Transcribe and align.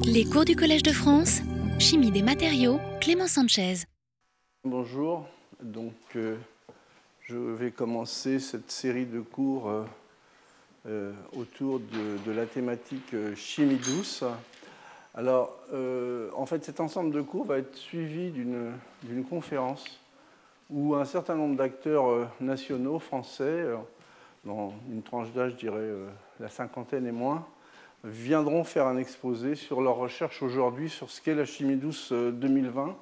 Les 0.00 0.24
cours 0.24 0.44
du 0.44 0.56
Collège 0.56 0.82
de 0.82 0.92
France, 0.92 1.42
Chimie 1.78 2.10
des 2.10 2.22
matériaux, 2.22 2.80
Clément 3.00 3.26
Sanchez. 3.26 3.84
Bonjour, 4.64 5.26
donc 5.60 5.92
euh, 6.16 6.36
je 7.20 7.36
vais 7.36 7.70
commencer 7.70 8.40
cette 8.40 8.70
série 8.70 9.04
de 9.04 9.20
cours 9.20 9.68
euh, 9.68 9.84
euh, 10.86 11.12
autour 11.36 11.80
de, 11.80 12.24
de 12.24 12.32
la 12.32 12.46
thématique 12.46 13.14
chimie 13.36 13.76
douce. 13.76 14.24
Alors, 15.14 15.58
en 16.34 16.46
fait, 16.46 16.64
cet 16.64 16.80
ensemble 16.80 17.12
de 17.12 17.20
cours 17.20 17.44
va 17.44 17.58
être 17.58 17.76
suivi 17.76 18.30
d'une 18.30 19.24
conférence 19.28 20.00
où 20.70 20.94
un 20.94 21.04
certain 21.04 21.34
nombre 21.34 21.56
d'acteurs 21.56 22.30
nationaux 22.40 22.98
français, 22.98 23.66
dans 24.44 24.72
une 24.90 25.02
tranche 25.02 25.30
d'âge, 25.32 25.52
je 25.52 25.56
dirais 25.56 25.90
la 26.40 26.48
cinquantaine 26.48 27.06
et 27.06 27.12
moins, 27.12 27.46
viendront 28.04 28.64
faire 28.64 28.86
un 28.86 28.96
exposé 28.96 29.54
sur 29.54 29.80
leurs 29.80 29.96
recherches 29.96 30.42
aujourd'hui 30.42 30.88
sur 30.90 31.10
ce 31.10 31.20
qu'est 31.20 31.34
la 31.34 31.44
chimie 31.44 31.76
douce 31.76 32.10
euh, 32.12 32.30
2020. 32.32 32.96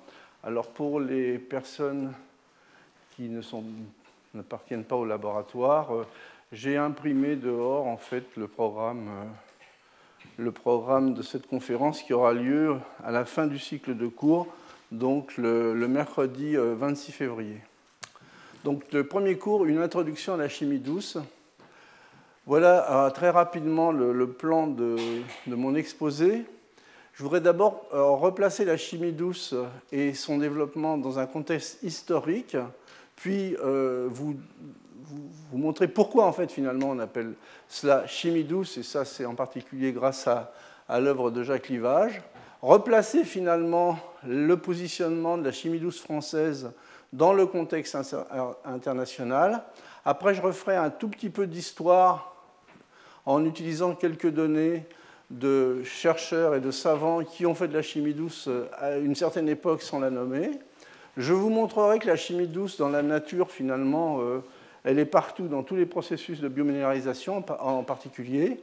Alors 0.44 0.68
pour 0.68 1.00
les 1.00 1.38
personnes 1.38 2.12
qui 3.16 3.28
ne 3.28 3.40
sont- 3.42 3.64
n'appartiennent 4.34 4.84
pas 4.84 4.96
au 4.96 5.04
laboratoire, 5.04 5.94
euh, 5.94 6.06
j'ai 6.52 6.76
imprimé 6.76 7.36
dehors 7.36 7.86
en 7.86 7.96
fait 7.96 8.24
le 8.36 8.46
programme, 8.48 9.08
euh, 9.08 9.24
le 10.36 10.52
programme 10.52 11.14
de 11.14 11.22
cette 11.22 11.46
conférence 11.46 12.02
qui 12.02 12.12
aura 12.12 12.32
lieu 12.32 12.76
à 13.04 13.10
la 13.10 13.24
fin 13.24 13.46
du 13.46 13.58
cycle 13.58 13.96
de 13.96 14.06
cours, 14.06 14.48
donc 14.92 15.36
le, 15.36 15.74
le 15.74 15.88
mercredi 15.88 16.56
euh, 16.56 16.74
26 16.74 17.12
février. 17.12 17.58
Donc 18.64 18.82
le 18.92 19.04
premier 19.06 19.36
cours, 19.38 19.64
une 19.64 19.78
introduction 19.78 20.34
à 20.34 20.36
la 20.36 20.48
chimie 20.50 20.78
douce. 20.78 21.16
Voilà 22.46 23.06
euh, 23.06 23.10
très 23.10 23.30
rapidement 23.30 23.92
le, 23.92 24.26
plan 24.26 24.66
de, 24.66 24.96
mon 25.46 25.74
exposé. 25.74 26.46
Je 27.12 27.22
voudrais 27.22 27.40
d'abord 27.40 27.86
euh, 27.92 28.02
replacer 28.02 28.64
la 28.64 28.76
chimie 28.76 29.12
douce 29.12 29.54
et 29.92 30.14
son 30.14 30.38
développement 30.38 30.96
dans 30.96 31.18
un 31.18 31.26
contexte 31.26 31.82
historique, 31.82 32.56
puis 33.14 33.56
euh, 33.62 34.08
vous, 34.10 34.36
montrer 35.52 35.86
pourquoi 35.86 36.24
en 36.24 36.32
fait 36.32 36.50
finalement 36.50 36.88
on 36.90 36.98
appelle 36.98 37.34
cela 37.68 38.06
chimie 38.06 38.44
douce, 38.44 38.78
et 38.78 38.82
ça 38.82 39.04
c'est 39.04 39.26
en 39.26 39.34
particulier 39.34 39.92
grâce 39.92 40.26
à, 40.26 40.52
à 40.88 40.98
l'œuvre 40.98 41.30
de 41.30 41.42
Jacques 41.42 41.68
Livage. 41.68 42.22
Replacer 42.62 43.24
finalement 43.24 43.98
le 44.26 44.56
positionnement 44.56 45.36
de 45.36 45.44
la 45.44 45.52
chimie 45.52 45.78
douce 45.78 46.00
française 46.00 46.72
dans 47.12 47.32
le 47.32 47.46
contexte 47.46 47.94
inter- 47.94 48.22
international. 48.64 49.62
Après, 50.04 50.34
je 50.34 50.40
referai 50.42 50.76
un 50.76 50.90
tout 50.90 51.08
petit 51.08 51.30
peu 51.30 51.46
d'histoire 51.46 52.29
en 53.26 53.44
utilisant 53.44 53.94
quelques 53.94 54.30
données 54.30 54.84
de 55.30 55.82
chercheurs 55.84 56.54
et 56.54 56.60
de 56.60 56.70
savants 56.70 57.22
qui 57.22 57.46
ont 57.46 57.54
fait 57.54 57.68
de 57.68 57.74
la 57.74 57.82
chimie 57.82 58.14
douce 58.14 58.48
à 58.78 58.96
une 58.96 59.14
certaine 59.14 59.48
époque 59.48 59.82
sans 59.82 60.00
la 60.00 60.10
nommer. 60.10 60.50
Je 61.16 61.32
vous 61.32 61.50
montrerai 61.50 61.98
que 61.98 62.06
la 62.06 62.16
chimie 62.16 62.46
douce 62.46 62.78
dans 62.78 62.88
la 62.88 63.02
nature, 63.02 63.50
finalement, 63.50 64.20
euh, 64.20 64.40
elle 64.84 64.98
est 64.98 65.04
partout 65.04 65.48
dans 65.48 65.62
tous 65.62 65.76
les 65.76 65.86
processus 65.86 66.40
de 66.40 66.48
biominéralisation 66.48 67.44
en 67.60 67.82
particulier. 67.82 68.60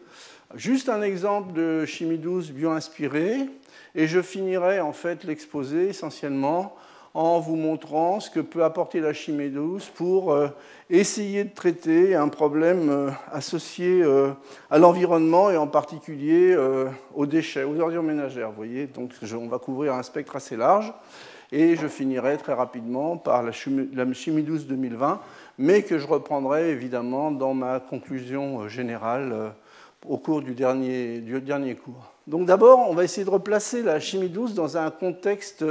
Juste 0.55 0.89
un 0.89 1.01
exemple 1.01 1.53
de 1.53 1.85
chimie 1.85 2.17
douce 2.17 2.51
bio-inspirée, 2.51 3.49
et 3.95 4.07
je 4.07 4.21
finirai 4.21 4.79
en 4.79 4.93
fait 4.93 5.23
l'exposé 5.23 5.89
essentiellement 5.89 6.75
en 7.17 7.39
vous 7.39 7.55
montrant 7.55 8.19
ce 8.19 8.29
que 8.29 8.39
peut 8.39 8.63
apporter 8.63 8.99
la 8.99 9.11
chimie 9.11 9.49
douce 9.49 9.89
pour 9.89 10.31
euh, 10.31 10.49
essayer 10.87 11.45
de 11.45 11.49
traiter 11.49 12.13
un 12.13 12.27
problème 12.27 12.91
euh, 12.91 13.09
associé 13.31 14.03
euh, 14.03 14.29
à 14.69 14.77
l'environnement 14.77 15.49
et 15.49 15.57
en 15.57 15.65
particulier 15.65 16.55
aux 17.15 17.25
déchets, 17.25 17.63
aux 17.63 17.79
ordures 17.79 18.03
ménagères. 18.03 18.49
Vous 18.49 18.55
voyez, 18.55 18.85
donc 18.85 19.13
on 19.33 19.47
va 19.47 19.57
couvrir 19.57 19.95
un 19.95 20.03
spectre 20.03 20.35
assez 20.35 20.55
large. 20.55 20.93
Et 21.51 21.75
je 21.75 21.87
finirai 21.87 22.37
très 22.37 22.53
rapidement 22.53 23.17
par 23.17 23.41
la 23.41 23.51
chimie, 23.51 23.89
la 23.95 24.11
chimie 24.13 24.43
douce 24.43 24.67
2020, 24.67 25.19
mais 25.57 25.81
que 25.81 25.97
je 25.97 26.05
reprendrai 26.05 26.69
évidemment 26.69 27.31
dans 27.31 27.55
ma 27.55 27.79
conclusion 27.79 28.67
générale 28.67 29.53
au 30.07 30.17
cours 30.17 30.41
du 30.41 30.53
dernier, 30.53 31.19
du 31.19 31.41
dernier 31.41 31.73
cours. 31.75 32.11
Donc 32.27 32.45
d'abord, 32.45 32.87
on 32.89 32.93
va 32.93 33.05
essayer 33.05 33.25
de 33.25 33.29
replacer 33.29 33.81
la 33.81 33.99
chimie 33.99 34.29
douce 34.29 34.53
dans 34.53 34.77
un 34.77 34.91
contexte 34.91 35.63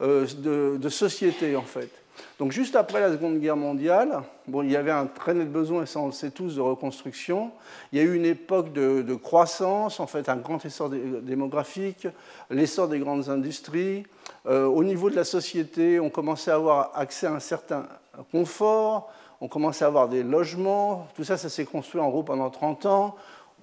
de, 0.00 0.76
de 0.76 0.88
société 0.88 1.56
en 1.56 1.62
fait. 1.62 1.90
Donc 2.38 2.52
juste 2.52 2.76
après 2.76 3.00
la 3.00 3.12
Seconde 3.12 3.38
Guerre 3.38 3.56
mondiale, 3.56 4.22
bon, 4.46 4.62
il 4.62 4.70
y 4.70 4.76
avait 4.76 4.90
un 4.90 5.06
très 5.06 5.34
net 5.34 5.50
besoin, 5.50 5.82
et 5.82 5.86
ça 5.86 6.00
on 6.00 6.06
le 6.06 6.12
sait 6.12 6.30
tous, 6.30 6.56
de 6.56 6.60
reconstruction. 6.60 7.50
Il 7.92 7.98
y 7.98 8.02
a 8.02 8.04
eu 8.04 8.14
une 8.14 8.26
époque 8.26 8.72
de, 8.72 9.14
croissance, 9.14 10.00
en 10.00 10.06
fait 10.06 10.28
un 10.28 10.36
grand 10.36 10.64
essor 10.64 10.90
dé- 10.90 11.00
démographique, 11.22 12.06
l'essor 12.50 12.88
des 12.88 12.98
grandes 12.98 13.28
industries. 13.28 14.04
Euh, 14.46 14.66
au 14.66 14.84
niveau 14.84 15.10
de 15.10 15.16
la 15.16 15.24
société, 15.24 15.98
on 15.98 16.10
commençait 16.10 16.50
à 16.50 16.56
avoir 16.56 16.92
accès 16.94 17.26
à 17.26 17.32
un 17.32 17.40
certain 17.40 17.86
confort, 18.30 19.10
on 19.40 19.48
commençait 19.48 19.84
à 19.84 19.88
avoir 19.88 20.08
des 20.08 20.22
logements, 20.22 21.08
tout 21.16 21.24
ça, 21.24 21.36
ça 21.36 21.48
s'est 21.48 21.64
construit 21.64 22.00
en 22.00 22.08
gros 22.08 22.22
pendant 22.22 22.50
30 22.50 22.86
ans, 22.86 23.16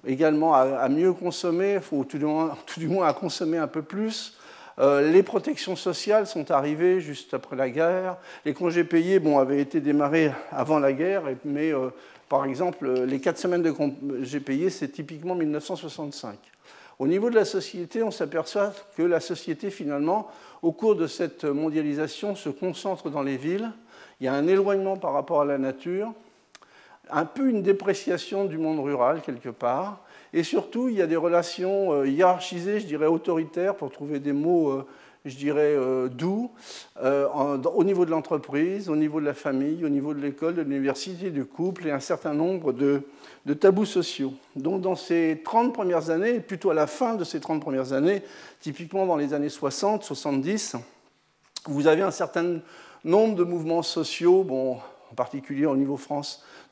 également 0.06 0.54
à, 0.54 0.60
à 0.60 0.88
mieux 0.88 1.12
consommer, 1.12 1.78
ou 1.92 2.04
tout 2.04 2.18
du, 2.18 2.26
moins, 2.26 2.56
tout 2.66 2.80
du 2.80 2.88
moins 2.88 3.06
à 3.06 3.12
consommer 3.12 3.58
un 3.58 3.68
peu 3.68 3.82
plus. 3.82 4.36
Euh, 4.78 5.12
les 5.12 5.22
protections 5.22 5.76
sociales 5.76 6.26
sont 6.26 6.50
arrivées 6.50 7.00
juste 7.00 7.34
après 7.34 7.56
la 7.56 7.70
guerre. 7.70 8.16
Les 8.44 8.54
congés 8.54 8.84
payés 8.84 9.18
bon, 9.20 9.38
avaient 9.38 9.60
été 9.60 9.80
démarrés 9.80 10.32
avant 10.50 10.78
la 10.78 10.92
guerre, 10.92 11.22
mais 11.44 11.72
euh, 11.72 11.90
par 12.28 12.44
exemple, 12.44 12.90
les 13.04 13.20
quatre 13.20 13.38
semaines 13.38 13.62
de 13.62 13.70
congés 13.70 14.40
payés, 14.40 14.70
c'est 14.70 14.88
typiquement 14.88 15.34
1965. 15.34 16.36
Au 16.98 17.06
niveau 17.06 17.30
de 17.30 17.34
la 17.34 17.44
société, 17.44 18.02
on 18.02 18.10
s'aperçoit 18.10 18.72
que 18.96 19.02
la 19.02 19.20
société, 19.20 19.70
finalement, 19.70 20.28
au 20.62 20.72
cours 20.72 20.94
de 20.96 21.06
cette 21.06 21.44
mondialisation, 21.44 22.34
se 22.34 22.48
concentre 22.48 23.10
dans 23.10 23.22
les 23.22 23.36
villes. 23.36 23.70
Il 24.20 24.26
y 24.26 24.28
a 24.28 24.34
un 24.34 24.46
éloignement 24.46 24.96
par 24.96 25.12
rapport 25.12 25.42
à 25.42 25.44
la 25.44 25.58
nature, 25.58 26.12
un 27.10 27.24
peu 27.24 27.48
une 27.48 27.62
dépréciation 27.62 28.44
du 28.44 28.58
monde 28.58 28.80
rural, 28.80 29.22
quelque 29.22 29.48
part. 29.48 30.03
Et 30.36 30.42
surtout, 30.42 30.88
il 30.88 30.96
y 30.96 31.02
a 31.02 31.06
des 31.06 31.16
relations 31.16 31.92
euh, 31.92 32.08
hiérarchisées, 32.08 32.80
je 32.80 32.86
dirais 32.86 33.06
autoritaires, 33.06 33.76
pour 33.76 33.92
trouver 33.92 34.18
des 34.18 34.32
mots, 34.32 34.68
euh, 34.70 34.84
je 35.24 35.36
dirais, 35.36 35.76
euh, 35.76 36.08
doux, 36.08 36.50
au 37.00 37.84
niveau 37.84 38.04
de 38.04 38.10
l'entreprise, 38.10 38.88
au 38.88 38.96
niveau 38.96 39.20
de 39.20 39.26
la 39.26 39.34
famille, 39.34 39.84
au 39.84 39.88
niveau 39.88 40.12
de 40.12 40.20
l'école, 40.20 40.56
de 40.56 40.62
l'université, 40.62 41.30
du 41.30 41.44
couple, 41.44 41.86
et 41.86 41.92
un 41.92 42.00
certain 42.00 42.34
nombre 42.34 42.72
de, 42.72 43.04
tabous 43.60 43.84
sociaux. 43.84 44.32
Donc 44.56 44.80
dans 44.80 44.96
ces 44.96 45.40
30 45.44 45.72
premières 45.72 46.10
années, 46.10 46.40
plutôt 46.40 46.70
à 46.70 46.74
la 46.74 46.88
fin 46.88 47.14
de 47.14 47.22
ces 47.22 47.38
30 47.38 47.60
premières 47.60 47.92
années, 47.92 48.24
typiquement 48.58 49.06
dans 49.06 49.16
les 49.16 49.34
années 49.34 49.48
60, 49.48 50.02
70, 50.02 50.74
vous 51.66 51.86
avez 51.86 52.02
un 52.02 52.10
certain 52.10 52.58
nombre 53.04 53.36
de 53.36 53.44
mouvements 53.44 53.82
sociaux, 53.82 54.42
bon, 54.42 54.78
en 55.12 55.14
particulier 55.14 55.66
au 55.66 55.76
niveau 55.76 55.98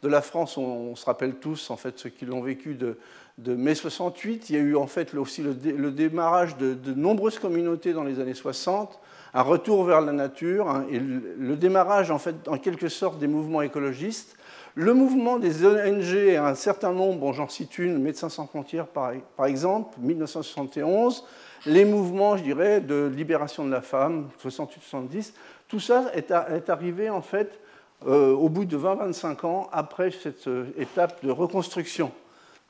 de 0.02 0.08
la 0.08 0.20
France, 0.20 0.56
on, 0.56 0.62
on 0.62 0.96
se 0.96 1.06
rappelle 1.06 1.36
tous 1.36 1.70
en 1.70 1.76
fait 1.76 1.96
ceux 1.96 2.10
qui 2.10 2.26
l'ont 2.26 2.42
vécu 2.42 2.74
de, 2.74 2.98
de 3.42 3.54
mai 3.54 3.74
68. 3.74 4.50
Il 4.50 4.56
y 4.56 4.58
a 4.58 4.62
eu 4.62 4.76
en 4.76 4.86
fait 4.86 5.14
aussi 5.14 5.42
le, 5.42 5.54
dé- 5.54 5.72
le 5.72 5.90
démarrage 5.90 6.56
de, 6.56 6.76
nombreuses 6.94 7.38
communautés 7.38 7.92
dans 7.92 8.04
les 8.04 8.20
années 8.20 8.34
60, 8.34 9.00
un 9.34 9.42
retour 9.42 9.84
vers 9.84 10.00
la 10.00 10.12
nature 10.12 10.68
hein, 10.68 10.84
et 10.90 10.98
le, 11.00 11.56
démarrage 11.56 12.10
en 12.10 12.18
fait 12.18 12.36
en 12.48 12.58
quelque 12.58 12.88
sorte 12.88 13.18
des 13.18 13.26
mouvements 13.26 13.62
écologistes. 13.62 14.36
Le 14.74 14.94
mouvement 14.94 15.38
des 15.38 15.66
ONG, 15.66 16.36
un 16.36 16.54
certain 16.54 16.92
nombre, 16.92 17.32
j'en 17.34 17.48
cite 17.48 17.78
une, 17.78 17.98
Médecins 17.98 18.30
sans 18.30 18.46
frontières 18.46 18.86
par, 18.86 19.12
exemple, 19.44 19.98
1971, 20.00 21.24
les 21.66 21.84
mouvements, 21.84 22.38
je 22.38 22.42
dirais, 22.42 22.80
de 22.80 23.10
libération 23.14 23.66
de 23.66 23.70
la 23.70 23.82
femme, 23.82 24.28
68-70, 24.42 25.32
tout 25.68 25.78
ça 25.78 26.10
est 26.14 26.70
arrivé 26.70 27.10
en 27.10 27.20
fait 27.20 27.60
euh, 28.06 28.32
au 28.32 28.48
bout 28.48 28.64
de 28.64 28.76
20-25 28.76 29.46
ans 29.46 29.68
après 29.72 30.10
cette 30.10 30.48
euh, 30.48 30.64
étape 30.76 31.24
de 31.24 31.30
reconstruction. 31.30 32.10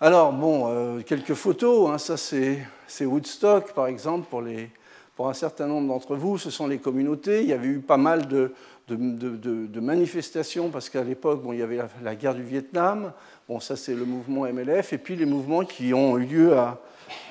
Alors, 0.04 0.32
bon, 0.32 0.64
euh, 0.66 1.00
quelques 1.06 1.34
photos, 1.34 1.88
hein, 1.88 1.96
ça 1.96 2.16
c'est 2.16 3.06
Woodstock 3.06 3.72
par 3.72 3.86
exemple 3.86 4.26
pour, 4.28 5.28
un 5.28 5.32
certain 5.32 5.68
nombre 5.68 5.86
d'entre 5.86 6.16
vous, 6.16 6.38
ce 6.38 6.50
sont 6.50 6.66
les 6.66 6.78
communautés. 6.78 7.42
Il 7.42 7.48
y 7.48 7.52
avait 7.52 7.68
eu 7.68 7.78
pas 7.78 7.98
mal 7.98 8.26
de, 8.26 8.52
manifestations 9.76 10.70
parce 10.70 10.90
qu'à 10.90 11.04
l'époque, 11.04 11.40
il 11.52 11.60
y 11.60 11.62
avait 11.62 11.78
la, 12.02 12.16
guerre 12.16 12.34
du 12.34 12.42
Vietnam, 12.42 13.12
bon, 13.48 13.60
ça 13.60 13.76
c'est 13.76 13.94
le 13.94 14.04
mouvement 14.04 14.42
MLF, 14.52 14.92
et 14.92 14.98
puis 14.98 15.14
les 15.14 15.24
mouvements 15.24 15.64
qui 15.64 15.94
ont 15.94 16.18
eu 16.18 16.24
lieu 16.24 16.56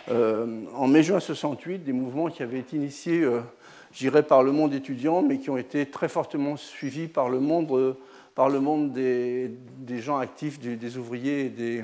euh, 0.09 0.63
en 0.73 0.87
mai-juin 0.87 1.19
68, 1.19 1.79
des 1.79 1.91
mouvements 1.91 2.29
qui 2.29 2.41
avaient 2.41 2.59
été 2.59 2.77
initiés, 2.77 3.21
euh, 3.21 3.41
j'irais, 3.91 4.23
par 4.23 4.43
le 4.43 4.53
monde 4.53 4.73
étudiant, 4.73 5.21
mais 5.21 5.39
qui 5.39 5.49
ont 5.49 5.57
été 5.57 5.87
très 5.87 6.07
fortement 6.07 6.55
suivis 6.55 7.09
par 7.09 7.27
le 7.27 7.41
monde, 7.41 7.69
euh, 7.73 9.49
des 9.77 9.99
gens 9.99 10.19
actifs, 10.19 10.57
des, 10.57 10.77
des 10.77 10.97
ouvriers 10.97 11.47
et 11.47 11.49
des, 11.49 11.83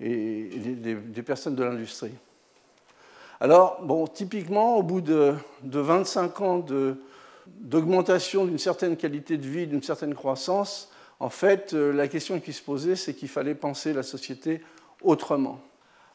et 0.00 0.44
des, 0.44 1.22
personnes 1.22 1.54
de 1.54 1.64
l'industrie. 1.64 2.14
Alors, 3.40 3.80
bon, 3.82 4.06
typiquement, 4.06 4.76
au 4.76 4.82
bout 4.82 5.00
de, 5.00 5.34
de 5.62 5.78
25 5.78 6.40
ans 6.40 6.64
d'augmentation 7.46 8.44
d'une 8.44 8.58
certaine 8.58 8.96
qualité 8.96 9.36
de 9.36 9.46
vie, 9.46 9.66
d'une 9.66 9.82
certaine 9.82 10.14
croissance, 10.14 10.90
en 11.20 11.28
fait, 11.28 11.74
euh, 11.74 11.92
la 11.92 12.08
question 12.08 12.40
qui 12.40 12.52
se 12.54 12.62
posait, 12.62 12.96
c'est 12.96 13.12
qu'il 13.12 13.28
fallait 13.28 13.54
penser 13.54 13.92
la 13.92 14.02
société 14.02 14.62
autrement. 15.02 15.60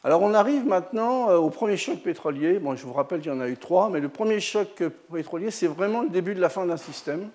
Alors 0.02 0.22
on 0.22 0.34
arrive 0.34 0.66
maintenant 0.66 1.30
euh, 1.30 1.36
au 1.36 1.48
premier 1.48 1.76
choc 1.76 2.00
pétrolier. 2.00 2.58
Bon, 2.58 2.76
je 2.76 2.84
vous 2.84 2.92
rappelle 2.92 3.20
qu'il 3.20 3.32
y 3.32 3.34
en 3.34 3.40
a 3.40 3.48
eu 3.48 3.56
trois, 3.56 3.88
mais 3.88 4.00
le 4.00 4.08
premier 4.08 4.40
choc 4.40 4.82
pétrolier, 5.12 5.50
c'est 5.52 5.68
vraiment 5.68 6.02
le 6.02 6.08
début 6.08 6.34
de 6.34 6.40
la 6.40 6.48
fin 6.48 6.66
d'un 6.66 6.76
système. 6.76 7.28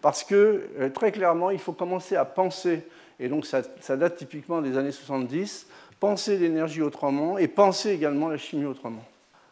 Parce 0.00 0.24
que 0.24 0.68
euh, 0.78 0.88
très 0.90 1.12
clairement, 1.12 1.50
il 1.50 1.58
faut 1.58 1.72
commencer 1.72 2.16
à 2.16 2.24
penser, 2.24 2.86
et 3.20 3.28
donc 3.28 3.44
ça, 3.46 3.62
date 3.96 4.16
typiquement 4.16 4.62
des 4.62 4.78
années 4.78 4.92
70, 4.92 5.66
penser 6.00 6.38
l'énergie 6.38 6.80
autrement 6.80 7.36
et 7.36 7.46
penser 7.46 7.90
également 7.90 8.28
la 8.28 8.38
chimie 8.38 8.64
autrement. 8.64 9.04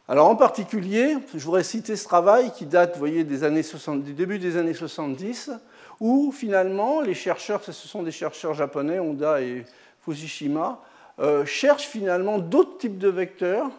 Alors 0.08 0.28
en 0.28 0.36
particulier, 0.36 1.18
je 1.34 1.44
voudrais 1.44 1.62
citer 1.62 1.94
ce 1.94 2.04
travail 2.04 2.50
qui 2.52 2.64
date, 2.64 2.94
vous 2.94 2.98
voyez, 2.98 3.24
des 3.24 3.44
années 3.44 3.62
70, 3.62 4.02
du 4.02 4.14
début 4.14 4.38
des 4.38 4.56
années 4.56 4.72
70, 4.72 5.50
où 6.00 6.32
finalement 6.32 7.02
les 7.02 7.12
chercheurs, 7.12 7.62
ce 7.62 7.72
sont 7.72 8.02
des 8.02 8.10
chercheurs 8.10 8.54
japonais, 8.54 8.98
Honda 8.98 9.42
et 9.42 9.66
Fukushima, 10.00 10.80
euh, 11.20 11.44
cherchent 11.44 11.88
finalement 11.88 12.38
d'autres 12.38 12.78
types 12.78 12.96
de 12.96 13.08
vecteurs 13.08 13.70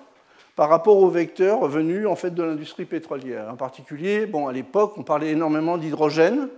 par 0.56 0.70
rapport 0.70 0.98
aux 0.98 1.10
vecteurs 1.10 1.66
venus 1.68 2.06
en 2.06 2.16
fait 2.16 2.36
de 2.36 2.44
l'industrie 2.44 2.86
pétrolière. 2.86 3.50
En 3.50 3.56
particulier, 3.56 4.28
bon, 4.28 4.48
à 4.48 4.54
l'époque, 4.54 4.94
on 4.98 5.04
parlait 5.04 5.32
énormément 5.32 5.78
d'hydrogène. 5.78 6.50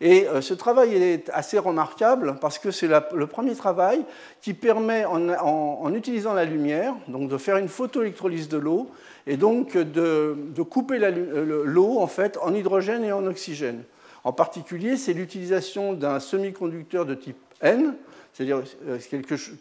Et 0.00 0.26
euh, 0.26 0.40
ce 0.40 0.54
travail 0.54 0.94
est 0.94 1.28
assez 1.30 1.58
remarquable 1.58 2.36
parce 2.40 2.58
que 2.58 2.70
c'est 2.70 2.88
le 2.88 3.26
premier 3.26 3.54
travail 3.54 4.04
qui 4.40 4.54
permet, 4.54 5.04
en, 5.04 5.94
utilisant 5.94 6.32
la 6.32 6.44
lumière, 6.44 6.94
donc 7.08 7.28
de 7.28 7.36
faire 7.36 7.58
une 7.58 7.68
photoélectrolyse 7.68 8.48
de 8.48 8.56
l'eau 8.56 8.90
et 9.26 9.36
donc 9.36 9.76
de, 9.76 10.62
couper 10.62 10.98
l'eau 10.98 11.98
en 11.98 12.06
fait 12.06 12.38
en 12.40 12.54
hydrogène 12.54 13.04
et 13.04 13.12
en 13.12 13.26
oxygène. 13.26 13.82
En 14.24 14.32
particulier, 14.32 14.96
c'est 14.96 15.12
l'utilisation 15.12 15.92
d'un 15.92 16.20
semi-conducteur 16.20 17.06
de 17.06 17.14
type 17.14 17.38
N, 17.60 17.94
c'est-à-dire 18.32 18.62
euh, 18.86 18.98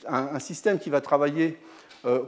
un, 0.07 0.39
système 0.39 0.79
qui 0.79 0.89
va 0.89 1.01
travailler 1.01 1.57
euh, 2.05 2.19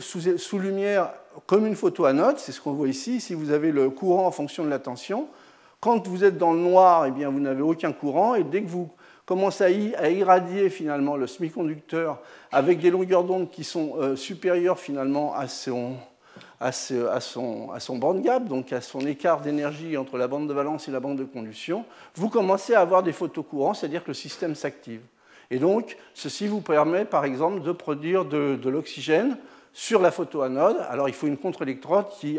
sous, 0.00 0.58
lumière 0.58 1.12
comme 1.46 1.66
une 1.66 1.76
photoanode, 1.76 2.38
c'est 2.38 2.52
ce 2.52 2.60
qu'on 2.60 2.72
voit 2.72 2.88
ici. 2.88 3.20
Si 3.20 3.34
vous 3.34 3.50
avez 3.52 3.70
le 3.70 3.90
courant 3.90 4.26
en 4.26 4.30
fonction 4.30 4.64
de 4.64 4.70
la 4.70 4.78
tension, 4.78 5.28
quand 5.80 6.06
vous 6.06 6.24
êtes 6.24 6.38
dans 6.38 6.52
le 6.52 6.60
noir, 6.60 7.06
eh 7.06 7.10
bien, 7.10 7.30
vous 7.30 7.40
n'avez 7.40 7.62
aucun 7.62 7.92
courant, 7.92 8.34
et 8.34 8.44
dès 8.44 8.62
que 8.62 8.68
vous 8.68 8.90
commencez 9.24 9.94
à, 9.96 10.10
irradier 10.10 10.70
finalement 10.70 11.16
le 11.16 11.26
semi-conducteur 11.26 12.18
avec 12.52 12.80
des 12.80 12.90
longueurs 12.90 13.24
d'onde 13.24 13.50
qui 13.50 13.64
sont 13.64 13.94
euh, 13.96 14.16
supérieures 14.16 14.78
finalement 14.78 15.34
à 15.34 15.46
son, 15.46 15.94
à, 16.60 16.72
son, 16.72 17.70
à 17.70 17.80
son 17.80 17.96
band 17.96 18.14
gap, 18.14 18.44
donc 18.44 18.72
à 18.72 18.80
son 18.80 19.00
écart 19.00 19.40
d'énergie 19.40 19.96
entre 19.96 20.18
la 20.18 20.28
bande 20.28 20.48
de 20.48 20.52
valence 20.52 20.88
et 20.88 20.90
la 20.90 21.00
bande 21.00 21.18
de 21.18 21.24
conduction, 21.24 21.84
vous 22.14 22.28
commencez 22.28 22.74
à 22.74 22.80
avoir 22.80 23.02
des 23.02 23.12
photocourants, 23.12 23.72
c'est-à-dire 23.72 24.02
que 24.02 24.08
le 24.08 24.14
système 24.14 24.54
s'active. 24.54 25.00
Et 25.50 25.58
donc, 25.58 25.96
ceci 26.14 26.46
vous 26.46 26.60
permet, 26.60 27.04
par 27.04 27.24
exemple, 27.24 27.62
de 27.62 27.72
produire 27.72 28.24
de, 28.24 28.68
l'oxygène 28.68 29.36
sur 29.72 30.00
la 30.00 30.10
photoanode. 30.10 30.76
Alors, 30.88 31.08
il 31.08 31.14
faut 31.14 31.26
une 31.26 31.38
contre-électrode 31.38 32.06
qui, 32.20 32.38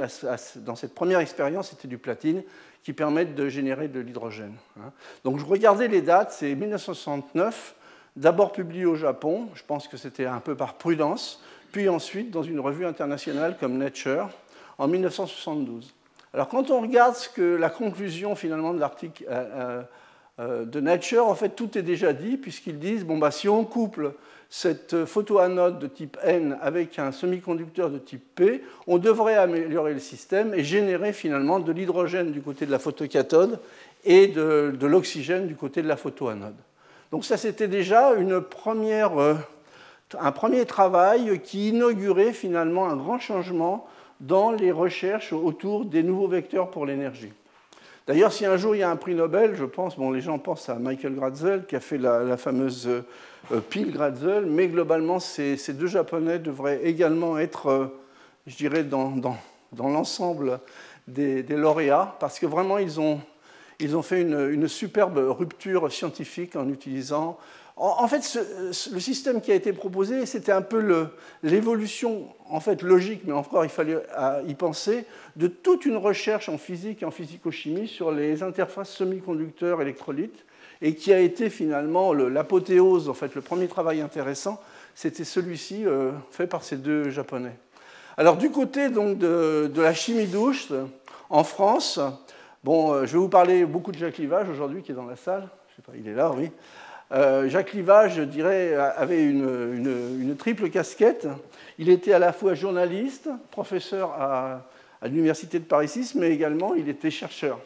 dans 0.57 0.75
cette 0.75 0.93
première 0.93 1.19
expérience, 1.19 1.69
c'était 1.69 1.87
du 1.87 1.97
platine, 1.97 2.43
qui 2.83 2.93
permettent 2.93 3.35
de 3.35 3.47
générer 3.47 3.87
de 3.87 3.99
l'hydrogène. 3.99 4.55
Hein. 4.79 4.91
Donc, 5.23 5.39
je 5.39 5.45
regardais 5.45 5.87
les 5.87 6.01
dates, 6.01 6.31
c'est 6.31 6.55
1969, 6.55 7.75
d'abord 8.15 8.51
publié 8.51 8.85
au 8.85 8.95
Japon, 8.95 9.49
je 9.53 9.63
pense 9.63 9.87
que 9.87 9.97
c'était 9.97 10.25
un 10.25 10.39
peu 10.39 10.55
par 10.55 10.75
prudence, 10.75 11.43
puis 11.71 11.89
ensuite 11.89 12.31
dans 12.31 12.43
une 12.43 12.59
revue 12.59 12.85
internationale 12.85 13.55
comme 13.59 13.77
Nature 13.77 14.29
en 14.77 14.87
1972. 14.87 15.93
Alors, 16.33 16.47
quand 16.47 16.71
on 16.71 16.81
regarde 16.81 17.15
ce 17.15 17.29
que 17.29 17.55
la 17.55 17.69
conclusion 17.69 18.35
finalement 18.35 18.73
de 18.73 18.79
l'article 18.79 19.25
euh, 19.29 19.43
euh, 19.53 19.83
euh, 20.39 20.65
de 20.65 20.79
Nature, 20.79 21.27
en 21.27 21.35
fait, 21.35 21.49
tout 21.49 21.77
est 21.77 21.81
déjà 21.81 22.13
dit, 22.13 22.37
puisqu'ils 22.37 22.79
disent 22.79 23.05
bon, 23.05 23.17
bah, 23.17 23.31
si 23.31 23.49
on 23.49 23.65
couple 23.65 24.13
cette 24.53 25.05
photoanode 25.05 25.79
de 25.79 25.87
type 25.87 26.17
N 26.21 26.57
avec 26.61 26.99
un 26.99 27.13
semi-conducteur 27.13 27.89
de 27.89 27.97
type 27.97 28.35
P, 28.35 28.61
on 28.85 28.97
devrait 28.97 29.37
améliorer 29.37 29.93
le 29.93 29.99
système 29.99 30.53
et 30.53 30.61
générer 30.61 31.13
finalement 31.13 31.59
de 31.59 31.71
l'hydrogène 31.71 32.33
du 32.33 32.41
côté 32.41 32.65
de 32.65 32.71
la 32.71 32.77
photocathode 32.77 33.61
et 34.03 34.27
de, 34.27 34.75
l'oxygène 34.81 35.47
du 35.47 35.55
côté 35.55 35.81
de 35.81 35.87
la 35.87 35.95
photoanode. 35.95 36.57
Donc 37.11 37.23
ça, 37.23 37.37
c'était 37.37 37.69
déjà 37.69 38.13
une 38.13 38.41
première, 38.41 39.21
euh, 39.21 39.35
un 40.19 40.33
premier 40.33 40.65
travail 40.65 41.39
qui 41.39 41.69
inaugurait 41.69 42.33
finalement 42.33 42.89
un 42.89 42.97
grand 42.97 43.19
changement 43.19 43.87
dans 44.19 44.51
les 44.51 44.73
recherches 44.73 45.31
autour 45.31 45.85
des 45.85 46.03
nouveaux 46.03 46.27
vecteurs 46.27 46.69
pour 46.71 46.85
l'énergie. 46.85 47.31
D'ailleurs, 48.07 48.33
si 48.33 48.45
un 48.45 48.57
jour 48.57 48.75
il 48.75 48.79
y 48.79 48.83
a 48.83 48.89
un 48.89 48.95
prix 48.95 49.13
Nobel, 49.13 49.55
je 49.55 49.65
pense, 49.65 49.95
bon, 49.97 50.11
les 50.11 50.21
gens 50.21 50.39
pensent 50.39 50.69
à 50.69 50.75
Michael 50.75 51.15
Gratzel 51.15 51.65
qui 51.65 51.75
a 51.75 51.79
fait 51.79 51.97
la, 51.97 52.35
fameuse 52.35 52.87
euh, 52.87 53.59
pile 53.69 53.91
Gratzel, 53.91 54.45
mais 54.45 54.67
globalement, 54.67 55.19
ces, 55.19 55.57
deux 55.73 55.87
Japonais 55.87 56.39
devraient 56.39 56.83
également 56.83 57.37
être, 57.37 57.67
euh, 57.67 57.99
je 58.47 58.55
dirais, 58.55 58.83
dans, 58.83 59.13
l'ensemble 59.77 60.59
des, 61.07 61.43
lauréats, 61.43 62.15
parce 62.19 62.39
que 62.39 62.47
vraiment, 62.47 62.79
ils 62.79 62.99
ont, 62.99 63.21
fait 64.01 64.21
une 64.21 64.67
superbe 64.67 65.17
rupture 65.17 65.91
scientifique 65.91 66.55
en 66.55 66.67
utilisant 66.69 67.37
en 67.77 68.07
fait, 68.07 68.37
le 68.91 68.99
système 68.99 69.41
qui 69.41 69.51
a 69.51 69.55
été 69.55 69.73
proposé, 69.73 70.25
c'était 70.25 70.51
un 70.51 70.61
peu 70.61 71.07
l'évolution, 71.41 72.27
en 72.49 72.59
fait, 72.59 72.81
logique, 72.83 73.21
mais 73.25 73.33
encore 73.33 73.63
il 73.65 73.71
fallait 73.71 73.97
y 74.47 74.53
penser, 74.53 75.05
de 75.35 75.47
toute 75.47 75.85
une 75.85 75.97
recherche 75.97 76.49
en 76.49 76.57
physique 76.57 77.01
et 77.01 77.05
en 77.05 77.11
physico-chimie 77.11 77.87
sur 77.87 78.11
les 78.11 78.43
interfaces 78.43 78.89
semi-conducteurs 78.89 79.81
électrolytes, 79.81 80.45
et 80.81 80.95
qui 80.95 81.13
a 81.13 81.19
été 81.19 81.49
finalement 81.49 82.13
l'apothéose, 82.13 83.09
en 83.09 83.13
fait, 83.13 83.35
le 83.35 83.41
premier 83.41 83.67
travail 83.67 84.01
intéressant, 84.01 84.59
c'était 84.95 85.23
celui-ci 85.23 85.85
euh, 85.85 86.11
fait 86.31 86.47
par 86.47 86.63
ces 86.63 86.77
deux 86.77 87.09
Japonais. 87.09 87.55
Alors 88.17 88.37
du 88.37 88.51
côté 88.51 88.89
donc, 88.89 89.17
de, 89.17 89.71
la 89.75 89.93
chimie 89.93 90.27
douce, 90.27 90.73
en 91.29 91.43
France, 91.43 91.99
bon, 92.63 92.93
euh, 92.93 93.05
je 93.05 93.13
vais 93.13 93.19
vous 93.19 93.29
parler 93.29 93.65
beaucoup 93.65 93.91
de 93.91 93.97
Jacques 93.97 94.17
Livage 94.17 94.49
aujourd'hui, 94.49 94.81
qui 94.81 94.91
est 94.91 94.95
dans 94.95 95.05
la 95.05 95.15
salle. 95.15 95.47
Je 95.69 95.75
sais 95.77 95.81
pas, 95.81 95.93
il 95.97 96.07
est 96.07 96.13
là, 96.13 96.31
oui. 96.35 96.51
Euh, 97.13 97.49
Jacques 97.49 97.73
Livage, 97.73 98.15
je 98.15 98.21
dirais, 98.21 98.73
avait 98.73 99.23
une, 99.23 100.35
triple 100.37 100.69
casquette. 100.69 101.27
Il 101.77 101.89
était 101.89 102.13
à 102.13 102.19
la 102.19 102.31
fois 102.31 102.53
journaliste, 102.53 103.29
professeur 103.51 104.11
à, 104.11 104.61
l'Université 105.03 105.59
de 105.59 105.65
Paris 105.65 105.87
6, 105.87 106.15
mais 106.15 106.29
également 106.29 106.75
il 106.75 106.87
était 106.87 107.09
chercheur. 107.09 107.59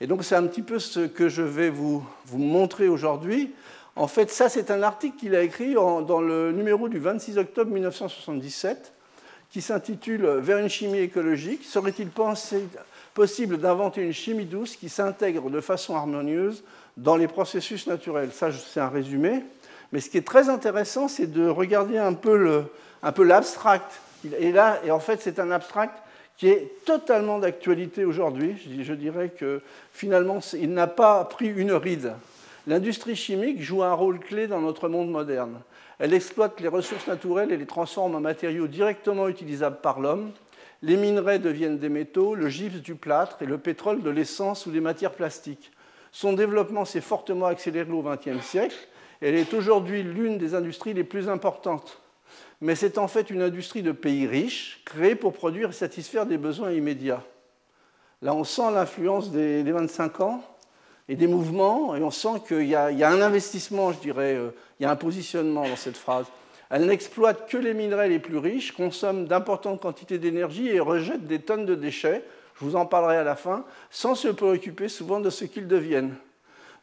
Et 0.00 0.06
donc 0.06 0.22
c'est 0.22 0.36
un 0.36 0.46
petit 0.46 0.62
peu 0.62 0.78
ce 0.78 1.00
que 1.00 1.28
je 1.28 1.42
vais 1.42 1.70
vous, 1.70 2.06
montrer 2.34 2.88
aujourd'hui. 2.88 3.52
En 3.96 4.06
fait, 4.06 4.30
ça 4.30 4.48
c'est 4.48 4.70
un 4.70 4.82
article 4.82 5.16
qu'il 5.16 5.34
a 5.34 5.42
écrit 5.42 5.74
dans 5.74 6.20
le 6.20 6.52
numéro 6.52 6.88
du 6.88 6.98
26 6.98 7.38
octobre 7.38 7.72
1977 7.72 8.92
qui 9.50 9.62
s'intitule 9.62 10.26
Vers 10.26 10.58
une 10.58 10.68
chimie 10.68 10.98
écologique. 10.98 11.64
Serait-il 11.64 12.10
possible 13.14 13.58
d'inventer 13.58 14.02
une 14.02 14.12
chimie 14.12 14.44
douce 14.44 14.76
qui 14.76 14.90
s'intègre 14.90 15.50
de 15.50 15.60
façon 15.62 15.96
harmonieuse 15.96 16.62
dans 16.98 17.16
les 17.16 17.28
processus 17.28 17.86
naturels. 17.86 18.30
Ça, 18.32 18.50
c'est 18.52 18.80
un 18.80 18.88
résumé. 18.88 19.44
Mais 19.92 20.00
ce 20.00 20.10
qui 20.10 20.18
est 20.18 20.26
très 20.26 20.50
intéressant, 20.50 21.08
c'est 21.08 21.26
de 21.32 21.48
regarder 21.48 21.96
un 21.96 22.12
peu 22.12 22.66
l'abstract. 23.18 24.00
Et 24.38 24.52
là, 24.52 24.80
et 24.84 24.90
en 24.90 25.00
fait, 25.00 25.20
c'est 25.22 25.38
un 25.38 25.50
abstract 25.50 25.96
qui 26.36 26.48
est 26.48 26.84
totalement 26.84 27.38
d'actualité 27.38 28.04
aujourd'hui. 28.04 28.56
Je 28.82 28.92
dirais 28.92 29.30
que 29.30 29.62
finalement, 29.92 30.40
il 30.52 30.72
n'a 30.72 30.86
pas 30.86 31.24
pris 31.24 31.48
une 31.48 31.72
ride. 31.72 32.12
L'industrie 32.66 33.16
chimique 33.16 33.62
joue 33.62 33.82
un 33.82 33.94
rôle 33.94 34.18
clé 34.18 34.46
dans 34.46 34.60
notre 34.60 34.88
monde 34.88 35.10
moderne. 35.10 35.60
Elle 35.98 36.12
exploite 36.12 36.60
les 36.60 36.68
ressources 36.68 37.06
naturelles 37.06 37.50
et 37.50 37.56
les 37.56 37.66
transforme 37.66 38.14
en 38.14 38.20
matériaux 38.20 38.66
directement 38.66 39.28
utilisables 39.28 39.80
par 39.80 40.00
l'homme. 40.00 40.32
Les 40.82 40.96
minerais 40.96 41.38
deviennent 41.38 41.78
des 41.78 41.88
métaux, 41.88 42.34
le 42.34 42.48
gypse 42.48 42.82
du 42.82 42.94
plâtre 42.94 43.38
et 43.40 43.46
le 43.46 43.58
pétrole 43.58 44.02
de 44.02 44.10
l'essence 44.10 44.66
ou 44.66 44.70
des 44.70 44.80
matières 44.80 45.14
plastiques. 45.14 45.72
Son 46.12 46.32
développement 46.32 46.84
s'est 46.84 47.00
fortement 47.00 47.46
accéléré 47.46 47.90
au 47.90 48.02
XXe 48.02 48.44
siècle. 48.44 48.76
Elle 49.20 49.34
est 49.34 49.52
aujourd'hui 49.54 50.02
l'une 50.02 50.38
des 50.38 50.54
industries 50.54 50.94
les 50.94 51.04
plus 51.04 51.28
importantes. 51.28 52.00
Mais 52.60 52.74
c'est 52.74 52.98
en 52.98 53.08
fait 53.08 53.30
une 53.30 53.42
industrie 53.42 53.82
de 53.82 53.92
pays 53.92 54.26
riches, 54.26 54.82
créée 54.84 55.14
pour 55.14 55.32
produire 55.32 55.70
et 55.70 55.72
satisfaire 55.72 56.26
des 56.26 56.38
besoins 56.38 56.72
immédiats. 56.72 57.22
Là, 58.20 58.34
on 58.34 58.44
sent 58.44 58.70
l'influence 58.72 59.30
des, 59.30 59.62
25 59.62 60.20
ans 60.20 60.42
et 61.08 61.14
des 61.14 61.28
mouvements, 61.28 61.94
et 61.94 62.02
on 62.02 62.10
sent 62.10 62.42
qu'il 62.48 62.66
y, 62.66 62.74
a 62.74 62.88
un 62.88 63.20
investissement, 63.22 63.92
je 63.92 63.98
dirais, 63.98 64.34
euh, 64.34 64.50
il 64.78 64.82
y 64.82 64.86
a 64.86 64.90
un 64.90 64.96
positionnement 64.96 65.66
dans 65.66 65.76
cette 65.76 65.96
phrase. 65.96 66.26
Elle 66.70 66.86
n'exploite 66.86 67.48
que 67.48 67.56
les 67.56 67.72
minerais 67.72 68.08
les 68.08 68.18
plus 68.18 68.36
riches, 68.36 68.72
consomme 68.72 69.26
d'importantes 69.26 69.80
quantités 69.80 70.18
d'énergie 70.18 70.68
et 70.68 70.80
rejette 70.80 71.26
des 71.26 71.38
tonnes 71.38 71.64
de 71.64 71.74
déchets, 71.74 72.24
je 72.58 72.64
vous 72.64 72.76
en 72.76 72.86
parlerai 72.86 73.16
à 73.16 73.24
la 73.24 73.36
fin, 73.36 73.64
sans 73.90 74.14
se 74.14 74.28
préoccuper 74.28 74.88
souvent 74.88 75.20
de 75.20 75.30
ce 75.30 75.44
qu'ils 75.44 75.68
deviennent. 75.68 76.14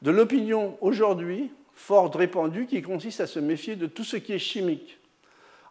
De 0.02 0.12
l'opinion 0.12 0.78
aujourd'hui, 0.82 1.52
forte 1.74 2.16
répandue, 2.16 2.66
qui 2.66 2.82
consiste 2.82 3.22
à 3.22 3.28
se 3.28 3.40
méfier 3.40 3.76
de 3.76 3.86
tout 3.88 4.04
ce 4.04 4.18
qui 4.18 4.34
est 4.34 4.40
chimique. 4.40 5.00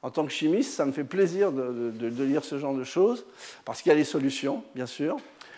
En 0.02 0.10
tant 0.10 0.26
que 0.26 0.32
chimiste, 0.32 0.72
ça 0.72 0.84
me 0.84 0.92
fait 0.92 1.04
plaisir 1.04 1.52
de, 1.52 1.90
de 1.90 2.24
lire 2.24 2.44
ce 2.44 2.58
genre 2.58 2.74
de 2.74 2.84
choses, 2.84 3.24
parce 3.64 3.80
qu'il 3.80 3.90
y 3.90 3.94
a 3.94 3.98
des 3.98 4.04
solutions, 4.04 4.62
bien 4.74 4.86
sûr. 4.86 5.16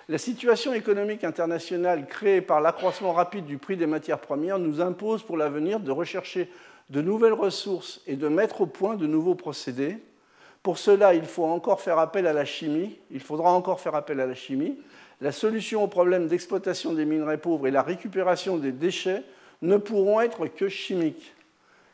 La 0.09 0.19
situation 0.19 0.73
économique 0.73 1.25
internationale 1.25 2.07
créée 2.07 2.41
par 2.41 2.61
l'accroissement 2.61 3.13
rapide 3.13 3.45
du 3.45 3.59
prix 3.59 3.77
des 3.77 3.87
matières 3.87 4.21
premières 4.21 4.61
nous 4.61 4.81
impose 4.81 5.25
pour 5.25 5.37
l'avenir 5.37 5.81
de 5.81 5.91
rechercher 5.91 6.49
de 6.91 7.01
nouvelles 7.01 7.33
ressources 7.33 8.01
et 8.07 8.15
de 8.15 8.29
mettre 8.29 8.61
au 8.61 8.67
point 8.67 8.95
de 8.95 9.09
nouveaux 9.09 9.35
procédés 9.35 9.99
Pour 10.67 10.79
cela, 10.79 11.15
il 11.15 11.27
faut 11.27 11.45
encore 11.45 11.81
faire 11.81 12.01
appel 12.01 12.27
à 12.27 12.33
la 12.33 12.45
chimie. 12.45 12.99
Il 13.13 13.21
faudra 13.21 13.53
encore 13.53 13.79
faire 13.79 13.95
appel 13.95 14.19
à 14.19 14.27
la 14.27 14.35
chimie. 14.35 14.77
La 15.21 15.31
solution 15.31 15.85
au 15.85 15.87
problème 15.87 16.27
d'exploitation 16.27 16.93
des 16.93 17.05
minerais 17.05 17.39
pauvres 17.39 17.69
et 17.69 17.71
la 17.71 17.83
récupération 17.83 18.57
des 18.57 18.73
déchets 18.73 19.23
ne 19.63 19.77
pourront 19.77 20.21
être 20.21 20.49
que 20.49 20.69
chimiques. 20.69 21.33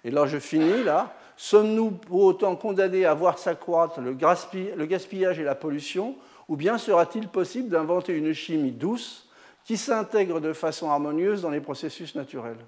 Et 0.04 0.10
là, 0.10 0.24
je 0.24 0.38
finis 0.38 0.84
là. 0.84 1.14
Sommes-nous 1.36 1.90
pour 1.90 2.22
autant 2.22 2.56
condamnés 2.56 3.04
à 3.04 3.12
voir 3.12 3.36
s'accroître 3.36 4.00
le 4.00 4.14
gaspillage 4.14 5.38
et 5.38 5.44
la 5.44 5.54
pollution, 5.54 6.16
ou 6.48 6.56
bien 6.56 6.78
sera-t-il 6.78 7.28
possible 7.28 7.68
d'inventer 7.68 8.14
une 8.14 8.32
chimie 8.32 8.72
douce 8.72 9.28
qui 9.66 9.76
s'intègre 9.76 10.40
de 10.40 10.54
façon 10.54 10.88
harmonieuse 10.88 11.42
dans 11.42 11.50
les 11.50 11.60
processus 11.60 12.14
naturels? 12.14 12.64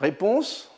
Réponse 0.00 0.72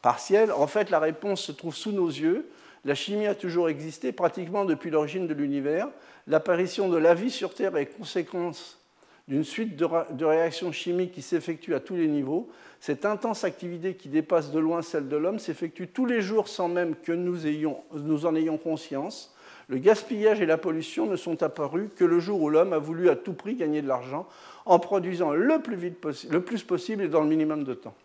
partielle. 0.00 0.52
En 0.52 0.68
fait, 0.68 0.90
la 0.90 1.00
réponse 1.00 1.40
se 1.40 1.50
trouve 1.50 1.74
sous 1.74 1.90
nos 1.90 2.06
yeux. 2.06 2.48
La 2.86 2.94
chimie 2.94 3.26
a 3.26 3.34
toujours 3.34 3.68
existé 3.68 4.12
pratiquement 4.12 4.64
depuis 4.64 4.90
l'origine 4.90 5.26
de 5.26 5.34
l'univers. 5.34 5.88
L'apparition 6.28 6.88
de 6.88 6.96
la 6.96 7.14
vie 7.14 7.32
sur 7.32 7.52
Terre 7.52 7.76
est 7.76 7.86
conséquence 7.86 8.80
d'une 9.26 9.42
suite 9.42 9.74
de 9.74 10.24
réactions 10.24 10.70
chimiques 10.70 11.10
qui 11.10 11.20
s'effectuent 11.20 11.74
à 11.74 11.80
tous 11.80 11.96
les 11.96 12.06
niveaux. 12.06 12.48
Cette 12.78 13.04
intense 13.04 13.42
activité 13.42 13.94
qui 13.94 14.08
dépasse 14.08 14.52
de 14.52 14.60
loin 14.60 14.82
celle 14.82 15.08
de 15.08 15.16
l'homme 15.16 15.40
s'effectue 15.40 15.88
tous 15.88 16.06
les 16.06 16.20
jours 16.20 16.46
sans 16.46 16.68
même 16.68 16.94
que 16.94 17.10
nous, 17.10 18.24
en 18.24 18.36
ayons 18.36 18.56
conscience. 18.56 19.34
Le 19.66 19.78
gaspillage 19.78 20.40
et 20.40 20.46
la 20.46 20.56
pollution 20.56 21.06
ne 21.06 21.16
sont 21.16 21.42
apparus 21.42 21.88
que 21.96 22.04
le 22.04 22.20
jour 22.20 22.40
où 22.40 22.48
l'homme 22.48 22.72
a 22.72 22.78
voulu 22.78 23.08
à 23.08 23.16
tout 23.16 23.32
prix 23.32 23.56
gagner 23.56 23.82
de 23.82 23.88
l'argent 23.88 24.28
en 24.64 24.78
produisant 24.78 25.32
le 25.32 25.58
plus, 25.58 25.74
vite 25.74 25.98
le 26.30 26.40
plus 26.40 26.62
possible 26.62 27.02
et 27.02 27.08
dans 27.08 27.22
le 27.22 27.28
minimum 27.28 27.64
de 27.64 27.74
temps. 27.74 27.96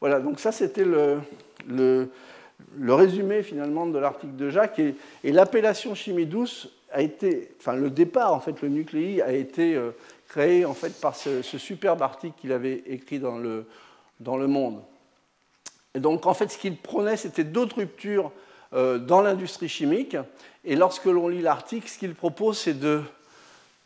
Voilà, 0.00 0.20
donc 0.20 0.38
ça 0.38 0.52
c'était 0.52 0.84
le, 0.84 1.18
résumé 2.88 3.42
finalement 3.42 3.86
de 3.86 3.98
l'article 3.98 4.36
de 4.36 4.50
Jacques. 4.50 4.78
Et, 4.78 5.32
l'appellation 5.32 5.94
chimie 5.94 6.26
douce 6.26 6.68
a 6.92 7.02
été, 7.02 7.52
enfin 7.58 7.74
le 7.74 7.90
départ 7.90 8.32
en 8.32 8.40
fait, 8.40 8.60
le 8.62 8.68
nucléi 8.68 9.22
a 9.22 9.32
été 9.32 9.74
euh, 9.74 9.90
créé 10.28 10.64
en 10.64 10.74
fait 10.74 11.00
par 11.00 11.14
ce, 11.14 11.42
superbe 11.42 12.02
article 12.02 12.34
qu'il 12.40 12.52
avait 12.52 12.82
écrit 12.86 13.18
dans 13.18 13.38
le, 13.38 13.66
le 14.24 14.46
Monde. 14.46 14.80
Donc 15.94 16.26
en 16.26 16.34
fait 16.34 16.50
ce 16.50 16.58
qu'il 16.58 16.76
prônait 16.76 17.16
c'était 17.16 17.44
d'autres 17.44 17.76
ruptures 17.76 18.32
euh, 18.72 18.98
dans 18.98 19.22
l'industrie 19.22 19.68
chimique. 19.68 20.16
Et 20.64 20.76
lorsque 20.76 21.06
l'on 21.06 21.28
lit 21.28 21.42
l'article, 21.42 21.88
ce 21.88 21.98
qu'il 21.98 22.14
propose 22.14 22.58
c'est 22.58 22.78
de, 22.78 23.02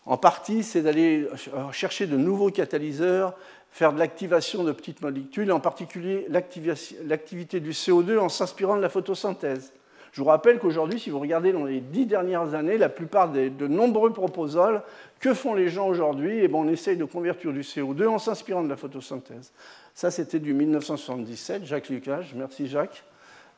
en 0.07 0.16
partie, 0.16 0.62
c'est 0.62 0.83
d'aller 0.83 1.28
chercher 1.73 2.07
de 2.07 2.16
nouveaux 2.16 2.50
catalyseurs, 2.50 3.35
faire 3.75 3.93
de 3.93 3.99
l'activation 3.99 4.62
de 4.62 4.71
petites 4.71 5.02
molécules, 5.02 5.50
en 5.50 5.59
particulier 5.59 6.28
l'activité 6.28 7.59
du 7.59 7.73
CO2 7.73 8.19
en 8.19 8.28
s'inspirant 8.28 8.76
de 8.76 8.83
la 8.83 8.88
photosynthèse. 8.88 9.73
Je 10.12 10.21
vous 10.23 10.28
rappelle 10.28 10.61
qu'aujourd'hui, 10.61 11.00
si 11.00 11.11
vous 11.11 11.19
regardez 11.19 11.52
dans 11.52 11.64
les 11.64 11.81
dix 11.81 12.07
dernières 12.07 12.54
années, 12.54 12.78
la 12.78 12.88
plupart 12.88 13.33
des, 13.33 13.50
de 13.50 13.66
nombreux 13.66 14.12
proposals, 14.12 14.85
que 15.19 15.35
font 15.35 15.54
les 15.54 15.71
gens 15.71 15.88
aujourd'hui? 15.88 16.38
Eh 16.45 16.47
ben, 16.47 16.59
On 16.59 16.69
essaye 16.69 16.97
de 16.97 17.04
convertir 17.04 17.52
du 17.52 17.62
CO2 17.62 18.07
en 18.07 18.21
s'inspirant 18.21 18.62
de 18.62 18.69
la 18.69 18.76
photosynthèse. 18.76 19.50
Ça, 19.93 20.12
c'était 20.12 20.38
du 20.38 20.54
1977, 20.54 21.64
Jacques 21.64 21.88
Lucas. 21.88 22.21
Merci 22.37 22.69
Jacques 22.69 23.02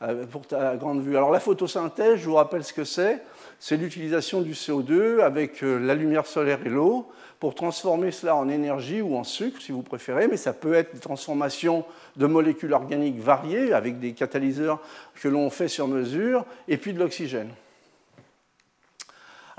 euh, 0.00 0.25
pour 0.25 0.46
ta 0.46 0.76
grande 0.76 1.02
vue. 1.02 1.18
Alors 1.18 1.30
la 1.30 1.40
photosynthèse, 1.40 2.20
je 2.20 2.25
vous 2.25 2.37
rappelle 2.37 2.64
ce 2.64 2.73
que 2.73 2.85
c'est. 2.85 3.23
C'est 3.58 3.76
l'utilisation 3.76 4.40
du 4.40 4.52
CO2 4.52 5.20
avec 5.20 5.62
euh, 5.62 5.78
la 5.78 5.94
lumière 5.94 6.25
solaire 6.25 6.61
et 6.64 6.70
l'eau 6.70 7.06
pour 7.40 7.55
transformer 7.55 8.12
cela 8.12 8.35
en 8.35 8.49
énergie 8.49 9.02
ou 9.02 9.14
en 9.16 9.25
sucre, 9.25 9.61
si 9.61 9.73
vous 9.73 9.83
préférez, 9.83 10.28
mais 10.28 10.38
ça 10.38 10.52
peut 10.52 10.75
être 10.75 10.95
une 10.95 11.00
transformation 11.00 11.85
de 12.16 12.26
molécules 12.26 12.73
organiques 12.73 13.21
variées 13.21 13.73
avec 13.73 14.00
des 14.00 14.12
catalyseurs 14.12 14.81
que 15.21 15.28
l'on 15.28 15.50
fait 15.50 15.69
sur 15.69 15.87
mesure, 15.87 16.47
et 16.66 16.78
puis 16.78 16.95
de 16.95 16.99
l'oxygène. 16.99 17.50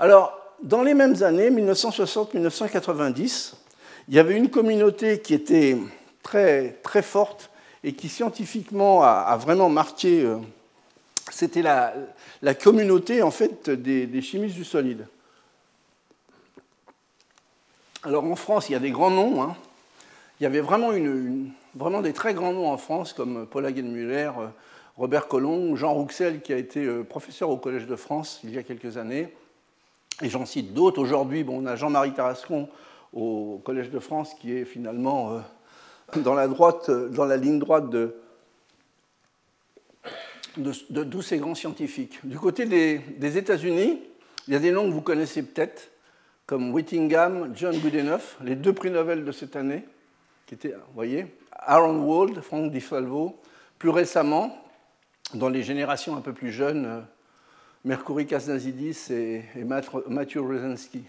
Alors, 0.00 0.36
dans 0.62 0.82
les 0.82 0.94
mêmes 0.94 1.22
années, 1.22 1.50
1960-1990, 1.50 3.54
il 4.08 4.14
y 4.14 4.18
avait 4.18 4.36
une 4.36 4.50
communauté 4.50 5.20
qui 5.20 5.34
était 5.34 5.76
très, 6.22 6.78
très 6.82 7.02
forte 7.02 7.50
et 7.84 7.92
qui 7.92 8.08
scientifiquement 8.08 9.04
a, 9.04 9.36
vraiment 9.36 9.68
marqué, 9.68 10.24
euh, 10.24 10.38
c'était 11.30 11.62
la, 11.62 11.94
communauté 12.54 13.22
en 13.22 13.30
fait 13.30 13.70
des 13.70 14.22
chimistes 14.22 14.56
du 14.56 14.64
solide. 14.64 15.06
Alors 18.08 18.24
en 18.24 18.36
France, 18.36 18.70
il 18.70 18.72
y 18.72 18.74
a 18.74 18.78
des 18.78 18.90
grands 18.90 19.10
noms. 19.10 19.42
Hein. 19.42 19.54
Il 20.40 20.44
y 20.44 20.46
avait 20.46 20.62
vraiment, 20.62 20.92
des 22.00 22.12
très 22.14 22.32
grands 22.32 22.54
noms 22.54 22.70
en 22.70 22.78
France, 22.78 23.12
comme 23.12 23.46
Paul 23.46 23.66
Hagenmüller, 23.66 24.30
euh, 24.38 24.46
Robert 24.96 25.28
Collomb, 25.28 25.76
Jean 25.76 25.92
Rouxel, 25.92 26.40
qui 26.40 26.54
a 26.54 26.56
été 26.56 26.86
euh, 26.86 27.04
professeur 27.04 27.50
au 27.50 27.58
Collège 27.58 27.86
de 27.86 27.96
France 27.96 28.40
il 28.44 28.54
y 28.54 28.56
a 28.56 28.62
quelques 28.62 28.96
années. 28.96 29.28
Et 30.22 30.30
j'en 30.30 30.46
cite 30.46 30.72
d'autres. 30.72 31.02
Aujourd'hui, 31.02 31.44
bon, 31.44 31.62
on 31.62 31.66
a 31.66 31.76
Jean-Marie 31.76 32.14
Tarascon 32.14 32.70
au 33.12 33.60
Collège 33.62 33.90
de 33.90 33.98
France, 33.98 34.32
qui 34.40 34.54
est 34.54 34.64
finalement 34.64 35.32
euh, 35.32 36.20
dans, 36.22 36.34
la 36.34 36.48
droite, 36.48 36.90
dans 36.90 37.26
la 37.26 37.36
ligne 37.36 37.58
droite 37.58 37.90
de, 37.90 38.14
ces 41.20 41.36
grands 41.36 41.54
scientifiques. 41.54 42.20
Du 42.24 42.38
côté 42.38 42.64
des 42.64 43.36
États-Unis, 43.36 44.00
il 44.46 44.54
y 44.54 44.56
a 44.56 44.60
des 44.60 44.72
noms 44.72 44.86
que 44.86 44.94
vous 44.94 45.02
connaissez 45.02 45.42
peut-être 45.42 45.90
comme 46.48 46.72
Whittingham, 46.72 47.52
John 47.54 47.76
Goodenough, 47.78 48.38
les 48.42 48.56
deux 48.56 48.72
prix 48.72 48.90
Nobel 48.90 49.22
de 49.22 49.32
cette 49.32 49.54
année, 49.54 49.84
qui 50.46 50.54
étaient, 50.54 50.70
vous 50.70 50.94
voyez, 50.94 51.26
Aaron 51.52 51.98
Wald, 51.98 52.40
Frank 52.40 52.72
Di 52.72 52.80
Salvo, 52.80 53.38
plus 53.78 53.90
récemment, 53.90 54.56
dans 55.34 55.50
les 55.50 55.62
générations 55.62 56.16
un 56.16 56.22
peu 56.22 56.32
plus 56.32 56.50
jeunes, 56.50 56.86
euh, 56.86 57.00
Mercury 57.84 58.26
Kasnazidis 58.26 59.10
et, 59.10 59.42
Matthew 59.62 60.38
Rosenski. 60.38 61.04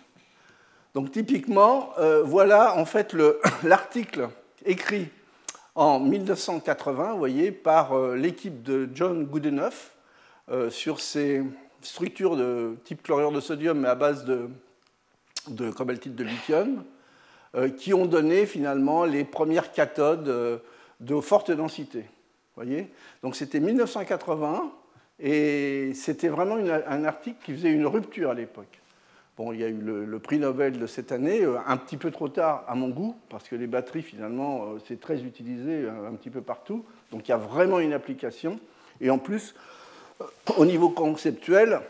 Donc 0.94 1.14
typiquement, 1.14 1.94
euh, 2.00 2.22
voilà 2.22 2.76
en 2.76 2.84
fait 2.84 3.16
l'article 3.64 4.28
écrit 4.66 5.08
en 5.74 6.02
1980, 6.02 7.14
vous 7.14 7.18
voyez, 7.18 7.54
par 7.54 7.94
euh, 7.94 8.18
l'équipe 8.18 8.62
de 8.62 8.90
John 8.94 9.24
Goodenough 9.26 9.94
sur 10.70 11.00
ces 11.00 11.44
structures 11.82 12.36
de 12.36 12.76
type 12.84 13.04
chlorure 13.04 13.32
de 13.32 13.40
sodium 13.40 13.82
mais 13.82 13.88
à 13.88 13.94
base 13.94 14.26
de 14.26 14.50
de 15.50 15.72
cobaltite 15.72 16.16
de 16.16 16.24
lithium, 16.24 16.84
euh, 17.56 17.70
qui 17.70 17.96
ont 17.96 18.06
donné 18.06 18.46
finalement 18.46 19.06
les 19.06 19.24
premières 19.24 19.72
cathodes 19.72 20.28
euh, 20.28 20.60
de 21.00 21.20
forte 21.20 21.50
densité. 21.50 22.06
Voyez? 22.56 22.92
Donc 23.24 23.36
c'était 23.36 23.60
1980 23.60 24.72
et 25.20 25.92
c'était 25.96 26.28
vraiment 26.28 26.58
un 26.58 27.04
article 27.06 27.38
qui 27.44 27.54
faisait 27.54 27.72
une 27.72 27.88
rupture 27.88 28.30
à 28.30 28.34
l'époque. 28.36 28.80
Bon, 29.36 29.52
il 29.52 29.62
y 29.62 29.64
a 29.64 29.68
eu 29.68 29.80
le, 29.82 30.20
prix 30.20 30.38
Nobel 30.38 30.78
de 30.78 30.86
cette 30.86 31.12
année, 31.12 31.42
euh, 31.44 31.58
un 31.66 31.78
petit 31.78 31.98
peu 31.98 32.12
trop 32.12 32.30
tard 32.30 32.66
à 32.68 32.76
mon 32.76 32.90
goût, 32.90 33.16
parce 33.30 33.48
que 33.48 33.56
les 33.56 33.68
batteries, 33.68 34.04
finalement, 34.04 34.76
c'est 34.88 35.00
très 35.00 35.22
utilisé 35.24 35.88
un 35.90 36.14
petit 36.14 36.30
peu 36.30 36.42
partout. 36.42 36.86
Donc 37.12 37.28
il 37.28 37.32
y 37.32 37.34
a 37.34 37.38
vraiment 37.38 37.80
une 37.80 37.94
application. 37.94 38.60
Et 39.02 39.10
en 39.10 39.18
plus, 39.18 39.56
au 40.58 40.66
niveau 40.66 40.90
conceptuel, 40.90 41.82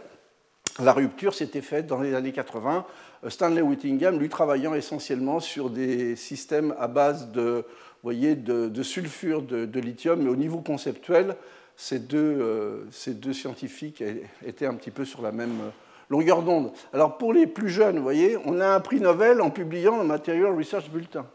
la 0.79 0.93
rupture 0.93 1.33
s'était 1.33 1.61
faite 1.61 1.87
dans 1.87 2.01
les 2.01 2.13
années 2.13 2.31
80 2.31 2.85
Stanley 3.27 3.61
Whittingham, 3.61 4.17
lui 4.17 4.29
travaillant 4.29 4.73
essentiellement 4.73 5.39
sur 5.39 5.69
des 5.69 6.15
systèmes 6.15 6.73
à 6.79 6.87
base 6.87 7.31
de, 7.31 7.65
voyez, 8.01 8.35
de, 8.35 8.83
sulfure 8.83 9.41
de, 9.41 9.79
lithium, 9.79 10.21
mais 10.21 10.29
au 10.29 10.35
niveau 10.35 10.59
conceptuel, 10.59 11.35
ces 11.75 11.99
deux, 11.99 12.17
euh, 12.17 13.33
scientifiques 13.33 14.03
étaient 14.45 14.65
un 14.65 14.75
petit 14.75 14.91
peu 14.91 15.05
sur 15.05 15.21
la 15.21 15.31
même 15.31 15.71
longueur 16.09 16.43
d'onde. 16.43 16.71
Alors 16.93 17.17
pour 17.17 17.33
les 17.33 17.45
plus 17.45 17.69
jeunes, 17.69 17.99
voyez, 17.99 18.37
on 18.45 18.59
a 18.61 18.67
un 18.67 18.79
prix 18.79 19.01
Nobel 19.01 19.41
en 19.41 19.49
publiant 19.49 19.99
un 19.99 20.05
Material 20.05 20.55
Research 20.55 20.89
Bulletin. 20.89 21.25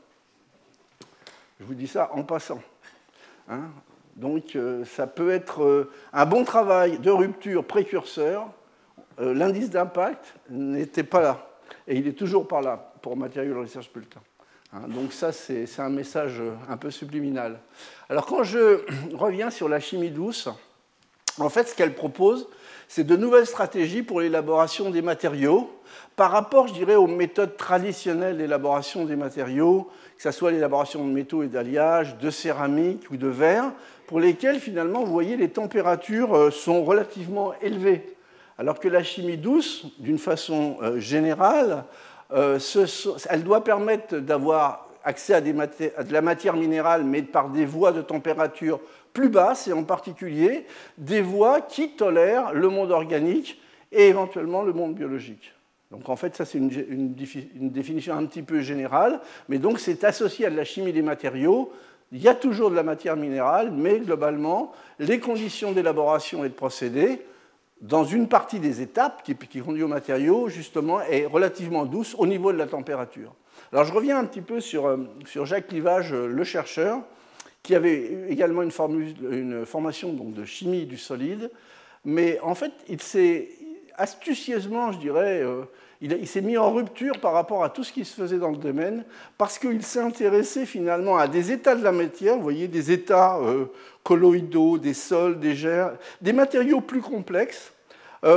Je 1.61 1.64
vous 1.64 1.75
dis 1.75 1.87
ça 1.87 2.11
en 2.12 2.25
passant. 2.25 2.61
Hein. 3.49 3.69
Donc 4.17 4.57
euh, 4.57 4.85
ça 4.85 5.07
peut 5.07 5.31
être 5.31 5.62
euh, 5.62 5.91
un 6.12 6.25
bon 6.25 6.45
travail 6.45 6.99
de 6.99 7.11
rupture 7.11 7.64
précurseur. 7.64 8.49
L'indice 9.17 9.71
d'impact 9.71 10.35
n'était 10.50 11.05
pas 11.05 11.21
là. 11.21 11.53
Et 11.87 11.97
il 11.97 12.07
est 12.07 12.12
toujours 12.12 12.49
par 12.49 12.62
là 12.62 12.95
pour 13.03 13.17
Material 13.17 13.59
Research 13.59 13.91
Bulletin. 13.93 14.21
Hein, 14.73 14.88
donc 14.88 15.12
ça, 15.12 15.33
c'est 15.33 15.69
un 15.79 15.91
message 15.91 16.41
un 16.69 16.76
peu 16.76 16.91
subliminal. 16.91 17.61
Alors 18.09 18.26
quand 18.26 18.43
je 18.43 18.81
reviens 19.14 19.50
sur 19.50 19.69
la 19.69 19.81
chimie 19.81 20.11
douce, 20.11 20.49
en 21.38 21.49
fait, 21.49 21.69
ce 21.69 21.75
qu'elle 21.75 21.95
propose, 21.95 22.49
c'est 22.87 23.05
de 23.05 23.17
nouvelles 23.17 23.47
stratégies 23.47 24.03
pour 24.03 24.21
l'élaboration 24.21 24.91
des 24.91 25.03
matériaux 25.03 25.71
par 26.17 26.31
rapport, 26.31 26.69
je 26.69 26.75
dirais, 26.75 26.95
aux 26.95 27.09
méthodes 27.09 27.57
traditionnelles 27.57 28.37
d'élaboration 28.37 29.05
des 29.05 29.17
matériaux, 29.17 29.91
que 30.17 30.23
ce 30.23 30.31
soit 30.31 30.53
l'élaboration 30.53 31.05
de 31.05 31.12
métaux 31.12 31.43
et 31.43 31.49
d'alliages, 31.49 32.17
de 32.19 32.31
céramique 32.31 33.11
ou 33.11 33.17
de 33.17 33.26
verre, 33.26 33.73
pour 34.07 34.21
lesquels, 34.21 34.61
finalement, 34.61 35.03
vous 35.03 35.12
voyez, 35.12 35.37
les 35.37 35.49
températures 35.49 36.37
euh, 36.37 36.50
sont 36.50 36.85
relativement 36.85 37.53
élevées. 37.61 38.13
Alors 38.58 38.78
que 38.78 38.88
la 38.88 39.02
chimie 39.02 39.37
douce, 39.37 39.87
d'une 39.99 40.18
façon 40.18 40.76
euh, 40.82 41.00
générale, 41.00 41.84
euh, 42.32 42.58
elle 43.28 43.42
doit 43.42 43.64
permettre 43.64 44.18
d'avoir 44.18 44.88
accès 45.04 45.34
à, 45.34 45.40
de 45.40 46.12
la 46.12 46.23
matière 46.23 46.54
minérale, 46.56 47.04
mais 47.04 47.23
par 47.23 47.50
des 47.50 47.66
voies 47.66 47.92
de 47.92 48.02
température 48.02 48.80
plus 49.12 49.28
basses, 49.28 49.68
et 49.68 49.73
en 49.73 49.84
particulier 49.84 50.66
des 50.99 51.20
voies 51.20 51.61
qui 51.61 51.90
tolèrent 51.90 52.52
le 52.52 52.68
monde 52.68 52.90
organique 52.90 53.61
et 53.92 54.08
éventuellement 54.08 54.62
le 54.62 54.73
monde 54.73 54.94
biologique. 54.94 55.52
Donc 55.90 56.08
en 56.08 56.16
fait, 56.16 56.34
ça 56.34 56.44
c'est 56.44 56.58
une, 56.58 57.14
définition 57.70 58.16
un 58.16 58.26
petit 58.26 58.42
peu 58.42 58.61
générale, 58.61 59.20
mais 59.49 59.58
donc 59.58 59.78
c'est 59.78 60.02
associé 60.02 60.46
à 60.46 60.50
de 60.50 60.56
la 60.56 60.64
chimie 60.64 60.92
des 60.92 61.02
matériaux. 61.02 61.70
Il 62.11 62.20
y 62.20 62.28
a 62.28 62.34
toujours 62.34 62.70
de 62.70 62.75
la 62.75 62.82
matière 62.82 63.16
minérale, 63.16 63.70
mais 63.70 64.00
globalement, 64.00 64.73
les 64.99 65.20
conditions 65.20 65.73
d'élaboration 65.73 66.44
et 66.44 66.49
de 66.49 66.54
procédé, 66.54 67.20
dans 67.85 68.05
une 68.05 68.29
partie 68.29 68.61
des 68.61 68.81
étapes 68.81 69.23
qui, 69.23 69.61
conduit 69.61 69.83
aux 69.83 69.88
matériaux, 69.88 70.49
justement, 70.49 71.03
est 71.03 71.26
relativement 71.26 71.85
douce 71.85 72.17
au 72.19 72.26
niveau 72.26 72.50
de 72.50 72.57
la 72.57 72.67
température. 72.67 73.35
Alors 73.73 73.85
je 73.85 73.93
reviens 73.93 74.19
un 74.19 74.25
petit 74.25 74.41
peu 74.41 74.61
sur, 74.61 74.87
euh, 74.87 74.97
sur 75.26 75.45
Jacques 75.45 75.71
Livage, 75.71 76.14
euh, 76.14 76.26
le 76.26 76.45
chercheur, 76.45 77.00
qui 77.62 77.75
avait 77.75 78.26
également 78.31 78.62
une, 78.62 78.71
formation 79.67 80.12
donc, 80.14 80.33
de 80.33 80.45
chimie 80.47 80.87
du 80.87 80.97
solide, 80.97 81.50
mais 82.07 82.41
en 82.41 82.55
fait, 82.55 82.73
il 82.88 83.03
s'est 83.03 83.50
astucieusement, 83.97 84.93
je 84.93 84.99
dirais, 84.99 85.43
euh, 85.43 85.64
il, 86.00 86.26
s'est 86.26 86.41
mis 86.41 86.57
en 86.57 86.73
rupture 86.73 87.21
par 87.21 87.35
rapport 87.35 87.64
à 87.64 87.69
tout 87.69 87.85
ce 87.85 87.93
qui 87.93 88.07
se 88.07 88.14
faisait 88.14 88.38
dans 88.38 88.50
le 88.50 88.57
domaine, 88.57 89.05
parce 89.37 89.59
qu'il 89.59 89.83
s'est 89.83 90.00
intéressé 90.00 90.64
finalement 90.64 91.19
à 91.19 91.29
des 91.29 91.53
états 91.53 91.75
de 91.75 91.85
la 91.85 91.93
matière, 91.93 92.37
vous 92.37 92.43
voyez, 92.43 92.67
des 92.67 92.93
états 92.93 93.38
colloïdaux, 94.03 94.79
des 94.79 94.95
sols, 94.95 95.38
des 95.38 95.55
gers, 95.55 95.88
des 96.21 96.35
matériaux 96.35 96.81
plus 96.81 97.00
complexes, 97.00 97.74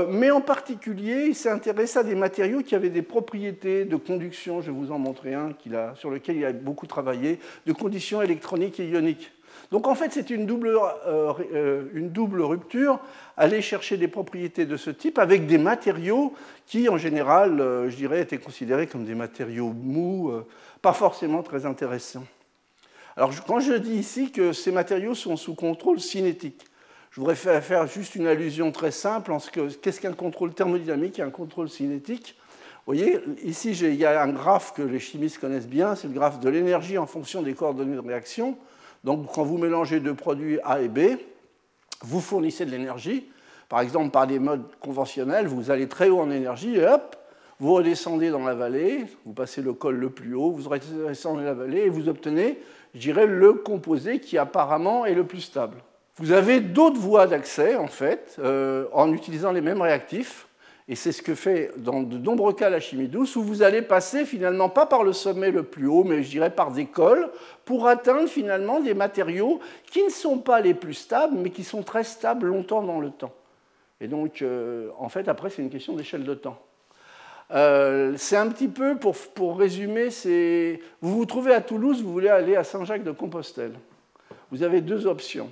mais 0.10 0.32
en 0.32 0.42
particulier, 0.42 1.28
il 1.28 1.36
s'est 1.36 1.50
intéressé 1.50 2.00
à 2.00 2.04
des 2.04 2.16
matériaux 2.16 2.62
qui 2.62 2.76
avaient 2.76 2.90
des 2.90 3.02
propriétés 3.02 3.86
de 3.86 3.96
conduction, 3.96 4.62
je 4.62 4.68
vais 4.70 4.78
vous 4.78 4.92
en 4.92 5.00
montrer 5.00 5.34
un 5.34 5.54
sur 5.96 6.10
lequel 6.10 6.38
il 6.38 6.46
a 6.46 6.52
beaucoup 6.52 6.88
travaillé, 6.88 7.40
de 7.66 7.74
conditions 7.74 8.22
électroniques 8.22 8.80
et 8.80 8.88
ioniques. 8.88 9.32
Donc 9.72 9.88
en 9.88 9.96
fait, 9.96 10.12
c'est 10.14 10.30
une, 10.30 10.50
euh, 10.50 11.34
euh, 11.54 11.84
une, 11.94 12.10
double 12.10 12.42
rupture, 12.42 13.00
aller 13.36 13.62
chercher 13.62 13.98
des 13.98 14.08
propriétés 14.08 14.66
de 14.66 14.78
ce 14.78 14.90
type 14.90 15.20
avec 15.20 15.46
des 15.46 15.58
matériaux 15.58 16.34
qui, 16.66 16.88
en 16.88 16.98
général, 16.98 17.60
euh, 17.60 17.90
je 17.90 17.96
dirais, 17.96 18.22
étaient 18.22 18.38
considérés 18.38 18.88
comme 18.88 19.04
des 19.04 19.16
matériaux 19.16 19.74
mous, 19.74 20.32
pas 20.82 20.94
forcément 20.94 21.44
très 21.44 21.66
intéressants. 21.66 22.26
Alors 23.18 23.32
quand 23.46 23.60
je 23.60 23.74
dis 23.74 23.96
ici 23.96 24.32
que 24.32 24.54
ces 24.54 24.72
matériaux 24.72 25.16
sont 25.16 25.36
sous 25.36 25.56
contrôle 25.56 26.00
cinétique, 26.00 26.64
je 27.18 27.22
voudrais 27.22 27.36
faire 27.36 27.88
juste 27.88 28.14
une 28.14 28.28
allusion 28.28 28.72
très 28.72 28.92
simple 28.92 29.32
en 29.32 29.40
ce 29.40 29.50
que 29.50 29.74
qu'est-ce 29.74 30.00
qu'un 30.00 30.14
contrôle 30.14 30.54
thermodynamique 30.54 31.18
et 31.18 31.24
un 31.24 31.32
contrôle 31.32 31.68
cinétique? 31.68 32.36
Vous 32.86 32.94
voyez, 32.94 33.20
ici, 33.44 33.72
il 33.72 33.96
y 33.96 34.06
a 34.06 34.22
un 34.22 34.28
graphe 34.28 34.76
que 34.76 34.84
les 34.84 35.00
chimistes 35.00 35.40
connaissent 35.40 35.68
bien, 35.68 35.96
c'est 35.96 36.08
le 36.08 36.14
graphe 36.14 36.40
de 36.40 36.48
l'énergie 36.48 37.00
en 37.00 37.08
fonction 37.08 37.42
des 37.42 37.56
coordonnées 37.56 37.96
de 37.96 38.08
réaction. 38.08 38.56
Donc 39.04 39.34
quand 39.34 39.44
vous 39.44 39.58
mélangez 39.58 40.00
deux 40.00 40.14
produits 40.14 40.60
A 40.64 40.80
et 40.80 40.90
B, 40.90 41.18
vous 42.04 42.22
fournissez 42.22 42.68
de 42.68 42.70
l'énergie. 42.70 43.26
Par 43.68 43.82
exemple, 43.82 44.12
par 44.12 44.28
des 44.28 44.38
modes 44.38 44.68
conventionnels, 44.80 45.48
vous 45.48 45.72
allez 45.72 45.88
très 45.88 46.10
haut 46.10 46.20
en 46.20 46.30
énergie 46.30 46.76
et 46.76 46.86
hop, 46.86 47.16
vous 47.60 47.74
redescendez 47.74 48.30
dans 48.30 48.46
la 48.46 48.54
vallée, 48.54 49.06
vous 49.26 49.34
passez 49.34 49.64
le 49.64 49.74
col 49.74 49.96
le 49.96 50.12
plus 50.12 50.36
haut, 50.36 50.52
vous 50.52 50.70
redescendez 50.70 51.44
la 51.44 51.56
vallée 51.56 51.80
et 51.80 51.90
vous 51.90 52.10
obtenez, 52.10 52.60
je 52.94 53.00
dirais, 53.00 53.26
le 53.26 53.54
composé 53.54 54.20
qui 54.20 54.38
apparemment 54.38 55.04
est 55.08 55.16
le 55.16 55.26
plus 55.26 55.42
stable. 55.42 55.78
Vous 56.20 56.32
avez 56.32 56.62
d'autres 56.62 57.00
voies 57.00 57.28
d'accès, 57.28 57.76
en 57.76 57.86
fait, 57.86 58.38
euh, 58.40 58.86
en 58.92 59.14
utilisant 59.14 59.52
les 59.52 59.62
mêmes 59.62 59.82
réactifs. 59.82 60.48
Et 60.90 60.96
c'est 60.96 61.12
ce 61.12 61.22
que 61.22 61.36
fait 61.36 61.72
dans 61.78 62.02
de 62.02 62.18
nombreux 62.18 62.54
cas 62.54 62.70
la 62.70 62.80
chimie 62.80 63.08
douce, 63.08 63.36
où 63.36 63.44
vous 63.44 63.62
allez 63.62 63.84
passer 63.84 64.26
finalement 64.26 64.70
pas 64.70 64.86
par 64.86 65.04
le 65.04 65.14
sommet 65.14 65.52
le 65.52 65.64
plus 65.64 65.88
haut, 65.88 66.04
mais 66.04 66.24
je 66.24 66.30
dirais 66.30 66.50
par 66.50 66.72
des 66.72 66.86
cols, 66.86 67.30
pour 67.66 67.88
atteindre 67.88 68.28
finalement 68.28 68.80
des 68.80 68.96
matériaux 68.96 69.60
qui 69.92 70.02
ne 70.04 70.10
sont 70.10 70.40
pas 70.40 70.60
les 70.62 70.74
plus 70.74 70.96
stables, 70.96 71.36
mais 71.38 71.52
qui 71.52 71.64
sont 71.64 71.84
très 71.84 72.04
stables 72.04 72.48
longtemps 72.48 72.82
dans 72.82 73.00
le 73.00 73.12
temps. 73.12 73.34
Et 74.02 74.08
donc, 74.08 74.42
euh, 74.42 74.90
en 74.98 75.10
fait, 75.10 75.28
après, 75.28 75.50
c'est 75.52 75.62
une 75.62 75.70
question 75.70 75.94
d'échelle 75.94 76.24
de 76.24 76.34
temps. 76.34 76.58
Euh, 77.52 78.16
c'est 78.18 78.38
un 78.38 78.48
petit 78.48 78.70
peu, 78.70 78.96
pour, 78.96 79.16
pour 79.36 79.60
résumer, 79.60 80.10
vous 81.02 81.18
vous 81.18 81.26
trouvez 81.26 81.54
à 81.54 81.62
Toulouse, 81.62 82.02
vous 82.02 82.12
voulez 82.12 82.30
aller 82.30 82.56
à 82.56 82.64
Saint-Jacques-de-Compostelle. 82.64 83.74
Vous 84.52 84.64
avez 84.64 84.82
deux 84.82 85.06
options. 85.06 85.52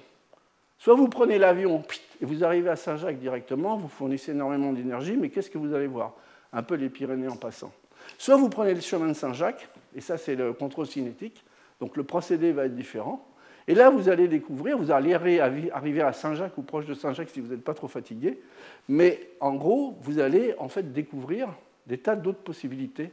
Soit 0.85 0.93
vous 0.93 1.07
prenez 1.07 1.39
l'avion 1.39 1.81
et 2.21 2.25
vous 2.25 2.43
arrivez 2.43 2.69
à 2.69 2.75
Saint-Jacques 2.75 3.17
directement, 3.17 3.75
vous 3.75 3.87
fournissez 3.87 4.33
énormément 4.33 4.71
d'énergie, 4.71 5.17
mais 5.17 5.29
qu'est-ce 5.29 5.49
que 5.49 5.57
vous 5.57 5.73
allez 5.73 5.87
voir? 5.87 6.13
Un 6.53 6.61
peu 6.61 6.75
les 6.75 6.89
Pyrénées 6.89 7.27
en 7.27 7.37
passant. 7.37 7.73
Soit 8.19 8.35
vous 8.35 8.49
prenez 8.49 8.75
le 8.75 8.81
chemin 8.81 9.07
de 9.07 9.13
Saint-Jacques, 9.13 9.67
et 9.95 9.99
ça 9.99 10.19
c'est 10.19 10.35
le 10.35 10.53
contrôle 10.53 10.85
cinétique, 10.85 11.43
donc 11.79 11.97
le 11.97 12.03
procédé 12.03 12.51
va 12.51 12.65
être 12.65 12.75
différent. 12.75 13.27
Et 13.67 13.73
là, 13.73 13.89
vous 13.89 14.09
allez 14.09 14.27
découvrir, 14.27 14.77
vous 14.77 14.91
allez 14.91 15.15
arriver 15.15 16.01
à 16.03 16.13
Saint-Jacques 16.13 16.55
ou 16.59 16.61
proche 16.61 16.85
de 16.85 16.93
Saint-Jacques 16.93 17.31
si 17.31 17.39
vous 17.39 17.47
n'êtes 17.47 17.63
pas 17.63 17.73
trop 17.73 17.87
fatigué, 17.87 18.39
mais 18.87 19.27
en 19.39 19.55
gros, 19.55 19.97
vous 20.03 20.19
allez 20.19 20.53
en 20.59 20.69
fait 20.69 20.93
découvrir 20.93 21.47
des 21.87 21.97
tas 21.97 22.15
d'autres 22.15 22.43
possibilités, 22.43 23.11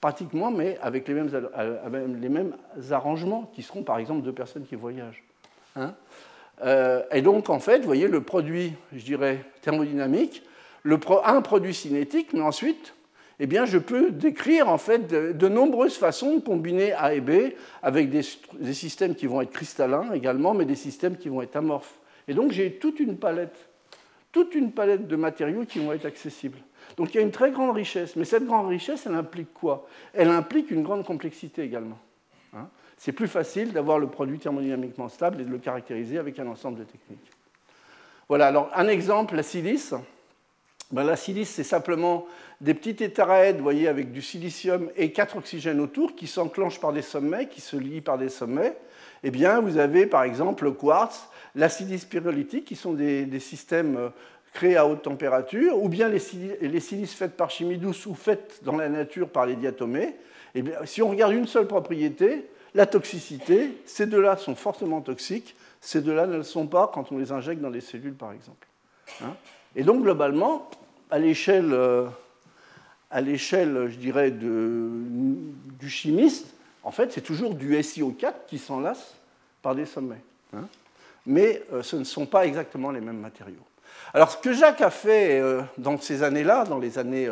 pratiquement, 0.00 0.50
mais 0.50 0.76
avec 0.82 1.06
les 1.06 1.14
mêmes, 1.14 1.30
les 2.20 2.28
mêmes 2.28 2.56
arrangements 2.90 3.48
qui 3.54 3.62
seront 3.62 3.84
par 3.84 3.98
exemple 3.98 4.22
deux 4.22 4.32
personnes 4.32 4.64
qui 4.64 4.74
voyagent. 4.74 5.22
Hein 5.76 5.94
euh, 6.60 7.02
et 7.10 7.22
donc, 7.22 7.50
en 7.50 7.58
fait, 7.58 7.78
vous 7.78 7.86
voyez, 7.86 8.08
le 8.08 8.22
produit, 8.22 8.74
je 8.92 9.04
dirais, 9.04 9.44
thermodynamique, 9.62 10.42
un 11.24 11.40
produit 11.42 11.74
cinétique, 11.74 12.32
mais 12.32 12.40
ensuite, 12.40 12.94
eh 13.40 13.46
bien, 13.46 13.64
je 13.64 13.78
peux 13.78 14.10
décrire 14.10 14.68
en 14.68 14.78
fait 14.78 15.06
de, 15.08 15.48
nombreuses 15.48 15.96
façons 15.96 16.36
de 16.36 16.40
combiner 16.40 16.92
A 16.92 17.14
et 17.14 17.20
B 17.20 17.54
avec 17.82 18.10
des, 18.10 18.22
des, 18.54 18.74
systèmes 18.74 19.14
qui 19.14 19.26
vont 19.26 19.40
être 19.40 19.50
cristallins 19.50 20.12
également, 20.12 20.54
mais 20.54 20.64
des 20.64 20.76
systèmes 20.76 21.16
qui 21.16 21.28
vont 21.28 21.42
être 21.42 21.56
amorphes. 21.56 21.98
Et 22.28 22.34
donc, 22.34 22.52
j'ai 22.52 22.72
toute 22.74 23.00
une 23.00 23.16
palette, 23.16 23.68
toute 24.30 24.54
une 24.54 24.72
palette 24.72 25.08
de 25.08 25.16
matériaux 25.16 25.64
qui 25.64 25.80
vont 25.80 25.92
être 25.92 26.06
accessibles. 26.06 26.58
Donc, 26.96 27.14
il 27.14 27.16
y 27.16 27.20
a 27.20 27.22
une 27.22 27.32
très 27.32 27.50
grande 27.50 27.74
richesse. 27.74 28.16
Mais 28.16 28.24
cette 28.24 28.44
grande 28.44 28.68
richesse, 28.68 29.06
elle 29.06 29.14
implique 29.14 29.52
quoi? 29.54 29.88
Elle 30.12 30.28
implique 30.28 30.70
une 30.70 30.82
grande 30.82 31.04
complexité 31.04 31.62
également. 31.62 31.98
Hein 32.54 32.68
c'est 33.02 33.10
plus 33.10 33.26
facile 33.26 33.72
d'avoir 33.72 33.98
le 33.98 34.06
produit 34.06 34.38
thermodynamiquement 34.38 35.08
stable 35.08 35.40
et 35.40 35.44
de 35.44 35.50
le 35.50 35.58
caractériser 35.58 36.18
avec 36.18 36.38
un 36.38 36.46
ensemble 36.46 36.78
de 36.78 36.84
techniques. 36.84 37.32
Voilà, 38.28 38.46
alors 38.46 38.70
un 38.76 38.86
exemple, 38.86 39.34
la 39.34 39.42
silice. 39.42 39.92
Ben, 40.92 41.02
la 41.02 41.16
silice, 41.16 41.50
c'est 41.50 41.64
simplement 41.64 42.26
des 42.60 42.74
petits 42.74 42.94
tétraèdes, 42.94 43.56
vous 43.56 43.64
voyez, 43.64 43.88
avec 43.88 44.12
du 44.12 44.22
silicium 44.22 44.88
et 44.96 45.10
quatre 45.10 45.36
oxygènes 45.36 45.80
autour, 45.80 46.14
qui 46.14 46.28
s'enclenchent 46.28 46.78
par 46.78 46.92
des 46.92 47.02
sommets, 47.02 47.48
qui 47.48 47.60
se 47.60 47.74
lient 47.74 48.02
par 48.02 48.18
des 48.18 48.28
sommets. 48.28 48.76
Eh 49.24 49.32
bien, 49.32 49.58
vous 49.58 49.78
avez 49.78 50.06
par 50.06 50.22
exemple 50.22 50.62
le 50.62 50.70
quartz, 50.70 51.28
la 51.56 51.68
silice 51.68 52.04
pyrolytique, 52.04 52.66
qui 52.66 52.76
sont 52.76 52.92
des, 52.92 53.40
systèmes 53.40 53.96
euh, 53.96 54.08
créés 54.52 54.76
à 54.76 54.86
haute 54.86 55.02
température, 55.02 55.82
ou 55.82 55.88
bien 55.88 56.08
les, 56.08 56.20
silices 56.20 57.14
faites 57.14 57.36
par 57.36 57.50
chimie 57.50 57.78
douce 57.78 58.06
ou 58.06 58.14
faites 58.14 58.60
dans 58.62 58.76
la 58.76 58.88
nature 58.88 59.28
par 59.28 59.44
les 59.44 59.56
diatomées. 59.56 60.14
Eh 60.54 60.62
bien, 60.62 60.76
si 60.84 61.02
on 61.02 61.08
regarde 61.08 61.32
une 61.32 61.48
seule 61.48 61.66
propriété, 61.66 62.46
la 62.74 62.86
toxicité, 62.86 63.76
ces 63.84 64.06
deux-là 64.06 64.36
sont 64.36 64.54
fortement 64.54 65.00
toxiques, 65.00 65.54
ces 65.80 66.00
deux-là 66.00 66.26
ne 66.26 66.36
le 66.36 66.42
sont 66.42 66.66
pas 66.66 66.90
quand 66.92 67.12
on 67.12 67.18
les 67.18 67.32
injecte 67.32 67.60
dans 67.60 67.70
des 67.70 67.80
cellules, 67.80 68.14
par 68.14 68.32
exemple. 68.32 68.66
Hein. 69.22 69.34
Et 69.76 69.82
donc, 69.82 70.02
globalement, 70.02 70.70
à 71.10 71.18
l'échelle, 71.18 71.72
euh, 71.72 72.08
je 73.10 73.96
dirais, 73.96 74.30
du 74.30 75.90
chimiste, 75.90 76.54
en 76.82 76.90
fait, 76.90 77.12
c'est 77.12 77.20
toujours 77.20 77.54
du 77.54 77.76
SiO4 77.76 78.32
qui 78.46 78.58
s'enlace 78.58 79.14
par 79.60 79.74
des 79.74 79.86
sommets. 79.86 80.22
Hein. 80.54 80.66
Mais 81.26 81.62
euh, 81.72 81.82
ce 81.82 81.96
ne 81.96 82.04
sont 82.04 82.26
pas 82.26 82.46
exactement 82.46 82.90
les 82.90 83.00
mêmes 83.00 83.20
matériaux. 83.20 83.64
Alors, 84.14 84.30
ce 84.30 84.38
que 84.38 84.52
Jacques 84.52 84.80
a 84.80 84.90
fait 84.90 85.40
euh, 85.40 85.62
dans 85.78 85.98
ces 85.98 86.22
années-là, 86.22 86.64
dans 86.64 86.78
les 86.78 86.98
années 86.98 87.28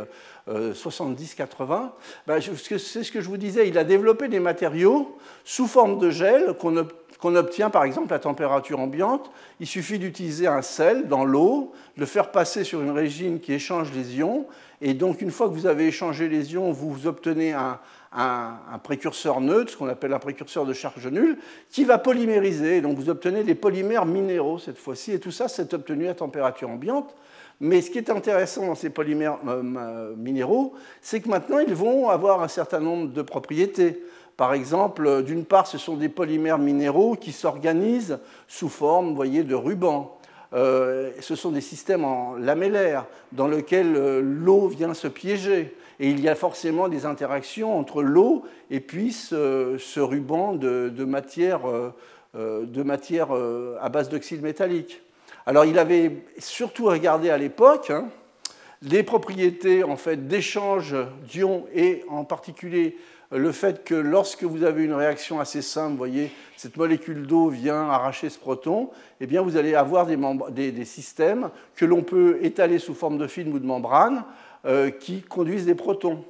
70-80, 0.50 1.72
euh, 1.72 1.86
ben, 2.26 2.40
c'est 2.40 3.02
ce 3.04 3.12
que 3.12 3.20
je 3.20 3.28
vous 3.28 3.36
disais, 3.36 3.68
il 3.68 3.78
a 3.78 3.84
développé 3.84 4.28
des 4.28 4.40
matériaux 4.40 5.16
sous 5.44 5.66
forme 5.66 5.98
de 5.98 6.10
gel 6.10 6.54
qu'on 6.54 7.36
obtient 7.36 7.70
par 7.70 7.84
exemple 7.84 8.12
à 8.12 8.18
température 8.18 8.80
ambiante. 8.80 9.30
Il 9.60 9.66
suffit 9.66 9.98
d'utiliser 9.98 10.46
un 10.46 10.62
sel 10.62 11.08
dans 11.08 11.24
l'eau, 11.24 11.72
de 11.96 12.00
le 12.00 12.06
faire 12.06 12.30
passer 12.30 12.64
sur 12.64 12.80
une 12.80 12.90
régine 12.90 13.40
qui 13.40 13.52
échange 13.52 13.92
les 13.92 14.16
ions, 14.16 14.46
et 14.80 14.94
donc 14.94 15.20
une 15.20 15.30
fois 15.30 15.48
que 15.48 15.54
vous 15.54 15.66
avez 15.66 15.86
échangé 15.86 16.28
les 16.28 16.54
ions, 16.54 16.72
vous 16.72 17.06
obtenez 17.06 17.52
un, 17.52 17.78
un, 18.12 18.78
précurseur 18.82 19.40
neutre, 19.40 19.72
ce 19.72 19.76
qu'on 19.76 19.88
appelle 19.88 20.12
un 20.12 20.18
précurseur 20.18 20.66
de 20.66 20.72
charge 20.72 21.06
nulle, 21.06 21.38
qui 21.68 21.84
va 21.84 21.98
polymériser. 21.98 22.80
Donc 22.80 22.96
vous 22.96 23.08
obtenez 23.08 23.44
des 23.44 23.54
polymères 23.54 24.06
minéraux 24.06 24.58
cette 24.58 24.78
fois-ci, 24.78 25.12
et 25.12 25.20
tout 25.20 25.30
ça, 25.30 25.48
c'est 25.48 25.72
obtenu 25.74 26.08
à 26.08 26.14
température 26.14 26.68
ambiante. 26.68 27.14
Mais 27.60 27.82
ce 27.82 27.90
qui 27.90 27.98
est 27.98 28.10
intéressant 28.10 28.66
dans 28.66 28.74
ces 28.74 28.90
polymères 28.90 29.38
euh, 29.46 29.62
euh, 29.62 30.16
minéraux, 30.16 30.74
c'est 31.02 31.20
que 31.20 31.28
maintenant, 31.28 31.58
ils 31.58 31.74
vont 31.74 32.08
avoir 32.08 32.42
un 32.42 32.48
certain 32.48 32.80
nombre 32.80 33.12
de 33.12 33.22
propriétés. 33.22 34.02
Par 34.38 34.54
exemple, 34.54 35.22
d'une 35.22 35.44
part, 35.44 35.66
ce 35.66 35.76
sont 35.76 35.96
des 35.96 36.08
polymères 36.08 36.58
minéraux 36.58 37.14
qui 37.14 37.32
s'organisent 37.32 38.18
sous 38.48 38.70
forme, 38.70 39.14
voyez, 39.14 39.44
de 39.44 39.54
rubans. 39.54 40.18
Euh, 40.52 41.10
ce 41.20 41.36
sont 41.36 41.52
des 41.52 41.60
systèmes 41.60 42.04
en 42.04 42.34
lamellaires 42.34 43.06
dans 43.32 43.46
lesquels 43.46 44.20
l'eau 44.20 44.68
vient 44.68 44.94
se 44.94 45.08
piéger. 45.08 45.74
Et 46.00 46.08
il 46.08 46.20
y 46.20 46.28
a 46.28 46.34
forcément 46.34 46.88
des 46.88 47.06
interactions 47.06 47.78
entre 47.78 48.02
l'eau 48.02 48.44
et 48.70 48.80
puis 48.80 49.12
ce, 49.12 50.00
ruban 50.00 50.54
de, 50.54 51.04
matière, 51.04 51.60
euh, 51.68 52.64
de 52.64 52.82
matière 52.82 53.28
à 53.80 53.88
base 53.90 54.08
d'oxyde 54.08 54.42
métallique. 54.42 55.02
Alors 55.46 55.64
il 55.64 55.78
avait 55.78 56.24
surtout 56.38 56.86
regardé 56.86 57.30
à 57.30 57.38
l'époque 57.38 57.90
hein, 57.90 58.08
les 58.82 59.02
propriétés 59.02 59.84
en 59.84 59.96
fait, 59.96 60.26
d'échange 60.26 60.96
d'ions 61.28 61.66
et 61.74 62.04
en 62.08 62.24
particulier 62.24 62.96
le 63.32 63.52
fait 63.52 63.84
que 63.84 63.94
lorsque 63.94 64.42
vous 64.42 64.64
avez 64.64 64.84
une 64.84 64.92
réaction 64.92 65.38
assez 65.38 65.62
simple, 65.62 65.92
vous 65.92 65.98
voyez, 65.98 66.32
cette 66.56 66.76
molécule 66.76 67.26
d'eau 67.26 67.48
vient 67.48 67.88
arracher 67.88 68.28
ce 68.28 68.38
proton, 68.38 68.90
eh 69.20 69.26
vous 69.26 69.56
allez 69.56 69.74
avoir 69.74 70.06
des, 70.06 70.84
systèmes 70.84 71.50
que 71.76 71.84
l'on 71.84 72.02
peut 72.02 72.38
étaler 72.42 72.78
sous 72.78 72.94
forme 72.94 73.18
de 73.18 73.26
film 73.26 73.52
ou 73.52 73.58
de 73.58 73.66
membrane 73.66 74.24
euh, 74.66 74.90
qui 74.90 75.22
conduisent 75.22 75.66
des 75.66 75.76
protons. 75.76 76.24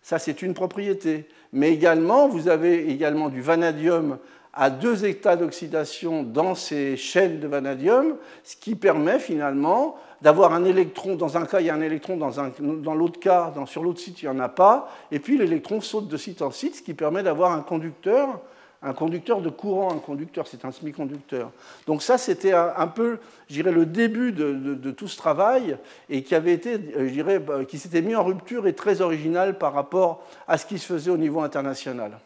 Ça, 0.00 0.18
c'est 0.18 0.42
une 0.42 0.54
propriété. 0.54 1.26
Mais 1.52 1.72
également, 1.72 2.28
vous 2.28 2.48
avez 2.48 2.90
également 2.90 3.30
du 3.30 3.40
vanadium 3.40 4.18
à 4.52 4.70
deux 4.70 5.04
états 5.04 5.36
d'oxydation 5.36 6.22
dans 6.22 6.54
ces 6.54 6.96
chaînes 6.96 7.40
de 7.40 7.48
vanadium, 7.48 8.16
ce 8.44 8.54
qui 8.54 8.76
permet 8.76 9.18
finalement 9.18 9.96
d'avoir 10.22 10.52
un 10.52 10.64
électron, 10.64 11.16
dans 11.16 11.36
un 11.36 11.46
cas 11.46 11.60
il 11.60 11.66
y 11.66 11.70
a 11.70 11.74
un 11.74 11.80
électron, 11.80 12.16
dans, 12.16 12.32
dans 12.60 12.94
l'autre 12.94 13.20
cas, 13.20 13.52
sur 13.66 13.82
l'autre 13.82 14.00
site 14.00 14.22
il 14.22 14.28
n'y 14.28 14.36
en 14.36 14.40
a 14.40 14.48
pas, 14.48 14.90
et 15.10 15.18
puis 15.18 15.36
l'électron 15.36 15.80
saute 15.80 16.08
de 16.08 16.16
site 16.16 16.42
en 16.42 16.50
site, 16.50 16.76
ce 16.76 16.82
qui 16.82 16.94
permet 16.94 17.22
d'avoir 17.22 17.52
un 17.52 17.60
conducteur, 17.60 18.40
un 18.84 18.92
conducteur 18.92 19.40
de 19.40 19.48
courant, 19.48 19.92
un 19.92 19.98
conducteur, 19.98 20.46
c'est 20.46 20.64
un 20.64 20.70
semi-conducteur. 20.70 21.50
Donc 21.86 22.02
ça 22.02 22.18
c'était 22.18 22.52
un, 22.52 22.86
peu, 22.86 23.18
je 23.48 23.54
dirais, 23.54 23.72
le 23.72 23.86
début 23.86 24.32
de, 24.32 24.90
tout 24.90 25.08
ce 25.08 25.16
travail, 25.16 25.78
et 26.10 26.22
qui 26.22 26.34
avait 26.34 26.52
été, 26.52 26.78
bah, 26.78 27.64
qui 27.64 27.78
s'était 27.78 28.02
mis 28.02 28.14
en 28.14 28.22
rupture 28.22 28.66
et 28.66 28.74
très 28.74 29.00
original 29.00 29.58
par 29.58 29.72
rapport 29.72 30.22
à 30.46 30.58
ce 30.58 30.66
qui 30.66 30.78
se 30.78 30.86
faisait 30.86 31.10
au 31.10 31.16
niveau 31.16 31.40
international. 31.40 32.18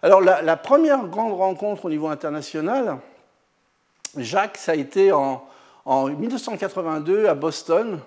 Alors 0.00 0.20
la, 0.20 0.56
première 0.56 1.04
grande 1.06 1.32
rencontre 1.32 1.86
au 1.86 1.90
niveau 1.90 2.06
international, 2.06 2.98
Jacques, 4.16 4.56
ça 4.56 4.72
a 4.72 4.76
été 4.76 5.10
en, 5.12 5.44
1982 5.88 7.26
à 7.26 7.34
Boston, 7.34 7.98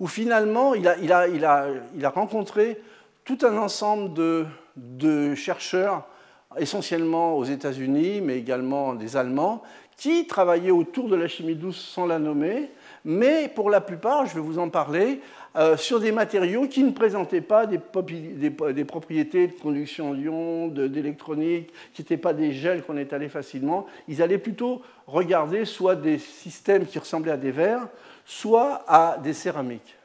où 0.00 0.06
finalement 0.06 0.74
il 0.74 0.86
a, 0.88 2.10
rencontré 2.10 2.80
tout 3.24 3.38
un 3.42 3.56
ensemble 3.56 4.46
de, 4.76 5.34
chercheurs, 5.34 6.06
essentiellement 6.56 7.36
aux 7.36 7.44
États-Unis, 7.44 8.20
mais 8.20 8.38
également 8.38 8.94
des 8.94 9.16
Allemands, 9.16 9.62
qui 9.96 10.26
travaillaient 10.26 10.70
autour 10.70 11.08
de 11.08 11.16
la 11.16 11.28
chimie 11.28 11.54
douce 11.54 11.80
sans 11.80 12.06
la 12.06 12.18
nommer, 12.18 12.70
mais 13.04 13.48
pour 13.48 13.70
la 13.70 13.80
plupart, 13.80 14.26
je 14.26 14.34
vais 14.34 14.40
vous 14.40 14.58
en 14.58 14.68
parler, 14.68 15.20
euh, 15.56 15.76
sur 15.76 15.98
des 15.98 16.12
matériaux 16.12 16.68
qui 16.68 16.84
ne 16.84 16.90
présentaient 16.90 17.40
pas 17.40 17.66
des, 17.66 17.78
propriétés 17.78 19.46
de 19.46 19.52
conduction 19.52 20.14
d'ion, 20.14 20.68
d'électronique, 20.68 21.72
qui 21.94 22.02
n'étaient 22.02 22.18
pas 22.18 22.34
des 22.34 22.52
gels 22.52 22.82
qu'on 22.82 22.98
étalait 22.98 23.30
facilement. 23.30 23.86
Ils 24.08 24.22
allaient 24.22 24.38
plutôt 24.38 24.82
regarder 25.06 25.64
soit 25.64 25.96
des 25.96 26.18
systèmes 26.18 26.86
qui 26.86 26.98
ressemblaient 26.98 27.32
à 27.32 27.38
des 27.38 27.50
verres, 27.50 27.88
soit 28.26 28.84
à 28.86 29.18
des 29.22 29.32
céramiques. 29.32 29.96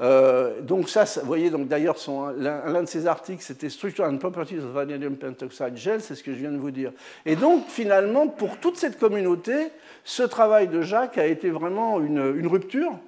Euh, 0.00 0.60
donc 0.60 0.88
ça, 0.88 1.04
vous 1.04 1.26
voyez, 1.26 1.48
donc 1.48 1.68
d'ailleurs, 1.68 1.96
l'un 2.36 2.82
de 2.82 2.88
ces 2.88 3.06
articles, 3.06 3.42
c'était 3.42 3.70
Structure 3.70 4.04
and 4.04 4.18
Properties 4.18 4.58
of 4.58 4.64
Vanadium 4.64 5.16
Pentoxide 5.16 5.76
Gel, 5.76 6.00
c'est 6.00 6.14
ce 6.14 6.22
que 6.22 6.32
je 6.32 6.38
viens 6.38 6.50
de 6.50 6.58
vous 6.58 6.70
dire. 6.70 6.92
Et 7.24 7.36
donc, 7.36 7.66
finalement, 7.68 8.26
pour 8.26 8.58
toute 8.58 8.76
cette 8.76 8.98
communauté, 8.98 9.70
ce 10.04 10.22
travail 10.22 10.68
de 10.68 10.82
Jacques 10.82 11.18
a 11.18 11.26
été 11.26 11.50
vraiment 11.50 12.00
une 12.00 12.46
rupture, 12.46 12.98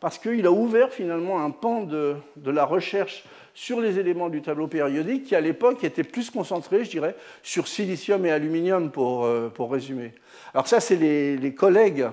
parce 0.00 0.18
qu'il 0.18 0.46
a 0.46 0.50
ouvert 0.50 0.92
finalement 0.92 1.42
un 1.42 1.50
pan 1.50 1.82
de, 1.82 2.16
la 2.44 2.64
recherche 2.64 3.24
sur 3.54 3.80
les 3.80 3.98
éléments 3.98 4.28
du 4.28 4.42
tableau 4.42 4.66
périodique 4.66 5.24
qui, 5.24 5.34
à 5.34 5.40
l'époque, 5.40 5.82
était 5.84 6.04
plus 6.04 6.30
concentré, 6.30 6.84
je 6.84 6.90
dirais, 6.90 7.16
sur 7.42 7.68
silicium 7.68 8.24
et 8.26 8.30
aluminium, 8.30 8.90
pour, 8.90 9.24
euh, 9.24 9.48
pour 9.48 9.72
résumer. 9.72 10.12
Alors 10.52 10.68
ça, 10.68 10.80
c'est 10.80 10.96
les, 10.96 11.54
collègues 11.54 12.08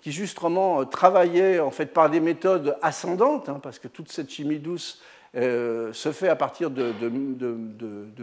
qui, 0.00 0.10
justement, 0.10 0.84
travaillaient 0.84 1.60
en 1.60 1.70
fait, 1.70 1.86
par 1.86 2.10
des 2.10 2.20
méthodes 2.20 2.76
ascendantes, 2.82 3.48
hein, 3.48 3.60
parce 3.62 3.78
que 3.78 3.88
toute 3.88 4.10
cette 4.10 4.30
chimie 4.30 4.58
douce 4.58 5.00
euh, 5.38 5.92
se 5.92 6.10
fait 6.10 6.28
à 6.28 6.34
partir 6.34 6.68
de, 6.68 6.92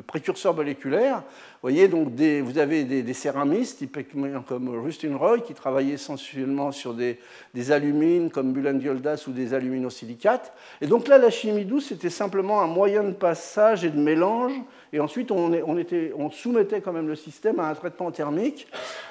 précurseurs 0.06 0.54
moléculaires. 0.54 1.18
Vous 1.18 1.70
voyez, 1.70 1.88
donc 1.88 2.10
vous 2.10 2.58
avez 2.58 2.84
des, 2.84 3.14
céramistes, 3.14 3.78
typiquement 3.78 4.42
comme 4.42 4.70
Rustin 4.70 5.16
Roy, 5.16 5.40
qui 5.40 5.54
travaillait 5.54 5.94
essentiellement 5.94 6.72
sur 6.74 6.94
des, 6.94 7.18
alumines 7.72 8.30
comme 8.30 8.52
Bullen-Dioldas 8.52 9.26
ou 9.28 9.32
des 9.32 9.54
aluminosilicates. 9.54 10.54
Et 10.82 10.88
donc 10.88 11.08
là, 11.08 11.18
la 11.18 11.30
chimie 11.30 11.64
douce, 11.64 11.88
c'était 11.88 12.10
simplement 12.10 12.62
un 12.62 12.68
moyen 12.68 13.04
de 13.04 13.14
passage 13.14 13.86
et 13.86 13.90
de 13.90 14.00
mélange 14.00 14.54
et 14.94 15.00
ensuite 15.00 15.32
on, 15.32 16.30
soumettait 16.32 16.82
quand 16.82 16.94
même 16.94 17.08
le 17.08 17.16
système 17.16 17.60
à 17.60 17.68
un 17.68 17.74
traitement 17.74 18.12
thermique. 18.12 18.68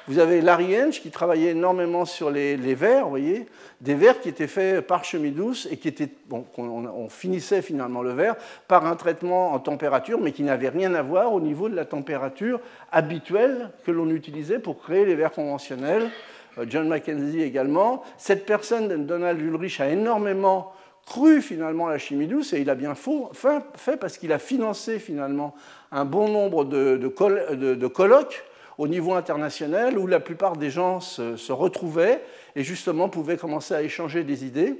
Vous 0.08 0.18
avez 0.18 0.40
Larry 0.40 0.76
Hench 0.76 1.00
qui 1.00 1.10
travaillait 1.10 1.50
énormément 1.50 2.04
sur 2.04 2.30
les, 2.30 2.56
verres, 2.74 3.04
vous 3.04 3.10
voyez, 3.10 3.46
des 3.80 3.94
verres 3.94 4.20
qui 4.20 4.28
étaient 4.28 4.46
faits 4.46 4.86
par 4.86 5.04
chimie 5.04 5.30
douce 5.30 5.68
et 5.70 5.76
qui 5.76 5.88
étaient, 5.88 6.10
on, 6.30 7.08
finissait 7.08 7.62
finalement 7.62 8.02
le 8.02 8.12
verre 8.12 8.36
par 8.68 8.86
un 8.86 8.96
traitement 8.96 9.52
en 9.52 9.58
température, 9.58 10.20
mais 10.20 10.32
qui 10.32 10.42
n'avait 10.42 10.68
rien 10.68 10.94
à 10.94 11.02
voir 11.02 11.32
au 11.32 11.40
niveau 11.40 11.68
de 11.68 11.76
la 11.76 11.84
température 11.84 12.60
habituelle 12.92 13.70
que 13.84 13.90
l'on 13.90 14.10
utilisait 14.10 14.58
pour 14.58 14.80
créer 14.80 15.04
les 15.04 15.14
verres 15.14 15.32
conventionnels. 15.32 16.10
Euh, 16.58 16.66
John 16.68 16.88
Mackenzie 16.88 17.42
également. 17.42 18.02
Cette 18.16 18.46
personne, 18.46 19.06
Donald 19.06 19.40
Ulrich, 19.40 19.80
a 19.80 19.88
énormément 19.88 20.72
cru 21.06 21.42
finalement 21.42 21.88
la 21.88 21.98
chimie 21.98 22.26
douce 22.26 22.52
et 22.52 22.60
il 22.60 22.70
a 22.70 22.74
bien 22.74 22.94
fait 22.94 23.96
parce 23.96 24.18
qu'il 24.18 24.32
a 24.32 24.38
financé 24.38 24.98
finalement 24.98 25.54
un 25.92 26.04
bon 26.04 26.28
nombre 26.28 26.64
de, 26.64 27.88
colloques 27.88 28.44
au 28.78 28.88
niveau 28.88 29.14
international 29.14 29.98
où 29.98 30.06
la 30.06 30.20
plupart 30.20 30.56
des 30.56 30.70
gens 30.70 31.00
se, 31.00 31.52
retrouvaient 31.52 32.22
et 32.56 32.62
justement 32.62 33.08
pouvaient 33.08 33.36
commencer 33.36 33.74
à 33.74 33.82
échanger 33.82 34.24
des 34.24 34.44
idées. 34.44 34.74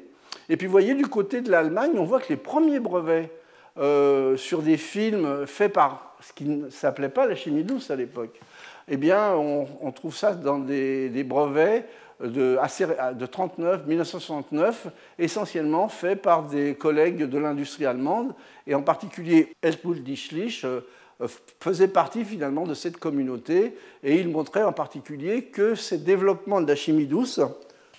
Et 0.49 0.57
puis 0.57 0.67
vous 0.67 0.73
voyez 0.73 0.95
du 0.95 1.07
côté 1.07 1.41
de 1.41 1.51
l'Allemagne, 1.51 1.93
on 1.97 2.05
voit 2.05 2.21
que 2.21 2.31
les 2.31 2.37
premiers 2.37 2.81
brevets 2.81 3.31
euh, 3.79 4.37
sur 4.37 4.63
des 4.63 4.77
films 4.77 5.47
faits 5.47 5.73
par 5.73 6.17
ce 6.21 6.33
qui 6.33 6.45
ne 6.45 6.71
s'appelait 6.71 7.09
pas 7.09 7.27
la 7.27 7.35
chimie 7.35 7.65
douce 7.65 7.91
à 7.91 7.97
l'époque, 7.97 8.41
eh 8.89 8.97
bien 8.97 9.35
on, 9.35 9.93
trouve 9.93 10.17
ça 10.17 10.33
dans 10.33 10.59
des 10.59 11.25
brevets 11.25 11.87
de, 12.21 12.59
de 13.13 13.27
39, 13.27 13.87
1969, 13.87 14.87
essentiellement 15.19 15.89
fait 15.89 16.17
par 16.17 16.45
des 16.45 16.75
collègues 16.75 17.25
de 17.25 17.39
l'industrie 17.39 17.87
allemande, 17.87 18.35
et 18.67 18.75
en 18.75 18.83
particulier 18.83 19.55
Helmut 19.63 20.03
Dichlich 20.03 20.65
euh, 20.65 20.81
faisait 21.61 21.89
partie 21.89 22.25
finalement 22.25 22.67
de 22.67 22.75
cette 22.75 22.99
communauté, 22.99 23.77
et 24.03 24.19
il 24.19 24.29
montrait 24.29 24.63
en 24.63 24.73
particulier 24.73 25.45
que 25.45 25.75
ces 25.75 25.99
développements 25.99 26.61
de 26.61 26.69
la 26.69 26.77
chimie 26.77 27.07
douce 27.07 27.41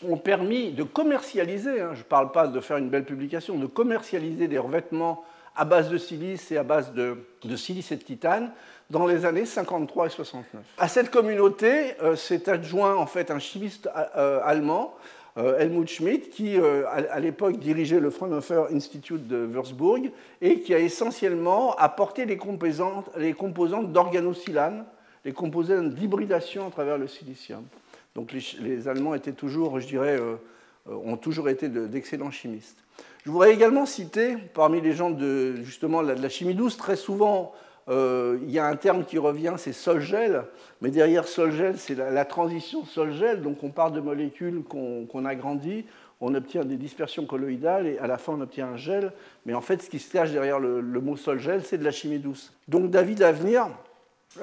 ont 0.07 0.17
permis 0.17 0.71
de 0.71 0.83
commercialiser, 0.83 1.81
hein, 1.81 1.91
je 1.93 1.99
ne 1.99 2.03
parle 2.03 2.31
pas 2.31 2.47
de 2.47 2.59
faire 2.59 2.77
une 2.77 2.89
belle 2.89 3.05
publication, 3.05 3.57
de 3.57 3.65
commercialiser 3.65 4.47
des 4.47 4.57
revêtements 4.57 5.23
à 5.55 5.65
base 5.65 5.89
de 5.89 5.97
silice 5.97 6.51
et 6.51 6.57
à 6.57 6.63
base 6.63 6.93
de, 6.93 7.17
de 7.43 7.55
silice 7.55 7.91
et 7.91 7.95
de 7.95 8.03
titane 8.03 8.51
dans 8.89 9.05
les 9.05 9.25
années 9.25 9.45
53 9.45 10.07
et 10.07 10.09
69. 10.09 10.63
À 10.77 10.87
cette 10.87 11.09
communauté 11.09 11.93
euh, 12.01 12.15
s'est 12.15 12.49
adjoint 12.49 12.95
en 12.95 13.05
fait 13.05 13.31
un 13.31 13.39
chimiste 13.39 13.89
euh, 14.15 14.39
allemand, 14.43 14.95
euh, 15.37 15.57
Helmut 15.57 15.89
Schmidt, 15.89 16.29
qui 16.29 16.57
à 16.57 17.19
l'époque 17.19 17.59
dirigeait 17.59 17.99
le 17.99 18.09
Fraunhofer 18.09 18.67
Institute 18.71 19.27
de 19.27 19.37
Würzburg 19.37 20.11
et 20.41 20.61
qui 20.61 20.73
a 20.73 20.79
essentiellement 20.79 21.75
apporté 21.75 22.25
les 22.25 22.37
composantes, 22.37 23.09
les 23.17 23.33
composantes 23.33 23.91
d'organosilane, 23.91 24.85
les 25.25 25.33
composantes 25.33 25.93
d'hybridation 25.93 26.67
à 26.67 26.71
travers 26.71 26.97
le 26.97 27.07
silicium. 27.07 27.63
Donc 28.13 28.31
les, 28.31 28.87
Allemands 28.87 29.13
étaient 29.13 29.33
toujours, 29.33 29.81
je 29.81 29.87
dirais, 29.87 30.17
ont 30.87 31.17
toujours 31.17 31.49
été 31.49 31.67
d'excellents 31.67 32.31
chimistes. 32.31 32.77
Je 33.25 33.31
voudrais 33.31 33.53
également 33.53 33.85
citer, 33.85 34.37
parmi 34.53 34.79
les 34.79 34.93
gens 34.93 35.09
de 35.09 35.55
justement 35.63 36.03
de 36.03 36.13
la 36.13 36.29
chimie 36.29 36.53
douce, 36.53 36.77
très 36.77 36.95
souvent 36.95 37.53
euh, 37.53 37.64
il 37.87 38.49
y 38.51 38.59
a 38.59 38.65
un 38.65 38.75
terme 38.75 39.05
qui 39.05 39.17
revient, 39.17 39.53
c'est 39.57 39.73
sol-gel, 39.73 40.43
mais 40.81 40.89
derrière 40.89 41.27
sol-gel, 41.27 41.77
c'est 41.77 41.95
la, 41.95 42.25
transition 42.25 42.83
sol-gel, 42.83 43.41
donc 43.41 43.63
on 43.63 43.69
part 43.69 43.91
de 43.91 43.99
molécules 43.99 44.63
qu'on 44.63 45.25
agrandit, 45.25 45.85
on 46.21 46.33
obtient 46.33 46.63
des 46.63 46.77
dispersions 46.77 47.25
colloïdales 47.25 47.87
et 47.87 47.99
à 47.99 48.07
la 48.07 48.17
fin 48.17 48.33
on 48.33 48.41
obtient 48.41 48.67
un 48.67 48.77
gel, 48.77 49.11
mais 49.45 49.53
en 49.53 49.61
fait 49.61 49.81
ce 49.81 49.89
qui 49.89 49.99
se 49.99 50.11
cache 50.11 50.31
derrière 50.31 50.59
le, 50.59 50.81
mot 50.81 51.17
sol-gel, 51.17 51.63
c'est 51.63 51.77
de 51.77 51.83
la 51.83 51.91
chimie 51.91 52.19
douce. 52.19 52.53
Donc 52.67 52.89
David 52.89 53.21
Avenir 53.21 53.67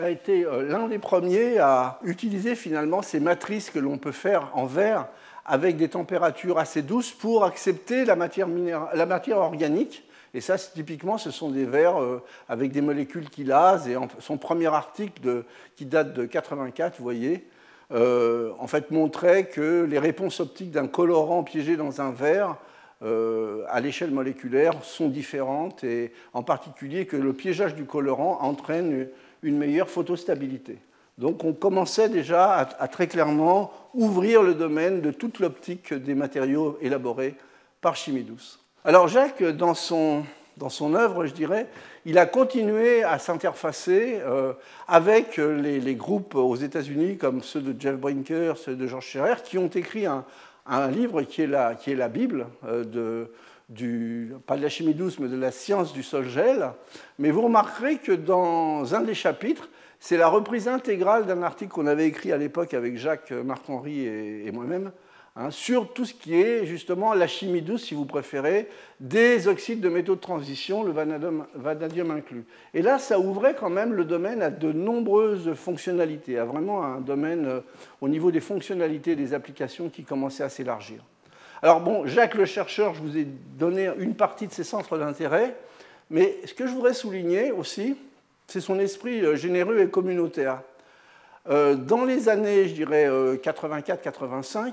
a 0.00 0.10
été 0.10 0.44
euh, 0.44 0.62
l'un 0.62 0.88
des 0.88 0.98
premiers 0.98 1.58
à 1.58 1.98
utiliser 2.02 2.54
finalement 2.54 3.02
ces 3.02 3.20
matrices 3.20 3.70
que 3.70 3.78
l'on 3.78 3.98
peut 3.98 4.12
faire 4.12 4.50
en 4.54 4.66
verre 4.66 5.08
avec 5.44 5.76
des 5.76 5.88
températures 5.88 6.58
assez 6.58 6.82
douces 6.82 7.10
pour 7.10 7.44
accepter 7.44 8.04
la 8.04 8.16
matière, 8.16 8.48
la 8.94 9.06
matière 9.06 9.38
organique 9.38 10.04
et 10.34 10.40
ça, 10.40 10.56
typiquement, 10.56 11.18
ce 11.18 11.30
sont 11.30 11.50
des 11.50 11.64
verres 11.64 12.00
euh, 12.00 12.22
avec 12.48 12.72
des 12.72 12.80
molécules 12.80 13.28
qui 13.28 13.44
lasent. 13.44 13.88
Et 13.88 13.96
son 14.18 14.38
premier 14.38 14.66
article, 14.66 15.44
qui 15.76 15.84
date 15.84 16.14
de 16.14 16.24
84, 16.24 16.96
vous 16.96 17.04
voyez, 17.04 17.46
euh, 17.92 18.52
en 18.58 18.66
fait, 18.66 18.90
montrait 18.90 19.44
que 19.44 19.84
les 19.84 19.98
réponses 19.98 20.40
optiques 20.40 20.70
d'un 20.70 20.86
colorant 20.86 21.44
piégé 21.44 21.76
dans 21.76 22.00
un 22.00 22.10
verre 22.12 22.56
euh, 23.02 23.64
à 23.68 23.80
l'échelle 23.80 24.10
moléculaire 24.10 24.82
sont 24.82 25.08
différentes, 25.08 25.84
et 25.84 26.12
en 26.32 26.42
particulier 26.42 27.04
que 27.04 27.16
le 27.16 27.32
piégeage 27.32 27.74
du 27.74 27.84
colorant 27.84 28.38
entraîne 28.40 29.08
une 29.42 29.58
meilleure 29.58 29.90
photostabilité. 29.90 30.78
Donc 31.18 31.44
on 31.44 31.52
commençait 31.52 32.08
déjà 32.08 32.54
à, 32.54 32.88
très 32.88 33.06
clairement 33.06 33.72
ouvrir 33.92 34.42
le 34.42 34.54
domaine 34.54 35.00
de 35.00 35.10
toute 35.10 35.40
l'optique 35.40 35.92
des 35.92 36.14
matériaux 36.14 36.78
élaborés 36.80 37.34
par 37.80 37.96
chimie 37.96 38.22
douce. 38.22 38.61
Alors 38.84 39.06
Jacques, 39.06 39.44
dans 39.44 39.74
son, 39.74 40.24
dans 40.56 40.68
son 40.68 40.96
œuvre, 40.96 41.24
je 41.26 41.32
dirais, 41.32 41.68
il 42.04 42.18
a 42.18 42.26
continué 42.26 43.04
à 43.04 43.20
s'interfacer 43.20 44.18
euh, 44.22 44.54
avec 44.88 45.36
les, 45.36 45.94
groupes 45.94 46.34
aux 46.34 46.56
États-Unis 46.56 47.16
comme 47.16 47.42
ceux 47.42 47.60
de 47.60 47.80
Jeff 47.80 47.94
Brinker, 47.94 48.56
ceux 48.56 48.74
de 48.74 48.86
George 48.88 49.06
Scherer, 49.06 49.36
qui 49.44 49.56
ont 49.56 49.68
écrit 49.68 50.06
un, 50.06 50.24
livre 50.90 51.22
qui 51.22 51.42
est 51.42 51.46
la, 51.46 51.76
qui 51.76 51.92
est 51.92 51.94
la 51.94 52.08
Bible 52.08 52.48
euh, 52.66 52.82
de, 52.82 53.30
du, 53.68 54.32
pas 54.48 54.56
de 54.56 54.62
la 54.62 54.68
chimie 54.68 54.94
douce, 54.94 55.20
mais 55.20 55.28
de 55.28 55.38
la 55.38 55.52
science 55.52 55.92
du 55.92 56.02
sol-gel. 56.02 56.72
Mais 57.20 57.30
vous 57.30 57.42
remarquerez 57.42 57.98
que 57.98 58.10
dans 58.10 58.96
un 58.96 59.02
des 59.02 59.14
chapitres, 59.14 59.68
c'est 60.00 60.16
la 60.16 60.26
reprise 60.26 60.66
intégrale 60.66 61.26
d'un 61.26 61.44
article 61.44 61.70
qu'on 61.70 61.86
avait 61.86 62.08
écrit 62.08 62.32
à 62.32 62.36
l'époque 62.36 62.74
avec 62.74 62.96
Jacques, 62.96 63.30
Marc-Henri 63.30 64.06
et, 64.06 64.50
moi-même, 64.50 64.90
hein, 65.36 65.50
sur 65.50 65.92
tout 65.92 66.04
ce 66.04 66.14
qui 66.14 66.34
est 66.40 66.66
justement 66.66 67.14
la 67.14 67.26
chimie 67.26 67.62
douce, 67.62 67.84
si 67.84 67.94
vous 67.94 68.04
préférez, 68.04 68.68
des 69.00 69.48
oxydes 69.48 69.80
de 69.80 69.88
métaux 69.88 70.14
de 70.14 70.20
transition, 70.20 70.82
le 70.82 70.92
vanadium, 70.92 72.10
inclus. 72.10 72.44
Et 72.74 72.82
là, 72.82 72.98
ça 72.98 73.18
ouvrait 73.18 73.54
quand 73.54 73.70
même 73.70 73.92
le 73.92 74.04
domaine 74.04 74.42
à 74.42 74.50
de 74.50 74.72
nombreuses 74.72 75.54
fonctionnalités, 75.54 76.38
à 76.38 76.44
vraiment 76.44 76.84
un 76.84 77.00
domaine 77.00 77.46
euh, 77.46 77.60
au 78.00 78.08
niveau 78.08 78.30
des 78.30 78.40
fonctionnalités 78.40 79.16
des 79.16 79.34
applications 79.34 79.88
qui 79.88 80.04
commençait 80.04 80.44
à 80.44 80.48
s'élargir. 80.48 81.02
Alors 81.62 81.80
bon, 81.80 82.06
Jacques 82.06 82.34
le 82.34 82.44
chercheur, 82.44 82.94
je 82.94 83.02
vous 83.02 83.16
ai 83.16 83.24
donné 83.24 83.88
une 83.98 84.14
partie 84.16 84.48
de 84.48 84.52
ses 84.52 84.64
centres 84.64 84.98
d'intérêt, 84.98 85.54
mais 86.10 86.36
ce 86.44 86.54
que 86.54 86.66
je 86.66 86.72
voudrais 86.72 86.94
souligner 86.94 87.52
aussi, 87.52 87.96
c'est 88.48 88.60
son 88.60 88.78
esprit 88.78 89.24
euh, 89.24 89.36
généreux 89.36 89.80
et 89.80 89.88
communautaire. 89.88 90.60
Euh, 91.48 91.74
dans 91.74 92.04
les 92.04 92.28
années, 92.28 92.68
je 92.68 92.74
dirais, 92.74 93.08
84-85, 93.08 94.58
euh, 94.58 94.70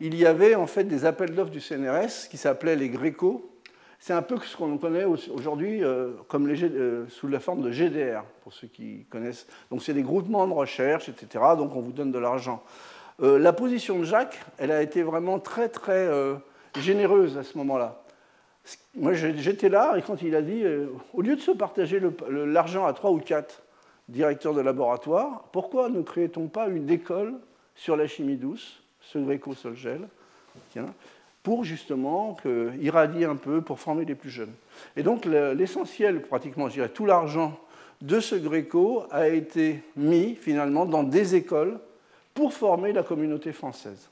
il 0.00 0.14
y 0.16 0.26
avait 0.26 0.54
en 0.54 0.66
fait 0.66 0.84
des 0.84 1.04
appels 1.04 1.34
d'offres 1.34 1.50
du 1.50 1.60
CNRS 1.60 2.28
qui 2.30 2.36
s'appelaient 2.36 2.76
les 2.76 2.88
Gréco. 2.88 3.50
C'est 3.98 4.12
un 4.12 4.22
peu 4.22 4.38
ce 4.38 4.56
qu'on 4.56 4.76
connaît 4.76 5.04
aujourd'hui 5.04 5.82
comme 6.28 6.54
sous 7.08 7.28
la 7.28 7.40
forme 7.40 7.62
de 7.62 7.70
GDR, 7.70 8.22
pour 8.42 8.52
ceux 8.52 8.66
qui 8.66 9.06
connaissent. 9.08 9.46
Donc 9.70 9.82
c'est 9.82 9.94
des 9.94 10.02
groupements 10.02 10.46
de 10.46 10.52
recherche, 10.52 11.08
etc. 11.08 11.42
Donc 11.56 11.74
on 11.74 11.80
vous 11.80 11.92
donne 11.92 12.12
de 12.12 12.18
l'argent. 12.18 12.62
la 13.20 13.52
position 13.54 13.98
de 13.98 14.04
Jacques, 14.04 14.38
elle 14.58 14.72
a 14.72 14.82
été 14.82 15.02
vraiment 15.02 15.38
très 15.38 15.70
très 15.70 16.06
généreuse 16.78 17.38
à 17.38 17.44
ce 17.44 17.56
moment-là. 17.56 18.04
Moi, 18.94 19.12
j'étais 19.12 19.68
là, 19.68 19.94
et 19.96 20.02
quand 20.02 20.22
il 20.22 20.34
a 20.34 20.42
dit, 20.42 20.62
euh, 20.62 20.86
au 21.12 21.20
lieu 21.20 21.36
de 21.36 21.40
se 21.40 21.50
partager 21.50 22.00
l'argent 22.28 22.86
à 22.86 22.92
trois 22.92 23.10
ou 23.10 23.18
quatre 23.18 23.62
directeurs 24.08 24.54
de 24.54 24.60
laboratoire, 24.60 25.44
pourquoi 25.52 25.88
ne 25.88 26.00
créait-on 26.02 26.48
pas 26.48 26.68
une 26.68 26.88
école 26.88 27.34
sur 27.74 27.96
la 27.96 28.06
chimie 28.06 28.36
douce, 28.36 28.82
ce 29.12 29.18
gréco-solgel, 29.18 30.00
pour 31.42 31.64
justement 31.64 32.36
irradier 32.80 33.26
un 33.26 33.36
peu, 33.36 33.60
pour 33.60 33.78
former 33.78 34.04
les 34.04 34.14
plus 34.14 34.30
jeunes 34.30 34.52
Et 34.96 35.02
donc, 35.02 35.24
l'essentiel, 35.26 36.22
pratiquement, 36.22 36.68
je 36.68 36.74
dirais, 36.74 36.88
tout 36.88 37.06
l'argent 37.06 37.58
de 38.00 38.20
ce 38.20 38.34
gréco 38.34 39.04
a 39.10 39.28
été 39.28 39.82
mis 39.96 40.34
finalement 40.34 40.86
dans 40.86 41.02
des 41.02 41.34
écoles 41.34 41.78
pour 42.34 42.52
former 42.52 42.92
la 42.92 43.02
communauté 43.02 43.52
française. 43.52 44.10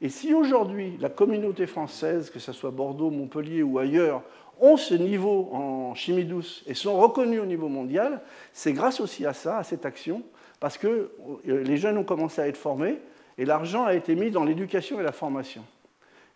Et 0.00 0.08
si 0.10 0.34
aujourd'hui 0.34 0.96
la 1.00 1.08
communauté 1.08 1.66
française, 1.66 2.30
que 2.30 2.38
ce 2.38 2.52
soit 2.52 2.70
Bordeaux, 2.70 3.10
Montpellier 3.10 3.62
ou 3.62 3.78
ailleurs, 3.78 4.22
ont 4.60 4.76
ce 4.76 4.94
niveau 4.94 5.50
en 5.52 5.94
chimie 5.94 6.24
douce 6.24 6.62
et 6.66 6.74
sont 6.74 6.98
reconnus 6.98 7.40
au 7.40 7.46
niveau 7.46 7.68
mondial, 7.68 8.20
c'est 8.52 8.72
grâce 8.72 9.00
aussi 9.00 9.26
à 9.26 9.32
ça, 9.32 9.58
à 9.58 9.64
cette 9.64 9.86
action, 9.86 10.22
parce 10.60 10.78
que 10.78 11.10
euh, 11.48 11.62
les 11.62 11.76
jeunes 11.76 11.98
ont 11.98 12.04
commencé 12.04 12.40
à 12.40 12.48
être 12.48 12.56
formés 12.56 12.98
et 13.38 13.44
l'argent 13.44 13.84
a 13.84 13.94
été 13.94 14.14
mis 14.14 14.30
dans 14.30 14.44
l'éducation 14.44 15.00
et 15.00 15.02
la 15.02 15.12
formation. 15.12 15.64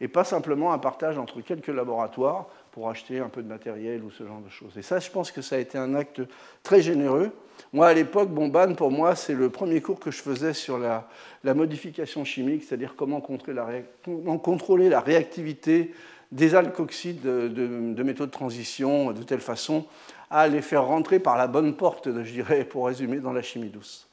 Et 0.00 0.08
pas 0.08 0.24
simplement 0.24 0.72
un 0.72 0.78
partage 0.78 1.18
entre 1.18 1.40
quelques 1.40 1.68
laboratoires 1.68 2.46
pour 2.72 2.88
acheter 2.88 3.18
un 3.18 3.28
peu 3.28 3.42
de 3.42 3.48
matériel 3.48 4.02
ou 4.02 4.10
ce 4.10 4.26
genre 4.26 4.40
de 4.40 4.48
choses. 4.48 4.76
Et 4.78 4.82
ça, 4.82 4.98
je 4.98 5.10
pense 5.10 5.30
que 5.30 5.42
ça 5.42 5.56
a 5.56 5.58
été 5.58 5.76
un 5.76 5.94
acte 5.94 6.22
très 6.62 6.80
généreux. 6.80 7.32
Moi, 7.72 7.86
à 7.86 7.92
l'époque, 7.92 8.30
Bomban, 8.30 8.74
pour 8.74 8.90
moi, 8.90 9.14
c'est 9.14 9.34
le 9.34 9.50
premier 9.50 9.82
cours 9.82 10.00
que 10.00 10.10
je 10.10 10.22
faisais 10.22 10.54
sur 10.54 10.78
la, 10.78 11.06
modification 11.54 12.24
chimique, 12.24 12.64
c'est-à-dire 12.64 12.94
comment, 12.96 13.20
contrôler 13.20 14.88
la 14.88 15.00
réactivité 15.00 15.92
des 16.32 16.54
alkoxydes 16.54 17.20
de, 17.20 17.48
de, 17.48 18.02
métaux 18.02 18.26
de 18.26 18.30
transition 18.30 19.12
de 19.12 19.22
telle 19.22 19.40
façon 19.40 19.84
à 20.30 20.46
les 20.46 20.62
faire 20.62 20.84
rentrer 20.84 21.18
par 21.18 21.36
la 21.36 21.48
bonne 21.48 21.74
porte, 21.74 22.08
je 22.22 22.32
dirais, 22.32 22.64
pour 22.64 22.86
résumer, 22.86 23.18
dans 23.18 23.32
la 23.32 23.42
chimie 23.42 23.68
douce. 23.68 24.08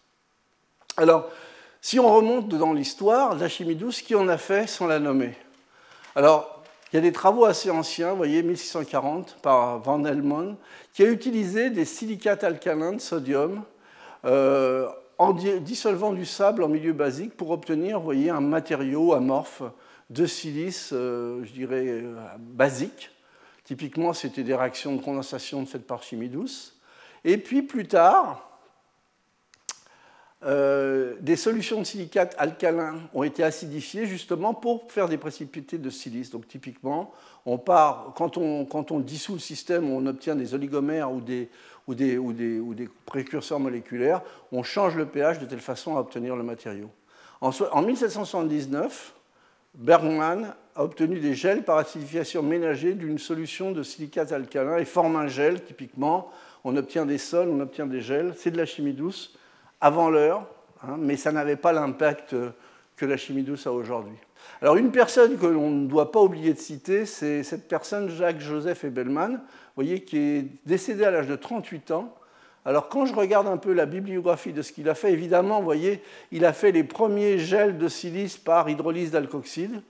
Alors, 0.97 1.29
si 1.81 1.99
on 1.99 2.13
remonte 2.13 2.49
dans 2.49 2.73
l'histoire, 2.73 3.35
la 3.35 3.49
chimie 3.49 3.75
douce, 3.75 4.01
qui 4.01 4.15
en 4.15 4.27
a 4.27 4.37
fait 4.37 4.67
sans 4.67 4.87
la 4.87 4.99
nommer 4.99 5.35
Alors, 6.15 6.63
il 6.91 6.95
y 6.95 6.99
a 6.99 7.01
des 7.01 7.11
travaux 7.11 7.45
assez 7.45 7.69
anciens, 7.69 8.11
vous 8.11 8.17
voyez, 8.17 8.41
1640, 8.43 9.37
par 9.41 9.79
Van 9.79 10.03
Helmont, 10.05 10.57
qui 10.93 11.03
a 11.03 11.07
utilisé 11.07 11.69
des 11.69 11.85
silicates 11.85 12.43
alcalins 12.43 12.93
de 12.93 13.01
sodium 13.01 13.63
euh, 14.25 14.87
en 15.17 15.33
dissolvant 15.33 16.13
du 16.13 16.25
sable 16.25 16.63
en 16.63 16.69
milieu 16.69 16.93
basique 16.93 17.35
pour 17.35 17.49
obtenir, 17.51 17.99
voyez, 17.99 18.29
un 18.29 18.41
matériau 18.41 19.13
amorphe 19.13 19.63
de 20.09 20.25
silice, 20.25 20.91
euh, 20.93 21.43
je 21.43 21.51
dirais, 21.51 21.87
euh, 21.87 22.15
basique. 22.39 23.11
Typiquement, 23.65 24.13
c'était 24.13 24.43
des 24.43 24.55
réactions 24.55 24.95
de 24.95 25.01
condensation 25.01 25.63
de 25.63 25.77
par 25.79 26.03
chimie 26.03 26.29
douce. 26.29 26.79
Et 27.25 27.37
puis 27.37 27.63
plus 27.63 27.85
tard, 27.85 28.46
euh, 30.45 31.15
des 31.19 31.35
solutions 31.35 31.79
de 31.79 31.83
silicate 31.83 32.35
alcalin 32.37 32.99
ont 33.15 33.23
été 33.23 33.43
acidifiées 33.43 34.05
justement 34.05 34.53
pour 34.53 34.91
faire 34.91 35.09
des 35.09 35.17
précipités 35.17 35.79
de 35.79 35.89
silice. 35.89 36.29
Donc 36.29 36.47
typiquement, 36.47 37.11
on 37.45 37.57
part, 37.57 38.13
quand, 38.15 38.37
on, 38.37 38.99
dissout 38.99 39.33
le 39.33 39.39
système, 39.39 39.89
on 39.89 40.05
obtient 40.05 40.35
des 40.35 40.53
oligomères 40.53 41.11
ou 41.11 41.21
des 41.21 41.49
précurseurs 43.07 43.59
moléculaires, 43.59 44.21
on 44.51 44.61
change 44.61 44.95
le 44.95 45.07
pH 45.07 45.39
de 45.39 45.45
telle 45.45 45.59
façon 45.59 45.97
à 45.97 46.01
obtenir 46.01 46.35
le 46.35 46.43
matériau. 46.43 46.91
En, 47.41 47.49
en 47.71 47.81
1779, 47.81 49.15
Bergman 49.73 50.53
a 50.75 50.83
obtenu 50.83 51.19
des 51.19 51.33
gels 51.33 51.63
par 51.63 51.77
acidification 51.77 52.43
ménagée 52.43 52.93
d'une 52.93 53.17
solution 53.17 53.71
de 53.71 53.81
silicate 53.81 54.31
alcalin 54.31 54.77
et 54.77 54.85
forme 54.85 55.15
un 55.15 55.27
gel, 55.27 55.63
typiquement. 55.63 56.31
On 56.63 56.75
obtient 56.77 57.07
des 57.07 57.17
sols, 57.17 57.49
on 57.49 57.59
obtient 57.59 57.87
des 57.87 58.01
gels. 58.01 58.35
C'est 58.37 58.51
de 58.51 58.57
la 58.57 58.65
chimie 58.67 58.93
douce 58.93 59.36
avant 59.81 60.09
l'heure, 60.09 60.45
hein, 60.83 60.95
mais 60.97 61.17
ça 61.17 61.31
n'avait 61.31 61.55
pas 61.55 61.73
l'impact 61.73 62.35
que 62.95 63.05
la 63.05 63.17
chimie 63.17 63.43
douce 63.43 63.67
a 63.67 63.71
aujourd'hui. 63.71 64.17
Alors 64.61 64.77
une 64.77 64.91
personne 64.91 65.37
que 65.37 65.45
l'on 65.45 65.69
ne 65.69 65.87
doit 65.87 66.11
pas 66.11 66.21
oublier 66.21 66.53
de 66.53 66.59
citer, 66.59 67.05
c'est 67.05 67.43
cette 67.43 67.67
personne, 67.67 68.09
Jacques-Joseph 68.09 68.83
Ebelman, 68.83 69.39
voyez, 69.77 70.01
qui 70.01 70.17
est 70.17 70.45
décédé 70.65 71.05
à 71.05 71.11
l'âge 71.11 71.27
de 71.27 71.35
38 71.35 71.91
ans. 71.91 72.13
Alors 72.65 72.89
quand 72.89 73.05
je 73.05 73.13
regarde 73.13 73.47
un 73.47 73.57
peu 73.57 73.71
la 73.71 73.85
bibliographie 73.85 74.51
de 74.51 74.61
ce 74.61 74.73
qu'il 74.73 74.89
a 74.89 74.95
fait, 74.95 75.13
évidemment, 75.13 75.59
vous 75.59 75.65
voyez, 75.65 76.01
il 76.31 76.43
a 76.43 76.51
fait 76.51 76.71
les 76.71 76.83
premiers 76.83 77.37
gels 77.37 77.77
de 77.77 77.87
silice 77.87 78.37
par 78.37 78.69
hydrolyse 78.69 79.11
d'alcoxyde. 79.11 79.81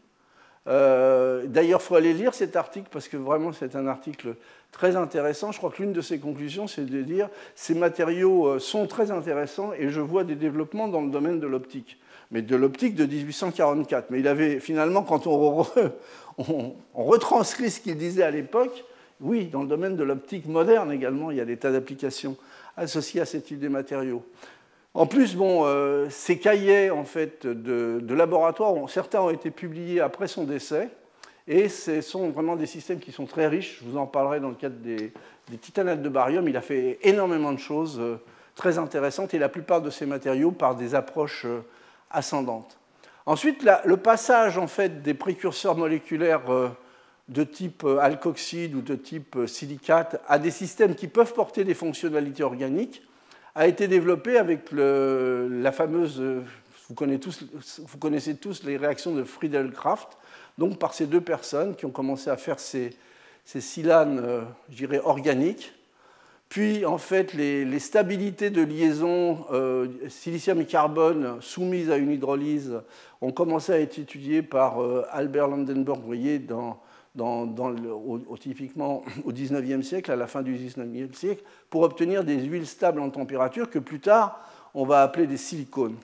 Euh, 0.67 1.45
d'ailleurs, 1.47 1.80
il 1.82 1.88
faut 1.88 1.95
aller 1.95 2.13
lire 2.13 2.34
cet 2.34 2.56
article 2.56 2.89
parce 2.91 3.08
que 3.08 3.17
vraiment 3.17 3.54
c'est 3.54 3.76
un 3.76 3.88
article 3.88 4.36
très 4.71 4.95
intéressant. 4.95 5.51
Je 5.51 5.58
crois 5.58 5.71
que 5.71 5.82
l'une 5.82 5.93
de 5.93 6.01
ses 6.01 6.19
conclusions, 6.19 6.67
c'est 6.67 6.86
de 6.86 7.01
dire 7.01 7.30
ces 7.56 7.73
matériaux 7.73 8.47
euh, 8.47 8.60
sont 8.60 8.88
très 8.88 9.12
intéressants 9.12 9.71
et 9.73 9.89
je 9.89 10.01
vois 10.01 10.23
des 10.23 10.36
développements 10.36 10.88
dans 10.88 11.01
le 11.01 11.10
domaine 11.10 11.39
de 11.39 11.47
l'optique. 11.47 11.97
Mais 12.32 12.41
de 12.41 12.56
l'optique 12.56 12.95
de 12.95 13.06
1844. 13.06 14.10
Mais 14.10 14.19
il 14.19 14.27
avait 14.27 14.60
finalement, 14.60 15.03
quand 15.03 15.27
on, 15.27 15.65
retranscrit 16.93 17.71
ce 17.71 17.80
qu'il 17.80 17.97
disait 17.97 18.23
à 18.23 18.32
l'époque, 18.32 18.84
oui, 19.21 19.45
dans 19.45 19.62
le 19.62 19.67
domaine 19.67 19.95
de 19.95 20.03
l'optique 20.03 20.45
moderne 20.45 20.91
également, 20.91 21.32
il 21.32 21.38
y 21.38 21.41
a 21.41 21.45
des 21.45 21.58
tas 21.58 21.71
d'applications 21.71 22.36
associées 22.75 23.21
à 23.21 23.25
cette 23.25 23.45
type 23.45 23.60
de 23.60 23.69
matériaux. 23.69 24.23
En 24.93 25.08
plus, 25.08 25.36
bon, 25.36 25.63
euh, 25.65 26.08
ces 26.10 26.38
cahiers 26.38 26.91
en 26.91 27.03
fait, 27.03 27.47
de, 27.47 27.99
de 28.01 28.13
laboratoire, 28.13 28.73
certains 28.89 29.21
ont 29.21 29.30
été 29.30 29.49
publiés 29.49 30.01
après 30.01 30.27
son 30.27 30.43
décès, 30.43 30.89
et 31.47 31.69
ce 31.69 32.01
sont 32.01 32.29
vraiment 32.29 32.57
des 32.57 32.65
systèmes 32.65 32.99
qui 32.99 33.12
sont 33.12 33.25
très 33.25 33.47
riches. 33.47 33.79
Je 33.81 33.89
vous 33.89 33.97
en 33.97 34.05
parlerai 34.05 34.39
dans 34.39 34.49
le 34.49 34.55
cadre 34.55 34.75
des, 34.75 35.13
titanates 35.62 36.01
de 36.01 36.10
barium. 36.10 36.47
Il 36.47 36.57
a 36.57 36.62
fait 36.62 36.99
énormément 37.03 37.53
de 37.53 37.60
choses 37.60 37.99
euh, 37.99 38.17
très 38.55 38.77
intéressantes 38.77 39.33
et 39.33 39.39
la 39.39 39.47
plupart 39.47 39.81
de 39.81 39.89
ces 39.89 40.05
matériaux 40.05 40.51
par 40.51 40.75
des 40.75 40.93
approches 40.93 41.45
euh, 41.45 41.62
ascendantes. 42.12 42.77
Ensuite, 43.25 43.65
le 43.86 43.97
passage 43.97 44.57
en 44.57 44.67
fait, 44.67 45.01
des 45.01 45.13
précurseurs 45.13 45.77
moléculaires 45.77 46.49
euh, 46.49 46.69
de 47.29 47.43
type 47.43 47.86
alkoxyde 48.01 48.75
ou 48.75 48.81
de 48.81 48.95
type 48.95 49.38
silicate 49.47 50.21
à 50.27 50.39
des 50.39 50.51
systèmes 50.51 50.95
qui 50.95 51.07
peuvent 51.07 51.33
porter 51.33 51.65
des 51.65 51.73
fonctionnalités 51.73 52.43
organiques 52.43 53.01
a 53.53 53.67
été 53.67 53.89
développé 53.89 54.38
avec 54.38 54.71
la 54.71 55.71
fameuse, 55.73 56.23
vous 56.88 56.95
connaissez, 56.95 57.19
tous, 58.38 58.63
vous 58.63 58.69
les 58.69 58.77
réactions 58.77 59.13
de 59.13 59.25
Friedel-Crafts, 59.25 60.17
donc 60.58 60.80
par 60.80 60.93
ces 60.93 61.06
deux 61.06 61.22
personnes 61.22 61.76
qui 61.76 61.86
ont 61.86 61.91
commencé 61.91 62.30
à 62.30 62.38
faire 62.38 62.60
ces, 62.60 62.96
silanes, 63.46 64.20
euh, 64.24 64.41
je 64.70 64.78
dirais, 64.78 65.02
organiques. 65.04 65.74
Puis, 66.50 66.86
en 66.86 66.98
fait, 66.98 67.34
les, 67.34 67.80
stabilités 67.80 68.50
de 68.50 68.62
liaison 68.62 69.46
euh, 69.52 69.88
silicium 70.08 70.62
et 70.62 70.65
carbone 70.65 71.38
soumises 71.41 71.91
à 71.91 71.98
une 71.98 72.12
hydrolyse 72.12 72.80
ont 73.22 73.32
commencé 73.32 73.74
à 73.74 73.80
être 73.80 74.00
étudiées 74.00 74.41
par 74.41 74.82
euh, 74.82 75.06
Albert 75.12 75.50
Landenberg, 75.50 76.00
vous 76.00 76.06
voyez, 76.06 76.39
dans, 76.39 76.80
typiquement 78.39 79.04
au 79.26 79.32
19e 79.32 79.82
siècle, 79.82 80.12
à 80.12 80.15
la 80.15 80.28
fin 80.28 80.41
du 80.41 80.56
19e 80.56 81.13
siècle, 81.13 81.43
pour 81.70 81.82
obtenir 81.82 82.24
des 82.24 82.39
huiles 82.39 82.67
stables 82.67 83.02
en 83.02 83.10
température 83.10 83.70
que 83.70 83.80
plus 83.80 84.00
tard, 84.00 84.41
on 84.74 84.86
va 84.86 85.04
appeler 85.04 85.28
des 85.28 85.38
silicones. 85.38 85.98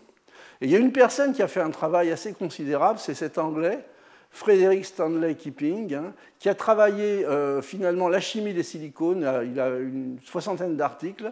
Et 0.60 0.66
il 0.66 0.72
y 0.72 0.76
a 0.76 0.80
une 0.80 0.92
personne 0.92 1.34
qui 1.34 1.42
a 1.42 1.48
fait 1.48 1.62
un 1.62 1.72
travail 1.72 2.12
assez 2.12 2.34
considérable, 2.34 3.00
c'est 3.00 3.14
cet 3.14 3.38
Anglais, 3.38 3.86
Frédéric 4.34 4.84
Stanley 4.84 5.36
Keeping, 5.36 5.94
hein, 5.94 6.14
qui 6.40 6.50
a 6.50 6.56
travaillé 6.56 7.24
euh, 7.24 7.62
finalement 7.62 8.10
la 8.10 8.20
chimie 8.20 8.54
des 8.54 8.64
silicones. 8.64 9.24
Euh, 9.24 9.46
il 9.46 9.60
a 9.60 9.70
une 9.78 10.18
soixantaine 10.26 10.76
d'articles 10.76 11.32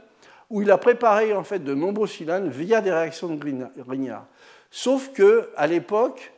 où 0.52 0.62
il 0.62 0.70
a 0.70 0.78
préparé 0.78 1.34
en 1.34 1.44
fait 1.44 1.60
de 1.60 1.74
nombreux 1.74 2.06
silanes 2.06 2.50
via 2.50 2.80
des 2.80 2.92
réactions 2.92 3.28
de 3.34 3.44
Grignard. 3.84 4.28
Sauf 4.70 5.12
que 5.14 5.50
à 5.58 5.66
l'époque, 5.66 6.32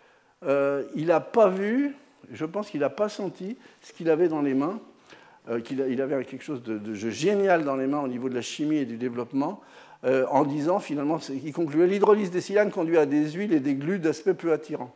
euh, 0.46 0.84
il 0.96 1.08
n'a 1.08 1.20
pas 1.20 1.50
vu, 1.50 1.98
je 2.32 2.46
pense 2.46 2.70
qu'il 2.70 2.80
n'a 2.80 2.90
pas 2.90 3.10
senti 3.10 3.58
ce 3.82 3.92
qu'il 3.92 4.10
avait 4.10 4.30
dans 4.30 4.42
les 4.42 4.54
mains, 4.54 4.80
qu'il 5.66 5.86
il 5.90 6.02
avait 6.02 6.24
quelque 6.24 6.44
chose 6.44 6.64
de, 6.64 6.94
génial 6.94 7.66
dans 7.66 7.76
les 7.76 7.88
mains 7.88 8.00
au 8.00 8.08
niveau 8.08 8.30
de 8.30 8.36
la 8.36 8.42
chimie 8.42 8.78
et 8.78 8.86
du 8.86 8.96
développement, 8.96 9.60
en 10.06 10.46
disant 10.46 10.80
finalement, 10.80 11.18
il 11.30 11.52
concluait 11.52 11.88
l'hydrolyse 11.88 12.32
des 12.32 12.40
silanes 12.40 12.72
conduit 12.72 12.98
à 12.98 13.06
des 13.06 13.32
huiles 13.32 13.52
et 13.52 13.60
des 13.60 13.76
glues 13.76 14.00
d'aspect 14.00 14.34
peu 14.34 14.54
attirant 14.54 14.96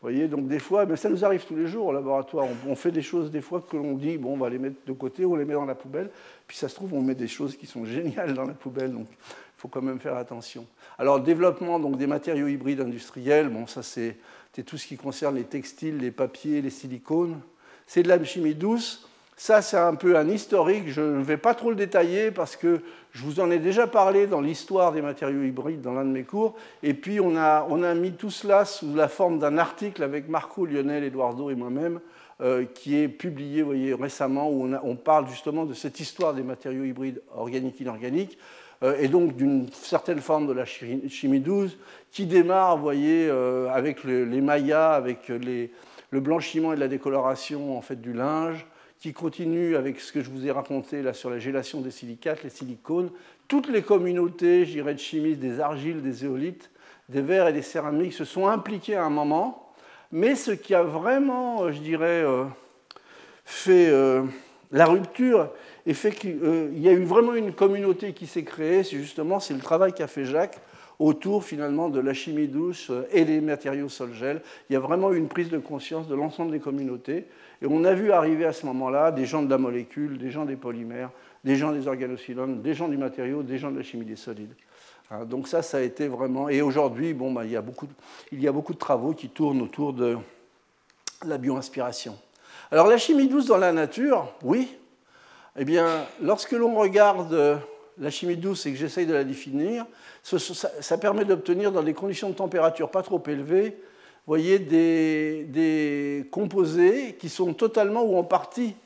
voyez, 0.00 0.28
donc 0.28 0.48
des 0.48 0.58
fois, 0.58 0.86
mais 0.86 0.96
ça 0.96 1.10
nous 1.10 1.24
arrive 1.24 1.44
tous 1.44 1.56
les 1.56 1.66
jours 1.66 1.86
au 1.86 1.92
laboratoire. 1.92 2.46
On, 2.66 2.74
fait 2.74 2.90
des 2.90 3.02
choses 3.02 3.30
des 3.30 3.42
fois 3.42 3.60
que 3.60 3.76
l'on 3.76 3.94
dit, 3.94 4.16
bon, 4.16 4.34
on 4.34 4.36
va 4.38 4.48
les 4.48 4.58
mettre 4.58 4.76
de 4.86 4.92
côté, 4.92 5.26
on 5.26 5.36
les 5.36 5.44
met 5.44 5.54
dans 5.54 5.66
la 5.66 5.74
poubelle. 5.74 6.10
Puis 6.46 6.56
ça 6.56 6.68
se 6.68 6.74
trouve, 6.74 6.94
on 6.94 7.02
met 7.02 7.14
des 7.14 7.28
choses 7.28 7.56
qui 7.56 7.66
sont 7.66 7.84
géniales 7.84 8.32
dans 8.34 8.44
la 8.44 8.54
poubelle. 8.54 8.92
Donc 8.92 9.06
il 9.10 9.58
faut 9.58 9.68
quand 9.68 9.82
même 9.82 10.00
faire 10.00 10.16
attention. 10.16 10.66
Alors 10.98 11.18
le 11.18 11.24
développement 11.24 11.78
donc, 11.78 11.98
des 11.98 12.06
matériaux 12.06 12.48
hybrides 12.48 12.80
industriels, 12.80 13.50
bon, 13.50 13.66
ça 13.66 13.82
c'est 13.82 14.16
tout 14.64 14.78
ce 14.78 14.86
qui 14.86 14.96
concerne 14.96 15.36
les 15.36 15.44
textiles, 15.44 15.98
les 15.98 16.10
papiers, 16.10 16.62
les 16.62 16.70
silicones. 16.70 17.40
C'est 17.86 18.02
de 18.02 18.08
la 18.08 18.22
chimie 18.24 18.54
douce. 18.54 19.09
Ça, 19.42 19.62
c'est 19.62 19.78
un 19.78 19.94
peu 19.94 20.18
un 20.18 20.28
historique. 20.28 20.90
Je 20.90 21.00
ne 21.00 21.22
vais 21.22 21.38
pas 21.38 21.54
trop 21.54 21.70
le 21.70 21.74
détailler 21.74 22.30
parce 22.30 22.56
que 22.56 22.82
je 23.12 23.22
vous 23.22 23.40
en 23.40 23.50
ai 23.50 23.58
déjà 23.58 23.86
parlé 23.86 24.26
dans 24.26 24.42
l'histoire 24.42 24.92
des 24.92 25.00
matériaux 25.00 25.44
hybrides 25.44 25.80
dans 25.80 25.94
l'un 25.94 26.04
de 26.04 26.10
mes 26.10 26.24
cours. 26.24 26.56
Et 26.82 26.92
puis, 26.92 27.20
on 27.20 27.38
a, 27.38 27.66
on 27.70 27.82
a 27.82 27.94
mis 27.94 28.12
tout 28.12 28.28
cela 28.28 28.66
sous 28.66 28.94
la 28.94 29.08
forme 29.08 29.38
d'un 29.38 29.56
article 29.56 30.02
avec 30.02 30.28
Marco, 30.28 30.66
Lionel, 30.66 31.04
Eduardo 31.04 31.48
et 31.48 31.54
moi-même, 31.54 32.00
euh, 32.42 32.66
qui 32.66 32.98
est 32.98 33.08
publié 33.08 33.62
voyez, 33.62 33.94
récemment, 33.94 34.50
où 34.50 34.68
on, 34.82 34.96
parle 34.96 35.26
justement 35.26 35.64
de 35.64 35.72
cette 35.72 36.00
histoire 36.00 36.34
des 36.34 36.42
matériaux 36.42 36.84
hybrides 36.84 37.22
organiques 37.34 37.80
inorganiques, 37.80 38.36
euh, 38.82 38.98
et 39.00 39.08
donc 39.08 39.36
d'une 39.36 39.72
certaine 39.72 40.20
forme 40.20 40.48
de 40.48 40.52
la 40.52 40.66
chimie 40.66 41.40
douce, 41.40 41.78
qui 42.12 42.26
démarre, 42.26 42.76
voyez, 42.76 43.26
euh, 43.30 43.70
avec 43.70 44.04
les 44.04 44.42
mayas, 44.42 44.92
avec 44.92 45.28
les, 45.28 45.70
le 46.10 46.20
blanchiment 46.20 46.74
et 46.74 46.76
la 46.76 46.88
décoloration 46.88 47.78
en 47.78 47.80
fait, 47.80 48.02
du 48.02 48.12
linge, 48.12 48.66
qui 49.00 49.14
continue 49.14 49.76
avec 49.76 49.98
ce 49.98 50.12
que 50.12 50.22
je 50.22 50.28
vous 50.28 50.46
ai 50.46 50.50
raconté 50.50 51.02
là 51.02 51.14
sur 51.14 51.30
la 51.30 51.38
gélation 51.38 51.80
des 51.80 51.90
silicates, 51.90 52.42
les 52.44 52.50
silicones. 52.50 53.10
Toutes 53.48 53.68
les 53.68 53.82
communautés, 53.82 54.66
je 54.66 54.72
dirais, 54.72 54.92
de 54.92 54.98
chimistes, 54.98 55.40
des 55.40 55.58
argiles, 55.58 56.02
des 56.02 56.26
éolites, 56.26 56.70
des 57.08 57.22
verres 57.22 57.48
et 57.48 57.52
des 57.54 57.62
céramiques 57.62 58.12
se 58.12 58.26
sont 58.26 58.46
impliquées 58.46 58.96
à 58.96 59.04
un 59.04 59.10
moment. 59.10 59.72
Mais 60.12 60.34
ce 60.34 60.50
qui 60.50 60.74
a 60.74 60.82
vraiment, 60.82 61.62
euh, 61.62 61.72
je 61.72 61.80
dirais, 61.80 62.22
euh, 62.22 62.44
fait 63.44 63.88
euh, 63.88 64.22
la 64.70 64.84
rupture 64.84 65.50
et 65.86 65.94
fait 65.94 66.12
qu'il 66.12 66.78
y 66.78 66.88
a 66.88 66.92
eu 66.92 67.04
vraiment 67.04 67.34
une 67.34 67.54
communauté 67.54 68.12
qui 68.12 68.26
s'est 68.26 68.44
créée, 68.44 68.84
c'est 68.84 68.98
justement 68.98 69.40
c'est 69.40 69.54
le 69.54 69.60
travail 69.60 69.94
qu'a 69.94 70.08
fait 70.08 70.26
Jacques 70.26 70.60
autour 71.00 71.44
finalement 71.44 71.88
de 71.88 71.98
la 71.98 72.12
chimie 72.12 72.46
douce 72.46 72.92
et 73.10 73.24
des 73.24 73.40
matériaux 73.40 73.88
sol-gel. 73.88 74.42
Il 74.68 74.74
y 74.74 74.76
a 74.76 74.80
vraiment 74.80 75.12
une 75.12 75.28
prise 75.28 75.48
de 75.48 75.58
conscience 75.58 76.06
de 76.06 76.14
l'ensemble 76.14 76.52
des 76.52 76.60
communautés. 76.60 77.26
Et 77.62 77.66
on 77.66 77.84
a 77.84 77.94
vu 77.94 78.12
arriver 78.12 78.44
à 78.44 78.52
ce 78.52 78.66
moment-là 78.66 79.10
des 79.10 79.24
gens 79.24 79.42
de 79.42 79.48
la 79.48 79.56
molécule, 79.56 80.18
des 80.18 80.30
gens 80.30 80.44
des 80.44 80.56
polymères, 80.56 81.10
des 81.42 81.56
gens 81.56 81.72
des 81.72 81.88
organocylons, 81.88 82.48
des 82.48 82.74
gens 82.74 82.86
du 82.86 82.98
matériau, 82.98 83.42
des 83.42 83.56
gens 83.56 83.70
de 83.70 83.78
la 83.78 83.82
chimie 83.82 84.04
des 84.04 84.14
solides. 84.14 84.54
Hein, 85.10 85.24
donc 85.24 85.48
ça, 85.48 85.62
ça 85.62 85.78
a 85.78 85.80
été 85.80 86.06
vraiment... 86.06 86.50
Et 86.50 86.60
aujourd'hui, 86.60 87.14
bon, 87.14 87.32
bah, 87.32 87.46
il, 87.46 87.50
y 87.50 87.56
a 87.56 87.62
beaucoup 87.62 87.86
de... 87.86 87.92
il 88.30 88.42
y 88.42 88.46
a 88.46 88.52
beaucoup 88.52 88.74
de 88.74 88.78
travaux 88.78 89.14
qui 89.14 89.30
tournent 89.30 89.62
autour 89.62 89.94
de 89.94 90.18
la 91.24 91.38
bioinspiration. 91.38 92.16
Alors 92.70 92.86
la 92.86 92.98
chimie 92.98 93.26
douce 93.26 93.46
dans 93.46 93.56
la 93.56 93.72
nature, 93.72 94.32
oui. 94.42 94.76
Eh 95.56 95.64
bien, 95.64 96.04
lorsque 96.22 96.52
l'on 96.52 96.74
regarde 96.74 97.60
la 97.98 98.10
chimie 98.10 98.36
douce 98.36 98.66
et 98.66 98.72
que 98.72 98.78
j'essaye 98.78 99.06
de 99.06 99.12
la 99.12 99.24
définir, 99.24 99.86
ça, 100.22 100.98
permet 100.98 101.24
d'obtenir 101.24 101.72
dans 101.72 101.82
des 101.82 101.94
conditions 101.94 102.30
de 102.30 102.34
température 102.34 102.90
pas 102.90 103.02
trop 103.02 103.22
élevées 103.26 103.76
voyez, 104.30 104.58
des, 104.60 106.26
composés 106.30 107.16
qui 107.18 107.28
sont 107.28 107.52
totalement 107.52 108.02
ou 108.02 108.16
en 108.16 108.24
partie 108.24 108.76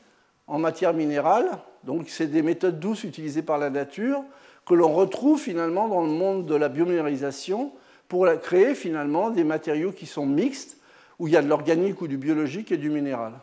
en 0.47 0.59
matière 0.59 0.95
minérale. 0.95 1.51
Donc, 1.85 2.09
c'est 2.09 2.27
des 2.29 2.43
méthodes 2.43 2.81
douces 2.81 3.05
utilisées 3.05 3.43
par 3.43 3.59
la 3.59 3.71
nature 3.71 4.23
que 4.67 4.75
l'on 4.75 4.93
retrouve 4.93 5.38
finalement 5.38 5.88
dans 5.88 6.03
le 6.03 6.09
monde 6.09 6.47
de 6.47 6.55
la 6.55 6.71
biominéralisation 6.71 7.73
pour 8.09 8.27
créer 8.40 8.75
finalement 8.75 9.31
des 9.31 9.45
matériaux 9.45 9.93
qui 9.93 10.07
sont 10.07 10.25
mixtes, 10.25 10.79
où 11.19 11.29
il 11.29 11.35
y 11.35 11.37
a 11.37 11.43
de 11.43 11.49
l'organique 11.49 12.01
ou 12.01 12.09
du 12.09 12.17
biologique 12.17 12.73
et 12.73 12.79
du 12.79 12.88
minéral. 12.88 13.35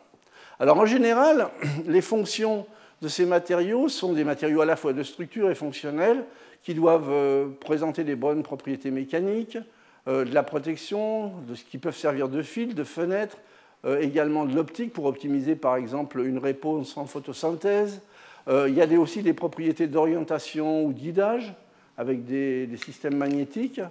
Alors, 0.59 0.79
en 0.79 0.85
général, 0.85 1.49
les 1.85 2.01
fonctions 2.01 2.65
de 3.01 3.07
ces 3.07 3.25
matériaux 3.25 3.89
sont 3.89 4.13
des 4.13 4.23
matériaux 4.23 4.61
à 4.61 4.65
la 4.65 4.75
fois 4.75 4.93
de 4.93 5.03
structure 5.03 5.49
et 5.49 5.55
fonctionnels 5.55 6.23
qui 6.63 6.73
doivent 6.73 7.09
euh, 7.09 7.47
présenter 7.59 8.03
des 8.03 8.15
bonnes 8.15 8.43
propriétés 8.43 8.91
mécaniques, 8.91 9.57
euh, 10.07 10.25
de 10.25 10.33
la 10.33 10.43
protection, 10.43 11.31
de 11.47 11.55
ce 11.55 11.63
qui 11.63 11.77
peuvent 11.79 11.97
servir 11.97 12.29
de 12.29 12.41
fil, 12.41 12.75
de 12.75 12.83
fenêtre, 12.83 13.37
euh, 13.85 13.99
également 13.99 14.45
de 14.45 14.55
l'optique 14.55 14.93
pour 14.93 15.05
optimiser 15.05 15.55
par 15.55 15.75
exemple 15.75 16.19
une 16.19 16.37
réponse 16.37 16.95
en 16.97 17.05
photosynthèse. 17.05 18.01
Il 18.47 18.73
y 18.73 18.81
a 18.81 18.99
aussi 18.99 19.21
des 19.21 19.33
propriétés 19.33 19.85
d'orientation 19.85 20.83
ou 20.83 20.91
guidage 20.91 21.53
avec 21.95 22.25
des, 22.25 22.67
systèmes 22.83 23.15
magnétiques. 23.15 23.81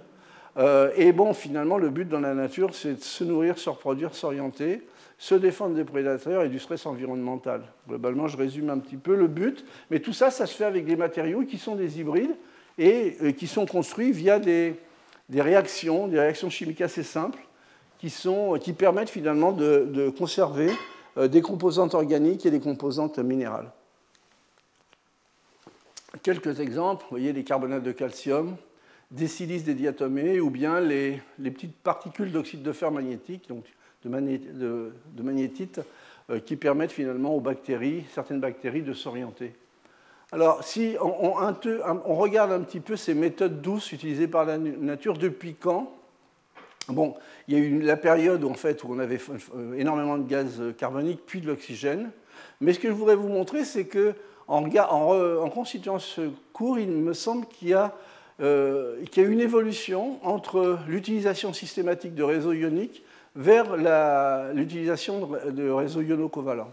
et 0.97 1.11
bon, 1.13 1.33
finalement, 1.33 1.77
le 1.77 1.89
but 1.89 2.09
dans 2.09 2.19
la 2.19 2.33
nature, 2.33 2.75
c'est 2.75 2.95
de 2.95 3.01
se 3.01 3.23
nourrir, 3.23 3.57
se 3.57 3.69
reproduire, 3.69 4.13
s'orienter, 4.13 4.81
se 5.21 5.35
défendre 5.35 5.75
des 5.75 5.83
prédateurs 5.83 6.41
et 6.41 6.49
du 6.49 6.57
stress 6.57 6.87
environnemental. 6.87 7.61
Globalement, 7.87 8.27
je 8.27 8.35
résume 8.37 8.71
un 8.71 8.79
petit 8.79 8.97
peu 8.97 9.15
le 9.15 9.27
but, 9.27 9.63
mais 9.91 9.99
tout 9.99 10.13
ça, 10.13 10.31
ça 10.31 10.47
se 10.47 10.55
fait 10.55 10.65
avec 10.65 10.83
des 10.83 10.95
matériaux 10.95 11.43
qui 11.43 11.59
sont 11.59 11.75
des 11.75 11.99
hybrides 11.99 12.35
et 12.79 13.35
qui 13.37 13.45
sont 13.45 13.67
construits 13.67 14.11
via 14.11 14.39
des, 14.39 14.73
réactions, 15.31 16.07
des 16.07 16.19
réactions 16.19 16.49
chimiques 16.49 16.81
assez 16.81 17.03
simples 17.03 17.37
qui, 17.99 18.11
qui 18.61 18.73
permettent 18.73 19.11
finalement 19.11 19.51
de, 19.51 20.11
conserver 20.17 20.71
euh, 21.17 21.27
des 21.27 21.43
composantes 21.43 21.93
organiques 21.93 22.47
et 22.47 22.51
des 22.51 22.59
composantes 22.59 23.19
minérales. 23.19 23.71
Quelques 26.23 26.61
exemples, 26.61 27.03
vous 27.03 27.11
voyez 27.11 27.31
les 27.31 27.43
carbonates 27.43 27.83
de 27.83 27.91
calcium, 27.91 28.57
des 29.11 29.27
silices, 29.27 29.65
des 29.65 29.75
diatomées, 29.75 30.39
ou 30.39 30.49
bien 30.49 30.79
les, 30.79 31.21
petites 31.37 31.77
particules 31.77 32.31
d'oxyde 32.31 32.63
de 32.63 32.71
fer 32.71 32.89
magnétique, 32.89 33.47
de, 34.03 34.91
magnétite, 35.21 35.81
euh, 36.29 36.39
qui 36.39 36.55
permettent 36.55 36.91
finalement 36.91 37.35
aux 37.35 37.39
bactéries, 37.39 38.05
certaines 38.13 38.39
bactéries, 38.39 38.81
de 38.81 38.93
s'orienter. 38.93 39.53
Alors, 40.31 40.63
si 40.63 40.95
on, 41.01 41.33
regarde 42.15 42.51
un 42.51 42.61
petit 42.61 42.79
peu 42.79 42.95
ces 42.95 43.13
méthodes 43.13 43.61
douces 43.61 43.91
utilisées 43.91 44.27
par 44.27 44.45
la 44.45 44.57
nature, 44.57 45.17
depuis 45.17 45.55
quand? 45.55 45.91
Bon, 46.87 47.15
il 47.47 47.53
y 47.53 47.57
a 47.57 47.63
eu 47.63 47.81
la 47.81 47.97
période 47.97 48.43
en 48.43 48.53
fait, 48.53 48.83
où 48.83 48.87
on 48.91 48.99
avait 48.99 49.19
euh, 49.55 49.73
énormément 49.73 50.17
de 50.17 50.27
gaz 50.27 50.61
carbonique, 50.77 51.21
puis 51.25 51.41
de 51.41 51.47
l'oxygène. 51.47 52.11
Mais 52.61 52.73
ce 52.73 52.79
que 52.79 52.87
je 52.87 52.93
voudrais 52.93 53.15
vous 53.15 53.27
montrer, 53.27 53.65
c'est 53.65 53.85
que 53.85 54.15
en, 54.47 55.49
constituant 55.49 55.99
ce 55.99 56.29
cours, 56.53 56.79
il 56.79 56.89
me 56.89 57.13
semble 57.13 57.45
qu'il 57.47 57.69
y, 57.69 57.73
a 57.73 57.93
euh, 58.41 58.97
une 59.15 59.39
évolution 59.39 60.19
entre 60.23 60.79
l'utilisation 60.87 61.53
systématique 61.53 62.15
de 62.15 62.23
réseaux 62.23 62.53
ioniques 62.53 63.03
vers 63.35 63.75
l'utilisation 64.53 65.29
de 65.45 65.69
réseaux 65.69 66.01
iono-covalents. 66.01 66.71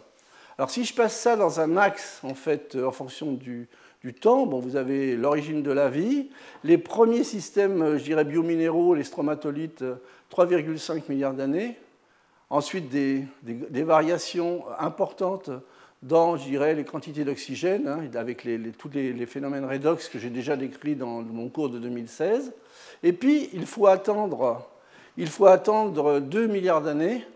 Alors 0.58 0.70
si 0.70 0.84
je 0.84 0.92
passe 0.92 1.16
ça 1.16 1.36
dans 1.36 1.60
un 1.60 1.76
axe, 1.76 2.18
en 2.24 2.34
fait, 2.34 2.74
euh, 2.74 2.88
en 2.88 2.90
fonction 2.90 3.32
du, 3.32 3.68
temps, 4.20 4.44
bon, 4.44 4.58
vous 4.58 4.74
avez 4.74 5.14
l'origine 5.14 5.62
de 5.62 5.70
la 5.70 5.88
vie, 5.88 6.30
les 6.64 6.78
premiers 6.78 7.22
systèmes, 7.22 7.80
euh, 7.80 7.98
je 7.98 8.02
dirais, 8.02 8.24
biominéraux, 8.24 8.94
les 8.94 9.04
stromatolites, 9.04 9.84
3,5 10.32 10.96
euh, 10.96 11.00
milliards 11.08 11.34
d'années. 11.34 11.76
Ensuite, 12.50 12.88
des, 12.88 13.24
variations 13.84 14.64
importantes 14.80 15.50
dans, 16.02 16.36
je 16.36 16.44
dirais, 16.44 16.74
les 16.74 16.84
quantités 16.84 17.22
d'oxygène, 17.22 17.86
hein, 17.86 18.00
avec 18.14 18.48
tous 18.78 18.88
les, 18.88 19.12
les, 19.12 19.26
phénomènes 19.26 19.64
redox 19.64 20.08
que 20.08 20.18
j'ai 20.18 20.30
déjà 20.30 20.56
décrits 20.56 20.96
dans 20.96 21.22
mon 21.22 21.50
cours 21.50 21.68
de 21.68 21.78
2016. 21.78 22.52
Et 23.04 23.12
puis, 23.12 23.48
il 23.52 23.66
faut 23.66 23.86
attendre, 23.86 24.66
il 25.18 25.26
faut 25.28 25.46
attendre 25.46 26.20
2 26.20 26.46
milliards 26.46 26.80
d'années 26.80 27.26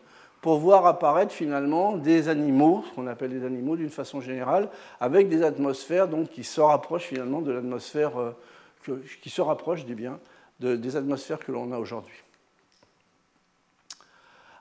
pour 0.40 0.58
voir 0.58 0.86
apparaître 0.86 1.32
finalement 1.32 1.96
des 1.96 2.28
animaux, 2.28 2.84
ce 2.88 2.94
qu'on 2.94 3.06
appelle 3.06 3.30
des 3.30 3.44
animaux 3.44 3.76
d'une 3.76 3.90
façon 3.90 4.20
générale, 4.20 4.70
avec 5.00 5.28
des 5.28 5.42
atmosphères 5.42 6.08
donc, 6.08 6.30
qui 6.30 6.44
se 6.44 6.60
rapprochent 6.60 7.06
finalement 7.06 7.42
de 7.42 7.52
l'atmosphère, 7.52 8.18
euh, 8.18 9.02
qui 9.20 9.30
se 9.30 9.40
rapprochent 9.40 9.84
des, 9.84 9.94
biens, 9.94 10.18
des 10.60 10.96
atmosphères 10.96 11.38
que 11.38 11.52
l'on 11.52 11.72
a 11.72 11.78
aujourd'hui. 11.78 12.14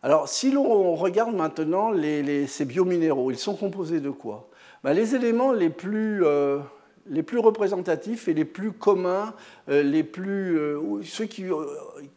Alors, 0.03 0.27
si 0.27 0.51
l'on 0.51 0.95
regarde 0.95 1.35
maintenant 1.35 1.91
ces 2.47 2.65
biominéraux, 2.65 3.29
ils 3.29 3.37
sont 3.37 3.55
composés 3.55 3.99
de 3.99 4.09
quoi? 4.09 4.49
Ben, 4.83 4.93
Les 4.93 5.13
éléments 5.13 5.51
les 5.51 5.69
plus, 5.69 6.25
euh, 6.25 6.59
les 7.07 7.23
plus 7.23 7.39
représentatifs 7.39 8.27
et 8.27 8.33
les 8.33 8.45
plus 8.45 8.71
communs, 8.71 9.33
euh, 9.69 9.83
les 9.83 10.03
plus, 10.03 10.57
euh, 10.57 11.01
ceux 11.03 11.25
qui, 11.25 11.45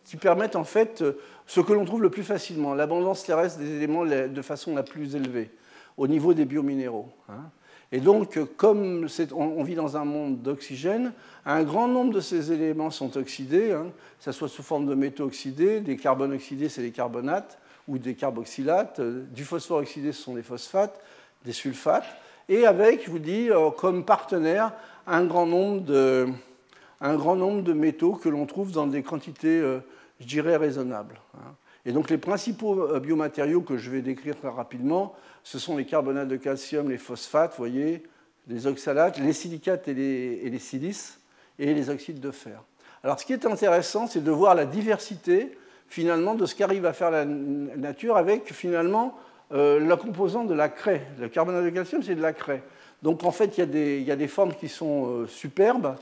qui, 0.04 0.16
permettent 0.16 0.56
en 0.56 0.64
fait 0.64 1.04
ce 1.46 1.60
que 1.60 1.72
l'on 1.72 1.84
trouve 1.84 2.02
le 2.02 2.10
plus 2.10 2.22
facilement, 2.22 2.74
l'abondance 2.74 3.24
terrestre 3.24 3.58
des 3.58 3.76
éléments 3.76 4.04
de 4.04 4.42
façon 4.42 4.74
la 4.74 4.82
plus 4.82 5.16
élevée 5.16 5.50
au 5.96 6.06
niveau 6.06 6.34
des 6.34 6.44
biominéraux. 6.44 7.08
Hein. 7.28 7.50
Et 7.92 8.00
donc, 8.00 8.40
comme 8.56 9.06
on, 9.32 9.62
vit 9.62 9.76
dans 9.76 9.96
un 9.96 10.04
monde 10.04 10.42
d'oxygène, 10.42 11.12
un 11.46 11.62
grand 11.62 11.86
nombre 11.86 12.12
de 12.12 12.20
ces 12.20 12.50
éléments 12.50 12.90
sont 12.90 13.16
oxydés, 13.16 13.70
hein, 13.70 13.86
que 14.18 14.24
ce 14.24 14.32
soit 14.32 14.48
sous 14.48 14.64
forme 14.64 14.86
de 14.86 14.96
métaux 14.96 15.24
oxydés, 15.24 15.80
des 15.80 15.96
carbones 15.96 16.32
oxydés, 16.32 16.68
c'est 16.68 16.82
les 16.82 16.90
carbonates, 16.90 17.56
ou 17.86 17.98
des 17.98 18.14
carboxylates, 18.14 18.98
euh, 18.98 19.24
du 19.30 19.44
phosphore 19.44 19.78
oxydé, 19.78 20.10
ce 20.10 20.22
sont 20.22 20.34
des 20.34 20.42
phosphates, 20.42 21.00
des 21.44 21.52
sulfates, 21.52 22.16
et 22.48 22.66
avec, 22.66 23.04
je 23.04 23.10
vous 23.10 23.18
dis, 23.18 23.50
euh, 23.50 23.70
comme 23.70 24.04
partenaire, 24.04 24.72
un 25.06 25.24
grand 25.24 25.46
nombre 25.46 25.82
de, 25.82 27.72
métaux 27.72 28.12
que 28.12 28.28
l'on 28.28 28.46
trouve 28.46 28.72
dans 28.72 28.86
des 28.86 29.02
quantités, 29.02 29.60
euh, 29.60 29.80
je 30.20 30.26
dirais, 30.26 30.56
raisonnables. 30.56 31.20
Hein. 31.34 31.54
Et 31.86 31.92
donc 31.92 32.08
les 32.08 32.16
principaux 32.16 32.98
biomatériaux 32.98 33.60
que 33.60 33.76
je 33.76 33.90
vais 33.90 34.00
décrire 34.00 34.36
très 34.38 34.48
rapidement, 34.48 35.14
ce 35.42 35.58
sont 35.58 35.76
les 35.76 35.84
carbonates 35.84 36.28
de 36.28 36.36
calcium, 36.36 36.88
les 36.88 36.96
phosphates, 36.96 37.50
vous 37.50 37.58
voyez, 37.58 38.02
les 38.48 38.66
oxalates, 38.66 39.18
les 39.18 39.34
silicates 39.34 39.86
et 39.88 39.92
les 39.94 40.58
silices, 40.58 41.20
et 41.58 41.74
les 41.74 41.90
oxydes 41.90 42.20
de 42.20 42.30
fer. 42.30 42.62
Alors 43.02 43.20
ce 43.20 43.26
qui 43.26 43.32
est 43.32 43.46
intéressant, 43.46 44.06
c'est 44.06 44.22
de 44.24 44.30
voir 44.30 44.54
la 44.54 44.64
diversité 44.64 45.56
finalement 45.88 46.34
de 46.34 46.46
ce 46.46 46.54
qu'arrive 46.54 46.86
à 46.86 46.92
faire 46.92 47.10
la 47.10 47.24
nature 47.24 48.16
avec 48.16 48.52
finalement 48.52 49.16
euh, 49.52 49.78
la 49.78 49.96
composante 49.96 50.48
de 50.48 50.54
la 50.54 50.68
craie. 50.68 51.06
Le 51.18 51.28
carbonate 51.28 51.64
de 51.64 51.70
calcium, 51.70 52.02
c'est 52.02 52.14
de 52.14 52.22
la 52.22 52.32
craie. 52.32 52.62
Donc 53.02 53.24
en 53.24 53.30
fait, 53.30 53.58
il 53.58 54.02
y 54.02 54.10
a 54.10 54.16
des, 54.16 54.28
formes 54.28 54.54
qui 54.54 54.68
sont 54.68 55.06
euh, 55.06 55.26
superbes, 55.26 55.96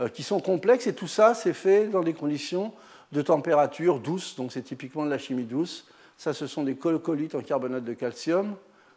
euh, 0.00 0.08
qui 0.08 0.22
sont 0.22 0.40
complexes, 0.40 0.86
et 0.86 0.94
tout 0.94 1.08
ça, 1.08 1.34
c'est 1.34 1.52
fait 1.52 1.88
dans 1.88 2.02
des 2.02 2.12
conditions 2.12 2.72
de 3.10 3.22
température 3.22 3.98
douce, 3.98 4.36
donc 4.36 4.52
c'est 4.52 4.62
typiquement 4.62 5.04
de 5.04 5.10
la 5.10 5.18
chimie 5.18 5.44
douce. 5.44 5.86
Ça, 6.16 6.32
ce 6.32 6.46
sont 6.46 6.62
des 6.62 6.76
colcolites 6.76 7.34
en 7.34 7.40
carbonate 7.40 7.84
de 7.84 7.94
calcium. 7.94 8.54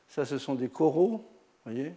Ça, 0.08 0.24
ce 0.26 0.38
sont 0.38 0.54
des 0.54 0.70
coraux, 0.70 1.26
voyez. 1.66 1.94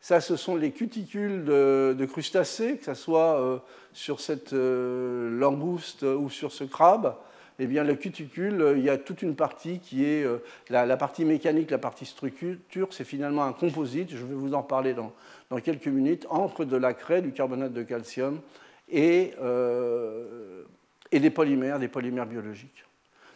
Ça, 0.00 0.20
ce 0.20 0.34
sont 0.34 0.56
les 0.56 0.72
cuticules 0.72 1.44
de, 1.44 1.94
de 1.96 2.04
crustacés, 2.06 2.76
que 2.76 2.84
ce 2.84 2.94
soit 2.94 3.62
sur 3.92 4.18
cette 4.18 4.52
langouste 4.52 6.02
ou 6.02 6.28
sur 6.28 6.50
ce 6.50 6.64
crabe 6.64 7.14
eh 7.58 7.66
bien, 7.66 7.84
le 7.84 7.94
cuticule, 7.94 8.60
euh, 8.60 8.76
il 8.76 8.84
y 8.84 8.90
a 8.90 8.98
toute 8.98 9.22
une 9.22 9.34
partie 9.34 9.78
qui 9.78 10.04
est 10.04 10.24
euh, 10.24 10.38
la, 10.70 10.96
partie 10.96 11.24
mécanique, 11.24 11.70
la 11.70 11.78
partie 11.78 12.06
structure, 12.06 12.58
c'est 12.90 13.04
finalement 13.04 13.44
un 13.44 13.52
composite, 13.52 14.10
je 14.10 14.24
vais 14.24 14.34
vous 14.34 14.54
en 14.54 14.62
parler 14.62 14.94
dans, 14.94 15.12
quelques 15.60 15.86
minutes, 15.86 16.26
entre 16.30 16.64
de 16.64 16.76
la 16.76 16.94
craie, 16.94 17.20
du 17.20 17.32
carbonate 17.32 17.72
de 17.72 17.82
calcium 17.82 18.40
et, 18.88 19.34
euh, 19.42 20.62
et 21.10 21.20
des 21.20 21.30
polymères, 21.30 21.78
des 21.78 21.88
polymères 21.88 22.26
biologiques. 22.26 22.84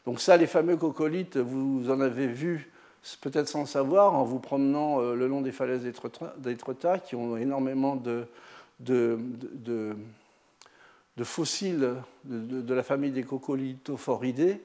Donc 0.06 0.20
ça, 0.20 0.36
les 0.36 0.46
fameux 0.46 0.76
cocolites, 0.76 1.36
vous 1.36 1.90
en 1.90 2.00
avez 2.00 2.26
vu 2.26 2.70
peut-être 3.20 3.48
sans 3.48 3.66
savoir 3.66 4.14
en 4.14 4.24
vous 4.24 4.38
promenant 4.38 5.00
le 5.00 5.26
long 5.26 5.42
des 5.42 5.52
falaises 5.52 5.82
d'Étretat, 6.38 6.98
qui 6.98 7.14
ont 7.16 7.36
énormément 7.36 7.96
de 7.96 8.26
de 8.80 9.96
fossiles 11.24 11.94
de, 12.24 12.74
la 12.74 12.82
famille 12.82 13.10
des 13.10 13.22
coccolithophoridés. 13.22 14.60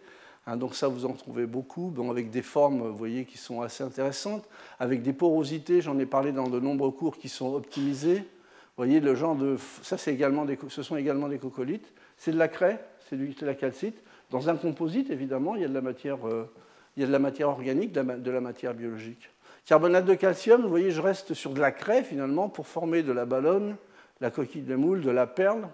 Hein, 0.48 0.58
donc 0.58 0.76
ça, 0.76 0.88
vous 0.88 1.06
en 1.06 1.14
trouvez 1.14 1.46
beaucoup, 1.46 1.94
avec 2.10 2.30
des 2.30 2.42
formes, 2.42 2.88
vous 2.88 2.98
voyez, 2.98 3.26
qui 3.26 3.38
sont 3.38 3.62
assez 3.62 3.84
intéressantes, 3.84 4.48
avec 4.80 5.02
des 5.02 5.14
porosités, 5.14 5.82
j'en 5.82 5.98
ai 6.00 6.06
parlé 6.06 6.32
dans 6.32 6.50
de 6.50 6.60
nombreux 6.60 6.92
cours, 6.92 7.18
qui 7.18 7.30
sont 7.30 7.54
optimisées. 7.54 8.18
Vous 8.18 8.86
voyez, 8.86 9.00
le 9.00 9.16
genre 9.16 9.36
de... 9.36 9.58
Ça, 9.84 9.98
également 10.12 10.46
des, 10.46 10.58
ce 10.70 10.82
sont 10.82 10.98
également 10.98 11.28
des 11.28 11.38
coccolithes. 11.38 11.92
C'est 12.18 12.32
de 12.32 12.38
la 12.38 12.48
craie, 12.48 12.84
c'est 13.10 13.18
de 13.18 13.46
la 13.46 13.54
calcite. 13.54 14.02
Dans 14.32 14.50
un 14.50 14.56
composite, 14.56 15.10
évidemment, 15.10 15.56
il 15.56 15.62
y 15.62 15.66
a 15.66 15.68
de 15.68 15.74
la 15.74 15.82
matière, 15.82 16.26
euh, 16.28 16.50
il 16.96 17.02
y 17.02 17.04
a 17.04 17.08
de 17.08 17.12
la 17.12 17.20
matière 17.20 17.50
organique, 17.50 17.92
de 17.92 18.32
la, 18.32 18.42
matière 18.42 18.74
biologique. 18.74 19.30
Carbonate 19.66 20.06
de 20.06 20.16
calcium, 20.16 20.62
vous 20.62 20.70
voyez, 20.70 20.92
je 20.92 21.02
reste 21.02 21.34
sur 21.34 21.52
de 21.52 21.60
la 21.60 21.72
craie, 21.72 22.04
finalement, 22.04 22.48
pour 22.48 22.66
former 22.66 23.04
de 23.04 23.12
la 23.12 23.26
ballonne, 23.26 23.76
la 24.22 24.32
coquille 24.32 24.62
de 24.62 24.76
moule, 24.76 25.02
de 25.02 25.10
la 25.10 25.28
perle, 25.28 25.68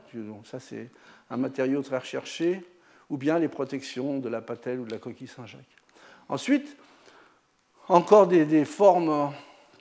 ça 0.45 0.59
c'est 0.59 0.89
un 1.29 1.37
matériau 1.37 1.81
très 1.81 1.97
recherché, 1.97 2.63
ou 3.09 3.17
bien 3.17 3.39
les 3.39 3.49
protections 3.49 4.19
de 4.19 4.29
la 4.29 4.41
patelle 4.41 4.79
ou 4.79 4.85
de 4.85 4.91
la 4.91 4.97
coquille 4.97 5.27
Saint-Jacques. 5.27 5.61
Ensuite, 6.29 6.77
encore 7.89 8.27
des, 8.27 8.65
formes 8.65 9.31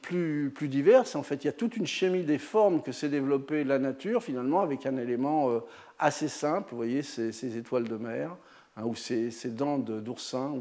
plus, 0.03 0.51
plus, 0.55 0.69
diverses. 0.69 1.17
En 1.17 1.23
fait, 1.23 1.43
il 1.45 1.47
y 1.47 1.51
a 1.51 1.53
toute 1.53 1.77
une 1.77 1.87
chimie 1.87 2.23
des 2.23 2.39
formes 2.39 2.83
que 2.83 2.93
s'est 2.93 3.09
développée 3.09 3.65
la 3.65 3.79
nature, 3.79 4.23
finalement, 4.23 4.61
avec 4.61 4.87
un 4.87 4.97
élément 4.97 5.51
euh, 5.51 5.61
assez 5.99 6.29
simple. 6.29 6.71
Vous 6.71 6.77
voyez, 6.77 7.03
ces, 7.03 7.57
étoiles 7.57 7.89
de 7.89 7.97
mer, 7.97 8.37
hein, 8.77 8.85
ou 8.85 8.95
ces, 8.95 9.33
dents 9.47 9.79
d'oursin, 9.79 10.55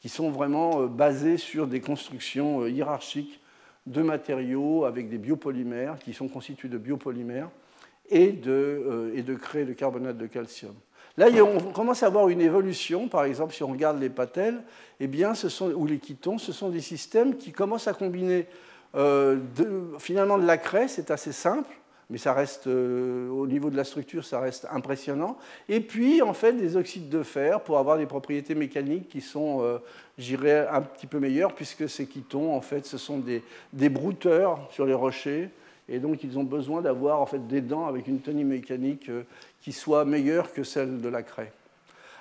qui 0.00 0.08
sont 0.08 0.30
vraiment 0.30 0.82
euh, 0.82 0.86
basées 0.86 1.36
sur 1.36 1.66
des 1.66 1.80
constructions 1.80 2.62
euh, 2.62 2.70
hiérarchiques 2.70 3.40
de 3.86 4.02
matériaux 4.02 4.84
avec 4.84 5.08
des 5.08 5.18
biopolymères 5.18 5.98
qui 5.98 6.12
sont 6.12 6.28
constitués 6.28 6.68
de 6.68 6.78
biopolymères 6.78 7.50
et 8.08 8.32
de, 8.32 8.50
euh, 8.50 9.22
de 9.22 9.34
créer 9.34 9.64
de 9.64 9.72
carbonate 9.72 10.18
de 10.18 10.26
calcium. 10.26 10.74
Là, 11.16 11.26
on 11.42 11.72
commence 11.72 12.02
à 12.02 12.06
avoir 12.06 12.28
une 12.28 12.40
évolution. 12.40 13.08
Par 13.08 13.24
exemple, 13.24 13.52
si 13.52 13.62
on 13.62 13.68
regarde 13.68 14.00
les 14.00 14.10
patelles, 14.10 14.62
eh 15.00 15.06
bien, 15.06 15.34
ce 15.34 15.48
sont, 15.48 15.70
ou 15.72 15.86
les 15.86 16.00
chitons, 16.00 16.38
ce 16.38 16.52
sont 16.52 16.70
des 16.70 16.80
systèmes 16.80 17.36
qui 17.36 17.52
commencent 17.52 17.88
à 17.88 17.92
combiner 17.92 18.46
euh, 18.94 19.38
finalement 19.98 20.38
de 20.38 20.46
la 20.46 20.58
craie, 20.58 20.88
c'est 20.88 21.10
assez 21.10 21.32
simple, 21.32 21.70
mais 22.10 22.18
ça 22.18 22.32
reste, 22.32 22.66
euh, 22.66 23.28
au 23.30 23.46
niveau 23.46 23.70
de 23.70 23.76
la 23.76 23.84
structure, 23.84 24.24
ça 24.24 24.40
reste 24.40 24.66
impressionnant. 24.72 25.38
Et 25.68 25.80
puis, 25.80 26.22
en 26.22 26.34
fait, 26.34 26.52
des 26.52 26.76
oxydes 26.76 27.08
de 27.08 27.22
fer 27.22 27.60
pour 27.60 27.78
avoir 27.78 27.98
des 27.98 28.06
propriétés 28.06 28.56
mécaniques 28.56 29.08
qui 29.08 29.20
sont, 29.20 29.62
euh, 29.62 29.78
j'irais, 30.18 30.66
un 30.68 30.82
petit 30.82 31.06
peu 31.06 31.20
meilleures, 31.20 31.54
puisque 31.54 31.88
ces 31.88 32.06
chitons, 32.06 32.54
en 32.54 32.60
fait, 32.60 32.84
ce 32.84 32.98
sont 32.98 33.18
des, 33.18 33.88
brouteurs 33.88 34.58
sur 34.70 34.84
les 34.86 34.94
rochers. 34.94 35.50
Et 35.88 36.00
donc, 36.00 36.24
ils 36.24 36.36
ont 36.36 36.44
besoin 36.44 36.82
d'avoir 36.82 37.20
en 37.20 37.26
fait, 37.26 37.46
des 37.46 37.60
dents 37.60 37.86
avec 37.86 38.08
une 38.08 38.20
tenue 38.20 38.44
mécanique 38.44 39.08
euh, 39.08 39.22
qui 39.62 39.72
soit 39.72 40.04
meilleure 40.04 40.52
que 40.52 40.64
celle 40.64 41.00
de 41.00 41.08
la 41.08 41.22
craie. 41.22 41.52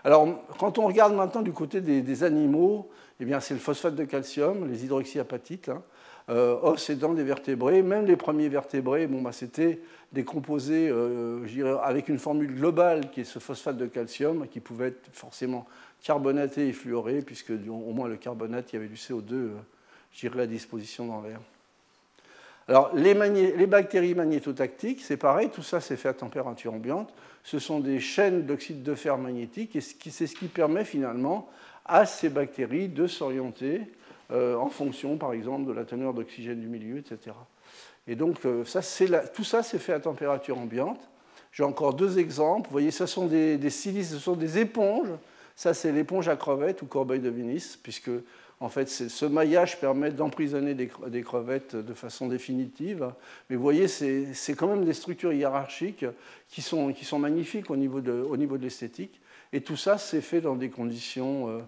Alors, 0.03 0.27
quand 0.59 0.77
on 0.77 0.85
regarde 0.85 1.15
maintenant 1.15 1.41
du 1.41 1.51
côté 1.51 1.81
des, 1.81 2.23
animaux, 2.23 2.89
eh 3.19 3.25
bien, 3.25 3.39
c'est 3.39 3.55
le 3.55 3.59
phosphate 3.59 3.95
de 3.95 4.05
calcium, 4.05 4.69
les 4.69 4.85
hydroxyapatites. 4.85 5.69
Hein, 5.69 5.81
os 6.29 6.89
et 6.89 6.95
dents 6.95 7.13
des 7.13 7.23
vertébrés. 7.23 7.81
Même 7.81 8.05
les 8.05 8.15
premiers 8.15 8.49
vertébrés, 8.49 9.07
bon, 9.07 9.21
bah, 9.21 9.31
c'était 9.31 9.79
des 10.11 10.23
composés 10.23 10.89
euh, 10.89 11.77
avec 11.83 12.09
une 12.09 12.19
formule 12.19 12.53
globale 12.53 13.11
qui 13.11 13.21
est 13.21 13.25
ce 13.25 13.39
phosphate 13.39 13.77
de 13.77 13.85
calcium, 13.85 14.47
qui 14.47 14.59
pouvait 14.59 14.87
être 14.87 15.09
forcément 15.13 15.67
carbonaté 16.03 16.67
et 16.67 16.73
fluoré, 16.73 17.21
puisque 17.21 17.51
au 17.51 17.93
moins 17.93 18.07
le 18.07 18.15
carbonate, 18.15 18.71
il 18.71 18.75
y 18.75 18.79
avait 18.79 18.87
du 18.87 18.95
CO2 18.95 19.33
euh, 19.33 20.39
à 20.39 20.45
disposition 20.45 21.05
dans 21.05 21.21
l'air. 21.21 21.39
Alors, 22.67 22.91
les, 22.93 23.15
les, 23.15 23.67
bactéries 23.67 24.13
magnétotactiques, 24.13 25.01
c'est 25.01 25.17
pareil, 25.17 25.49
tout 25.49 25.63
ça 25.63 25.81
c'est 25.81 25.97
fait 25.97 26.09
à 26.09 26.13
température 26.13 26.71
ambiante. 26.71 27.11
Ce 27.43 27.57
sont 27.57 27.79
des 27.79 27.99
chaînes 27.99 28.45
d'oxyde 28.45 28.83
de 28.83 28.93
fer 28.93 29.17
magnétique 29.17 29.75
et 29.75 29.81
c'est 29.81 30.27
ce 30.27 30.35
qui 30.35 30.47
permet 30.47 30.85
finalement 30.85 31.49
à 31.85 32.05
ces 32.05 32.29
bactéries 32.29 32.87
de 32.87 33.07
s'orienter 33.07 33.81
euh, 33.81 33.85
en 34.31 34.69
fonction, 34.69 35.17
par 35.17 35.33
exemple, 35.33 35.67
de 35.67 35.73
la 35.73 35.85
teneur 35.85 36.13
d'oxygène 36.13 36.59
du 36.59 36.67
milieu, 36.67 36.97
etc. 36.97 37.31
Et 38.09 38.15
donc, 38.15 38.43
euh, 38.45 38.65
ça, 38.65 38.81
tout 39.35 39.43
ça, 39.43 39.61
c'est 39.61 39.77
fait 39.77 39.93
à 39.93 39.99
température 39.99 40.57
ambiante. 40.57 40.99
J'ai 41.51 41.63
encore 41.63 41.93
deux 41.93 42.17
exemples. 42.17 42.67
Vous 42.67 42.71
voyez, 42.71 42.89
ce 42.89 43.05
sont 43.05 43.27
des, 43.27 43.69
silices, 43.69 44.09
ce 44.11 44.17
sont 44.17 44.35
des 44.35 44.57
éponges. 44.57 45.09
Ça, 45.55 45.75
c'est 45.75 45.91
l'éponge 45.91 46.27
à 46.27 46.35
crevettes 46.35 46.81
ou 46.81 46.87
corbeille 46.87 47.19
de 47.19 47.29
Venise, 47.29 47.77
puisque 47.77 48.09
en 48.59 48.67
fait, 48.67 48.89
ce 48.89 49.25
maillage 49.25 49.79
permet 49.79 50.09
d'emprisonner 50.09 50.73
des, 50.73 51.21
crevettes 51.21 51.75
de 51.75 51.93
façon 51.93 52.27
définitive. 52.27 53.11
Mais 53.49 53.55
vous 53.55 53.61
voyez, 53.61 53.87
c'est 53.87 54.55
quand 54.55 54.67
même 54.67 54.85
des 54.85 54.93
structures 54.93 55.31
hiérarchiques 55.31 56.05
qui 56.47 56.63
sont, 56.63 56.91
qui 56.91 57.05
sont 57.05 57.19
magnifiques 57.19 57.69
au 57.69 57.77
niveau 57.77 58.01
de, 58.01 58.11
au 58.11 58.37
niveau 58.37 58.57
de 58.57 58.63
l'esthétique. 58.63 59.21
Et 59.53 59.61
tout 59.61 59.77
ça, 59.77 59.99
c'est 59.99 60.21
fait 60.21 60.41
dans 60.41 60.55
des 60.55 60.69
conditions 60.69 61.47
euh, 61.47 61.59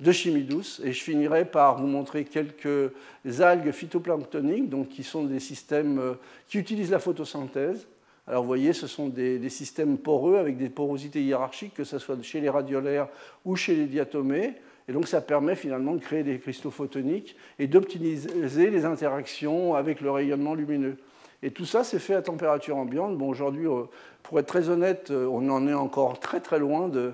de 0.00 0.12
chimie 0.12 0.44
douce. 0.44 0.80
Et 0.84 0.92
je 0.92 1.02
finirai 1.02 1.44
par 1.44 1.80
vous 1.80 1.86
montrer 1.86 2.24
quelques 2.24 2.92
algues 3.40 3.72
phytoplanctoniques, 3.72 4.68
donc 4.68 4.88
qui 4.88 5.02
sont 5.02 5.24
des 5.24 5.40
systèmes 5.40 5.98
euh, 5.98 6.14
qui 6.48 6.58
utilisent 6.58 6.90
la 6.90 6.98
photosynthèse. 6.98 7.86
Alors 8.28 8.42
vous 8.42 8.48
voyez, 8.48 8.72
ce 8.72 8.88
sont 8.88 9.08
des, 9.08 9.48
systèmes 9.48 9.98
poreux 9.98 10.36
avec 10.36 10.56
des 10.56 10.68
porosités 10.68 11.22
hiérarchiques, 11.22 11.74
que 11.74 11.84
ce 11.84 11.98
soit 11.98 12.20
chez 12.22 12.40
les 12.40 12.50
radiolaires 12.50 13.08
ou 13.44 13.54
chez 13.54 13.76
les 13.76 13.86
diatomées. 13.86 14.54
Et 14.88 14.92
donc 14.92 15.06
ça 15.06 15.20
permet 15.20 15.54
finalement 15.54 15.94
de 15.94 16.00
créer 16.00 16.24
des 16.24 16.38
cristaux 16.38 16.72
photoniques 16.72 17.36
et 17.58 17.68
d'optimiser 17.68 18.70
les 18.70 18.84
interactions 18.84 19.74
avec 19.74 20.00
le 20.00 20.10
rayonnement 20.10 20.54
lumineux. 20.54 20.96
Et 21.42 21.50
tout 21.50 21.66
ça, 21.66 21.84
c'est 21.84 21.98
fait 21.98 22.14
à 22.14 22.22
température 22.22 22.76
ambiante. 22.76 23.16
Bon, 23.16 23.28
aujourd'hui, 23.28 23.66
euh, 23.68 23.82
pour 24.22 24.40
être 24.40 24.46
très 24.46 24.70
honnête, 24.70 25.10
euh, 25.10 25.28
on 25.30 25.48
en 25.50 25.68
est 25.68 25.74
encore 25.74 26.18
très 26.18 26.40
très 26.40 26.58
loin, 26.58 26.88
de, 26.88 27.12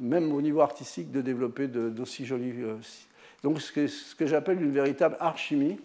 même 0.00 0.32
au 0.32 0.40
niveau 0.40 0.60
artistique, 0.60 1.10
de 1.10 1.20
développer 1.20 1.68
d'aussi 1.68 2.26
jolis. 2.26 2.52
Euh, 2.58 2.76
donc, 3.42 3.60
ce 3.60 4.14
que, 4.14 4.26
j'appelle 4.26 4.60
une 4.60 4.72
véritable 4.72 5.16
art 5.20 5.38
chimie, 5.38 5.78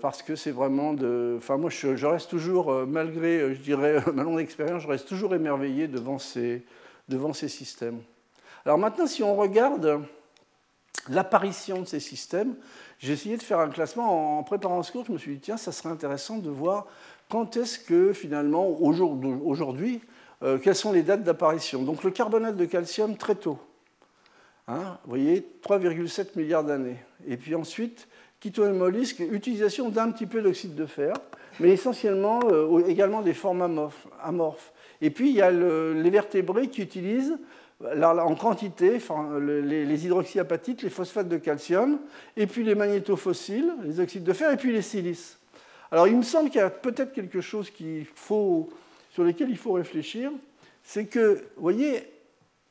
parce 0.00 0.22
que 0.22 0.34
c'est 0.34 0.50
vraiment 0.50 0.94
de. 0.94 1.34
Enfin, 1.36 1.58
moi, 1.58 1.68
je, 1.68 2.06
reste 2.06 2.30
toujours, 2.30 2.72
malgré, 2.86 3.54
je 3.54 3.60
dirais, 3.60 4.02
ma 4.14 4.22
longue 4.22 4.40
expérience, 4.40 4.82
je 4.82 4.88
reste 4.88 5.06
toujours 5.06 5.34
émerveillé 5.34 5.88
devant 5.88 6.18
ces, 6.18 6.64
devant 7.08 7.34
ces 7.34 7.48
systèmes. 7.48 8.00
Alors 8.64 8.78
maintenant, 8.78 9.06
si 9.06 9.22
on 9.22 9.36
regarde 9.36 10.02
l'apparition 11.08 11.80
de 11.80 11.86
ces 11.86 12.00
systèmes, 12.00 12.54
j'ai 12.98 13.12
essayé 13.12 13.36
de 13.36 13.42
faire 13.42 13.60
un 13.60 13.68
classement. 13.68 14.38
En 14.38 14.42
préparant 14.42 14.82
ce 14.82 14.92
cours, 14.92 15.04
je 15.06 15.12
me 15.12 15.18
suis 15.18 15.34
dit, 15.34 15.40
tiens, 15.40 15.56
ça 15.56 15.72
serait 15.72 15.90
intéressant 15.90 16.38
de 16.38 16.50
voir 16.50 16.86
quand 17.28 17.56
est-ce 17.56 17.78
que 17.78 18.12
finalement, 18.12 18.68
aujourd'hui, 18.80 20.00
euh, 20.42 20.58
quelles 20.58 20.74
sont 20.74 20.92
les 20.92 21.02
dates 21.02 21.22
d'apparition. 21.22 21.82
Donc 21.82 22.04
le 22.04 22.10
carbonate 22.10 22.56
de 22.56 22.64
calcium, 22.64 23.16
très 23.16 23.34
tôt. 23.34 23.58
Hein, 24.66 24.98
vous 25.04 25.10
voyez, 25.10 25.46
3,7 25.62 26.36
milliards 26.36 26.64
d'années. 26.64 26.98
Et 27.26 27.36
puis 27.36 27.54
ensuite, 27.54 28.08
mollusque, 28.58 29.20
utilisation 29.20 29.88
d'un 29.88 30.10
petit 30.10 30.26
peu 30.26 30.42
d'oxyde 30.42 30.74
de 30.74 30.86
fer, 30.86 31.14
mais 31.60 31.70
essentiellement 31.70 32.40
euh, 32.44 32.86
également 32.86 33.22
des 33.22 33.34
formes 33.34 33.90
amorphes. 34.22 34.72
Et 35.00 35.10
puis 35.10 35.30
il 35.30 35.36
y 35.36 35.42
a 35.42 35.50
les 35.50 36.10
vertébrés 36.10 36.68
qui 36.68 36.82
utilisent 36.82 37.38
en 37.80 38.34
quantité, 38.34 38.98
les 39.40 40.06
hydroxyapatites, 40.06 40.82
les 40.82 40.90
phosphates 40.90 41.28
de 41.28 41.36
calcium, 41.36 42.00
et 42.36 42.48
puis 42.48 42.64
les 42.64 42.74
magnétofossiles, 42.74 43.72
les 43.84 44.00
oxydes 44.00 44.24
de 44.24 44.32
fer, 44.32 44.50
et 44.50 44.56
puis 44.56 44.72
les 44.72 44.82
silices. 44.82 45.38
Alors 45.92 46.08
il 46.08 46.16
me 46.16 46.22
semble 46.22 46.50
qu'il 46.50 46.60
y 46.60 46.64
a 46.64 46.70
peut-être 46.70 47.12
quelque 47.12 47.40
chose 47.40 47.70
faut, 48.14 48.68
sur 49.18 49.24
lequel 49.24 49.50
il 49.50 49.56
faut 49.56 49.72
réfléchir, 49.72 50.30
c'est 50.84 51.06
que, 51.06 51.42
vous 51.56 51.62
voyez, 51.62 52.04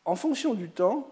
en 0.06 0.16
fonction 0.16 0.54
du 0.54 0.70
temps, 0.70 1.06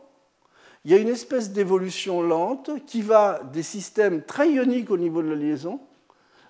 il 0.85 0.91
y 0.91 0.93
a 0.93 0.97
une 0.97 1.09
espèce 1.09 1.51
d'évolution 1.51 2.21
lente 2.21 2.71
qui 2.87 3.01
va 3.01 3.41
des 3.51 3.61
systèmes 3.61 4.21
très 4.21 4.49
ioniques 4.49 4.89
au 4.91 4.97
niveau 4.97 5.21
de 5.21 5.27
la 5.27 5.35
liaison 5.35 5.81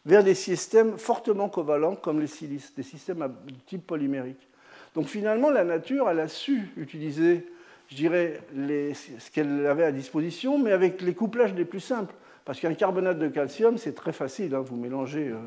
vers 0.05 0.23
des 0.23 0.35
systèmes 0.35 0.99
fortement 0.99 1.49
covalents 1.49 1.95
comme 1.95 2.19
les 2.19 2.27
silices, 2.27 2.75
des 2.75 2.83
systèmes 2.83 3.27
de 3.47 3.55
type 3.65 3.87
polymérique. 3.87 4.47
Donc 4.93 5.07
finalement, 5.07 5.49
la 5.49 5.63
nature, 5.63 6.07
elle 6.07 6.19
a 6.19 6.27
su 6.27 6.69
utiliser, 6.77 7.47
je 7.87 7.95
dirais, 7.95 8.39
ce 8.53 9.31
qu'elle 9.31 9.65
avait 9.65 9.85
à 9.85 9.91
disposition, 9.91 10.59
mais 10.59 10.73
avec 10.73 11.01
les 11.01 11.15
couplages 11.15 11.55
les 11.55 11.65
plus 11.65 11.79
simples. 11.79 12.13
Parce 12.45 12.59
qu'un 12.59 12.75
carbonate 12.75 13.17
de 13.17 13.27
calcium, 13.27 13.79
c'est 13.79 13.95
très 13.95 14.13
facile. 14.13 14.53
Hein. 14.53 14.61
Vous 14.61 14.75
mélangez 14.75 15.29
euh, 15.29 15.37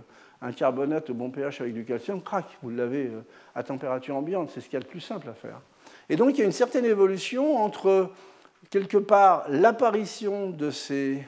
un 0.43 0.53
carbonate 0.53 1.09
au 1.11 1.15
bon 1.15 1.31
pH 1.31 1.61
avec 1.61 1.73
du 1.73 1.85
calcium, 1.85 2.21
crac, 2.21 2.47
vous 2.61 2.71
l'avez 2.71 3.07
euh, 3.07 3.21
à 3.55 3.63
température 3.63 4.17
ambiante. 4.17 4.51
C'est 4.53 4.61
ce 4.61 4.65
qu'il 4.67 4.75
y 4.75 4.83
a 4.83 4.85
de 4.85 4.87
plus 4.87 5.01
simple 5.01 5.29
à 5.29 5.35
faire. 5.35 5.61
Et 6.11 6.17
donc 6.17 6.35
il 6.35 6.39
y 6.39 6.43
a 6.43 6.45
une 6.45 6.53
certaine 6.53 6.85
évolution 6.85 7.57
entre, 7.57 8.11
quelque 8.71 8.99
part, 8.99 9.45
l'apparition 9.49 10.51
de 10.51 10.71
ces 10.71 11.25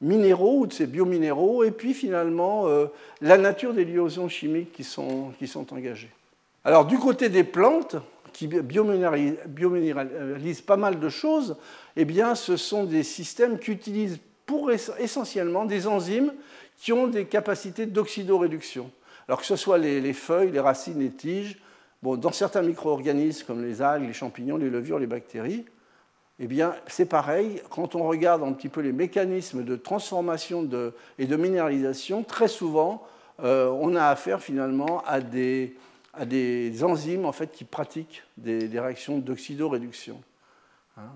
minéraux 0.00 0.60
ou 0.60 0.66
de 0.66 0.72
ces 0.72 0.86
biominéraux, 0.86 1.64
et 1.64 1.72
puis 1.72 1.94
finalement 1.94 2.68
euh, 2.68 2.86
la 3.20 3.38
nature 3.38 3.74
des 3.74 3.84
liaisons 3.84 4.28
chimiques 4.28 4.72
qui 4.72 4.84
sont, 4.84 5.32
engagées. 5.70 6.10
Alors 6.64 6.84
du 6.84 6.98
côté 6.98 7.28
des 7.28 7.44
plantes, 7.44 7.96
qui 8.32 8.46
biominéralisent 8.46 10.62
pas 10.62 10.78
mal 10.78 10.98
de 10.98 11.08
choses, 11.10 11.56
eh 11.96 12.06
bien, 12.06 12.34
ce 12.34 12.56
sont 12.56 12.84
des 12.84 13.02
systèmes 13.02 13.58
qui 13.58 13.70
utilisent 13.70 14.18
essentiellement 14.70 15.64
des 15.64 15.86
enzymes 15.86 16.32
qui 16.76 16.92
ont 16.92 17.06
des 17.06 17.26
capacités 17.26 17.86
d'oxydoréduction. 17.86 18.90
Alors 19.28 19.40
que 19.40 19.46
ce 19.46 19.56
soit 19.56 19.78
les, 19.78 20.12
feuilles, 20.12 20.50
les 20.50 20.60
racines, 20.60 20.98
les 20.98 21.10
tiges, 21.10 21.58
bon, 22.02 22.16
dans 22.16 22.32
certains 22.32 22.62
micro-organismes 22.62 23.46
comme 23.46 23.64
les 23.64 23.82
algues, 23.82 24.06
les 24.06 24.12
champignons, 24.12 24.56
les 24.56 24.70
levures, 24.70 24.98
les 24.98 25.06
bactéries, 25.06 25.64
eh 26.38 26.46
bien, 26.46 26.74
c'est 26.88 27.06
pareil. 27.06 27.62
Quand 27.70 27.94
on 27.94 28.08
regarde 28.08 28.42
un 28.42 28.52
petit 28.52 28.68
peu 28.68 28.80
les 28.80 28.92
mécanismes 28.92 29.64
de 29.64 29.76
transformation 29.76 30.68
et 31.18 31.26
de 31.26 31.36
minéralisation, 31.36 32.24
très 32.24 32.48
souvent, 32.48 33.06
euh, 33.44 33.68
on 33.68 33.94
a 33.94 34.06
affaire 34.06 34.42
finalement 34.42 35.02
à 35.06 35.20
des, 35.20 35.76
à 36.14 36.24
des 36.24 36.84
enzymes 36.84 37.24
en 37.24 37.32
fait, 37.32 37.52
qui 37.52 37.64
pratiquent 37.64 38.22
des, 38.36 38.68
réactions 38.78 39.18
d'oxydoréduction. 39.18 40.20
Hein. 40.96 41.10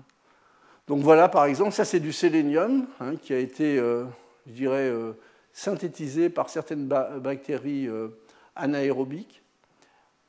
Donc 0.87 1.01
voilà, 1.01 1.27
par 1.27 1.45
exemple, 1.45 1.73
ça 1.73 1.83
c'est 1.83 1.99
du 1.99 2.13
sélénium 2.13 2.87
hein, 3.01 3.15
qui 3.17 3.33
a 3.33 3.39
été, 3.39 3.77
euh, 3.77 4.05
je 4.47 4.53
dirais, 4.53 4.87
euh, 4.87 5.13
synthétisé 5.51 6.29
par 6.29 6.49
certaines 6.49 6.87
bactéries 6.87 7.87
euh, 7.87 8.09
anaérobiques. 8.55 9.43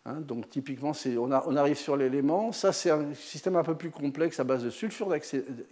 Hein. 0.05 0.21
donc 0.21 0.49
typiquement, 0.49 0.93
on, 1.19 1.57
arrive 1.57 1.77
sur 1.77 1.97
l'élément. 1.97 2.51
Ça 2.51 2.73
c'est 2.73 2.91
un 2.91 3.15
système 3.15 3.57
un 3.57 3.63
peu 3.63 3.77
plus 3.77 3.91
complexe 3.91 4.41
à 4.41 4.45
base 4.45 4.65
de 4.65 4.71
sulfure 4.71 5.09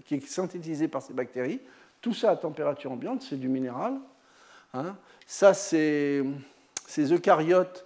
qui 0.04 0.14
est 0.14 0.26
synthétisé 0.26 0.86
par 0.86 1.02
ces 1.02 1.14
bactéries. 1.14 1.60
Tout 2.00 2.14
ça 2.14 2.30
à 2.30 2.36
température 2.36 2.92
ambiante, 2.92 3.22
c'est 3.22 3.40
du 3.40 3.48
minéral. 3.48 3.94
Ça 5.26 5.54
c'est 5.54 6.22
ces 6.86 7.12
eucaryotes 7.12 7.85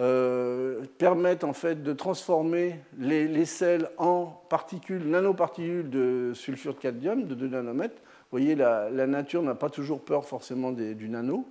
euh, 0.00 0.82
permettent 0.98 1.44
en 1.44 1.52
fait 1.52 1.84
de 1.84 1.92
transformer 1.92 2.80
les, 2.98 3.44
sels 3.44 3.88
en 3.96 4.26
particules, 4.48 5.08
nanoparticules 5.08 5.88
de 5.88 6.32
sulfure 6.34 6.74
de 6.74 6.80
cadmium 6.80 7.26
de 7.26 7.34
2 7.34 7.48
nanomètres. 7.48 8.02
Vous 8.32 8.38
voyez, 8.38 8.56
la, 8.56 8.90
nature 9.06 9.42
n'a 9.42 9.54
pas 9.54 9.70
toujours 9.70 10.00
peur 10.00 10.24
forcément 10.24 10.72
du 10.72 11.08
nano. 11.08 11.46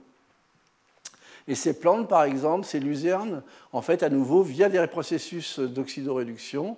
Et 1.48 1.56
ces 1.56 1.80
plantes, 1.80 2.10
par 2.10 2.24
exemple, 2.24 2.66
ces 2.66 2.80
luzernes, 2.80 3.44
en 3.72 3.82
fait, 3.82 4.04
à 4.04 4.10
nouveau, 4.10 4.44
via 4.44 4.68
des 4.68 4.86
processus 4.88 5.60
d'oxydoréduction, 5.60 6.78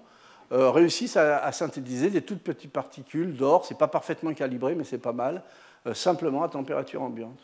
euh, 0.52 0.70
réussissent 0.70 1.18
à, 1.18 1.52
synthétiser 1.52 2.12
des 2.12 2.22
toutes 2.22 2.44
petites 2.44 2.72
particules 2.72 3.36
d'or. 3.36 3.66
Ce 3.66 3.74
n'est 3.74 3.78
pas 3.78 3.88
parfaitement 3.88 4.34
calibré, 4.34 4.76
mais 4.76 4.84
c'est 4.84 5.00
pas 5.00 5.14
mal, 5.14 5.42
euh, 5.88 5.96
simplement 5.96 6.44
à 6.44 6.50
température 6.50 7.02
ambiante. 7.02 7.40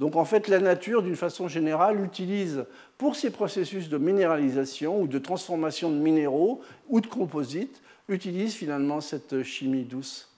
Donc 0.00 0.16
en 0.16 0.24
fait, 0.24 0.48
la 0.48 0.60
nature, 0.60 1.02
d'une 1.02 1.14
façon 1.14 1.46
générale, 1.46 2.02
utilise 2.02 2.64
pour 2.96 3.16
ces 3.16 3.30
processus 3.30 3.90
de 3.90 3.98
minéralisation 3.98 4.98
ou 5.02 5.06
de 5.06 5.18
transformation 5.18 5.90
de 5.90 5.96
minéraux 5.96 6.62
ou 6.88 7.02
de 7.02 7.06
composites, 7.06 7.82
utilise 8.08 8.54
finalement 8.54 9.02
cette 9.02 9.42
chimie 9.42 9.84
douce. 9.84 10.32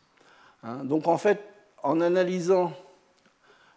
Hein. 0.64 0.84
Donc 0.84 1.06
en 1.06 1.16
fait, 1.16 1.38
en 1.84 2.00
analysant 2.00 2.72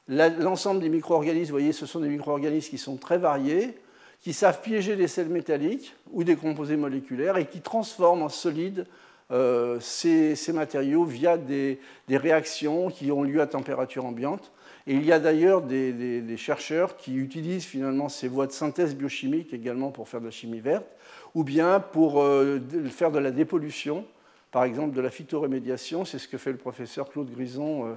l'ensemble 0.08 0.82
des 0.82 0.90
micro-organismes, 0.90 1.52
vous 1.52 1.60
voyez, 1.60 1.72
ce 1.72 1.86
sont 1.86 2.00
des 2.00 2.10
micro-organismes 2.10 2.72
qui 2.72 2.80
sont 2.80 2.98
très 2.98 3.20
variés, 3.20 3.78
qui 4.22 4.34
savent 4.34 4.62
piéger 4.62 4.96
des 4.96 5.08
sels 5.08 5.30
métalliques 5.30 5.94
ou 6.12 6.24
des 6.24 6.36
composés 6.36 6.78
moléculaires 6.78 7.38
et 7.38 7.46
qui 7.46 7.62
transforment 7.62 8.24
en 8.24 8.30
solide 8.30 8.88
euh, 9.30 9.80
ces, 9.80 10.36
matériaux 10.52 11.04
via 11.04 11.38
des, 11.38 11.80
réactions 12.10 12.90
qui 12.90 13.12
ont 13.12 13.22
lieu 13.22 13.40
à 13.40 13.46
température 13.46 14.04
ambiante. 14.04 14.52
Et 14.88 14.94
il 14.94 15.06
y 15.06 15.12
a 15.12 15.20
d'ailleurs 15.20 15.64
des, 15.64 16.38
chercheurs 16.38 16.96
qui 16.96 17.16
utilisent 17.16 17.66
finalement 17.66 18.08
ces 18.08 18.28
voies 18.28 18.46
de 18.46 18.52
synthèse 18.52 18.96
biochimique 18.96 19.52
également 19.54 19.92
pour 19.92 20.08
faire 20.08 20.20
de 20.20 20.26
la 20.26 20.32
chimie 20.32 20.60
verte, 20.60 20.86
ou 21.34 21.44
bien 21.44 21.80
pour 21.80 22.22
euh, 22.22 22.60
faire 22.90 23.12
de 23.12 23.18
la 23.18 23.32
dépollution, 23.32 24.06
par 24.52 24.64
exemple 24.64 24.96
de 24.96 25.02
la 25.02 25.10
phytorémédiation. 25.10 26.06
C'est 26.06 26.20
ce 26.20 26.28
que 26.28 26.38
fait 26.38 26.52
le 26.52 26.58
professeur 26.58 27.10
Claude 27.10 27.32
Grison, 27.32 27.88
euh, 27.88 27.94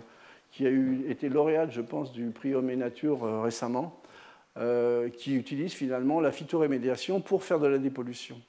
qui 0.50 0.66
a 0.66 0.70
été 1.10 1.28
lauréat, 1.28 1.68
je 1.68 1.82
pense, 1.82 2.10
du 2.10 2.30
prix 2.30 2.54
Homme 2.54 2.70
et 2.70 2.76
Nature 2.76 3.24
euh, 3.24 3.42
récemment, 3.42 4.00
qui 5.16 5.36
utilise 5.36 5.72
finalement 5.72 6.18
la 6.20 6.32
phytorémédiation 6.32 7.20
pour 7.20 7.44
faire 7.44 7.60
de 7.60 7.68
la 7.68 7.78
dépollution. 7.78 8.40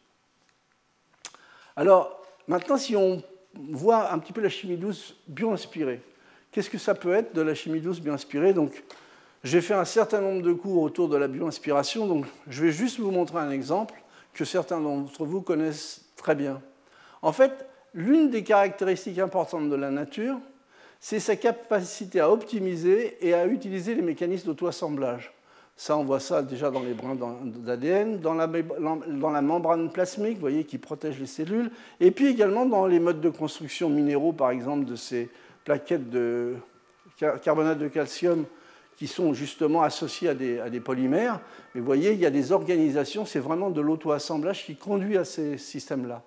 Alors, 1.75 2.23
maintenant, 2.47 2.77
si 2.77 2.95
on 2.95 3.21
voit 3.53 4.11
un 4.11 4.17
petit 4.17 4.33
peu 4.33 4.41
la 4.41 4.49
chimie 4.49 4.75
douce 4.75 5.15
bio-inspirée, 5.27 6.01
Qu'est-ce 6.51 6.69
que 6.69 6.77
ça 6.77 6.95
peut 6.95 7.13
être 7.13 7.35
de 7.35 7.41
la 7.41 7.53
chimie 7.53 7.79
douce 7.79 7.99
bio-inspirée 7.99 8.53
Donc, 8.53 8.83
j'ai 9.43 9.61
fait 9.61 9.73
un 9.73 9.85
certain 9.85 10.19
nombre 10.19 10.41
de 10.41 10.51
cours 10.51 10.81
autour 10.81 11.07
de 11.07 11.15
la 11.15 11.27
bio-inspiration, 11.27 12.07
donc 12.07 12.25
je 12.47 12.63
vais 12.63 12.71
juste 12.71 12.99
vous 12.99 13.11
montrer 13.11 13.37
un 13.37 13.51
exemple 13.51 13.95
que 14.33 14.45
certains 14.45 14.81
d'entre 14.81 15.25
vous 15.25 15.41
connaissent 15.41 16.05
très 16.15 16.35
bien. 16.35 16.61
En 17.21 17.31
fait, 17.31 17.65
l'une 17.93 18.29
des 18.29 18.43
caractéristiques 18.43 19.19
importantes 19.19 19.69
de 19.69 19.75
la 19.75 19.91
nature, 19.91 20.39
c'est 20.99 21.19
sa 21.19 21.35
capacité 21.35 22.19
à 22.19 22.29
optimiser 22.29 23.17
et 23.25 23.33
à 23.33 23.45
utiliser 23.45 23.95
les 23.95 24.01
mécanismes 24.01 24.47
d'auto-assemblage. 24.47 25.31
Ça, 25.77 25.95
on 25.95 26.03
voit 26.03 26.19
ça 26.19 26.41
déjà 26.41 26.69
dans 26.69 26.81
les 26.81 26.93
brins 26.93 27.15
d'ADN, 27.15 28.19
dans 28.19 28.33
la, 28.33 28.47
dans 28.47 29.29
la 29.29 29.41
membrane 29.41 29.89
plasmique, 29.89 30.33
vous 30.33 30.41
voyez, 30.41 30.65
qui 30.65 30.77
protège 30.77 31.17
les 31.19 31.25
cellules, 31.25 31.71
et 32.01 32.11
puis 32.11 32.27
également 32.27 32.65
dans 32.65 32.85
les 32.85 32.99
modes 32.99 33.21
de 33.21 33.29
construction 33.29 33.87
minéraux, 33.87 34.33
par 34.33 34.51
exemple, 34.51 34.83
de 34.83 34.97
ces, 34.97 35.29
plaquettes 35.69 36.09
de 36.09 36.55
carbonate 37.43 37.77
de 37.77 37.89
calcium 37.89 38.45
qui 38.97 39.05
sont 39.05 39.35
justement 39.35 39.83
associées 39.83 40.29
à 40.29 40.33
des, 40.33 40.79
polymères. 40.79 41.39
Mais 41.73 41.79
vous 41.79 41.85
voyez, 41.85 42.13
il 42.13 42.19
y 42.19 42.25
a 42.25 42.31
des 42.31 42.51
organisations, 42.51 43.23
c'est 43.23 43.37
vraiment 43.37 43.69
de 43.69 43.79
l'auto-assemblage 43.79 44.65
qui 44.65 44.75
conduit 44.75 45.15
à 45.15 45.25
ces 45.25 45.59
systèmes-là. 45.59 46.23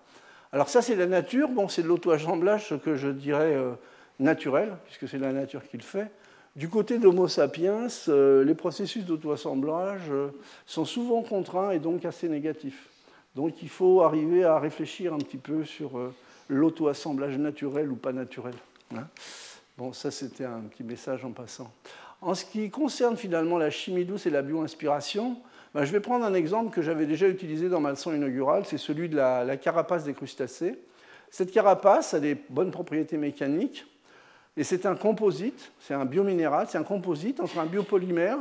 Alors 0.52 0.68
ça, 0.68 0.80
c'est 0.80 0.94
la 0.94 1.06
nature. 1.06 1.48
Bon, 1.48 1.66
c'est 1.66 1.82
de 1.82 1.88
l'auto-assemblage, 1.88 2.72
que 2.84 2.94
je 2.94 3.08
dirais 3.08 3.56
euh, 3.56 3.72
naturel, 4.20 4.76
puisque 4.84 5.08
c'est 5.08 5.18
la 5.18 5.32
nature 5.32 5.62
qui 5.68 5.76
le 5.76 5.82
fait. 5.82 6.12
Du 6.54 6.68
côté 6.68 6.98
d'Homo 6.98 7.26
sapiens, 7.26 7.88
euh, 8.06 8.44
les 8.44 8.54
processus 8.54 9.04
d'auto-assemblage 9.04 10.02
euh, 10.08 10.28
sont 10.66 10.84
souvent 10.84 11.22
contraints 11.22 11.72
et 11.72 11.80
donc 11.80 12.04
assez 12.04 12.28
négatifs. 12.28 12.90
Donc 13.34 13.60
il 13.60 13.68
faut 13.68 14.02
arriver 14.02 14.44
à 14.44 14.60
réfléchir 14.60 15.12
un 15.12 15.18
petit 15.18 15.38
peu 15.38 15.64
sur 15.64 15.98
l'auto-assemblage 16.48 17.38
naturel 17.38 17.90
ou 17.90 17.96
pas 17.96 18.12
naturel. 18.12 18.54
Hein. 18.96 19.08
bon, 19.76 19.92
ça 19.92 20.10
c'était 20.10 20.44
un 20.44 20.60
petit 20.60 20.84
message 20.84 21.24
en 21.24 21.32
passant. 21.32 21.72
En 22.20 22.34
ce 22.34 22.44
qui 22.44 22.70
concerne 22.70 23.16
finalement 23.16 23.58
la 23.58 23.70
chimie 23.70 24.04
douce 24.04 24.26
et 24.26 24.30
la 24.30 24.42
bio-inspiration, 24.42 25.36
ben, 25.74 25.84
je 25.84 25.92
vais 25.92 26.00
prendre 26.00 26.24
un 26.24 26.34
exemple 26.34 26.72
que 26.72 26.82
j'avais 26.82 27.06
déjà 27.06 27.26
utilisé 27.28 27.68
dans 27.68 27.80
ma 27.80 27.90
leçon 27.90 28.14
inaugurale, 28.14 28.64
c'est 28.66 28.78
celui 28.78 29.08
de 29.08 29.16
la, 29.16 29.56
carapace 29.56 30.04
des 30.04 30.12
crustacés. 30.12 30.78
Cette 31.30 31.50
carapace 31.50 32.12
a 32.14 32.20
des 32.20 32.34
bonnes 32.34 32.70
propriétés 32.70 33.16
mécaniques, 33.16 33.86
et 34.56 34.64
c'est 34.64 34.84
un 34.84 34.94
composite, 34.94 35.72
c'est 35.80 35.94
un 35.94 36.04
biominéral, 36.04 36.66
c'est 36.68 36.76
un 36.76 36.82
composite 36.82 37.40
entre 37.40 37.58
un 37.58 37.64
biopolymère 37.64 38.38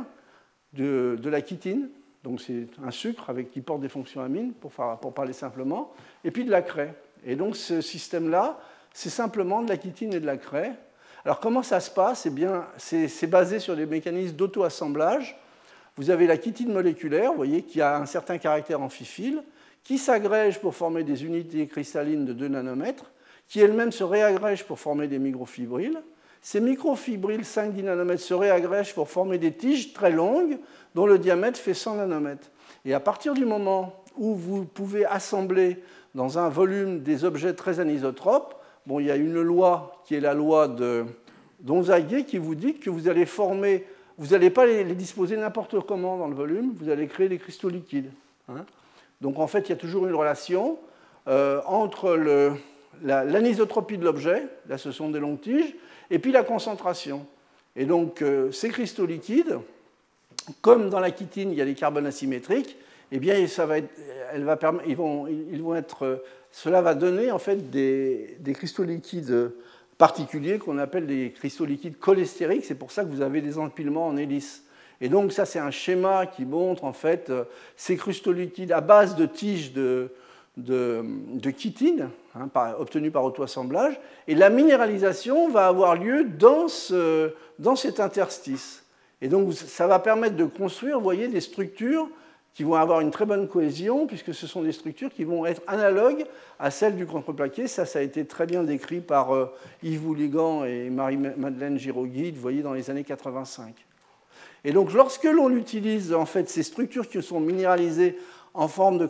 de, 0.74 1.18
la 1.24 1.44
chitine, 1.44 1.88
donc 2.22 2.42
c'est 2.42 2.66
un 2.84 2.90
sucre 2.90 3.30
avec, 3.30 3.50
qui 3.50 3.62
porte 3.62 3.80
des 3.80 3.88
fonctions 3.88 4.20
amines, 4.20 4.52
pour, 4.52 4.70
pour 4.70 5.14
parler 5.14 5.32
simplement, 5.32 5.92
et 6.22 6.30
puis 6.30 6.44
de 6.44 6.50
la 6.50 6.60
craie. 6.60 6.94
Et 7.24 7.34
donc 7.34 7.56
ce 7.56 7.80
système-là, 7.80 8.60
c'est 8.94 9.10
simplement 9.10 9.62
de 9.62 9.68
la 9.68 9.80
chitine 9.80 10.14
et 10.14 10.20
de 10.20 10.26
la 10.26 10.36
craie. 10.36 10.72
Alors 11.24 11.40
comment 11.40 11.62
ça 11.62 11.80
se 11.80 11.90
passe? 11.90 12.26
Eh 12.26 12.30
bien, 12.30 12.66
c'est 12.76 13.26
basé 13.26 13.58
sur 13.58 13.76
des 13.76 13.86
mécanismes 13.86 14.36
d'auto-assemblage 14.36 15.38
vous 15.96 16.10
avez 16.10 16.26
la 16.26 16.40
chitine 16.40 16.72
moléculaire, 16.72 17.30
vous 17.32 17.36
voyez, 17.36 17.62
qui 17.62 17.80
a 17.80 17.98
un 17.98 18.06
certain 18.06 18.38
caractère 18.38 18.80
amphiphile, 18.80 19.42
qui 19.84 19.98
s'agrège 19.98 20.58
pour 20.60 20.74
former 20.74 21.04
des 21.04 21.24
unités 21.24 21.66
cristallines 21.66 22.24
de 22.24 22.32
2 22.32 22.48
nanomètres, 22.48 23.10
qui 23.48 23.60
elles-mêmes 23.60 23.92
se 23.92 24.04
réagrègent 24.04 24.64
pour 24.64 24.78
former 24.78 25.06
des 25.06 25.18
microfibrilles. 25.18 25.98
Ces 26.40 26.60
microfibrilles 26.60 27.42
5-10 27.42 27.82
nanomètres 27.82 28.22
se 28.22 28.32
réagrègent 28.32 28.94
pour 28.94 29.10
former 29.10 29.36
des 29.36 29.52
tiges 29.52 29.92
très 29.92 30.10
longues 30.10 30.58
dont 30.94 31.06
le 31.06 31.18
diamètre 31.18 31.58
fait 31.58 31.74
100 31.74 31.96
nanomètres. 31.96 32.50
Et 32.84 32.94
à 32.94 33.00
partir 33.00 33.34
du 33.34 33.44
moment 33.44 34.02
où 34.16 34.34
vous 34.34 34.64
pouvez 34.64 35.04
assembler 35.04 35.82
dans 36.14 36.38
un 36.38 36.48
volume 36.48 37.02
des 37.02 37.24
objets 37.24 37.54
très 37.54 37.80
anisotropes, 37.80 38.54
bon, 38.86 39.00
il 39.00 39.06
y 39.06 39.10
a 39.10 39.16
une 39.16 39.40
loi 39.40 40.02
qui 40.04 40.14
est 40.14 40.20
la 40.20 40.34
loi 40.34 40.68
de 40.68 41.04
Donzaguet 41.60 42.24
qui 42.24 42.38
vous 42.38 42.54
dit 42.54 42.74
que 42.74 42.90
vous 42.90 43.08
allez 43.08 43.26
former 43.26 43.86
vous 44.18 44.28
n'allez 44.28 44.50
pas 44.50 44.66
les, 44.66 44.84
disposer 44.94 45.36
n'importe 45.36 45.80
comment 45.80 46.18
dans 46.18 46.28
le 46.28 46.34
volume, 46.34 46.74
vous 46.78 46.90
allez 46.90 47.06
créer 47.06 47.28
des 47.28 47.38
cristaux 47.38 47.68
liquides. 47.68 48.12
Hein. 48.48 48.64
Donc 49.20 49.38
en 49.38 49.46
fait, 49.46 49.68
il 49.68 49.70
y 49.70 49.72
a 49.72 49.76
toujours 49.76 50.06
une 50.06 50.14
relation 50.14 50.78
euh, 51.28 51.60
entre 51.66 52.16
l'anisotropie 53.02 53.98
de 53.98 54.04
l'objet, 54.04 54.48
là 54.68 54.78
ce 54.78 54.92
sont 54.92 55.10
des 55.10 55.20
longues 55.20 55.40
tiges, 55.40 55.74
et 56.10 56.18
puis 56.18 56.32
la 56.32 56.42
concentration. 56.42 57.26
Et 57.74 57.84
donc 57.84 58.22
euh, 58.22 58.52
ces 58.52 58.68
cristaux 58.68 59.06
liquides, 59.06 59.58
comme 60.60 60.90
dans 60.90 61.00
la 61.00 61.14
chitine, 61.14 61.50
il 61.52 61.58
y 61.58 61.62
a 61.62 61.64
des 61.64 61.74
carbones 61.74 62.06
asymétriques, 62.06 62.76
eh 63.12 63.18
bien, 63.18 63.46
ça 63.46 63.66
va 63.66 63.78
être, 63.78 63.90
elle 64.32 64.44
va 64.44 64.58
ils, 64.86 64.96
vont, 64.96 65.26
ils 65.26 65.62
vont 65.62 65.74
être, 65.74 66.24
cela 66.50 66.80
va 66.82 66.94
donner 66.94 67.30
en 67.30 67.38
fait 67.38 67.70
des, 67.70 68.36
des 68.40 68.52
cristaux 68.54 68.84
liquides 68.84 69.52
particuliers 69.98 70.58
qu'on 70.58 70.78
appelle 70.78 71.06
des 71.06 71.30
cristaux 71.30 71.64
liquides 71.64 71.98
cholestériques. 71.98 72.64
C'est 72.64 72.74
pour 72.74 72.90
ça 72.90 73.04
que 73.04 73.10
vous 73.10 73.20
avez 73.20 73.40
des 73.40 73.58
empilements 73.58 74.08
en 74.08 74.16
hélice. 74.16 74.64
Et 75.00 75.08
donc 75.08 75.32
ça, 75.32 75.44
c'est 75.44 75.58
un 75.58 75.70
schéma 75.70 76.26
qui 76.26 76.44
montre 76.44 76.84
en 76.84 76.92
fait 76.92 77.28
euh, 77.28 77.44
ces 77.76 77.96
cristaux 77.96 78.32
liquides 78.32 78.72
à 78.72 78.80
base 78.80 79.14
de 79.16 79.26
tiges 79.26 79.72
de, 79.72 80.10
de, 80.56 81.04
chitine, 81.56 82.08
hein, 82.34 82.48
obtenues 82.78 83.10
par 83.10 83.24
auto-assemblage, 83.24 84.00
et 84.28 84.34
la 84.34 84.48
minéralisation 84.48 85.48
va 85.50 85.66
avoir 85.66 85.96
lieu 85.96 86.24
dans, 86.24 86.68
ce, 86.68 87.32
dans 87.58 87.76
cet 87.76 88.00
interstice. 88.00 88.84
Et 89.20 89.28
donc 89.28 89.52
ça 89.52 89.86
va 89.86 89.98
permettre 89.98 90.36
de 90.36 90.44
construire, 90.44 91.00
voyez, 91.00 91.28
des 91.28 91.40
structures 91.40 92.08
qui 92.54 92.64
vont 92.64 92.74
avoir 92.74 93.00
une 93.00 93.10
très 93.10 93.24
bonne 93.24 93.48
cohésion, 93.48 94.06
puisque 94.06 94.34
ce 94.34 94.46
sont 94.46 94.62
des 94.62 94.72
structures 94.72 95.10
qui 95.10 95.24
vont 95.24 95.46
être 95.46 95.62
analogues 95.66 96.24
à 96.58 96.70
celles 96.70 96.96
du 96.96 97.06
contreplaqué. 97.06 97.66
Ça, 97.66 97.86
ça 97.86 98.00
a 98.00 98.02
été 98.02 98.26
très 98.26 98.46
bien 98.46 98.62
décrit 98.62 99.00
par 99.00 99.34
euh, 99.34 99.50
Yves 99.82 100.02
Bouligan 100.02 100.64
et 100.64 100.90
Marie-Madeleine 100.90 101.78
Giroguide, 101.78 102.34
vous 102.34 102.42
voyez, 102.42 102.62
dans 102.62 102.74
les 102.74 102.90
années 102.90 103.04
85. 103.04 103.74
Et 104.64 104.72
donc, 104.72 104.92
lorsque 104.92 105.24
l'on 105.24 105.50
utilise 105.50 106.12
en 106.12 106.26
fait 106.26 106.48
ces 106.48 106.62
structures 106.62 107.08
qui 107.08 107.22
sont 107.22 107.40
minéralisées 107.40 108.18
en 108.54 108.68
forme 108.68 108.98
de, 108.98 109.08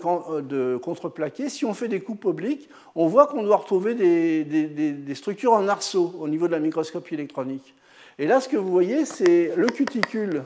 euh, 0.53 0.79
contreplaqué, 0.79 1.49
si 1.49 1.65
on 1.65 1.75
fait 1.75 1.89
des 1.89 2.01
coupes 2.01 2.25
obliques, 2.25 2.69
on 2.95 3.09
voit 3.09 3.27
qu'on 3.27 3.43
doit 3.43 3.57
retrouver 3.57 3.95
des, 3.95 4.45
des, 4.45 5.15
structures 5.17 5.53
en 5.53 5.67
arceau 5.67 6.15
au 6.21 6.29
niveau 6.29 6.47
de 6.47 6.53
la 6.53 6.61
microscopie 6.61 7.15
électronique. 7.15 7.75
Et 8.19 8.27
là, 8.27 8.41
ce 8.41 8.49
que 8.49 8.57
vous 8.57 8.71
voyez, 8.71 9.05
c'est 9.05 9.53
le 9.57 9.67
cuticule 9.67 10.45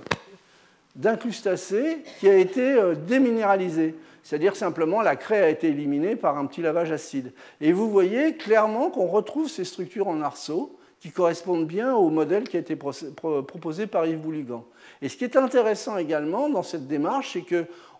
d'un 0.97 1.16
crustacé 1.16 1.99
qui 2.18 2.28
a 2.28 2.36
été 2.36 2.72
euh, 2.72 2.94
déminéralisé. 2.94 3.94
C'est-à-dire 4.22 4.57
simplement 4.57 5.03
la 5.03 5.14
craie 5.14 5.42
a 5.42 5.49
été 5.51 5.68
éliminée 5.68 6.16
par 6.16 6.36
un 6.36 6.47
petit 6.47 6.62
lavage 6.62 6.90
acide. 6.90 7.32
Et 7.61 7.72
vous 7.72 7.88
voyez 7.88 8.34
clairement 8.34 8.90
qu'on 8.90 9.07
retrouve 9.07 9.49
ces 9.49 9.64
structures 9.64 10.09
en 10.09 10.20
arceau 10.20 10.76
qui 10.99 11.11
correspondent 11.11 11.66
bien 11.66 11.94
au 11.94 12.09
modèle 12.09 12.49
qui 12.49 12.57
a 12.57 12.61
été 12.61 12.74
proposé 12.74 13.86
par 13.86 14.07
Yves 14.07 14.18
Bouligan. 14.18 14.64
Et 15.03 15.09
ce 15.09 15.16
qui 15.16 15.24
est 15.24 15.36
intéressant 15.36 15.99
également 15.99 16.49
dans 16.49 16.62
cette 16.64 16.88
démarche, 16.88 17.34
c'est 17.34 17.44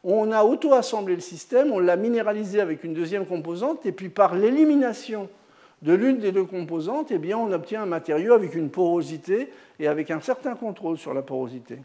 qu'on 0.03 0.33
a 0.33 0.43
auto-assemblé 0.43 1.15
le 1.15 1.21
système, 1.21 1.71
on 1.71 1.79
l'a 1.79 1.97
minéralisé 1.97 2.61
avec 2.61 2.83
une 2.83 2.95
deuxième 2.95 3.27
composante, 3.27 3.85
et 3.87 3.93
puis 3.93 4.09
par 4.09 4.35
l'élimination 4.35 5.29
de 5.83 5.93
l'une 5.93 6.19
des 6.19 6.33
deux 6.33 6.45
composantes, 6.45 7.11
eh 7.11 7.19
bien, 7.19 7.37
on 7.37 7.53
obtient 7.53 7.83
un 7.83 7.87
matériau 7.87 8.33
avec 8.33 8.55
une 8.55 8.71
porosité 8.71 9.53
et 9.79 9.87
avec 9.87 10.11
un 10.11 10.21
certain 10.21 10.55
contrôle 10.55 10.97
sur 10.97 11.13
la 11.13 11.23
porosité. 11.23 11.79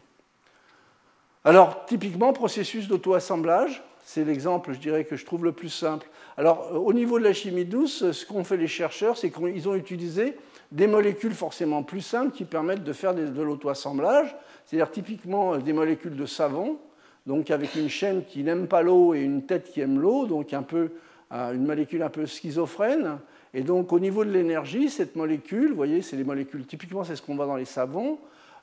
Alors, 1.44 1.86
typiquement, 1.86 2.32
processus 2.32 2.86
d'auto-assemblage, 2.86 3.82
c'est 4.04 4.24
l'exemple, 4.24 4.72
je 4.74 4.78
dirais, 4.78 5.04
que 5.04 5.16
je 5.16 5.26
trouve 5.26 5.44
le 5.44 5.50
plus 5.50 5.70
simple. 5.70 6.06
Alors, 6.36 6.70
euh, 6.72 6.78
au 6.78 6.92
niveau 6.92 7.18
de 7.18 7.24
la 7.24 7.32
chimie 7.32 7.64
douce, 7.64 8.12
ce 8.12 8.26
qu'ont 8.26 8.44
fait 8.44 8.56
les 8.56 8.68
chercheurs, 8.68 9.16
c'est 9.16 9.30
qu'ils 9.30 9.68
ont 9.68 9.74
utilisé 9.74 10.36
des 10.70 10.86
molécules 10.86 11.34
forcément 11.34 11.82
plus 11.82 12.00
simples 12.00 12.30
qui 12.30 12.44
permettent 12.44 12.84
de 12.84 12.92
faire 12.92 13.14
de 13.14 13.42
l'auto-assemblage, 13.42 14.36
c'est-à-dire 14.64 14.90
typiquement 14.90 15.54
euh, 15.54 15.58
des 15.58 15.72
molécules 15.72 16.16
de 16.16 16.26
savon, 16.26 16.78
donc 17.26 17.50
avec 17.50 17.74
une 17.74 17.88
chaîne 17.88 18.24
qui 18.24 18.44
n'aime 18.44 18.68
pas 18.68 18.82
l'eau 18.82 19.12
et 19.12 19.20
une 19.20 19.44
tête 19.44 19.70
qui 19.72 19.80
aime 19.80 19.98
l'eau, 19.98 20.26
donc 20.26 20.52
un 20.52 20.62
peu, 20.62 20.92
euh, 21.32 21.54
une 21.54 21.66
molécule 21.66 22.02
un 22.02 22.08
peu 22.08 22.24
schizophrène. 22.24 23.18
Et 23.52 23.62
donc, 23.62 23.92
au 23.92 23.98
niveau 23.98 24.24
de 24.24 24.30
l'énergie, 24.30 24.88
cette 24.88 25.16
molécule, 25.16 25.70
vous 25.70 25.76
voyez, 25.76 26.02
c'est 26.02 26.16
les 26.16 26.24
molécules, 26.24 26.66
typiquement, 26.66 27.02
c'est 27.02 27.16
ce 27.16 27.22
qu'on 27.22 27.34
voit 27.34 27.46
dans 27.46 27.56
les 27.56 27.64
savons, 27.64 28.12
euh, 28.12 28.16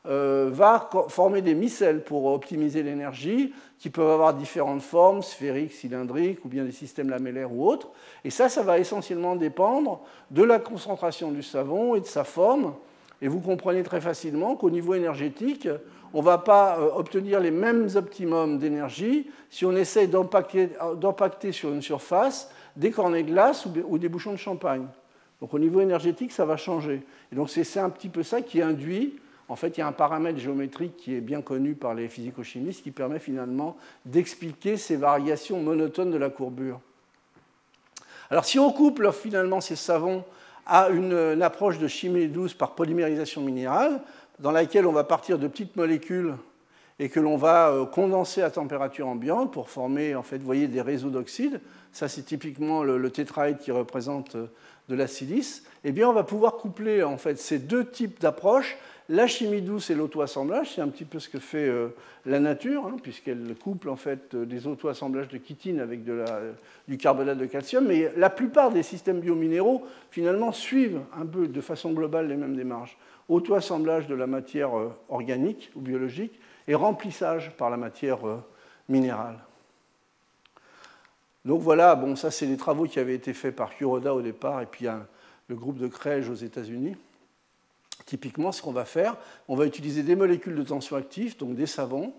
va 0.06 0.90
former 1.10 1.42
des 1.42 1.56
micelles 1.56 2.04
pour 2.04 2.26
optimiser 2.26 2.84
l'énergie, 2.84 3.54
qui 3.80 3.90
peuvent 3.90 4.10
avoir 4.10 4.34
différentes 4.34 4.82
formes, 4.82 5.22
sphériques, 5.22 5.74
cylindriques, 5.74 6.44
ou 6.44 6.50
bien 6.50 6.66
des 6.66 6.72
systèmes 6.72 7.10
lamellaires 7.10 7.54
ou 7.54 7.68
autres. 7.68 7.90
Et 8.24 8.30
ça, 8.30 8.50
ça 8.50 8.62
va 8.62 8.80
essentiellement 8.80 9.36
dépendre 9.36 10.02
de 10.32 10.44
la 10.44 10.60
concentration 10.60 11.32
du 11.32 11.44
savon 11.44 11.96
et 11.96 12.02
de 12.02 12.06
sa 12.06 12.24
forme. 12.24 12.74
Et 13.22 13.28
vous 13.28 13.40
comprenez 13.40 13.84
très 13.84 14.02
facilement 14.02 14.56
qu'au 14.56 14.70
niveau 14.70 14.94
énergétique, 14.94 15.68
on 16.14 16.20
ne 16.20 16.26
va 16.26 16.38
pas 16.38 16.80
euh, 16.80 16.90
obtenir 16.96 17.40
les 17.40 17.52
mêmes 17.52 17.88
optimums 17.96 18.58
d'énergie 18.58 19.30
si 19.50 19.66
on 19.66 19.76
essaye 19.76 20.08
d'empacter 20.08 21.52
sur 21.52 21.70
une 21.70 21.82
surface 21.82 22.52
des 22.76 22.92
cornets 22.92 23.24
de 23.24 23.32
glace 23.32 23.66
ou 23.66 23.98
des 23.98 24.10
bouchons 24.10 24.32
de 24.32 24.38
champagne. 24.38 24.86
Donc 25.42 25.54
au 25.54 25.60
niveau 25.60 25.82
énergétique, 25.82 26.32
ça 26.32 26.46
va 26.46 26.58
changer. 26.58 27.02
Et 27.32 27.36
donc 27.36 27.50
c'est 27.50 27.80
un 27.80 27.90
petit 27.90 28.10
peu 28.10 28.24
ça 28.24 28.42
qui 28.42 28.62
induit 28.62 29.20
en 29.50 29.56
fait, 29.56 29.78
il 29.78 29.80
y 29.80 29.84
a 29.84 29.88
un 29.88 29.92
paramètre 29.92 30.38
géométrique 30.38 30.96
qui 30.96 31.16
est 31.16 31.22
bien 31.22 31.42
connu 31.42 31.74
par 31.74 31.96
les 31.96 32.08
physico-chimistes 32.08 32.84
qui 32.84 32.92
permet 32.92 33.18
finalement 33.18 33.76
d'expliquer 34.06 34.78
ces 34.78 34.96
variations 34.96 35.60
monotones 35.60 36.12
de 36.12 36.18
la 36.18 36.30
courbure. 36.30 36.80
Alors, 38.30 38.46
si 38.46 38.60
on 38.60 38.72
couple 38.72 39.12
finalement 39.12 39.60
ces 39.60 39.76
savons 39.76 40.24
à 40.68 40.90
une, 40.90 41.42
approche 41.42 41.80
de 41.80 41.88
chimie 41.88 42.28
douce 42.28 42.54
par 42.54 42.76
polymérisation 42.76 43.42
minérale, 43.42 44.02
dans 44.38 44.52
laquelle 44.52 44.86
on 44.86 44.92
va 44.92 45.04
partir 45.04 45.40
de 45.40 45.48
petites 45.48 45.76
molécules 45.76 46.36
et 47.00 47.10
que 47.10 47.20
l'on 47.20 47.36
va 47.36 47.70
euh, 47.70 47.86
condenser 47.86 48.44
à 48.44 48.52
température 48.52 49.08
ambiante 49.08 49.52
pour 49.52 49.70
former, 49.70 50.14
en 50.16 50.22
fait, 50.22 50.38
voyez, 50.38 50.68
des 50.68 50.82
réseaux 50.82 51.10
d'oxyde. 51.10 51.60
Ça, 51.92 52.08
c'est 52.08 52.22
typiquement 52.22 52.84
le, 52.84 53.00
le, 53.00 53.10
qui 53.10 53.72
représente 53.72 54.36
euh, 54.36 54.46
de 54.90 54.96
la 54.96 55.08
silice. 55.08 55.64
Eh 55.84 55.92
bien, 55.92 56.08
on 56.08 56.14
va 56.14 56.24
pouvoir 56.24 56.58
coupler 56.58 57.04
en 57.04 57.18
fait 57.18 57.40
ces 57.40 57.58
deux 57.58 57.90
types 57.90 58.20
d'approches 58.20 58.78
la 59.10 59.26
chimie 59.26 59.62
douce 59.62 59.90
et 59.90 59.96
l'auto-assemblage, 59.96 60.76
c'est 60.76 60.82
un 60.82 60.88
petit 60.88 61.04
peu 61.04 61.20
ce 61.20 61.30
que 61.30 61.40
fait 61.40 61.68
euh, 61.68 61.90
la 62.28 62.40
nature, 62.40 62.86
hein, 62.86 62.98
puisqu'elle 63.02 63.56
couple 63.56 63.90
en 63.90 63.96
fait 63.96 64.36
euh, 64.36 64.46
des 64.46 64.68
auto-assemblages 64.68 65.28
de 65.30 65.40
chitine 65.44 65.80
avec 65.80 66.04
du 66.88 66.98
carbonate 66.98 67.40
de 67.40 67.48
calcium. 67.48 67.88
Mais 67.88 68.12
la 68.16 68.30
plupart 68.30 68.70
des 68.70 68.84
systèmes 68.84 69.20
biominéraux, 69.20 69.84
finalement, 70.12 70.52
suivent 70.52 71.02
un 71.20 71.26
peu 71.26 71.48
de 71.48 71.62
façon 71.62 71.92
globale 71.92 72.28
les 72.28 72.36
mêmes 72.36 72.56
démarches. 72.56 72.98
Auto-assemblage 73.28 74.08
de 74.08 74.14
la 74.14 74.28
matière 74.28 74.78
euh, 74.78 74.94
organique 75.10 75.72
ou 75.76 75.82
biologique 75.82 76.40
et 76.68 76.76
remplissage 76.76 77.52
par 77.58 77.72
la 77.72 77.78
matière 77.78 78.20
minérale. 78.88 79.40
Donc 81.46 81.62
voilà, 81.62 81.96
bon, 81.96 82.16
ça 82.16 82.30
c'est 82.30 82.46
les 82.46 82.58
travaux 82.58 82.86
qui 82.86 83.00
avaient 83.00 83.16
été 83.16 83.34
faits 83.34 83.56
par 83.56 83.74
Kuroda 83.74 84.14
au 84.14 84.22
départ 84.22 84.62
et 84.62 84.68
puis 84.68 84.86
le 85.48 85.56
groupe 85.56 85.80
de 85.80 85.88
Krej 85.88 86.30
aux 86.30 86.36
États-Unis. 86.36 86.96
Typiquement, 88.06 88.52
ce 88.52 88.62
qu'on 88.62 88.72
va 88.72 88.86
faire, 88.86 89.18
on 89.48 89.56
va 89.56 89.66
utiliser 89.66 90.04
des 90.04 90.16
molécules 90.16 90.56
de 90.56 90.64
tension 90.64 90.96
active, 90.96 91.38
donc 91.38 91.56
des 91.56 91.68
savons, 91.68 92.14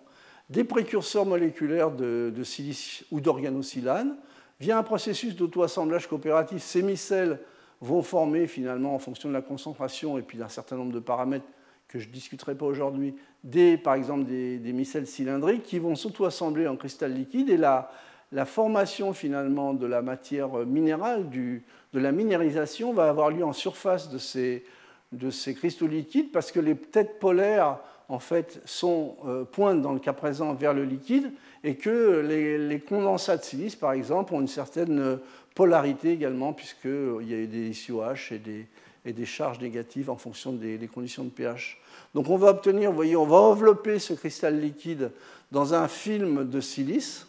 des 0.49 0.65
précurseurs 0.65 1.27
moléculaires 1.27 1.91
de, 1.91 2.43
silice 2.45 3.05
ou 3.11 3.21
d'organosilane. 3.21 4.17
Via 4.61 4.79
un 4.79 4.83
processus 4.83 5.37
d'auto-assemblage 5.37 6.07
coopératif, 6.07 6.63
ces 6.63 6.83
micelles 6.83 7.41
vont 7.81 8.03
former 8.03 8.47
finalement, 8.47 8.95
en 8.95 8.99
fonction 8.99 9.29
de 9.29 9.35
la 9.35 9.41
concentration 9.41 10.19
et 10.19 10.23
puis 10.23 10.37
d'un 10.37 10.49
certain 10.49 10.77
nombre 10.77 10.93
de 10.93 10.99
paramètres 10.99 11.47
que 11.89 11.99
je 11.99 12.09
ne 12.09 12.13
discuterai 12.13 12.55
pas 12.55 12.67
aujourd'hui, 12.67 13.15
par 13.83 13.95
exemple 13.95 14.25
des, 14.25 14.73
micelles 14.73 15.07
cylindriques 15.07 15.63
qui 15.63 15.79
vont 15.79 15.97
s'auto-assembler 15.97 16.69
en 16.69 16.77
cristal 16.77 17.15
liquide 17.15 17.49
et 17.49 17.57
la, 17.57 17.91
la, 18.31 18.45
formation 18.45 19.13
finalement 19.13 19.75
de 19.75 19.87
la 19.87 20.03
matière 20.03 20.51
minérale, 20.67 21.31
de 21.31 21.63
la 21.99 22.13
minéralisation 22.13 22.93
va 22.93 23.09
avoir 23.09 23.31
lieu 23.31 23.45
en 23.45 23.53
surface 23.53 24.11
de 24.11 24.19
ces, 24.19 24.65
de 25.13 25.31
ces 25.31 25.55
cristaux 25.55 25.87
liquides 25.87 26.31
parce 26.33 26.53
que 26.53 26.61
les 26.61 26.77
têtes 26.77 27.19
polaires 27.19 27.79
en 28.11 28.19
fait, 28.19 28.61
sont, 28.65 29.17
euh, 29.25 29.45
pointent 29.45 29.83
dans 29.83 29.93
le 29.93 30.01
cas 30.01 30.13
présent 30.13 30.53
vers 30.55 30.75
le 30.75 30.85
liquide 30.85 31.33
et 31.63 31.77
que 31.77 32.21
les, 32.21 32.81
condensats 32.81 33.37
de 33.37 33.45
silice, 33.45 33.77
par 33.77 33.93
exemple, 33.93 34.35
ont 34.35 34.41
une 34.41 34.49
certaine 34.49 35.21
polarité 35.55 36.13
également, 36.13 36.53
puisqu'il 36.53 37.29
y 37.29 37.35
a 37.35 37.47
des 37.47 37.73
SOH 37.73 38.33
et 38.33 38.39
des, 38.39 38.67
et 39.05 39.13
des 39.13 39.27
charges 39.27 39.61
négatives 39.61 40.11
en 40.11 40.17
fonction 40.17 40.53
des, 40.53 40.79
conditions 40.93 41.25
de 41.25 41.31
pH. 41.31 41.81
Donc 42.15 42.29
on 42.29 42.37
va 42.37 42.49
obtenir, 42.49 42.91
vous 42.91 42.97
voyez, 42.97 43.17
on 43.17 43.27
va 43.27 43.37
envelopper 43.37 44.01
ce 44.01 44.15
cristal 44.15 44.61
liquide 44.61 45.13
dans 45.53 45.75
un 45.75 45.87
film 45.87 46.49
de 46.49 46.61
silice 46.61 47.29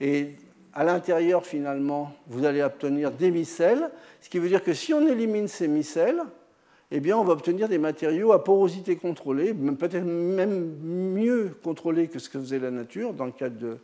et 0.00 0.36
à 0.72 0.84
l'intérieur, 0.84 1.44
finalement, 1.44 2.12
vous 2.26 2.44
allez 2.44 2.62
obtenir 2.62 3.10
des 3.10 3.30
micelles, 3.30 3.90
ce 4.20 4.28
qui 4.28 4.38
veut 4.38 4.48
dire 4.48 4.62
que 4.62 4.74
si 4.74 4.92
on 4.92 5.06
élimine 5.06 5.46
ces 5.46 5.68
micelles, 5.68 6.20
eh 6.96 7.12
on 7.12 7.24
va 7.24 7.32
obtenir 7.32 7.68
des 7.68 7.78
matériaux 7.78 8.32
à 8.32 8.44
porosité 8.44 8.94
contrôlée, 8.96 9.52
peut-être 9.52 10.04
même 10.04 10.76
mieux 10.82 11.56
contrôlés 11.62 12.06
que 12.06 12.20
ce 12.20 12.28
que 12.28 12.38
faisait 12.38 12.60
la 12.60 12.70
nature, 12.70 13.12
dans 13.12 13.24
le 13.24 13.32
cadre 13.32 13.78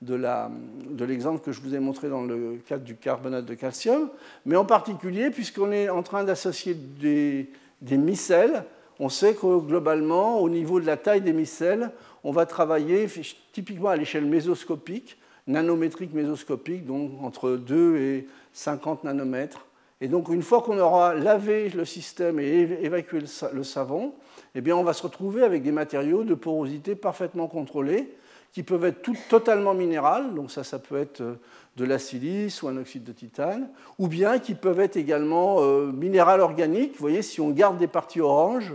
de, 0.00 1.04
l'exemple 1.04 1.40
que 1.40 1.52
je 1.52 1.60
vous 1.60 1.74
ai 1.74 1.78
montré 1.78 2.08
dans 2.08 2.22
le 2.22 2.58
cadre 2.66 2.84
du 2.84 2.96
carbonate 2.96 3.44
de 3.44 3.54
calcium, 3.54 4.08
mais 4.46 4.56
en 4.56 4.64
particulier, 4.64 5.30
puisqu'on 5.30 5.72
est 5.72 5.90
en 5.90 6.02
train 6.02 6.24
d'associer 6.24 6.74
des, 6.74 7.50
des, 7.82 7.98
micelles, 7.98 8.64
on 8.98 9.10
sait 9.10 9.34
que 9.34 9.58
globalement, 9.60 10.40
au 10.40 10.48
niveau 10.48 10.80
de 10.80 10.86
la 10.86 10.96
taille 10.96 11.20
des 11.20 11.34
micelles, 11.34 11.90
on 12.22 12.32
va 12.32 12.46
travailler 12.46 13.06
typiquement 13.52 13.90
à 13.90 13.96
l'échelle 13.96 14.24
mésoscopique, 14.24 15.18
nanométrique 15.46 16.14
mésoscopique, 16.14 16.86
donc 16.86 17.10
entre 17.22 17.50
2 17.50 17.96
et 17.98 18.26
50 18.54 19.04
nanomètres. 19.04 19.66
Et 20.00 20.08
donc, 20.08 20.28
une 20.28 20.42
fois 20.42 20.62
qu'on 20.62 20.78
aura 20.78 21.14
lavé 21.14 21.68
le 21.70 21.84
système 21.84 22.40
et 22.40 22.78
évacué 22.82 23.20
le 23.52 23.62
savon, 23.62 24.14
eh 24.54 24.60
bien, 24.60 24.76
on 24.76 24.84
va 24.84 24.92
se 24.92 25.02
retrouver 25.02 25.42
avec 25.42 25.62
des 25.62 25.72
matériaux 25.72 26.24
de 26.24 26.34
porosité 26.34 26.94
parfaitement 26.94 27.46
contrôlés, 27.46 28.16
qui 28.54 28.62
peuvent 28.62 28.84
être 28.84 29.02
tout, 29.02 29.16
totalement 29.28 29.74
minérales, 29.74 30.32
donc 30.32 30.52
ça, 30.52 30.62
ça 30.62 30.78
peut 30.78 30.96
être 30.96 31.20
euh, 31.20 31.34
de 31.76 31.84
la 31.84 31.98
silice 31.98 32.62
ou 32.62 32.68
un 32.68 32.76
oxyde 32.76 33.02
de 33.02 33.10
titane, 33.10 33.68
ou 33.98 34.06
bien 34.06 34.38
qui 34.38 34.54
peuvent 34.54 34.78
être 34.78 34.96
également 34.96 35.56
euh, 35.58 35.90
minéral 35.90 36.40
organique. 36.40 36.92
Vous 36.92 37.00
voyez, 37.00 37.22
si 37.22 37.40
on 37.40 37.50
garde 37.50 37.78
des 37.78 37.88
parties 37.88 38.20
oranges 38.20 38.72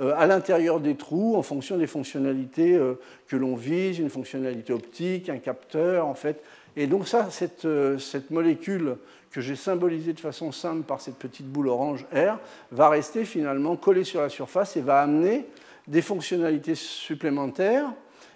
euh, 0.00 0.12
à 0.16 0.26
l'intérieur 0.26 0.80
des 0.80 0.96
trous, 0.96 1.36
en 1.36 1.42
fonction 1.42 1.78
des 1.78 1.86
fonctionnalités 1.86 2.76
que 3.28 3.36
l'on 3.36 3.54
vise, 3.54 4.00
une 4.00 4.10
fonctionnalité 4.10 4.72
optique, 4.72 5.28
un 5.28 5.38
capteur, 5.38 6.08
en 6.08 6.14
fait. 6.14 6.42
Et 6.76 6.86
donc 6.86 7.06
ça, 7.06 7.30
cette, 7.30 7.66
cette 7.98 8.30
molécule 8.30 8.96
que 9.32 9.40
j'ai 9.40 9.56
symbolisé 9.56 10.12
de 10.12 10.20
façon 10.20 10.52
simple 10.52 10.82
par 10.82 11.00
cette 11.00 11.16
petite 11.16 11.46
boule 11.46 11.68
orange 11.68 12.06
R, 12.14 12.38
va 12.70 12.88
rester 12.90 13.24
finalement 13.24 13.76
collée 13.76 14.04
sur 14.04 14.20
la 14.20 14.28
surface 14.28 14.76
et 14.76 14.82
va 14.82 15.00
amener 15.00 15.46
des 15.88 16.02
fonctionnalités 16.02 16.74
supplémentaires. 16.74 17.92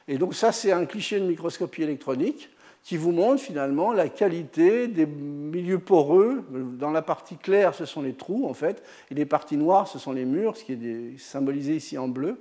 Et 0.08 0.18
donc 0.18 0.34
ça, 0.34 0.52
c'est 0.52 0.72
un 0.72 0.86
cliché 0.86 1.20
de 1.20 1.26
microscopie 1.26 1.82
électronique 1.82 2.50
qui 2.82 2.96
vous 2.96 3.10
montre 3.10 3.42
finalement 3.42 3.92
la 3.92 4.08
qualité 4.08 4.86
des 4.86 5.06
milieux 5.06 5.80
poreux. 5.80 6.44
Dans 6.78 6.92
la 6.92 7.02
partie 7.02 7.36
claire, 7.36 7.74
ce 7.74 7.84
sont 7.84 8.00
les 8.00 8.14
trous, 8.14 8.46
en 8.48 8.54
fait, 8.54 8.82
et 9.10 9.14
les 9.14 9.26
parties 9.26 9.56
noires, 9.56 9.88
ce 9.88 9.98
sont 9.98 10.12
les 10.12 10.24
murs, 10.24 10.56
ce 10.56 10.64
qui 10.64 10.72
est 10.72 11.18
symbolisé 11.18 11.74
ici 11.74 11.98
en 11.98 12.08
bleu. 12.08 12.40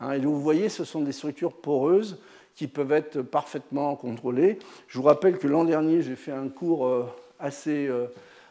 Hein. 0.00 0.12
Et 0.12 0.20
donc 0.20 0.34
vous 0.34 0.42
voyez, 0.42 0.68
ce 0.68 0.84
sont 0.84 1.00
des 1.00 1.12
structures 1.12 1.54
poreuses 1.54 2.20
qui 2.56 2.66
peuvent 2.66 2.92
être 2.92 3.20
parfaitement 3.20 3.94
contrôlées. 3.94 4.58
Je 4.88 4.98
vous 4.98 5.04
rappelle 5.04 5.38
que 5.38 5.46
l'an 5.46 5.64
dernier, 5.64 6.00
j'ai 6.00 6.16
fait 6.16 6.32
un 6.32 6.48
cours 6.48 6.86
euh, 6.86 7.04
assez, 7.38 7.86
euh, 7.86 8.06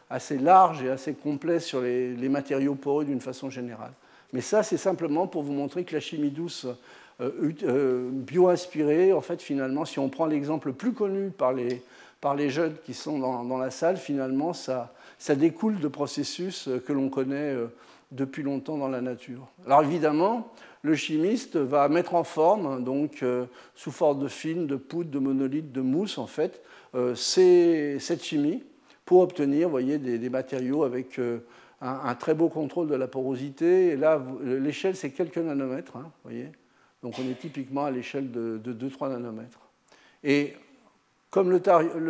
assez 0.08 0.38
large 0.38 0.84
et 0.84 0.90
assez 0.90 1.12
complet 1.12 1.58
sur 1.58 1.80
les, 1.80 2.28
matériaux 2.28 2.76
poreux 2.76 3.04
d'une 3.04 3.20
façon 3.20 3.50
générale. 3.50 3.92
Mais 4.32 4.40
ça, 4.40 4.62
c'est 4.62 4.76
simplement 4.76 5.26
pour 5.26 5.42
vous 5.42 5.52
montrer 5.52 5.84
que 5.84 5.92
la 5.92 6.00
chimie 6.00 6.30
douce 6.30 6.66
euh, 7.20 8.08
bio-inspirée, 8.12 9.12
en 9.12 9.20
fait, 9.20 9.42
finalement, 9.42 9.84
si 9.84 9.98
on 9.98 10.08
prend 10.08 10.26
l'exemple 10.26 10.68
le 10.68 10.74
plus 10.74 10.92
connu 10.92 11.30
par 11.30 11.52
les, 11.52 11.82
par 12.20 12.36
les 12.36 12.48
jeunes 12.48 12.76
qui 12.84 12.94
sont 12.94 13.18
dans, 13.18 13.42
dans 13.42 13.58
la 13.58 13.70
salle, 13.70 13.96
finalement, 13.96 14.52
ça, 14.52 14.94
ça, 15.18 15.34
découle 15.34 15.80
de 15.80 15.88
processus 15.88 16.68
que 16.86 16.92
l'on 16.92 17.08
connaît 17.08 17.54
depuis 18.12 18.44
longtemps 18.44 18.76
dans 18.76 18.88
la 18.88 19.00
nature. 19.00 19.48
Alors 19.64 19.82
évidemment, 19.82 20.52
le 20.82 20.94
chimiste 20.94 21.56
va 21.56 21.88
mettre 21.88 22.14
en 22.14 22.24
forme, 22.24 22.84
donc 22.84 23.24
sous 23.74 23.90
forme 23.90 24.22
de 24.22 24.28
film, 24.28 24.66
de 24.66 24.76
poudre, 24.76 25.10
de 25.10 25.18
monolithe, 25.18 25.72
de 25.72 25.80
mousse, 25.80 26.18
en 26.18 26.26
fait, 26.26 26.62
cette 27.14 28.22
chimie 28.22 28.62
pour 29.06 29.20
obtenir 29.20 29.70
voyez, 29.70 29.98
des, 29.98 30.28
matériaux 30.28 30.82
avec 30.82 31.18
euh, 31.18 31.38
un, 31.80 32.14
très 32.16 32.34
beau 32.34 32.48
contrôle 32.48 32.88
de 32.88 32.94
la 32.94 33.06
porosité. 33.06 33.88
Et 33.88 33.96
là, 33.96 34.20
l'échelle, 34.42 34.96
c'est 34.96 35.10
quelques 35.10 35.38
nanomètres. 35.38 35.96
Hein, 35.96 36.10
voyez 36.24 36.48
Donc 37.02 37.14
on 37.18 37.30
est 37.30 37.38
typiquement 37.38 37.86
à 37.86 37.90
l'échelle 37.90 38.30
de, 38.30 38.60
2-3 38.66 39.10
nanomètres. 39.10 39.60
Et 40.24 40.54
comme 41.30 41.50
le, 41.50 41.60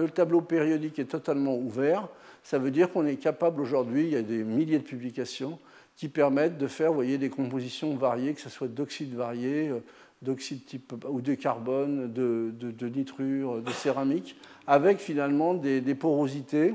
tableau 0.08 0.40
périodique 0.40 0.98
est 0.98 1.04
totalement 1.10 1.56
ouvert, 1.56 2.08
ça 2.42 2.58
veut 2.58 2.70
dire 2.70 2.90
qu'on 2.90 3.06
est 3.06 3.16
capable 3.16 3.60
aujourd'hui, 3.60 4.04
il 4.04 4.10
y 4.10 4.16
a 4.16 4.22
des 4.22 4.42
milliers 4.42 4.78
de 4.78 4.84
publications 4.84 5.58
qui 5.96 6.08
permettent 6.08 6.58
de 6.58 6.66
faire 6.66 6.92
des 6.94 7.30
compositions 7.30 7.96
variées, 7.96 8.34
que 8.34 8.40
ce 8.40 8.50
soit 8.50 8.68
d'oxydes 8.68 9.14
variés, 9.14 9.68
euh, 9.68 9.80
d'oxyde 10.22 10.64
type 10.64 10.92
ou 11.08 11.20
de 11.20 11.34
carbone, 11.34 12.12
de, 12.12 12.52
de, 12.52 12.88
nitrure, 12.88 13.62
de 13.62 13.70
céramique, 13.70 14.36
avec 14.66 14.98
finalement 14.98 15.54
des, 15.54 15.94
porosités. 15.94 16.74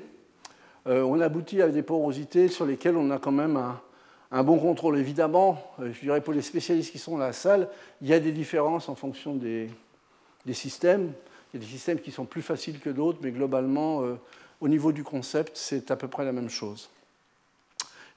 Euh, 0.88 1.04
on 1.04 1.20
aboutit 1.20 1.62
à 1.62 1.70
des 1.70 1.84
porosités 1.84 2.48
sur 2.48 2.66
lesquelles 2.66 2.98
on 2.98 3.12
a 3.12 3.20
quand 3.20 3.32
même 3.32 3.62
un, 4.32 4.44
bon 4.44 4.58
contrôle. 4.58 4.98
Évidemment, 4.98 5.62
euh, 5.80 5.92
je 5.94 6.00
dirais 6.00 6.22
pour 6.22 6.34
les 6.34 6.42
spécialistes 6.42 6.92
qui 6.92 7.00
sont 7.00 7.12
dans 7.12 7.20
la 7.20 7.34
salle, 7.34 7.70
il 8.02 8.08
y 8.08 8.14
a 8.14 8.20
des 8.20 8.32
différences 8.32 8.90
en 8.90 8.96
fonction 8.96 9.36
des, 9.36 9.70
systèmes. 10.52 11.12
Il 11.54 11.60
y 11.60 11.64
a 11.64 11.66
des 11.66 11.72
systèmes 11.72 12.00
qui 12.00 12.12
sont 12.12 12.26
plus 12.26 12.42
faciles 12.42 12.80
que 12.80 12.90
d'autres, 12.90 13.20
mais 13.22 13.32
globalement, 13.32 14.04
au 14.62 14.68
niveau 14.70 14.92
du 14.92 15.04
concept, 15.04 15.52
c'est 15.56 15.92
à 15.92 15.98
peu 15.98 16.08
près 16.08 16.24
la 16.24 16.32
même 16.32 16.50
chose. 16.50 16.90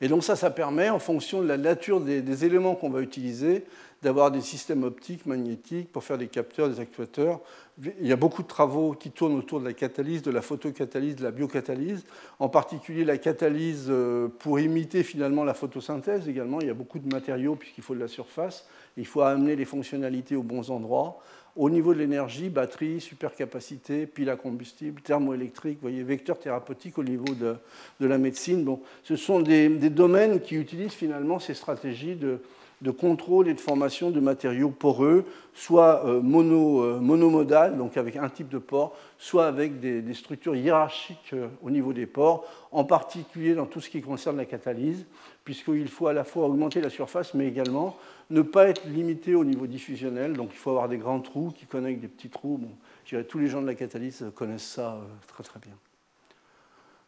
Et 0.00 0.08
donc 0.08 0.24
ça, 0.24 0.36
ça 0.36 0.50
permet, 0.50 0.90
en 0.90 0.98
fonction 0.98 1.40
de 1.40 1.46
la 1.46 1.56
nature 1.56 2.00
des 2.00 2.44
éléments 2.44 2.74
qu'on 2.74 2.90
va 2.90 3.00
utiliser, 3.00 3.64
d'avoir 4.04 4.30
des 4.30 4.42
systèmes 4.42 4.84
optiques, 4.84 5.24
magnétiques 5.24 5.90
pour 5.90 6.04
faire 6.04 6.18
des 6.18 6.28
capteurs, 6.28 6.68
des 6.68 6.78
actuateurs. 6.78 7.40
Il 7.82 8.06
y 8.06 8.12
a 8.12 8.16
beaucoup 8.16 8.42
de 8.42 8.46
travaux 8.46 8.92
qui 8.92 9.10
tournent 9.10 9.36
autour 9.36 9.60
de 9.60 9.64
la 9.64 9.72
catalyse, 9.72 10.22
de 10.22 10.30
la 10.30 10.42
photocatalyse, 10.42 11.16
de 11.16 11.24
la 11.24 11.30
biocatalyse, 11.30 12.04
en 12.38 12.50
particulier 12.50 13.04
la 13.04 13.16
catalyse 13.16 13.86
euh, 13.88 14.28
pour 14.28 14.60
imiter 14.60 15.02
finalement 15.02 15.42
la 15.42 15.54
photosynthèse 15.54 16.28
également. 16.28 16.60
Il 16.60 16.66
y 16.66 16.70
a 16.70 16.74
beaucoup 16.74 16.98
de 16.98 17.12
matériaux 17.12 17.56
puisqu'il 17.56 17.82
faut 17.82 17.94
de 17.94 18.00
la 18.00 18.08
surface. 18.08 18.68
Il 18.98 19.06
faut 19.06 19.22
amener 19.22 19.56
les 19.56 19.64
fonctionnalités 19.64 20.36
aux 20.36 20.42
bons 20.42 20.70
endroits. 20.70 21.18
Au 21.56 21.70
niveau 21.70 21.94
de 21.94 22.00
l'énergie, 22.00 22.50
batterie, 22.50 23.00
supercapacité, 23.00 24.06
pile 24.06 24.28
à 24.28 24.36
combustible, 24.36 25.00
thermoélectrique, 25.00 25.78
voyez, 25.80 26.02
vecteur 26.02 26.38
thérapeutique 26.38 26.98
au 26.98 27.04
niveau 27.04 27.32
de, 27.34 27.56
de 28.00 28.06
la 28.06 28.18
médecine. 28.18 28.64
Bon, 28.64 28.80
ce 29.02 29.16
sont 29.16 29.40
des, 29.40 29.68
des 29.68 29.90
domaines 29.90 30.40
qui 30.40 30.56
utilisent 30.56 30.92
finalement 30.92 31.38
ces 31.38 31.54
stratégies 31.54 32.16
de, 32.16 32.40
de 32.84 32.90
contrôle 32.90 33.48
et 33.48 33.54
de 33.54 33.60
formation 33.60 34.10
de 34.10 34.20
matériaux 34.20 34.68
poreux, 34.68 35.24
soit 35.54 36.04
euh, 36.04 36.20
mono, 36.20 36.82
euh, 36.82 37.00
monomodal, 37.00 37.78
donc 37.78 37.96
avec 37.96 38.16
un 38.16 38.28
type 38.28 38.50
de 38.50 38.58
pore, 38.58 38.94
soit 39.16 39.46
avec 39.46 39.80
des, 39.80 40.12
structures 40.12 40.54
hiérarchiques 40.54 41.30
euh, 41.32 41.48
au 41.62 41.70
niveau 41.70 41.94
des 41.94 42.04
pores, 42.04 42.44
en 42.72 42.84
particulier 42.84 43.54
dans 43.54 43.64
tout 43.64 43.80
ce 43.80 43.88
qui 43.88 44.02
concerne 44.02 44.36
la 44.36 44.44
catalyse, 44.44 45.06
puisqu'il 45.44 45.88
faut 45.88 46.08
à 46.08 46.12
la 46.12 46.24
fois 46.24 46.46
augmenter 46.46 46.82
la 46.82 46.90
surface, 46.90 47.32
mais 47.32 47.48
également 47.48 47.96
ne 48.28 48.42
pas 48.42 48.68
être 48.68 48.86
limité 48.86 49.34
au 49.34 49.46
niveau 49.46 49.66
diffusionnel. 49.66 50.34
Donc 50.34 50.50
il 50.52 50.58
faut 50.58 50.70
avoir 50.70 50.90
des 50.90 50.98
grands 50.98 51.20
trous 51.20 51.52
qui 51.56 51.64
connectent 51.64 52.02
des 52.02 52.08
petits 52.08 52.28
trous. 52.28 52.58
Bon, 52.58 52.70
je 53.06 53.16
dirais, 53.16 53.24
tous 53.24 53.38
les 53.38 53.46
gens 53.46 53.62
de 53.62 53.66
la 53.66 53.74
catalyse 53.74 54.26
connaissent 54.34 54.62
ça 54.62 54.98
très 55.26 55.42
très 55.42 55.58
bien. 55.58 55.74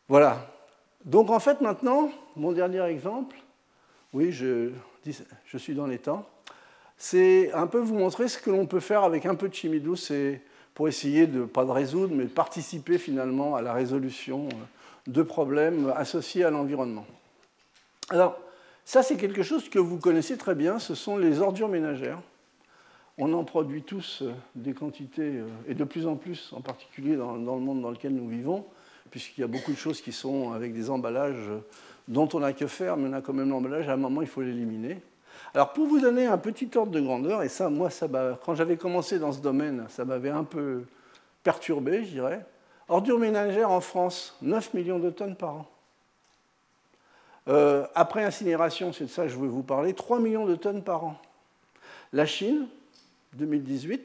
Voilà. 0.09 0.47
Donc 1.05 1.29
en 1.29 1.39
fait 1.39 1.61
maintenant, 1.61 2.11
mon 2.35 2.53
dernier 2.53 2.83
exemple, 2.83 3.37
oui, 4.17 4.33
je, 4.33 4.71
suis 5.59 5.75
dans 5.75 5.87
les 5.87 5.99
temps, 5.99 6.27
c'est 6.97 7.53
un 7.53 7.67
peu 7.67 7.79
vous 7.79 7.95
montrer 7.95 8.29
ce 8.29 8.39
que 8.39 8.49
l'on 8.49 8.64
peut 8.64 8.81
faire 8.81 9.05
avec 9.05 9.27
un 9.27 9.35
peu 9.35 9.47
de 9.47 9.55
chimie 9.55 9.79
douce 9.79 10.11
pour 10.73 10.89
essayer 10.89 11.27
de, 11.27 11.45
pas 11.45 11.67
de 11.67 11.71
résoudre, 11.71 12.14
mais 12.14 12.25
de 12.25 12.31
participer 12.31 12.97
finalement 12.97 13.57
à 13.57 13.61
la 13.61 13.75
résolution 13.75 14.49
de 15.07 15.23
problèmes 15.23 15.93
associés 15.95 16.45
à 16.45 16.51
l'environnement. 16.51 17.05
Alors, 18.09 18.39
ça 18.87 19.03
c'est 19.03 19.19
quelque 19.19 19.43
chose 19.43 19.69
que 19.69 19.79
vous 19.79 19.99
connaissez 19.99 20.39
très 20.39 20.55
bien, 20.55 20.79
ce 20.79 20.95
sont 20.95 21.19
les 21.19 21.41
ordures 21.43 21.69
ménagères. 21.69 22.23
On 23.19 23.35
en 23.35 23.45
produit 23.45 23.83
tous 23.83 24.23
des 24.55 24.73
quantités, 24.73 25.43
et 25.69 25.75
de 25.75 25.85
plus 25.85 26.07
en 26.07 26.17
plus, 26.17 26.55
en 26.55 26.62
particulier 26.62 27.17
dans, 27.17 27.35
le 27.35 27.43
monde 27.43 27.83
dans 27.83 27.91
lequel 27.91 28.14
nous 28.14 28.29
vivons, 28.29 28.64
puisqu'il 29.11 29.43
y 29.43 29.45
a 29.45 29.49
beaucoup 29.49 29.73
de 29.73 29.77
choses 29.77 30.01
qui 30.01 30.12
sont 30.12 30.55
avec 30.55 30.73
des 30.73 30.89
emballages 30.89 31.51
dont 32.09 32.28
on 32.34 32.40
n'a 32.40 32.52
que 32.52 32.66
faire, 32.66 32.96
mais 32.96 33.09
on 33.09 33.12
a 33.12 33.20
quand 33.20 33.32
même 33.32 33.50
l'emballage, 33.50 33.88
à 33.88 33.94
un 33.94 33.96
moment 33.96 34.22
il 34.22 34.28
faut 34.28 34.42
l'éliminer. 34.42 35.00
Alors 35.54 35.72
pour 35.72 35.86
vous 35.86 36.00
donner 36.00 36.26
un 36.26 36.38
petit 36.38 36.70
ordre 36.76 36.92
de 36.92 37.00
grandeur, 37.00 37.42
et 37.42 37.48
ça, 37.48 37.68
moi, 37.68 37.90
ça 37.90 38.09
quand 38.44 38.54
j'avais 38.54 38.76
commencé 38.76 39.18
dans 39.18 39.32
ce 39.32 39.40
domaine, 39.40 39.86
ça 39.88 40.04
m'avait 40.04 40.30
un 40.30 40.44
peu 40.44 40.84
perturbé, 41.42 42.04
je 42.04 42.11
dirais. 42.11 42.44
Ordures 42.88 43.18
ménagères 43.18 43.70
en 43.70 43.80
France, 43.80 44.36
9 44.42 44.74
millions 44.74 44.98
de 44.98 45.11
tonnes 45.11 45.36
par 45.36 45.54
an. 45.54 45.66
Euh, 47.48 47.86
après 47.94 48.24
incinération, 48.24 48.92
c'est 48.92 49.04
de 49.04 49.11
ça 49.11 49.24
que 49.24 49.28
je 49.28 49.36
veux 49.36 49.48
vous 49.48 49.62
parler, 49.62 49.94
3 49.94 50.20
millions 50.20 50.46
de 50.46 50.57
tonnes 50.57 50.82
par 50.82 51.04
an. 51.04 51.20
La 52.12 52.26
Chine, 52.26 52.66
2018, 53.34 54.02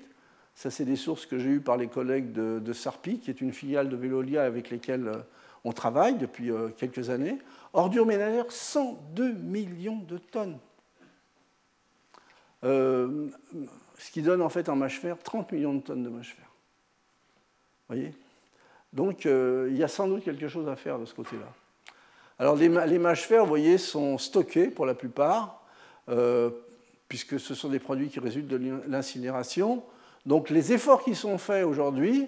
ça 0.56 0.70
c'est 0.70 0.86
des 0.86 0.96
sources 0.96 1.26
que 1.26 1.40
j'ai 1.40 1.50
eues 1.50 1.62
par 1.62 1.78
les 1.78 1.88
collègues 1.88 2.34
de, 2.34 2.74
Sarpi, 2.74 3.20
qui 3.20 3.30
est 3.30 3.42
une 3.42 3.54
filiale 3.54 3.90
de 3.90 3.96
Veolia 3.96 4.44
avec 4.44 4.70
lesquelles 4.70 5.08
euh, 5.08 5.18
on 5.64 5.72
travaille 5.72 6.16
depuis 6.16 6.52
euh, 6.52 6.70
quelques 6.70 7.10
années. 7.10 7.38
Ordures 7.74 8.06
ménagères, 8.06 8.52
102 8.52 9.34
millions 9.34 10.00
de 10.00 10.18
tonnes. 10.18 10.60
Euh, 12.64 13.30
ce 13.98 14.12
qui 14.12 14.22
donne 14.22 14.42
en 14.42 14.50
fait 14.50 14.70
en 14.70 14.76
mâche 14.76 15.00
fer 15.00 15.18
30 15.18 15.52
millions 15.52 15.74
de 15.74 15.82
tonnes 15.82 16.04
de 16.04 16.10
mâche 16.10 16.36
fer. 16.36 16.46
Voyez? 17.88 18.14
Donc 18.94 19.26
euh, 19.26 19.68
il 19.72 19.78
y 19.78 19.84
a 19.84 19.88
sans 19.88 20.08
doute 20.08 20.24
quelque 20.24 20.48
chose 20.48 20.68
à 20.68 20.76
faire 20.76 21.00
de 21.00 21.06
ce 21.06 21.14
côté-là. 21.14 21.48
Alors 22.40 22.56
les, 22.56 22.70
mâches 22.70 23.24
fer, 23.24 23.44
vous 23.44 23.50
voyez, 23.50 23.78
sont 23.78 24.18
stockés 24.18 24.68
pour 24.68 24.86
la 24.86 24.96
plupart, 24.96 25.64
euh, 26.10 26.50
puisque 27.08 27.40
ce 27.40 27.54
sont 27.54 27.70
des 27.70 27.80
produits 27.80 28.10
qui 28.10 28.20
résultent 28.20 28.48
de 28.48 28.82
l'incinération. 28.88 29.84
Donc 30.26 30.50
les 30.50 30.74
efforts 30.74 31.04
qui 31.04 31.16
sont 31.16 31.38
faits 31.38 31.66
aujourd'hui 31.66 32.28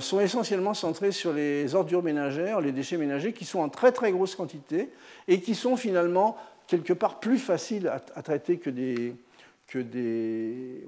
sont 0.00 0.20
essentiellement 0.20 0.74
centrés 0.74 1.12
sur 1.12 1.32
les 1.32 1.74
ordures 1.74 2.02
ménagères, 2.02 2.60
les 2.60 2.72
déchets 2.72 2.96
ménagers, 2.96 3.32
qui 3.32 3.44
sont 3.44 3.60
en 3.60 3.68
très 3.68 3.92
très 3.92 4.12
grosse 4.12 4.34
quantité 4.34 4.90
et 5.26 5.40
qui 5.40 5.54
sont 5.54 5.76
finalement 5.76 6.36
quelque 6.66 6.92
part 6.92 7.18
plus 7.18 7.38
faciles 7.38 7.88
à 7.88 8.22
traiter 8.22 8.58
que 8.58 8.70
des, 8.70 9.14
que 9.70 9.78
des, 9.78 10.84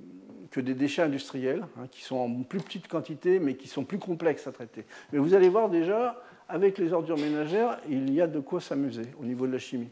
que 0.50 0.60
des 0.60 0.74
déchets 0.74 1.02
industriels, 1.02 1.64
hein, 1.78 1.86
qui 1.90 2.02
sont 2.02 2.16
en 2.16 2.42
plus 2.42 2.60
petite 2.60 2.88
quantité, 2.88 3.38
mais 3.38 3.54
qui 3.54 3.68
sont 3.68 3.84
plus 3.84 3.98
complexes 3.98 4.46
à 4.46 4.52
traiter. 4.52 4.84
Mais 5.12 5.18
vous 5.18 5.34
allez 5.34 5.48
voir 5.48 5.70
déjà, 5.70 6.20
avec 6.48 6.78
les 6.78 6.92
ordures 6.92 7.16
ménagères, 7.16 7.78
il 7.88 8.12
y 8.12 8.20
a 8.20 8.26
de 8.26 8.40
quoi 8.40 8.60
s'amuser 8.60 9.06
au 9.20 9.24
niveau 9.24 9.46
de 9.46 9.52
la 9.52 9.58
chimie. 9.58 9.88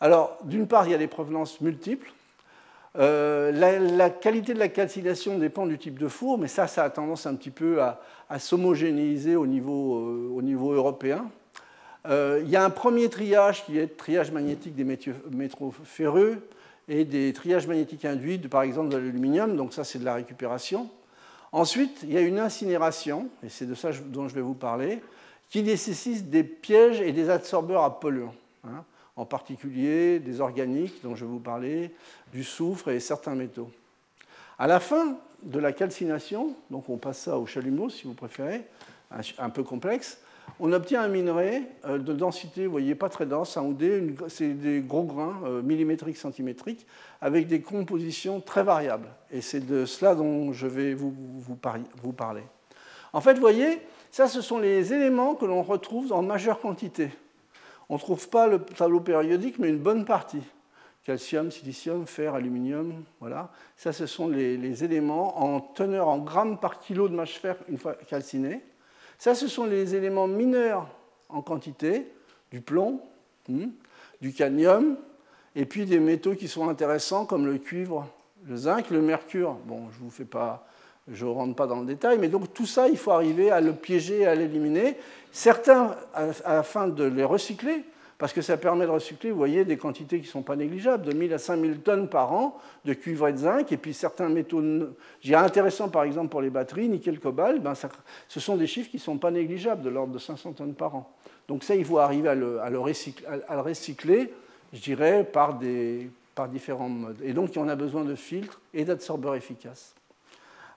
Alors, 0.00 0.38
d'une 0.44 0.66
part, 0.66 0.86
il 0.86 0.92
y 0.92 0.94
a 0.94 0.98
des 0.98 1.08
provenances 1.08 1.60
multiples. 1.60 2.12
Euh, 2.98 3.52
la, 3.52 4.10
qualité 4.10 4.52
de 4.52 4.58
la 4.58 4.68
calcination 4.68 5.38
dépend 5.38 5.66
du 5.66 5.78
type 5.78 5.98
de 5.98 6.08
four, 6.08 6.38
mais 6.38 6.48
ça, 6.48 6.66
ça 6.66 6.84
a 6.84 6.90
tendance 6.90 7.26
un 7.26 7.34
petit 7.34 7.50
peu 7.50 7.80
à, 7.80 8.00
s'homogénéiser 8.38 9.36
au 9.36 9.46
niveau, 9.46 9.96
euh, 9.96 10.74
européen. 10.74 11.30
Euh, 12.08 12.40
il 12.42 12.50
y 12.50 12.56
a 12.56 12.64
un 12.64 12.70
premier 12.70 13.08
triage 13.08 13.64
qui 13.64 13.78
est 13.78 13.82
le 13.82 13.94
triage 13.94 14.32
magnétique 14.32 14.74
des 14.74 14.84
métaux 14.84 15.74
ferreux 15.84 16.38
et 16.88 17.04
des 17.04 17.32
triages 17.32 17.66
magnétiques 17.66 18.04
induits, 18.04 18.38
par 18.38 18.62
exemple 18.62 18.88
de 18.88 18.96
l'aluminium, 18.96 19.56
donc 19.56 19.72
ça 19.72 19.84
c'est 19.84 19.98
de 19.98 20.04
la 20.04 20.14
récupération. 20.14 20.88
Ensuite, 21.52 22.00
il 22.04 22.12
y 22.12 22.16
a 22.16 22.20
une 22.20 22.38
incinération, 22.38 23.28
et 23.44 23.48
c'est 23.48 23.66
de 23.66 23.74
ça 23.74 23.90
dont 24.06 24.28
je 24.28 24.34
vais 24.34 24.40
vous 24.40 24.54
parler, 24.54 25.00
qui 25.48 25.62
nécessite 25.62 26.30
des 26.30 26.44
pièges 26.44 27.00
et 27.00 27.12
des 27.12 27.28
absorbeurs 27.28 27.82
à 27.82 28.00
polluants, 28.00 28.34
hein, 28.64 28.84
en 29.20 29.26
particulier 29.26 30.18
des 30.18 30.40
organiques 30.40 31.02
dont 31.02 31.14
je 31.14 31.26
vous 31.26 31.40
parler, 31.40 31.90
du 32.32 32.42
soufre 32.42 32.88
et 32.88 33.00
certains 33.00 33.34
métaux. 33.34 33.70
À 34.58 34.66
la 34.66 34.80
fin 34.80 35.18
de 35.42 35.58
la 35.58 35.72
calcination, 35.72 36.54
donc 36.70 36.88
on 36.88 36.96
passe 36.96 37.18
ça 37.18 37.38
au 37.38 37.44
chalumeau 37.44 37.90
si 37.90 38.06
vous 38.06 38.14
préférez, 38.14 38.64
un 39.38 39.50
peu 39.50 39.62
complexe, 39.62 40.20
on 40.58 40.72
obtient 40.72 41.02
un 41.02 41.08
minerai 41.08 41.62
euh, 41.84 41.98
de 41.98 42.14
densité, 42.14 42.64
vous 42.64 42.72
voyez, 42.72 42.94
pas 42.94 43.10
très 43.10 43.26
dense, 43.26 43.58
un 43.58 43.74
c'est 44.28 44.54
des 44.54 44.80
gros 44.80 45.04
grains 45.04 45.38
euh, 45.44 45.62
millimétriques, 45.62 46.16
centimétriques, 46.16 46.86
avec 47.20 47.46
des 47.46 47.60
compositions 47.60 48.40
très 48.40 48.62
variables. 48.62 49.08
Et 49.30 49.42
c'est 49.42 49.60
de 49.60 49.84
cela 49.84 50.14
dont 50.14 50.52
je 50.52 50.66
vais 50.66 50.94
vous, 50.94 51.14
vous 51.38 52.12
parler. 52.12 52.42
En 53.12 53.20
fait, 53.20 53.34
vous 53.34 53.40
voyez, 53.40 53.80
ça, 54.10 54.28
ce 54.28 54.40
sont 54.40 54.58
les 54.58 54.94
éléments 54.94 55.34
que 55.34 55.44
l'on 55.44 55.62
retrouve 55.62 56.12
en 56.12 56.22
majeure 56.22 56.58
quantité. 56.58 57.10
On 57.90 57.94
ne 57.94 57.98
trouve 57.98 58.28
pas 58.28 58.46
le 58.46 58.60
tableau 58.60 59.00
périodique, 59.00 59.58
mais 59.58 59.68
une 59.68 59.80
bonne 59.80 60.04
partie. 60.04 60.42
Calcium, 61.02 61.50
silicium, 61.50 62.06
fer, 62.06 62.36
aluminium, 62.36 63.02
voilà. 63.18 63.50
Ça, 63.76 63.92
ce 63.92 64.06
sont 64.06 64.28
les, 64.28 64.84
éléments 64.84 65.42
en 65.42 65.58
teneur 65.60 66.06
en 66.06 66.18
grammes 66.18 66.60
par 66.60 66.78
kilo 66.78 67.08
de 67.08 67.14
mâche 67.14 67.40
fer 67.40 67.56
une 67.68 67.78
fois 67.78 67.94
calciné. 67.94 68.60
Ça, 69.18 69.34
ce 69.34 69.48
sont 69.48 69.64
les 69.64 69.96
éléments 69.96 70.28
mineurs 70.28 70.86
en 71.28 71.42
quantité, 71.42 72.06
du 72.52 72.60
plomb, 72.60 73.00
hmm, 73.48 73.66
du 74.20 74.32
cadmium, 74.32 74.96
et 75.56 75.64
puis 75.64 75.84
des 75.84 75.98
métaux 75.98 76.36
qui 76.36 76.46
sont 76.46 76.68
intéressants 76.68 77.26
comme 77.26 77.44
le 77.44 77.58
cuivre, 77.58 78.06
le 78.46 78.54
zinc, 78.54 78.90
le 78.90 79.02
mercure. 79.02 79.54
Bon, 79.64 79.90
je 79.90 79.98
vous 79.98 80.10
fais 80.10 80.24
pas, 80.24 80.64
je 81.12 81.26
ne 81.26 81.30
rentre 81.30 81.54
pas 81.54 81.66
dans 81.66 81.80
le 81.80 81.86
détail, 81.86 82.18
mais 82.18 82.28
donc 82.28 82.52
tout 82.52 82.66
ça, 82.66 82.88
il 82.88 82.96
faut 82.96 83.10
arriver 83.10 83.50
à 83.50 83.60
le 83.60 83.72
piéger, 83.72 84.26
à 84.26 84.34
l'éliminer. 84.34 84.96
Certains, 85.32 85.96
afin 86.44 86.88
de 86.88 87.04
les 87.04 87.24
recycler, 87.24 87.84
parce 88.20 88.34
que 88.34 88.42
ça 88.42 88.58
permet 88.58 88.84
de 88.84 88.90
recycler, 88.90 89.30
vous 89.30 89.38
voyez, 89.38 89.64
des 89.64 89.78
quantités 89.78 90.18
qui 90.18 90.26
ne 90.26 90.30
sont 90.30 90.42
pas 90.42 90.54
négligeables, 90.54 91.06
de 91.06 91.12
1000 91.12 91.32
à 91.32 91.38
5000 91.38 91.78
tonnes 91.78 92.08
par 92.08 92.34
an 92.34 92.58
de 92.84 92.92
cuivre 92.92 93.28
et 93.28 93.32
de 93.32 93.38
zinc, 93.38 93.72
et 93.72 93.78
puis 93.78 93.94
certains 93.94 94.28
métaux 94.28 94.62
intéressants 95.32 95.88
par 95.88 96.02
exemple 96.02 96.28
pour 96.28 96.42
les 96.42 96.50
batteries, 96.50 96.88
nickel, 96.88 97.18
cobalt, 97.18 97.62
ben 97.62 97.72
ce 98.28 98.40
sont 98.40 98.56
des 98.56 98.66
chiffres 98.66 98.90
qui 98.90 98.98
ne 98.98 99.02
sont 99.02 99.16
pas 99.16 99.30
négligeables, 99.30 99.82
de 99.82 99.88
l'ordre 99.88 100.12
de 100.12 100.18
500 100.18 100.52
tonnes 100.52 100.74
par 100.74 100.94
an. 100.94 101.10
Donc 101.48 101.64
ça, 101.64 101.74
il 101.74 101.84
faut 101.84 101.98
arriver 101.98 102.28
à 102.28 102.34
le, 102.34 102.78
recycler, 102.78 104.32
je 104.72 104.80
dirais, 104.80 105.24
par, 105.24 105.58
différents 106.48 106.88
modes. 106.88 107.20
Et 107.24 107.32
donc, 107.32 107.50
on 107.56 107.68
a 107.68 107.74
besoin 107.74 108.04
de 108.04 108.14
filtres 108.14 108.60
et 108.72 108.84
d'absorbeurs 108.84 109.34
efficaces. 109.34 109.94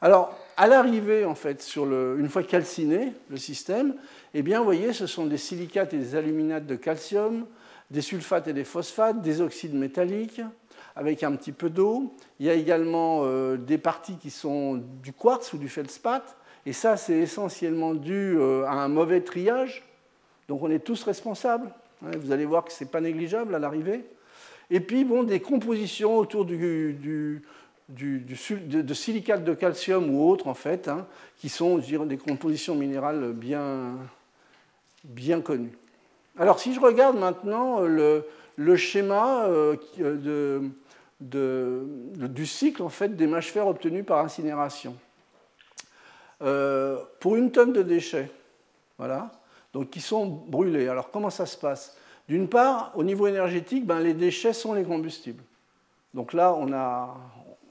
Alors, 0.04 0.38
à 0.58 0.68
l'arrivée, 0.68 1.24
en 1.24 1.34
fait, 1.34 1.62
sur 1.62 1.86
le, 1.86 2.18
une 2.20 2.28
fois 2.28 2.44
calciné, 2.44 3.14
le 3.30 3.38
système, 3.38 3.96
eh 4.34 4.42
bien, 4.42 4.60
vous 4.60 4.66
voyez, 4.66 4.92
ce 4.92 5.08
sont 5.08 5.26
des 5.26 5.38
silicates 5.38 5.94
et 5.94 5.98
des 5.98 6.16
aluminates 6.16 6.68
de 6.68 6.76
calcium, 6.76 7.46
des 7.90 8.02
sulfates 8.02 8.50
et 8.50 8.54
des 8.54 8.66
phosphates, 8.66 9.22
des 9.22 9.40
oxydes 9.40 9.76
métalliques, 9.76 10.42
avec 10.98 11.24
un 11.24 11.32
petit 11.38 11.54
peu 11.54 11.70
d'eau. 11.70 12.14
Il 12.42 12.48
y 12.48 12.50
a 12.50 12.54
également 12.54 13.22
euh, 13.24 13.56
des 13.56 13.78
parties 13.78 14.18
qui 14.18 14.30
sont 14.30 14.84
du 15.02 15.14
quartz 15.14 15.54
ou 15.54 15.58
du 15.58 15.70
feldspath, 15.70 16.36
et 16.66 16.74
ça, 16.74 16.98
c'est 16.98 17.20
essentiellement 17.20 17.94
dû 17.94 18.36
euh, 18.38 18.66
à 18.66 18.74
un 18.74 18.90
mauvais 18.90 19.22
triage. 19.22 19.84
Donc, 20.50 20.64
on 20.64 20.70
est 20.70 20.84
tous 20.84 21.02
responsables. 21.06 21.72
Hein. 22.06 22.12
vous 22.20 22.34
allez 22.34 22.44
voir 22.44 22.66
que 22.66 22.74
ce 22.74 22.84
n'est 22.84 22.90
pas 22.90 23.00
négligeable 23.00 23.56
à 23.56 23.60
l'arrivée. 23.60 24.04
Et 24.70 24.80
puis, 24.80 25.06
bon, 25.06 25.24
des 25.24 25.40
compositions 25.40 26.18
autour 26.18 26.46
du, 26.46 27.42
de, 27.90 28.94
silicates 28.94 29.44
de 29.44 29.54
calcium 29.54 30.10
ou 30.14 30.30
autres, 30.30 30.48
en 30.48 30.54
fait, 30.54 30.88
hein, 30.88 31.06
qui 31.38 31.50
sont 31.50 31.78
des 31.78 32.18
compositions 32.18 32.76
minérales 32.76 33.34
bien, 33.34 33.98
bien 35.04 35.42
connues. 35.42 35.78
Alors, 36.38 36.60
si 36.60 36.74
je 36.74 36.80
regarde 36.80 37.18
maintenant 37.18 37.82
le, 37.82 38.26
schéma 38.76 39.46
euh, 39.46 39.76
de, 41.20 41.86
du 42.28 42.46
cycle 42.46 42.82
en 42.82 42.90
fait, 42.90 43.16
des 43.16 43.28
mâches 43.28 43.52
fer 43.52 43.68
obtenus 43.68 44.06
par 44.06 44.20
incinération. 44.20 44.96
Euh, 46.42 46.98
pour 47.20 47.36
une 47.36 47.52
tonne 47.52 47.72
de 47.72 47.84
déchets, 47.84 48.30
voilà, 48.98 49.32
donc 49.74 49.92
qui 49.92 50.02
sont 50.02 50.26
brûlés. 50.26 50.88
Alors, 50.88 51.10
comment 51.10 51.30
ça 51.30 51.46
se 51.46 51.58
passe? 51.58 51.96
D'une 52.28 52.50
part, 52.50 52.92
au 52.96 53.04
niveau 53.04 53.28
énergétique, 53.28 53.86
ben, 53.86 54.00
les 54.00 54.14
déchets 54.14 54.54
sont 54.54 54.74
les 54.74 54.84
combustibles. 54.84 55.44
Donc 56.14 56.34
là, 56.34 56.54
on 56.54 56.72
a, 56.74 57.16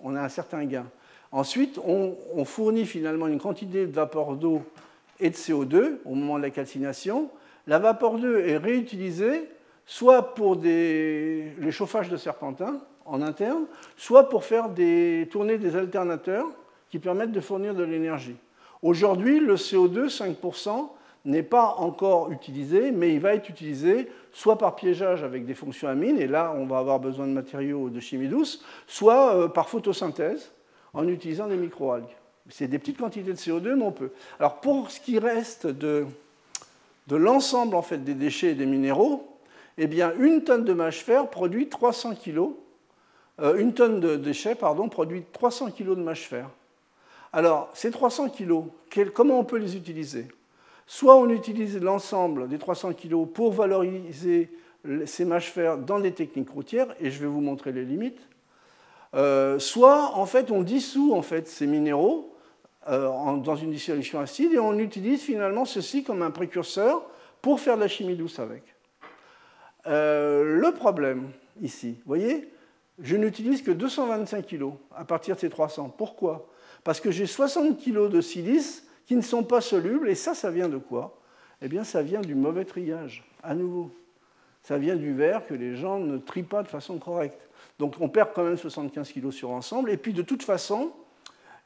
on 0.03 0.15
a 0.17 0.21
un 0.23 0.29
certain 0.29 0.65
gain. 0.65 0.87
Ensuite, 1.31 1.79
on, 1.79 2.45
fournit 2.45 2.85
finalement 2.85 3.27
une 3.27 3.41
quantité 3.41 3.87
de 3.87 3.93
vapeur 3.93 4.37
d'eau 4.37 4.63
et 5.19 5.31
de 5.31 5.35
CO2 5.35 5.99
au 6.05 6.15
moment 6.15 6.37
de 6.37 6.43
la 6.43 6.51
calcination. 6.51 7.31
La 7.67 7.79
vapeur 7.79 8.19
d'eau 8.19 8.37
est 8.37 8.59
réutilisée 8.59 9.49
soit 9.87 10.35
pour 10.35 10.57
des, 10.57 11.53
les 11.59 11.73
chauffages 11.73 12.11
de 12.11 12.17
serpentins 12.17 12.81
en 13.05 13.23
interne, 13.23 13.65
soit 13.97 14.29
pour 14.29 14.45
faire 14.45 14.69
des, 14.69 15.29
tourner 15.31 15.59
des 15.59 15.75
alternateurs 15.75 16.47
qui 16.91 16.99
permettent 16.99 17.33
de 17.33 17.41
fournir 17.41 17.75
de 17.75 17.83
l'énergie. 17.83 18.37
Aujourd'hui, 18.83 19.41
le 19.41 19.55
CO2, 19.55 20.09
5%, 20.09 20.89
n'est 21.25 21.43
pas 21.43 21.75
encore 21.79 22.33
utilisé, 22.33 22.91
mais 22.91 23.15
il 23.15 23.21
va 23.21 23.35
être 23.35 23.49
utilisé 23.49 24.11
soit 24.33 24.59
par 24.59 24.75
piégeage 24.75 25.23
avec 25.23 25.45
des 25.47 25.55
fonctions 25.55 25.89
amines, 25.89 26.19
et 26.19 26.27
là 26.27 26.53
on 26.57 26.67
va 26.67 26.79
avoir 26.79 26.99
besoin 26.99 27.27
de 27.27 27.33
matériaux 27.33 27.91
de 27.91 28.01
chimie 28.01 28.29
douce, 28.29 28.65
soit 28.87 29.37
euh, 29.37 29.49
par 29.49 29.69
photosynthèse 29.69 30.51
en 30.95 31.07
utilisant 31.07 31.47
des 31.47 31.57
microalgues. 31.57 32.05
C'est 32.49 32.67
des 32.67 32.79
petites 32.79 32.99
quantités 32.99 33.33
de 33.33 33.37
CO2, 33.37 33.75
mais 33.75 33.85
on 33.85 33.93
peut. 33.93 34.11
Alors 34.41 34.61
pour 34.61 34.91
ce 34.91 35.01
qui 35.01 35.19
reste 35.19 35.67
de, 35.67 36.07
l'ensemble 37.11 37.77
en 37.77 37.83
fait, 37.83 37.99
des 37.99 38.15
déchets 38.15 38.53
et 38.53 38.55
des 38.55 38.67
minéraux, 38.67 39.29
eh 39.79 39.87
bien, 39.87 40.13
une 40.19 40.43
tonne 40.43 40.65
de 40.65 40.73
mâche 40.73 41.03
fer 41.03 41.29
produit 41.29 41.69
300 41.69 42.15
kg. 42.17 42.49
Euh, 43.41 43.57
une 43.57 43.73
tonne 43.73 44.01
de 44.01 44.17
déchets 44.17 44.55
pardon, 44.55 44.89
produit 44.89 45.25
300 45.33 45.71
kg 45.71 45.91
de 45.91 46.03
mâche 46.03 46.27
fer. 46.27 46.51
Alors, 47.33 47.71
ces 47.73 47.91
300 47.91 48.29
kg, 48.29 48.65
comment 49.15 49.39
on 49.39 49.45
peut 49.45 49.57
les 49.57 49.77
utiliser? 49.77 50.27
Soit 50.87 51.17
on 51.17 51.29
utilise 51.29 51.81
l'ensemble 51.81 52.49
des 52.49 52.59
300 52.59 52.93
kg 52.95 53.27
pour 53.27 53.53
valoriser 53.53 54.51
ces 55.07 55.25
mâches 55.25 55.51
fer 55.51 55.79
dans 55.79 56.01
des 56.01 56.13
techniques 56.13 56.51
routières, 56.51 56.89
et 57.01 57.11
je 57.11 57.21
vais 57.21 57.27
vous 57.27 57.41
montrer 57.41 57.73
les 57.73 57.85
limites. 57.85 58.21
Euh, 59.15 59.59
soit, 59.59 60.17
en 60.17 60.27
fait, 60.27 60.51
on 60.51 60.63
dissout 60.63 61.15
en 61.15 61.23
fait, 61.23 61.47
ces 61.47 61.67
minéraux 61.67 62.35
euh, 62.89 63.37
dans 63.37 63.57
une 63.57 63.71
dissolution 63.71 64.19
acide 64.19 64.53
et 64.55 64.59
on 64.59 64.79
utilise 64.79 65.21
finalement 65.21 65.65
ceci 65.65 66.03
comme 66.03 66.23
un 66.23 66.31
précurseur 66.31 67.05
pour 67.41 67.61
faire 67.61 67.77
de 67.77 67.83
la 67.83 67.89
chimie 67.89 68.17
douce 68.17 68.39
avec. 68.39 68.63
Euh, 69.87 70.59
le 70.59 70.73
problème 70.73 71.31
ici, 71.61 71.99
vous 71.99 72.09
voyez, 72.09 72.51
je 73.01 73.17
n'utilise 73.17 73.63
que 73.63 73.71
225 73.71 74.47
kg 74.47 74.71
à 74.97 75.05
partir 75.05 75.37
de 75.37 75.41
ces 75.41 75.51
300. 75.51 75.95
Pourquoi? 75.97 76.49
Parce 76.83 77.01
que 77.01 77.11
j'ai 77.11 77.27
60 77.27 77.79
kg 77.79 78.09
de 78.09 78.21
silice 78.21 78.87
qui 79.13 79.17
ne 79.17 79.21
sont 79.21 79.43
pas 79.43 79.61
solubles, 79.61 80.09
et 80.09 80.15
ça, 80.15 80.33
ça 80.33 80.51
vient 80.51 80.71
de 80.71 80.79
quoi? 80.79 81.15
Eh 81.61 81.69
bien, 81.69 81.85
ça 81.85 82.01
vient 82.01 82.23
du 82.23 82.35
mauvais 82.35 82.65
triage, 82.65 83.23
à 83.43 83.55
nouveau. 83.55 83.91
Ça 84.63 84.79
vient 84.79 84.97
du 84.97 85.13
verre 85.13 85.47
que 85.47 85.53
les 85.53 85.77
gens 85.77 85.99
ne 85.99 86.17
trient 86.17 86.43
pas 86.43 86.63
de 86.63 86.69
façon 86.69 86.97
correcte. 86.97 87.47
Donc 87.79 87.97
on 88.01 88.09
perd 88.09 88.31
quand 88.35 88.43
même 88.43 88.57
75 88.57 89.13
kg 89.13 89.31
sur 89.31 89.51
ensemble. 89.51 89.91
Et 89.91 89.99
puis 89.99 90.15
de 90.15 90.23
toute 90.23 90.43
façon, 90.43 90.93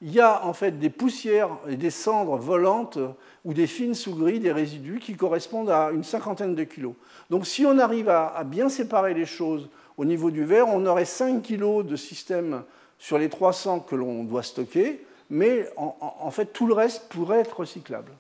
il 0.01 0.13
y 0.13 0.19
a 0.19 0.45
en 0.45 0.55
fait 0.55 0.73
des 0.73 0.91
poussières 0.91 1.51
et 1.69 1.77
des 1.77 1.91
cendres 1.91 2.37
volantes 2.37 2.99
ou 3.45 3.55
des 3.55 3.69
fines 3.69 3.95
sous-grilles, 3.95 4.41
des 4.41 4.51
résidus 4.51 4.99
qui 4.99 5.15
correspondent 5.15 5.71
à 5.71 5.93
une 5.93 6.03
cinquantaine 6.03 6.57
de 6.57 6.65
kilos. 6.65 6.95
Donc 7.31 7.47
si 7.47 7.65
on 7.65 7.79
arrive 7.79 8.09
à, 8.09 8.43
bien 8.43 8.69
séparer 8.69 9.15
les 9.15 9.25
choses 9.25 9.69
au 9.97 10.05
niveau 10.05 10.33
du 10.33 10.45
verre, 10.45 10.67
on 10.67 10.85
aurait 10.85 11.05
5 11.05 11.43
kilos 11.43 11.87
de 11.87 11.95
système 11.95 12.65
sur 12.99 13.19
les 13.19 13.29
300 13.29 13.81
que 13.81 13.95
l'on 13.95 14.25
doit 14.25 14.43
stocker, 14.43 15.07
mais 15.31 15.69
en, 15.77 16.31
fait 16.31 16.47
tout 16.47 16.67
le 16.67 16.75
reste 16.75 17.09
pourrait 17.09 17.41
être 17.41 17.61
recyclable. 17.61 18.13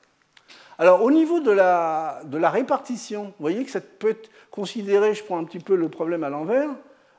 Alors 0.78 1.02
au 1.02 1.10
niveau 1.10 1.40
de 1.40 1.50
la, 1.50 2.20
répartition, 2.50 3.24
vous 3.24 3.32
voyez 3.40 3.64
que 3.64 3.70
ça 3.70 3.80
peut 3.80 4.10
être 4.10 4.30
considéré, 4.50 5.14
je 5.14 5.24
prends 5.24 5.38
un 5.38 5.44
petit 5.44 5.60
peu 5.60 5.74
le 5.74 5.88
problème 5.88 6.24
à 6.24 6.28
l'envers, 6.28 6.70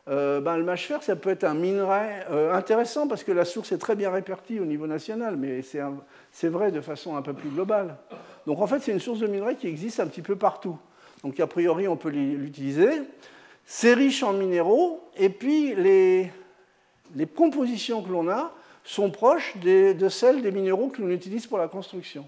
euh, 0.10 0.40
ben, 0.40 0.58
le 0.58 0.64
mâche 0.64 0.88
fer, 0.88 1.04
ça 1.04 1.16
peut 1.16 1.30
être 1.30 1.44
un 1.44 1.54
minerai 1.54 2.24
euh, 2.32 2.54
intéressant 2.54 3.08
parce 3.08 3.24
que 3.24 3.32
la 3.34 3.44
source 3.44 3.74
est 3.74 3.78
très 3.78 3.96
bien 3.96 4.10
répartie 4.10 4.60
au 4.60 4.66
niveau 4.66 4.88
national, 4.88 5.36
mais 5.36 5.62
c'est 6.32 6.48
vrai 6.48 6.72
de 6.72 6.80
façon 6.80 7.18
un 7.18 7.22
peu 7.22 7.34
plus 7.34 7.50
globale. 7.50 7.98
Donc 8.46 8.62
en 8.62 8.68
fait, 8.68 8.80
c'est 8.80 8.94
une 8.94 9.02
source 9.02 9.20
de 9.20 9.28
minerai 9.28 9.56
qui 9.56 9.68
existe 9.68 10.00
un 10.00 10.08
petit 10.08 10.22
peu 10.22 10.38
partout. 10.38 10.78
Donc 11.24 11.38
a 11.40 11.48
priori, 11.48 11.88
on 11.88 11.98
peut 11.98 12.10
l'utiliser. 12.10 13.02
C'est 13.66 13.96
riche 13.96 14.24
en 14.24 14.32
minéraux, 14.32 15.04
et 15.18 15.28
puis 15.28 15.76
les 15.76 16.32
compositions 17.36 18.02
que 18.02 18.10
l'on 18.10 18.30
a 18.30 18.54
sont 18.88 19.12
proches 19.12 19.54
de 19.58 20.10
celles 20.10 20.42
des 20.42 20.52
minéraux 20.52 20.88
que 20.88 21.02
l'on 21.02 21.10
utilise 21.10 21.46
pour 21.46 21.58
la 21.58 21.68
construction. 21.68 22.28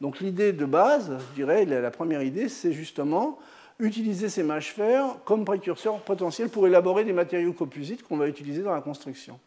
Donc 0.00 0.20
l'idée 0.20 0.52
de 0.52 0.64
base, 0.64 1.18
je 1.30 1.34
dirais, 1.34 1.64
la 1.64 1.90
première 1.90 2.22
idée, 2.22 2.48
c'est 2.48 2.72
justement 2.72 3.38
utiliser 3.80 4.28
ces 4.28 4.44
mâches 4.44 4.72
fer 4.72 5.16
comme 5.24 5.44
précurseurs 5.44 5.98
potentiels 6.00 6.50
pour 6.50 6.68
élaborer 6.68 7.04
des 7.04 7.12
matériaux 7.12 7.52
composites 7.52 8.06
qu'on 8.06 8.16
va 8.16 8.28
utiliser 8.28 8.62
dans 8.62 8.74
la 8.74 8.80
construction. 8.80 9.40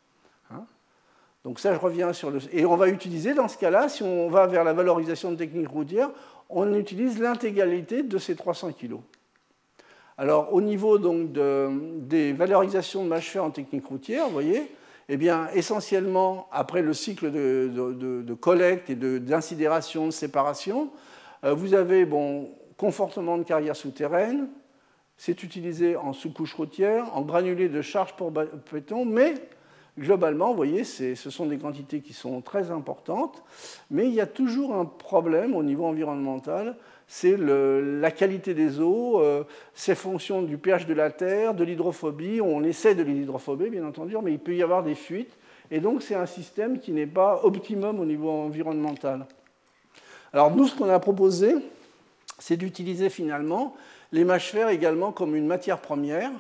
Hein 0.51 0.65
Donc 1.45 1.59
ça, 1.59 1.73
je 1.73 1.79
reviens 1.79 2.11
sur 2.11 2.31
le... 2.31 2.39
Et 2.51 2.65
on 2.65 2.75
va 2.75 2.89
utiliser, 2.89 3.33
dans 3.33 3.47
ce 3.47 3.57
cas-là, 3.57 3.87
si 3.87 4.03
on 4.03 4.29
va 4.29 4.45
vers 4.47 4.65
la 4.65 4.73
valorisation 4.73 5.31
de 5.31 5.37
techniques 5.37 5.69
routières, 5.69 6.09
on 6.49 6.73
utilise 6.75 7.17
l'intégralité 7.17 8.03
de 8.03 8.17
ces 8.17 8.35
300 8.35 8.73
kg. 8.73 8.97
Alors, 10.17 10.53
au 10.53 10.59
niveau 10.59 10.97
donc, 10.97 11.31
des 11.31 12.33
valorisations 12.33 13.05
de 13.05 13.09
mâches 13.09 13.29
fer 13.29 13.43
en 13.43 13.51
technique 13.51 13.85
routière, 13.85 14.25
vous 14.25 14.33
voyez, 14.33 14.69
eh 15.13 15.57
essentiellement, 15.57 16.47
après 16.53 16.81
le 16.81 16.93
cycle 16.93 17.31
de, 17.31 18.33
collecte 18.33 18.89
et 18.89 18.95
d'incidération, 18.95 20.05
de, 20.05 20.11
séparation, 20.11 20.89
euh, 21.43 21.53
vous 21.53 21.73
avez 21.73 22.05
bon, 22.05 22.49
confortement 22.77 23.37
de 23.37 23.43
carrière 23.43 23.75
souterraine, 23.75 24.47
c'est 25.17 25.43
utilisé 25.43 25.97
en 25.97 26.13
sous-couche 26.13 26.53
routière, 26.53 27.15
en 27.15 27.23
granulés 27.23 27.67
de 27.67 27.81
charge 27.81 28.15
pour 28.15 28.31
béton, 28.31 29.03
mais 29.03 29.33
globalement, 29.99 30.51
vous 30.51 30.55
voyez, 30.55 30.85
ce 30.85 31.13
sont 31.15 31.45
des 31.45 31.57
quantités 31.57 31.99
qui 31.99 32.13
sont 32.13 32.41
très 32.41 32.71
importantes, 32.71 33.43
mais 33.89 34.07
il 34.07 34.13
y 34.13 34.21
a 34.21 34.25
toujours 34.25 34.73
un 34.73 34.85
problème 34.85 35.55
au 35.55 35.63
niveau 35.63 35.85
environnemental, 35.85 36.77
c'est 37.13 37.35
la 37.37 38.09
qualité 38.09 38.53
des 38.53 38.79
eaux, 38.79 39.19
euh, 39.19 39.43
ces 39.73 39.95
fonctions 39.95 40.41
du 40.43 40.57
pH 40.57 40.85
de 40.85 40.93
la 40.93 41.11
terre, 41.11 41.53
de 41.53 41.65
l'hydrophobie, 41.65 42.39
on 42.39 42.63
essaie 42.63 42.95
de 42.95 43.03
l'hydrophobie 43.03 43.69
bien 43.69 43.85
entendu, 43.85 44.15
mais 44.23 44.31
il 44.31 44.39
peut 44.39 44.55
y 44.55 44.63
avoir 44.63 44.81
des 44.81 44.95
fuites, 44.95 45.33
et 45.69 45.81
donc 45.81 46.03
c'est 46.03 46.15
un 46.15 46.25
système 46.25 46.79
qui 46.79 46.93
n'est 46.93 47.05
pas 47.05 47.41
optimum 47.43 47.99
au 47.99 48.05
niveau 48.05 48.29
environnemental. 48.29 49.25
Alors 50.31 50.55
nous, 50.55 50.67
ce 50.67 50.73
qu'on 50.73 50.87
a 50.87 50.99
proposé, 50.99 51.53
c'est 52.39 52.55
d'utiliser 52.55 53.09
finalement 53.09 53.75
les 54.13 54.23
mâches 54.23 54.51
fer 54.51 54.69
également 54.69 55.11
comme 55.11 55.35
une 55.35 55.47
matière 55.47 55.79
première. 55.79 56.31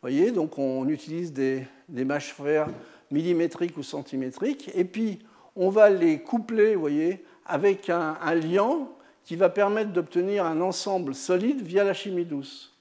voyez, 0.00 0.30
donc 0.30 0.58
on 0.58 0.88
utilise 0.88 1.34
des, 1.34 1.66
mâches 1.90 2.32
fer 2.32 2.68
millimétriques 3.10 3.76
ou 3.76 3.82
centimétriques, 3.82 4.70
et 4.74 4.84
puis 4.84 5.18
on 5.56 5.68
va 5.68 5.90
les 5.90 6.20
coupler, 6.20 6.74
voyez, 6.74 7.22
avec 7.44 7.90
un, 7.90 8.16
liant 8.34 8.95
qui 9.26 9.34
va 9.34 9.50
permettre 9.50 9.92
d'obtenir 9.92 10.46
un 10.46 10.60
ensemble 10.60 11.14
solide 11.14 11.60
via 11.60 11.84
la 11.84 11.92
chimie 11.92 12.24
douce. 12.24 12.72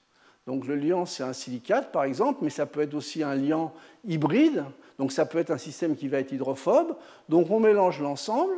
Donc 0.45 0.67
le 0.67 0.75
liant, 0.75 1.07
c'est 1.07 1.23
un 1.23 1.33
silicate, 1.33 1.91
par 1.91 2.03
exemple, 2.03 2.39
mais 2.43 2.51
ça 2.51 2.67
peut 2.67 2.81
être 2.81 2.93
aussi 2.93 3.23
un 3.23 3.33
liant 3.33 3.73
hybride, 4.05 4.63
donc 4.99 5.11
ça 5.11 5.25
peut 5.25 5.39
être 5.39 5.49
un 5.49 5.57
système 5.57 5.95
qui 5.95 6.07
va 6.07 6.19
être 6.19 6.31
hydrophobe. 6.31 6.95
Donc 7.29 7.49
on 7.49 7.59
mélange 7.59 7.99
l'ensemble, 7.99 8.53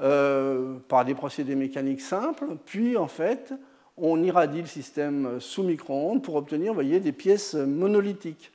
euh, 0.00 0.78
par 0.88 1.04
des 1.04 1.14
procédés 1.14 1.54
mécaniques 1.54 2.00
simples, 2.00 2.56
puis 2.64 2.96
en 2.96 3.08
fait, 3.08 3.52
on 3.98 4.22
irradie 4.22 4.62
le 4.62 4.66
système 4.66 5.38
sous 5.38 5.64
micro-ondes 5.64 6.22
pour 6.22 6.36
obtenir 6.36 6.72
voyez, 6.72 6.98
des 6.98 7.12
pièces 7.12 7.54
monolithiques. 7.54 8.52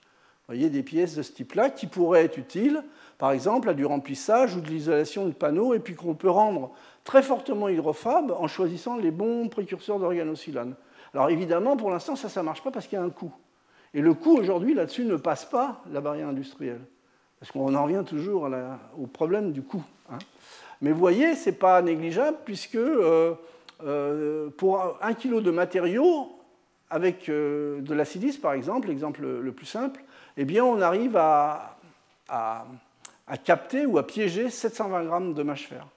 Voyez, 0.47 0.69
des 0.69 0.83
pièces 0.83 1.15
de 1.15 1.21
ce 1.21 1.31
type-là 1.31 1.69
qui 1.69 1.85
pourraient 1.85 2.25
être 2.25 2.37
utiles, 2.37 2.83
par 3.23 3.31
exemple, 3.31 3.69
à 3.69 3.73
du 3.73 3.85
remplissage 3.85 4.53
ou 4.53 4.59
de 4.59 4.67
l'isolation 4.67 5.25
de 5.25 5.31
panneaux, 5.31 5.73
et 5.73 5.79
puis 5.79 5.95
qu'on 5.95 6.13
peut 6.13 6.29
rendre 6.29 6.71
très 7.05 7.23
fortement 7.23 7.69
hydrophobe 7.69 8.35
en 8.37 8.49
choisissant 8.49 8.97
les 8.97 9.11
bons 9.11 9.47
précurseurs 9.47 9.97
d'organocylone. 9.97 10.75
Alors 11.13 11.29
évidemment, 11.29 11.77
pour 11.77 11.89
l'instant, 11.89 12.17
ça, 12.17 12.27
ça 12.27 12.41
ne 12.41 12.47
marche 12.47 12.61
pas 12.61 12.71
parce 12.71 12.85
qu'il 12.85 12.99
y 12.99 13.01
a 13.01 13.05
un 13.05 13.09
coût. 13.09 13.31
Et 13.93 14.01
le 14.01 14.13
coût, 14.13 14.35
aujourd'hui, 14.35 14.73
là-dessus, 14.73 15.05
ne 15.05 15.15
passe 15.15 15.45
pas 15.45 15.81
la 15.89 16.01
barrière 16.01 16.27
industrielle. 16.27 16.81
Parce 17.39 17.49
qu'on 17.53 17.73
en 17.73 17.83
revient 17.85 18.03
toujours 18.05 18.49
au 18.99 19.07
problème 19.07 19.53
du 19.53 19.61
coût. 19.61 19.85
Hein. 20.11 20.19
Mais 20.81 20.91
vous 20.91 20.99
voyez, 20.99 21.33
ce 21.35 21.49
n'est 21.49 21.55
pas 21.55 21.81
négligeable 21.81 22.39
puisque 22.43 22.75
euh, 22.75 23.35
euh, 23.85 24.49
pour 24.57 24.97
un 25.01 25.13
kilo 25.13 25.39
de 25.39 25.51
matériaux, 25.51 26.27
avec 26.89 27.29
euh, 27.29 27.79
de 27.79 27.93
la 27.93 28.03
silice 28.03 28.35
par 28.35 28.51
exemple, 28.51 28.89
l'exemple 28.89 29.21
le 29.21 29.51
plus 29.53 29.65
simple, 29.65 30.03
eh 30.35 30.43
bien 30.43 30.65
on 30.65 30.81
arrive 30.81 31.15
à, 31.15 31.77
capter 33.43 33.85
ou 33.85 33.97
à 33.97 34.05
piéger 34.05 34.49
720 34.49 35.03
grammes 35.05 35.33
de 35.33 35.43
mâche 35.43 35.67
fer. 35.67 35.87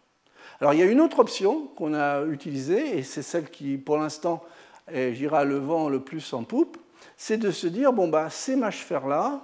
Alors 0.61 0.74
il 0.74 0.81
y 0.81 0.83
a 0.83 0.87
une 0.87 1.01
autre 1.01 1.18
option 1.18 1.66
qu'on 1.77 1.95
a 1.95 2.24
utilisée, 2.24 2.99
et 2.99 3.03
c'est 3.03 3.22
celle 3.22 3.51
qui 3.51 3.77
pour 3.77 3.99
l'instant 3.99 4.45
gira 4.93 5.45
le 5.45 5.59
vent 5.59 5.89
le 5.89 6.01
plus 6.01 6.33
en 6.33 6.45
poupe, 6.45 6.79
c'est 7.16 7.39
de 7.39 7.51
se 7.51 7.66
dire, 7.66 7.93
bon, 7.93 8.09
bah, 8.09 8.29
ces 8.31 8.57
mâches 8.57 8.85
fer-là, 8.85 9.43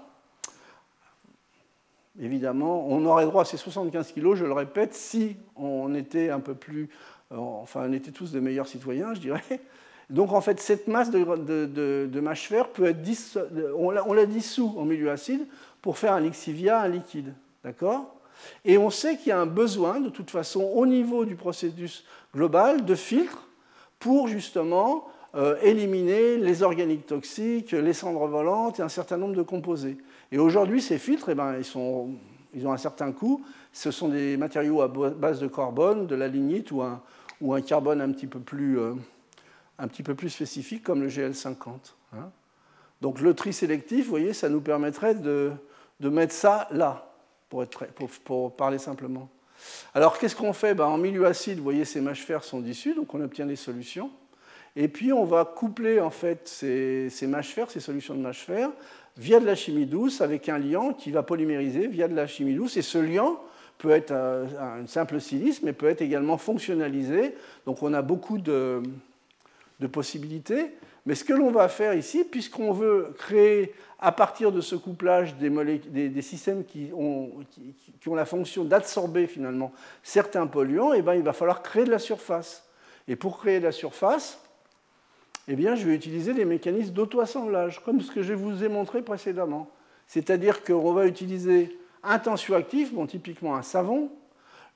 évidemment, 2.21 2.87
on 2.89 3.05
aurait 3.07 3.25
droit 3.25 3.43
à 3.43 3.45
ces 3.45 3.57
75 3.57 4.13
kilos, 4.13 4.39
je 4.39 4.45
le 4.45 4.53
répète, 4.53 4.95
si 4.95 5.37
on 5.57 5.95
était 5.95 6.31
un 6.31 6.41
peu 6.41 6.55
plus, 6.55 6.91
euh, 7.33 7.37
enfin, 7.37 7.87
on 7.89 7.93
était 7.93 8.11
tous 8.11 8.33
de 8.33 8.41
meilleurs 8.41 8.69
citoyens, 8.69 9.15
je 9.15 9.21
dirais. 9.21 9.61
Donc, 10.11 10.33
en 10.33 10.43
fait, 10.43 10.61
cette 10.61 10.89
masse 10.89 11.11
de, 11.11 12.07
de, 12.07 12.21
mâche 12.21 12.49
fer 12.49 12.69
peut 12.69 12.85
être 12.85 12.99
on 13.75 14.13
la 14.13 14.27
dissout 14.27 14.75
en 14.77 14.85
milieu 14.85 15.11
acide 15.11 15.47
pour 15.81 15.97
faire 15.97 16.13
un 16.13 16.21
lixivia, 16.21 16.81
un 16.81 16.89
liquide, 16.89 17.33
d'accord? 17.65 18.15
Et 18.65 18.79
on 18.79 18.91
sait 18.91 19.17
qu'il 19.17 19.29
y 19.29 19.33
a 19.33 19.41
un 19.41 19.47
besoin, 19.47 20.01
de 20.01 20.09
toute 20.09 20.31
façon, 20.31 20.63
au 20.63 20.87
niveau 20.87 21.25
du 21.25 21.37
processus 21.37 22.05
global, 22.35 22.85
de 22.85 22.95
filtres 22.95 23.47
pour 23.99 24.29
justement 24.29 25.07
euh, 25.35 25.57
éliminer 25.63 26.37
les 26.37 26.63
organiques 26.63 27.07
toxiques, 27.07 27.73
les 27.73 27.93
cendres 27.93 28.27
volantes 28.27 28.81
et 28.81 28.83
un 28.83 28.89
certain 28.89 29.17
nombre 29.17 29.35
de 29.35 29.43
composés. 29.43 29.97
Et 30.31 30.39
aujourd'hui, 30.39 30.83
ces 30.83 30.99
filtres, 30.99 31.29
eh 31.31 31.35
ben, 31.35 31.57
ils, 31.59 32.67
ont 32.67 32.73
un 32.73 32.77
certain 32.77 33.13
coût. 33.13 33.45
Ce 33.73 33.91
sont 33.91 34.09
des 34.09 34.37
matériaux 34.37 34.83
à 34.83 34.89
base 34.89 35.41
de 35.41 35.47
carbone, 35.47 36.07
de 36.07 36.15
la 36.15 36.29
lignite 36.29 36.71
ou 36.71 36.83
un, 36.83 37.61
carbone 37.63 38.01
un 38.01 38.11
petit, 38.13 38.27
peu 38.27 38.41
plus, 38.41 38.79
euh, 38.79 38.95
spécifique 40.29 40.83
comme 40.83 41.03
le 41.03 41.09
GL50. 41.09 41.69
Hein. 42.15 42.31
Donc 43.01 43.21
le 43.21 43.35
tri 43.35 43.53
sélectif, 43.53 44.05
vous 44.05 44.11
voyez, 44.11 44.33
ça 44.33 44.49
nous 44.49 44.61
permettrait 44.61 45.15
de 45.15 45.53
mettre 46.01 46.35
ça 46.35 46.69
là, 46.73 47.12
pour, 48.25 48.57
parler 48.57 48.79
simplement. 48.79 49.29
Alors 49.95 50.19
qu'est-ce 50.19 50.37
qu'on 50.37 50.53
fait? 50.53 50.75
Ben, 50.75 50.87
En 50.87 50.99
milieu 50.99 51.27
acide, 51.27 51.59
vous 51.59 51.65
voyez, 51.65 51.85
ces 51.85 52.01
mâches 52.01 52.23
fer 52.25 52.43
sont 52.43 52.61
dissus, 52.61 52.95
donc 52.95 53.15
on 53.15 53.21
obtient 53.21 53.47
des 53.47 53.57
solutions. 53.57 54.11
Et 54.75 54.89
puis 54.89 55.13
on 55.13 55.25
va 55.25 55.45
coupler 55.45 56.01
en 56.01 56.11
fait 56.11 56.49
ces, 56.49 57.11
ces 57.11 57.27
mâches 57.27 57.51
fer, 57.51 57.71
ces 57.71 57.81
solutions 57.81 58.15
de 58.15 58.21
mâches 58.21 58.45
fer, 58.45 58.71
via 59.17 59.41
de 59.41 59.47
la 59.47 59.55
chimie 59.55 59.87
douce 59.87 60.21
avec 60.21 60.49
un 60.49 60.59
liant 60.59 60.93
qui 60.93 61.11
va 61.11 61.23
polymériser 61.23 61.87
via 61.87 62.09
de 62.09 62.15
la 62.15 62.27
chimie 62.27 62.55
douce. 62.55 62.77
Et 62.77 62.83
ce 62.83 62.99
liant 62.99 63.41
peut 63.79 63.91
être 63.91 64.13
un, 64.13 64.87
simple 64.87 65.21
silice, 65.21 65.63
mais 65.63 65.73
peut 65.73 65.89
être 65.89 66.03
également 66.03 66.39
fonctionnalisé. 66.39 67.35
Donc 67.67 67.83
on 67.83 67.93
a 67.93 68.03
beaucoup 68.03 68.39
de, 68.39 68.83
possibilités. 69.91 70.71
Mais 71.05 71.15
ce 71.15 71.25
que 71.25 71.33
l'on 71.33 71.51
va 71.51 71.69
faire 71.69 71.95
ici, 71.95 72.25
puisqu'on 72.25 72.73
veut 72.73 73.15
créer 73.19 73.75
à 73.99 74.13
partir 74.13 74.53
de 74.53 74.61
ce 74.61 74.77
couplage 74.77 75.37
des, 75.37 76.23
systèmes 76.23 76.65
qui 76.65 76.91
ont, 76.93 77.31
la 78.15 78.25
fonction 78.25 78.65
d'absorber 78.65 79.27
finalement 79.27 79.73
certains 80.03 80.47
polluants, 80.47 80.93
eh 80.93 81.03
ben, 81.03 81.15
il 81.15 81.23
va 81.23 81.33
falloir 81.33 81.63
créer 81.63 81.85
de 81.85 81.91
la 81.91 81.99
surface. 81.99 82.69
Et 83.09 83.17
pour 83.17 83.39
créer 83.39 83.59
de 83.59 83.65
la 83.65 83.73
surface, 83.73 84.41
eh 85.49 85.57
bien, 85.57 85.75
je 85.75 85.87
vais 85.87 85.95
utiliser 85.95 86.35
des 86.35 86.45
mécanismes 86.45 86.93
d'auto-assemblage, 86.93 87.83
comme 87.85 88.01
ce 88.01 88.13
que 88.13 88.23
je 88.23 88.33
vous 88.33 88.63
ai 88.63 88.69
montré 88.69 89.03
précédemment. 89.03 89.69
C'est-à-dire 90.07 90.63
qu'on 90.63 90.93
va 90.93 91.07
utiliser 91.07 91.77
un 92.05 92.19
tensioactif, 92.19 92.93
typiquement 93.09 93.57
un 93.57 93.63
savon, 93.63 94.11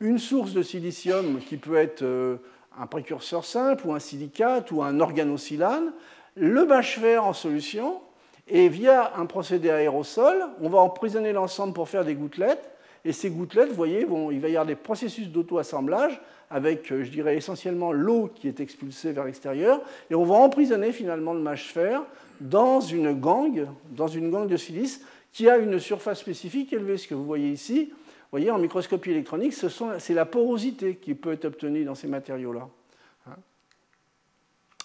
une 0.01 0.19
source 0.19 0.53
de 0.53 0.63
silicium 0.63 1.41
qui 1.41 1.57
peut 1.57 1.77
être 1.77 2.03
euh, 2.03 2.37
un 2.79 2.87
précurseur 2.87 3.45
simple 3.45 3.87
ou 3.87 3.93
un 3.93 3.99
silicate 3.99 4.71
ou 4.71 4.83
un 4.83 5.01
organosilane, 5.01 5.93
le 6.37 6.65
bâche 6.65 6.99
fer 6.99 7.25
en 7.25 7.33
solution, 7.33 8.01
et 8.49 8.69
via 8.69 9.13
un 9.17 9.27
procédé 9.27 9.71
aérosol, 9.71 10.45
on 10.61 10.69
va 10.69 10.79
emprisonner 10.79 11.33
l'ensemble 11.33 11.73
pour 11.73 11.89
faire 11.89 12.05
des 12.05 12.15
gouttelettes. 12.15 12.71
Et 13.05 13.13
ces 13.13 13.31
gouttelettes, 13.31 13.71
vous 13.71 13.75
voyez, 13.75 14.07
il 14.33 14.41
va 14.41 14.49
y 14.49 14.53
avoir 14.53 14.67
des 14.67 14.77
processus 14.77 15.29
d'auto-assemblage 15.29 16.21
avec, 16.51 16.91
euh, 16.93 17.03
je 17.03 17.11
dirais, 17.11 17.37
essentiellement 17.37 17.93
l'eau 17.93 18.31
qui 18.35 18.47
est 18.47 18.61
expulsée 18.61 19.13
vers 19.13 19.25
l'extérieur. 19.25 19.81
Et 20.11 20.15
on 20.15 20.25
va 20.25 20.37
emprisonner 20.37 20.93
finalement 20.93 21.33
le 21.33 21.41
mâche 21.41 21.73
fer 21.73 22.03
dans 22.41 22.81
une 22.81 23.13
gangue, 23.13 23.67
dans 23.91 24.07
une 24.07 24.31
gangue 24.31 24.49
de 24.49 24.57
silice 24.57 25.05
qui 25.33 25.49
a 25.49 25.57
une 25.57 25.79
surface 25.79 26.21
spécifique 26.21 26.73
élevée. 26.73 26.99
Ce 26.99 27.09
que 27.09 27.15
vous 27.15 27.25
voyez 27.25 27.51
ici, 27.51 27.93
vous 28.27 28.39
voyez, 28.39 28.51
en 28.51 28.59
microscopie 28.59 29.13
électronique, 29.13 29.55
c'est 29.55 30.15
la 30.15 30.27
porosité 30.27 30.97
qui 30.97 31.15
peut 31.15 31.33
être 31.33 31.45
obtenue 31.45 31.85
dans 31.85 31.95
ces 31.95 32.09
matériaux-là. 32.09 32.69
Hein. 33.29 33.37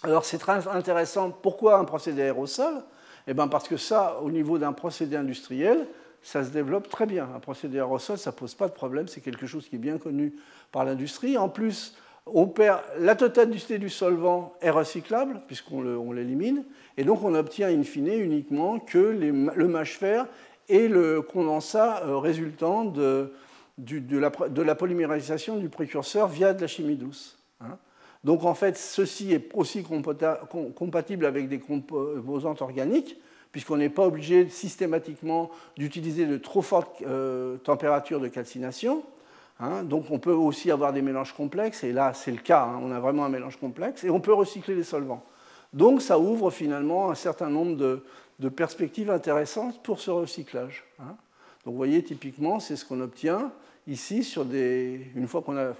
Alors 0.04 0.24
c'est 0.24 0.38
très 0.38 0.68
intéressant. 0.68 1.30
Pourquoi 1.30 1.78
un 1.78 1.84
procédé 1.84 2.22
aérosol? 2.22 2.84
Eh 3.26 3.34
bien 3.34 3.48
Parce 3.48 3.66
que 3.66 3.76
ça, 3.76 4.20
au 4.22 4.30
niveau 4.30 4.58
d'un 4.58 4.72
procédé 4.72 5.16
industriel, 5.16 5.88
ça 6.22 6.44
se 6.44 6.50
développe 6.50 6.88
très 6.88 7.04
bien. 7.04 7.28
Un 7.34 7.40
procédé 7.40 7.78
aérosol, 7.78 8.16
ça 8.16 8.30
ne 8.30 8.36
pose 8.36 8.54
pas 8.54 8.68
de 8.68 8.74
problème, 8.74 9.08
c'est 9.08 9.20
quelque 9.20 9.46
chose 9.46 9.68
qui 9.68 9.74
est 9.74 9.80
bien 9.80 9.98
connu 9.98 10.34
par 10.70 10.84
l'industrie. 10.84 11.36
En 11.36 11.48
plus, 11.48 11.96
on 12.26 12.46
perd 12.46 12.80
la 13.00 13.16
totalité 13.16 13.78
du 13.78 13.90
solvant 13.90 14.54
est 14.60 14.70
recyclable, 14.70 15.42
puisqu'on 15.48 16.12
l'élimine, 16.12 16.64
et 16.96 17.02
donc 17.02 17.24
on 17.24 17.34
obtient 17.34 17.68
in 17.68 17.82
fine 17.82 18.06
uniquement 18.06 18.78
que 18.78 18.98
le 18.98 19.68
mâche 19.68 19.98
fer 19.98 20.28
et 20.68 20.88
le 20.88 21.22
condensat 21.22 22.02
euh, 22.04 22.18
résultant 22.18 22.84
de, 22.84 23.32
la, 23.78 24.74
polymérisation 24.74 25.56
du 25.56 25.68
précurseur 25.68 26.28
via 26.28 26.54
de 26.54 26.60
la 26.60 26.66
chimie 26.66 26.96
douce. 26.96 27.38
Hein. 27.60 27.78
Donc 28.24 28.44
en 28.44 28.54
fait, 28.54 28.76
ceci 28.76 29.32
est 29.32 29.50
aussi 29.54 29.84
compatible 30.74 31.26
avec 31.26 31.48
des 31.48 31.58
composantes 31.58 32.62
organiques, 32.62 33.16
puisqu'on 33.50 33.76
n'est 33.76 33.88
pas 33.88 34.06
obligé 34.06 34.48
systématiquement 34.48 35.50
d'utiliser 35.76 36.26
de 36.26 36.38
trop 36.38 36.62
fortes 36.62 37.02
euh, 37.06 37.56
températures 37.58 38.20
de 38.20 38.28
calcination. 38.28 39.02
Hein. 39.60 39.84
donc 39.84 40.10
on 40.10 40.18
peut 40.18 40.32
aussi 40.32 40.70
avoir 40.70 40.92
des 40.92 41.02
mélanges 41.02 41.34
complexes, 41.34 41.84
et 41.84 41.92
là 41.92 42.14
c'est 42.14 42.32
le 42.32 42.38
cas, 42.38 42.64
hein. 42.64 42.80
on 42.82 42.90
a 42.90 42.98
vraiment 42.98 43.24
un 43.24 43.28
mélange 43.28 43.58
complexe, 43.58 44.02
et 44.02 44.10
on 44.10 44.18
peut 44.18 44.32
recycler 44.32 44.74
les 44.74 44.82
solvants. 44.82 45.22
Donc 45.72 46.02
ça 46.02 46.18
ouvre 46.18 46.50
finalement 46.50 47.10
un 47.10 47.14
certain 47.14 47.48
nombre 47.48 47.76
de, 47.76 48.04
perspectives 48.48 49.10
intéressantes 49.10 49.82
pour 49.82 50.00
ce 50.00 50.10
recyclage. 50.10 50.84
Hein. 51.00 51.16
Donc 51.64 51.72
vous 51.72 51.76
voyez, 51.76 52.02
typiquement, 52.02 52.60
c'est 52.60 52.76
ce 52.76 52.84
qu'on 52.84 53.00
obtient 53.00 53.52
ici 53.86 54.24
sur 54.24 54.44
des... 54.44 55.10
Une 55.14 55.28
fois 55.28 55.42
qu'on 55.42 55.56
a, 55.56 55.72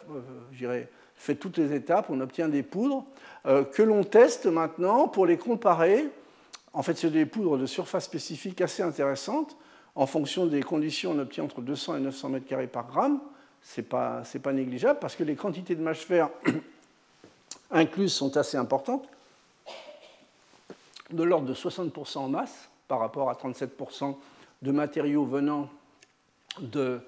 euh, 0.60 0.84
fait 1.16 1.34
toutes 1.34 1.58
les 1.58 1.74
étapes, 1.74 2.06
on 2.08 2.20
obtient 2.20 2.48
des 2.48 2.62
poudres 2.62 3.04
euh, 3.46 3.64
que 3.64 3.82
l'on 3.82 4.04
teste 4.04 4.46
maintenant 4.46 5.08
pour 5.08 5.26
les 5.26 5.36
comparer 5.36 6.10
en 6.74 6.82
fait, 6.82 6.96
c'est 6.96 7.10
des 7.10 7.26
poudres 7.26 7.58
de 7.58 7.66
surface 7.66 8.04
spécifique 8.04 8.60
assez 8.60 8.82
intéressantes. 8.82 9.56
En 9.94 10.06
fonction 10.06 10.46
des 10.46 10.62
conditions, 10.62 11.12
on 11.12 11.18
obtient 11.18 11.44
entre 11.44 11.60
200 11.60 11.96
et 11.96 12.00
900 12.00 12.28
mètres 12.30 12.46
carrés 12.46 12.66
par 12.66 12.86
gramme. 12.86 13.20
Ce 13.62 13.80
n'est 13.80 13.86
pas, 13.86 14.22
pas, 14.42 14.52
négligeable 14.52 14.98
parce 14.98 15.14
que 15.14 15.22
les 15.22 15.36
quantités 15.36 15.74
de 15.74 15.82
mâche 15.82 15.98
fer 15.98 16.30
incluses 17.70 18.12
sont 18.12 18.36
assez 18.36 18.56
importantes, 18.56 19.06
de 21.12 21.22
l'ordre 21.22 21.46
de 21.46 21.54
60% 21.54 22.18
en 22.18 22.28
masse 22.28 22.68
par 22.88 22.98
rapport 22.98 23.30
à 23.30 23.34
37% 23.34 24.16
de 24.62 24.70
matériaux 24.70 25.24
venant 25.24 25.68
de, 26.60 27.00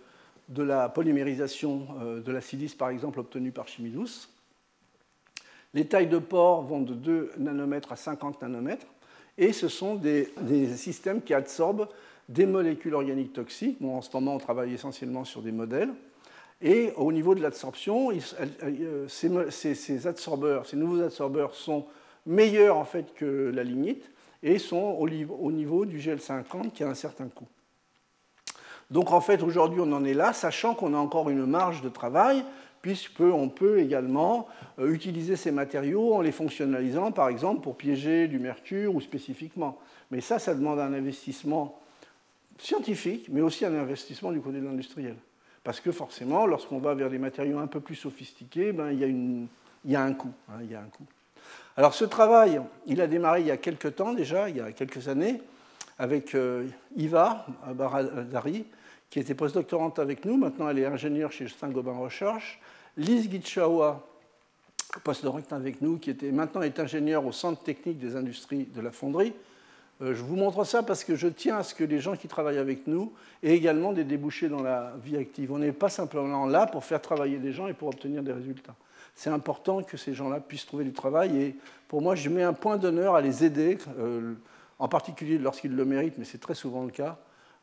de 0.48 0.62
la 0.62 0.88
polymérisation 0.88 1.86
euh, 2.00 2.20
de 2.20 2.32
la 2.32 2.40
silice, 2.40 2.74
par 2.74 2.90
exemple, 2.90 3.20
obtenue 3.20 3.52
par 3.52 3.68
chimie 3.68 3.90
douce. 3.90 4.28
Les 5.72 5.86
tailles 5.86 6.08
de 6.08 6.18
pores 6.18 6.62
vont 6.62 6.80
de 6.80 6.94
2 6.94 7.32
nanomètres 7.38 7.92
à 7.92 7.96
50 7.96 8.42
nanomètres 8.42 8.86
et 9.36 9.52
ce 9.52 9.68
sont 9.68 9.96
des, 9.96 10.28
systèmes 10.76 11.20
qui 11.20 11.34
absorbent 11.34 11.88
des 12.28 12.46
molécules 12.46 12.94
organiques 12.94 13.32
toxiques. 13.32 13.78
en 13.82 14.00
ce 14.00 14.10
moment, 14.14 14.36
on 14.36 14.38
travaille 14.38 14.72
essentiellement 14.72 15.24
sur 15.24 15.42
des 15.42 15.52
modèles. 15.52 15.90
Et 16.62 16.92
au 16.96 17.10
niveau 17.12 17.34
de 17.34 17.42
l'absorption, 17.42 18.10
euh, 18.10 19.08
ces, 19.08 20.06
absorbeurs, 20.06 20.66
ces 20.66 20.76
nouveaux 20.76 21.02
absorbeurs 21.02 21.54
sont 21.54 21.84
meilleurs 22.26 22.76
en 22.76 22.84
fait 22.84 23.14
que 23.14 23.50
la 23.54 23.64
lignite 23.64 24.10
et 24.42 24.58
sont 24.58 24.76
au, 24.98 25.08
niveau 25.08 25.86
du 25.86 25.98
GL50 25.98 26.70
qui 26.70 26.84
a 26.84 26.88
un 26.88 26.94
certain 26.94 27.28
coût. 27.28 27.48
Donc 28.90 29.10
en 29.12 29.20
fait, 29.20 29.42
aujourd'hui, 29.42 29.80
on 29.80 29.90
en 29.92 30.04
est 30.04 30.14
là, 30.14 30.32
sachant 30.32 30.74
qu'on 30.74 30.92
a 30.92 30.98
encore 30.98 31.30
une 31.30 31.46
marge 31.46 31.82
de 31.82 31.88
travail 31.88 32.44
puisqu'on 32.82 33.48
peut 33.48 33.78
également 33.78 34.46
euh, 34.78 34.92
utiliser 34.92 35.36
ces 35.36 35.50
matériaux 35.50 36.12
en 36.12 36.20
les 36.20 36.32
fonctionnalisant, 36.32 37.12
par 37.12 37.30
exemple, 37.30 37.62
pour 37.62 37.78
piéger 37.78 38.28
du 38.28 38.38
mercure 38.38 38.94
ou 38.94 39.00
spécifiquement. 39.00 39.78
Mais 40.10 40.20
ça, 40.20 40.38
ça 40.38 40.54
demande 40.54 40.78
un 40.78 40.92
investissement 40.92 41.80
scientifique, 42.58 43.28
mais 43.30 43.40
aussi 43.40 43.64
un 43.64 43.74
investissement 43.74 44.32
du 44.32 44.40
côté 44.42 44.58
de 44.58 44.66
l'industriel. 44.66 45.16
Parce 45.62 45.80
que 45.80 45.92
forcément, 45.92 46.44
lorsqu'on 46.44 46.78
va 46.78 46.92
vers 46.92 47.08
des 47.08 47.16
matériaux 47.16 47.58
un 47.58 47.66
peu 47.66 47.80
plus 47.80 47.94
sophistiqués, 47.94 48.72
ben, 48.72 48.92
il, 48.92 49.48
y 49.90 49.96
a 49.96 50.02
un 50.02 50.12
coût, 50.12 50.32
hein, 50.50 50.58
il 50.60 50.70
y 50.70 50.74
a 50.74 50.80
un 50.80 50.88
coût. 50.88 51.06
Alors 51.76 51.94
ce 51.94 52.04
travail, 52.04 52.60
il 52.86 53.00
a 53.00 53.06
démarré 53.06 53.40
il 53.40 53.46
y 53.48 53.50
a 53.50 53.56
quelques 53.56 53.96
temps 53.96 54.12
déjà, 54.12 54.48
il 54.48 54.56
y 54.56 54.60
a 54.60 54.70
quelques 54.70 55.08
années, 55.08 55.42
avec 55.98 56.34
euh, 56.34 56.66
Iva 56.96 57.46
Baradari, 57.74 58.64
qui 59.10 59.18
était 59.18 59.34
postdoctorante 59.34 59.98
avec 59.98 60.24
nous. 60.24 60.36
Maintenant, 60.36 60.68
elle 60.68 60.78
est 60.78 60.86
ingénieure 60.86 61.32
chez 61.32 61.48
Saint-Gobain 61.48 61.96
Recherche. 61.96 62.60
Lise 62.96 63.28
Gitschawa, 63.28 64.06
postdoctorante 65.02 65.52
avec 65.52 65.80
nous, 65.80 65.98
qui 65.98 66.10
était, 66.10 66.30
maintenant 66.30 66.62
est 66.62 66.78
ingénieure 66.78 67.26
au 67.26 67.32
Centre 67.32 67.62
technique 67.62 67.98
des 67.98 68.14
industries 68.14 68.68
de 68.72 68.80
la 68.80 68.92
fonderie. 68.92 69.32
Euh, 70.02 70.14
je 70.14 70.22
vous 70.22 70.36
montre 70.36 70.64
ça 70.64 70.82
parce 70.82 71.04
que 71.04 71.16
je 71.16 71.28
tiens 71.28 71.58
à 71.58 71.62
ce 71.62 71.74
que 71.74 71.84
les 71.84 71.98
gens 71.98 72.16
qui 72.16 72.28
travaillent 72.28 72.58
avec 72.58 72.86
nous 72.86 73.12
aient 73.42 73.54
également 73.54 73.92
des 73.92 74.04
débouchés 74.04 74.48
dans 74.48 74.62
la 74.62 74.94
vie 75.04 75.16
active. 75.16 75.52
On 75.52 75.58
n'est 75.58 75.72
pas 75.72 75.88
simplement 75.88 76.46
là 76.46 76.66
pour 76.66 76.84
faire 76.84 77.00
travailler 77.00 77.38
des 77.38 77.52
gens 77.52 77.66
et 77.68 77.74
pour 77.74 77.88
obtenir 77.88 78.22
des 78.22 78.32
résultats. 78.32 78.74
C'est 79.14 79.30
important 79.30 79.82
que 79.82 79.96
ces 79.96 80.14
gens-là 80.14 80.40
puissent 80.40 80.66
trouver 80.66 80.84
du 80.84 80.92
travail 80.92 81.40
et 81.40 81.56
pour 81.88 82.02
moi, 82.02 82.14
je 82.14 82.28
mets 82.28 82.42
un 82.42 82.52
point 82.52 82.76
d'honneur 82.76 83.14
à 83.14 83.20
les 83.20 83.44
aider, 83.44 83.78
euh, 83.98 84.34
en 84.78 84.88
particulier 84.88 85.38
lorsqu'ils 85.38 85.74
le 85.74 85.84
méritent, 85.84 86.18
mais 86.18 86.24
c'est 86.24 86.40
très 86.40 86.54
souvent 86.54 86.82
le 86.82 86.90
cas, 86.90 87.18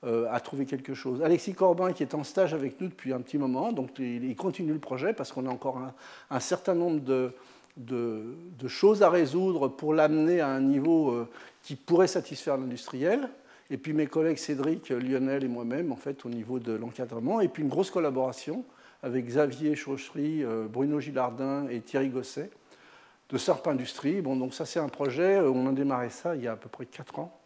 euh, 0.05 0.25
à 0.31 0.39
trouver 0.39 0.65
quelque 0.65 0.93
chose. 0.93 1.21
Alexis 1.21 1.53
Corbin, 1.53 1.91
qui 1.91 2.03
est 2.03 2.15
en 2.15 2.23
stage 2.23 2.53
avec 2.53 2.79
nous 2.79 2.87
depuis 2.87 3.11
un 3.11 3.19
petit 3.19 3.37
moment, 3.37 3.73
donc 3.73 3.99
il 3.99 4.35
continue 4.35 4.73
le 4.73 4.79
projet 4.79 5.13
parce 5.13 5.31
qu'on 5.31 5.45
a 5.45 5.49
encore 5.49 5.79
un, 6.29 6.39
certain 6.39 6.73
nombre 6.73 7.01
de, 7.01 8.67
choses 8.67 9.03
à 9.03 9.09
résoudre 9.09 9.67
pour 9.67 9.93
l'amener 9.93 10.39
à 10.39 10.47
un 10.47 10.61
niveau 10.61 11.11
euh, 11.11 11.29
qui 11.61 11.75
pourrait 11.75 12.07
satisfaire 12.07 12.57
l'industriel. 12.57 13.29
Et 13.69 13.77
puis 13.77 13.93
mes 13.93 14.07
collègues 14.07 14.37
Cédric, 14.37 14.89
Lionel 14.89 15.43
et 15.43 15.47
moi-même, 15.47 15.91
en 15.91 15.97
fait, 15.97 16.25
au 16.25 16.29
niveau 16.29 16.59
de 16.59 16.73
l'encadrement. 16.73 17.41
Et 17.41 17.47
puis 17.47 17.63
une 17.63 17.69
grosse 17.69 17.91
collaboration 17.91 18.65
avec 19.03 19.25
Xavier 19.25 19.75
Chauchery, 19.75 20.43
euh, 20.43 20.67
Bruno 20.67 20.99
Gilardin 20.99 21.67
et 21.69 21.81
Thierry 21.81 22.09
Gosset 22.09 22.49
de 23.29 23.37
Sarp 23.37 23.67
Industrie. 23.67 24.21
Bon, 24.21 24.35
donc 24.35 24.53
ça, 24.53 24.65
c'est 24.65 24.79
un 24.79 24.89
projet, 24.89 25.39
on 25.39 25.67
a 25.67 25.71
démarré 25.71 26.09
ça 26.09 26.35
il 26.35 26.43
y 26.43 26.47
a 26.47 26.53
à 26.53 26.55
peu 26.55 26.69
près 26.69 26.85
4 26.85 27.19
ans. 27.19 27.37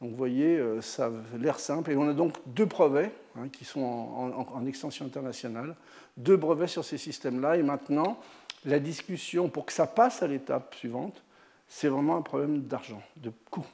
Donc 0.00 0.10
vous 0.10 0.16
voyez, 0.16 0.58
euh, 0.58 0.80
ça 0.80 1.06
a 1.06 1.38
l'air 1.38 1.58
simple. 1.58 1.90
Et 1.90 1.96
on 1.96 2.08
a 2.08 2.12
donc 2.12 2.34
deux 2.46 2.66
brevets 2.66 3.12
hein, 3.38 3.48
qui 3.48 3.64
sont 3.64 3.80
en, 3.80 4.66
extension 4.66 5.06
internationale, 5.06 5.74
deux 6.16 6.36
brevets 6.36 6.68
sur 6.68 6.84
ces 6.84 6.98
systèmes-là. 6.98 7.56
Et 7.56 7.62
maintenant, 7.62 8.18
la 8.64 8.78
discussion 8.78 9.48
pour 9.48 9.66
que 9.66 9.72
ça 9.72 9.86
passe 9.86 10.22
à 10.22 10.26
l'étape 10.26 10.74
suivante, 10.74 11.22
c'est 11.68 11.88
vraiment 11.88 12.16
un 12.16 12.22
problème 12.22 12.62
d'argent, 12.62 13.02
de 13.16 13.32
coût. 13.50 13.66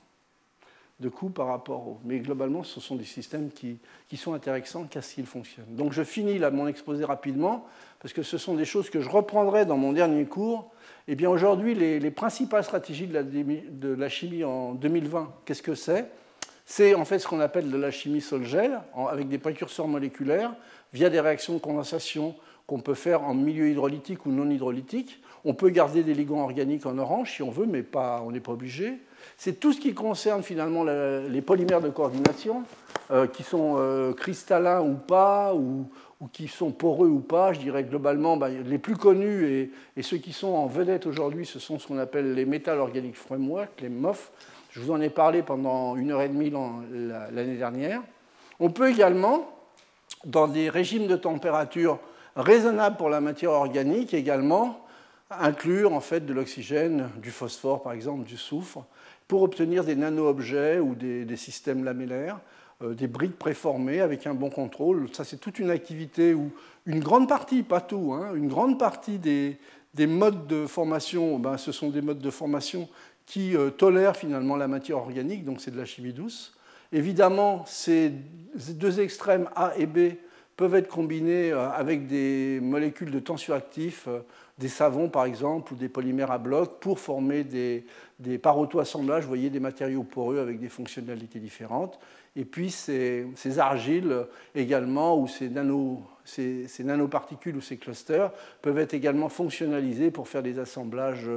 De 1.01 1.09
coût 1.09 1.31
par 1.31 1.47
rapport 1.47 1.89
au. 1.89 1.99
Mais 2.05 2.19
globalement, 2.19 2.63
ce 2.63 2.81
sont 2.81 2.95
des 2.95 3.05
systèmes 3.05 3.51
qui, 3.51 3.79
qui 4.09 4.17
sont 4.17 4.35
intéressants 4.35 4.85
car 4.85 5.03
s'ils 5.03 5.27
fonctionnent. 5.27 5.75
Donc 5.75 5.93
je 5.93 6.03
finis 6.03 6.39
là 6.39 6.51
mon 6.51 6.67
exposé 6.67 7.05
rapidement, 7.05 7.67
parce 8.01 8.13
que 8.13 8.23
ce 8.23 8.39
sont 8.39 8.55
des 8.55 8.65
choses 8.65 8.91
que 8.91 9.01
je 9.01 9.09
reprendrai 9.09 9.67
dans 9.67 9.77
mon 9.77 9.93
dernier 9.93 10.27
cours. 10.27 10.71
Eh 11.09 11.15
bien 11.15 11.31
aujourd'hui, 11.31 11.75
les, 11.75 12.11
principales 12.11 12.65
stratégies 12.65 13.07
de 13.07 13.15
la, 13.15 13.23
de 13.23 13.89
la 13.89 14.09
chimie 14.09 14.45
en 14.45 14.75
2020, 14.75 15.33
qu'est-ce 15.45 15.63
que 15.63 15.75
c'est? 15.75 16.11
C'est 16.67 16.95
en 16.95 17.05
fait 17.05 17.19
ce 17.19 17.27
qu'on 17.27 17.41
appelle 17.41 17.71
de 17.71 17.77
la 17.77 17.91
chimie 17.91 18.21
sol-gel, 18.21 18.81
avec 19.11 19.29
des 19.29 19.39
précurseurs 19.39 19.89
moléculaires, 19.89 20.55
via 20.93 21.11
des 21.11 21.19
réactions 21.19 21.55
de 21.55 21.59
condensation 21.59 22.37
qu'on 22.67 22.81
peut 22.81 22.95
faire 22.95 23.25
en 23.25 23.35
milieu 23.35 23.69
hydrolytique 23.69 24.27
ou 24.27 24.31
non 24.31 24.49
hydrolytique. 24.49 25.21
On 25.45 25.55
peut 25.55 25.71
garder 25.71 26.05
des 26.05 26.15
ligands 26.15 26.43
organiques 26.43 26.87
en 26.87 26.99
orange 26.99 27.33
si 27.33 27.43
on 27.43 27.51
veut, 27.51 27.67
mais 27.67 27.83
pas, 27.83 28.23
on 28.25 28.31
n'est 28.31 28.41
pas 28.41 28.53
obligé. 28.53 28.99
C'est 29.37 29.59
tout 29.59 29.73
ce 29.73 29.81
qui 29.81 29.95
concerne 29.95 30.43
finalement 30.43 30.85
les 30.85 31.43
polymères 31.43 31.81
de 31.81 31.89
coordination, 31.89 32.65
euh, 33.11 33.27
qui 33.27 33.43
sont 33.43 33.75
euh, 33.79 34.13
cristallins 34.13 34.83
ou 34.83 34.95
pas, 34.95 35.53
ou, 35.55 35.87
qui 36.33 36.47
sont 36.47 36.71
poreux 36.71 37.09
ou 37.09 37.19
pas. 37.19 37.53
Je 37.53 37.59
dirais 37.59 37.83
globalement, 37.83 38.37
bah, 38.37 38.49
les 38.49 38.79
plus 38.79 38.97
connus 38.97 39.73
et, 39.97 40.03
ceux 40.03 40.19
qui 40.19 40.33
sont 40.33 40.49
en 40.49 40.67
vedette 40.67 41.07
aujourd'hui, 41.07 41.45
ce 41.45 41.59
sont 41.59 41.79
ce 41.79 41.89
qu'on 41.89 41.99
appelle 41.99 42.35
les 42.35 42.45
Metal 42.45 42.79
Organic 42.79 43.17
Framework, 43.17 43.81
les 43.81 43.89
MOF. 43.89 44.31
Je 44.71 44.81
vous 44.81 44.93
en 44.93 45.01
ai 45.01 45.11
parlé 45.11 45.43
pendant 45.43 45.97
une 45.97 46.13
heure 46.13 46.23
et 46.23 46.29
demie 46.29 46.53
l'année 47.33 47.57
dernière. 47.57 48.01
On 48.61 48.71
peut 48.71 48.91
également, 48.91 49.51
dans 50.25 50.47
des 50.47 50.69
régimes 50.69 51.09
de 51.09 51.17
température 51.17 51.99
raisonnable 52.37 52.97
pour 52.97 53.09
la 53.09 53.21
matière 53.21 53.53
organique 53.53 54.15
également, 54.15 54.87
inclure 55.31 55.93
en 55.93 56.01
fait 56.01 56.27
de 56.27 56.33
l'oxygène, 56.33 57.09
du 57.23 57.31
phosphore 57.31 57.83
par 57.83 57.93
exemple, 57.93 58.25
du 58.25 58.37
soufre, 58.37 58.85
pour 59.29 59.43
obtenir 59.43 59.85
des 59.85 59.95
nano-objets 59.95 60.81
ou 60.81 60.95
des, 60.95 61.37
systèmes 61.37 61.85
lamellaires, 61.85 62.41
euh, 62.83 62.95
des 62.95 63.07
briques 63.07 63.39
préformées 63.39 64.01
avec 64.01 64.27
un 64.27 64.35
bon 64.35 64.51
contrôle. 64.51 65.07
Ça, 65.13 65.23
c'est 65.23 65.37
toute 65.37 65.61
une 65.61 65.71
activité 65.71 66.35
où 66.35 66.51
une 66.85 66.99
grande 66.99 67.29
partie, 67.29 67.63
pas 67.63 67.81
tout, 67.81 68.13
hein, 68.13 68.35
une 68.35 68.49
grande 68.49 68.79
partie 68.79 69.19
des, 69.19 69.57
modes 70.07 70.49
de 70.49 70.67
formation, 70.67 71.39
ben, 71.39 71.57
ce 71.59 71.71
sont 71.71 71.91
des 71.91 72.03
modes 72.03 72.19
de 72.19 72.31
formation 72.31 72.89
qui 73.25 73.57
euh, 73.57 73.71
tolèrent 73.71 74.17
finalement 74.17 74.57
la 74.57 74.67
matière 74.67 74.99
organique, 74.99 75.45
donc 75.45 75.61
c'est 75.61 75.71
de 75.71 75.79
la 75.79 75.85
chimie 75.85 76.13
douce. 76.13 76.57
Évidemment, 76.93 77.65
ces 77.67 78.13
deux 78.71 78.99
extrêmes 78.99 79.49
A 79.55 79.75
et 79.77 79.87
B 79.87 80.17
peuvent 80.61 80.75
être 80.75 80.89
combinés 80.89 81.53
euh, 81.53 81.71
avec 81.71 82.07
des 82.07 82.61
molécules 82.61 83.11
de 83.11 83.19
tensioactifs, 83.19 84.09
euh, 84.09 84.21
des 84.59 84.69
savons 84.69 85.09
par 85.09 85.25
exemple, 85.25 85.73
ou 85.73 85.77
des 85.77 85.89
polymères 85.89 86.31
à 86.31 86.37
bloc, 86.37 86.81
pour 86.81 87.01
former 87.01 87.45
des, 87.45 87.87
des 88.19 88.37
par 88.37 88.59
auto-assemblage, 88.59 89.23
vous 89.23 89.31
voyez, 89.31 89.49
des 89.49 89.59
matériaux 89.59 90.03
poreux 90.03 90.39
avec 90.39 90.61
des 90.61 90.69
fonctionnalités 90.69 91.39
différentes. 91.39 91.99
Et 92.37 92.45
puis 92.45 92.71
ces, 92.71 93.25
argiles 93.59 94.27
également, 94.55 95.19
ou 95.19 95.27
ces, 95.27 95.49
nano, 95.49 96.03
ces, 96.27 96.69
ces, 96.69 96.85
nanoparticules 96.85 97.57
ou 97.57 97.63
ces 97.63 97.79
clusters, 97.79 98.31
peuvent 98.61 98.79
être 98.79 98.93
également 98.93 99.31
fonctionnalisés 99.31 100.11
pour 100.11 100.29
faire 100.29 100.43
des 100.43 100.59
assemblages 100.59 101.31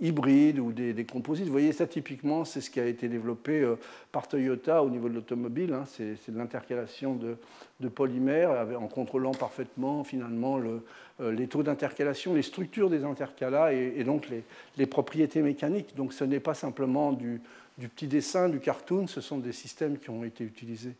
hybrides 0.00 0.58
ou 0.58 0.72
des, 0.72 1.04
composites. 1.04 1.46
Vous 1.46 1.52
voyez, 1.52 1.72
ça 1.72 1.86
typiquement, 1.86 2.44
c'est 2.44 2.60
ce 2.60 2.70
qui 2.70 2.80
a 2.80 2.86
été 2.86 3.08
développé 3.08 3.60
euh, 3.60 3.76
par 4.12 4.28
Toyota 4.28 4.82
au 4.82 4.90
niveau 4.90 5.08
de 5.08 5.14
l'automobile. 5.14 5.72
Hein. 5.72 5.84
C'est 5.86 6.30
de 6.30 6.38
l'intercalation 6.38 7.14
de, 7.14 7.88
polymères 7.88 8.66
en 8.80 8.86
contrôlant 8.86 9.32
parfaitement 9.32 10.04
finalement 10.04 10.60
euh, 10.60 11.32
les 11.32 11.46
taux 11.46 11.62
d'intercalation, 11.62 12.34
les 12.34 12.42
structures 12.42 12.90
des 12.90 13.04
intercalats 13.04 13.72
et, 13.72 14.04
donc 14.04 14.28
les, 14.76 14.86
propriétés 14.86 15.42
mécaniques. 15.42 15.94
Donc 15.96 16.12
ce 16.12 16.24
n'est 16.24 16.40
pas 16.40 16.54
simplement 16.54 17.12
du, 17.12 17.40
du 17.78 17.88
petit 17.88 18.06
dessin, 18.06 18.48
du 18.48 18.60
cartoon, 18.60 19.06
ce 19.06 19.20
sont 19.20 19.38
des 19.38 19.52
systèmes 19.52 19.98
qui 19.98 20.10
ont 20.10 20.24
été 20.24 20.44
utilisés. 20.44 20.94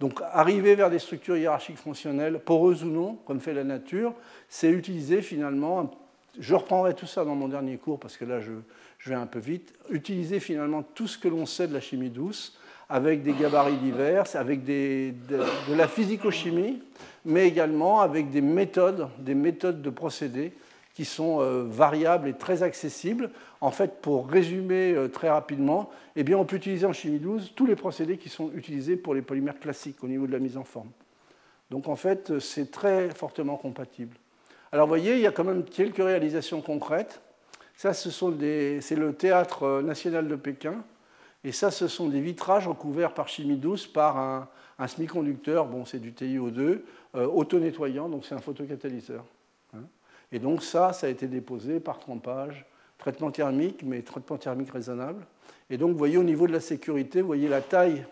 Donc 0.00 0.20
arriver 0.32 0.74
vers 0.74 0.90
des 0.90 0.98
structures 0.98 1.36
hiérarchiques 1.36 1.78
fonctionnelles, 1.78 2.40
poreuses 2.40 2.84
ou 2.84 2.88
non, 2.88 3.14
comme 3.26 3.40
fait 3.40 3.54
la 3.54 3.64
nature, 3.64 4.14
c'est 4.48 4.70
utiliser 4.70 5.22
finalement 5.22 5.90
je 6.38 6.54
reprendrai 6.54 6.94
tout 6.94 7.06
ça 7.06 7.24
dans 7.24 7.34
mon 7.34 7.48
dernier 7.48 7.76
cours 7.76 7.98
parce 7.98 8.16
que 8.16 8.24
là, 8.24 8.40
je, 8.40 8.52
vais 9.08 9.14
un 9.14 9.26
peu 9.26 9.38
vite. 9.38 9.74
Utiliser 9.90 10.40
finalement 10.40 10.82
tout 10.82 11.06
ce 11.06 11.18
que 11.18 11.28
l'on 11.28 11.46
sait 11.46 11.68
de 11.68 11.74
la 11.74 11.80
chimie 11.80 12.10
douce 12.10 12.58
avec 12.88 13.22
des 13.22 13.32
gabarits 13.32 13.76
divers, 13.76 14.24
avec 14.34 14.64
de, 14.64 15.12
la 15.74 15.88
physico-chimie, 15.88 16.82
mais 17.24 17.46
également 17.48 18.00
avec 18.00 18.30
des 18.30 18.42
méthodes, 18.42 19.08
des 19.18 19.34
méthodes 19.34 19.82
de 19.82 19.90
procédés 19.90 20.52
qui 20.94 21.04
sont 21.04 21.40
euh, 21.40 21.64
variables 21.66 22.28
et 22.28 22.34
très 22.34 22.62
accessibles. 22.62 23.30
En 23.60 23.70
fait, 23.70 24.00
pour 24.00 24.28
résumer 24.28 24.92
euh, 24.92 25.08
très 25.08 25.28
rapidement, 25.28 25.90
eh 26.14 26.34
on 26.34 26.44
peut 26.44 26.56
utiliser 26.56 26.86
en 26.86 26.92
chimie 26.92 27.18
douce 27.18 27.52
tous 27.56 27.66
les 27.66 27.74
procédés 27.74 28.16
qui 28.16 28.28
sont 28.28 28.52
utilisés 28.54 28.96
pour 28.96 29.14
les 29.14 29.22
polymères 29.22 29.58
classiques 29.58 30.04
au 30.04 30.08
niveau 30.08 30.26
de 30.26 30.32
la 30.32 30.38
mise 30.38 30.56
en 30.56 30.64
forme. 30.64 30.90
Donc 31.70 31.88
en 31.88 31.96
fait, 31.96 32.38
c'est 32.38 32.70
très 32.70 33.10
fortement 33.10 33.56
compatible. 33.56 34.16
Alors 34.74 34.88
vous 34.88 34.90
voyez, 34.90 35.14
il 35.14 35.20
y 35.20 35.26
a 35.28 35.30
quand 35.30 35.44
même 35.44 35.62
quelques 35.62 36.02
réalisations 36.02 36.60
concrètes. 36.60 37.20
Ça, 37.76 37.94
c'est 37.94 38.96
le 38.96 39.12
Théâtre 39.12 39.80
national 39.82 40.26
de 40.26 40.34
Pékin. 40.34 40.82
Et 41.44 41.52
ça, 41.52 41.70
ce 41.70 41.86
sont 41.86 42.08
des 42.08 42.20
vitrages 42.20 42.66
recouverts 42.66 43.14
par 43.14 43.28
chimie 43.28 43.56
douce 43.56 43.86
par 43.86 44.18
un, 44.18 44.88
semi-conducteur, 44.88 45.66
bon, 45.66 45.84
c'est 45.84 46.00
du 46.00 46.10
TiO2, 46.10 46.80
euh, 47.14 47.26
auto-nettoyant, 47.28 48.08
donc 48.08 48.24
c'est 48.24 48.34
un 48.34 48.40
photocatalyseur. 48.40 49.24
Hein. 49.76 49.84
Et 50.32 50.40
donc 50.40 50.64
ça, 50.64 50.92
ça 50.92 51.06
a 51.06 51.10
été 51.10 51.28
déposé 51.28 51.78
par 51.78 52.00
trempage, 52.00 52.66
traitement 52.98 53.30
thermique, 53.30 53.84
mais 53.84 54.02
traitement 54.02 54.38
thermique 54.38 54.72
raisonnable. 54.72 55.24
Et 55.70 55.76
donc 55.76 55.92
vous 55.92 55.98
voyez 55.98 56.16
au 56.16 56.24
niveau 56.24 56.48
de 56.48 56.52
la 56.52 56.58
sécurité, 56.58 57.20
vous 57.20 57.28
voyez 57.28 57.46
la 57.46 57.60
taille 57.60 58.04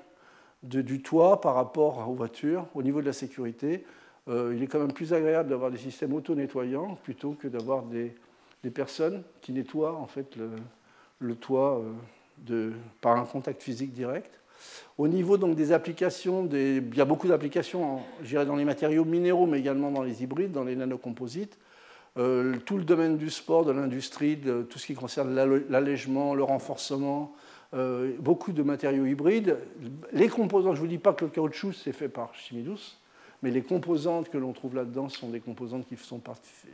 du 0.63 1.03
toit 1.03 1.41
par 1.41 1.57
rapport 1.57 2.09
aux 2.09 2.15
voitures, 2.15 2.69
au 2.77 2.85
niveau 2.85 3.01
de 3.01 3.07
la 3.07 3.13
sécurité. 3.13 3.85
Euh, 4.29 4.55
il 4.57 4.63
est 4.63 4.67
quand 4.67 4.79
même 4.79 4.93
plus 4.93 5.13
agréable 5.13 5.49
d'avoir 5.49 5.71
des 5.71 5.79
systèmes 5.79 6.13
auto-nettoyants 6.15 6.97
plutôt 7.03 7.33
que 7.33 7.49
d'avoir 7.49 7.83
des, 7.83 8.15
personnes 8.71 9.25
qui 9.41 9.53
nettoient 9.53 9.97
en 9.97 10.07
fait 10.07 10.37
le, 11.21 11.35
toit 11.35 11.83
euh, 12.51 12.71
par 13.01 13.17
un 13.17 13.25
contact 13.25 13.63
physique 13.63 13.93
direct. 13.93 14.39
Au 14.97 15.09
niveau 15.09 15.37
donc, 15.39 15.57
des 15.57 15.73
applications, 15.73 16.49
il 16.53 16.95
y 16.95 17.01
a 17.01 17.05
beaucoup 17.05 17.27
d'applications 17.27 18.01
dans 18.47 18.55
les 18.55 18.65
matériaux 18.65 19.05
minéraux, 19.05 19.47
mais 19.47 19.59
également 19.59 19.91
dans 19.91 20.05
les 20.05 20.23
hybrides, 20.23 20.53
dans 20.53 20.63
les 20.63 20.77
nanocomposites. 20.77 21.59
Euh, 22.19 22.57
tout 22.65 22.77
le 22.77 22.85
domaine 22.85 23.17
du 23.17 23.31
sport, 23.31 23.65
de 23.65 23.73
l'industrie, 23.73 24.39
tout 24.71 24.79
ce 24.79 24.87
qui 24.87 24.95
concerne 24.95 25.35
l'allègement, 25.69 26.35
le 26.37 26.45
renforcement, 26.45 27.35
beaucoup 28.21 28.53
de 28.53 28.63
matériaux 28.63 29.07
hybrides. 29.07 29.57
Les 30.13 30.29
composants, 30.29 30.75
je 30.75 30.83
ne 30.83 30.87
vous 30.87 30.93
dis 30.93 30.99
pas 30.99 31.15
que 31.15 31.25
le 31.25 31.31
caoutchouc 31.33 31.73
c'est 31.73 31.93
fait 31.93 32.11
par 32.11 32.33
chimie 32.37 32.63
mais 33.43 33.51
les 33.51 33.63
composantes 33.63 34.29
que 34.29 34.39
l'on 34.39 34.53
trouve 34.53 34.77
là-dedans 34.77 35.09
sont 35.09 35.29
des 35.29 35.41
composantes 35.41 35.87
qui 35.87 35.97
sont 35.97 36.21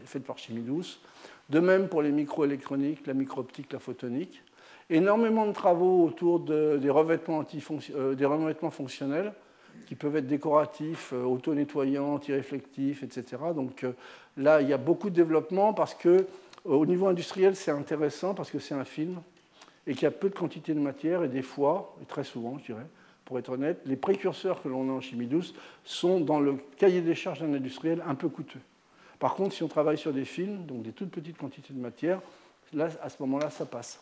faites 0.04 0.24
par 0.24 0.38
chimie 0.38 0.62
douce. 0.62 1.00
De 1.48 1.60
même 1.60 1.88
pour 1.88 2.02
les 2.02 2.12
microélectroniques, 2.12 3.06
la 3.06 3.14
micro-optique, 3.14 3.72
la 3.72 3.78
photonique. 3.78 4.42
Énormément 4.90 5.46
de 5.46 5.52
travaux 5.52 6.04
autour 6.04 6.40
des, 6.40 6.90
revêtements 6.90 7.44
euh, 7.94 8.14
des, 8.14 8.24
revêtements 8.24 8.70
fonctionnels 8.70 9.32
qui 9.86 9.94
peuvent 9.94 10.16
être 10.16 10.26
décoratifs, 10.26 11.12
euh, 11.12 11.24
auto-nettoyants, 11.24 12.14
anti-réflectifs, 12.14 13.02
etc. 13.02 13.24
Donc 13.54 13.84
euh, 13.84 13.92
là, 14.36 14.60
il 14.60 14.68
y 14.68 14.72
a 14.72 14.78
beaucoup 14.78 15.10
de 15.10 15.14
développement 15.14 15.72
parce 15.72 15.94
que 15.94 16.26
au 16.64 16.84
niveau 16.84 17.06
industriel, 17.06 17.56
c'est 17.56 17.70
intéressant 17.70 18.34
parce 18.34 18.50
que 18.50 18.58
c'est 18.58 18.74
un 18.74 18.84
film 18.84 19.20
et 19.86 19.94
qu'il 19.94 20.02
y 20.02 20.06
a 20.06 20.10
peu 20.10 20.28
de 20.28 20.34
quantité 20.34 20.74
de 20.74 20.80
matière 20.80 21.22
et 21.22 21.28
des 21.28 21.42
fois, 21.42 21.94
et 22.02 22.04
très 22.04 22.24
souvent, 22.24 22.58
je 22.58 22.72
dirais, 22.72 22.86
pour 23.28 23.38
être 23.38 23.50
honnête, 23.50 23.82
les 23.84 23.96
précurseurs 23.96 24.62
que 24.62 24.68
l'on 24.68 24.88
a 24.88 24.92
en 24.92 25.02
chimie 25.02 25.26
douce 25.26 25.52
sont 25.84 26.18
dans 26.18 26.40
le 26.40 26.56
cahier 26.78 27.02
des 27.02 27.14
charges 27.14 27.40
d'un 27.40 27.52
industriel 27.52 28.02
un 28.06 28.14
peu 28.14 28.30
coûteux. 28.30 28.62
Par 29.18 29.34
contre, 29.34 29.54
si 29.54 29.62
on 29.62 29.68
travaille 29.68 29.98
sur 29.98 30.14
des 30.14 30.24
films, 30.24 30.64
donc 30.64 30.80
des 30.80 30.92
toutes 30.92 31.10
petites 31.10 31.36
quantités 31.36 31.74
de 31.74 31.78
matière, 31.78 32.22
là, 32.72 32.88
à 33.02 33.10
ce 33.10 33.16
moment-là, 33.20 33.50
ça 33.50 33.66
passe. 33.66 34.00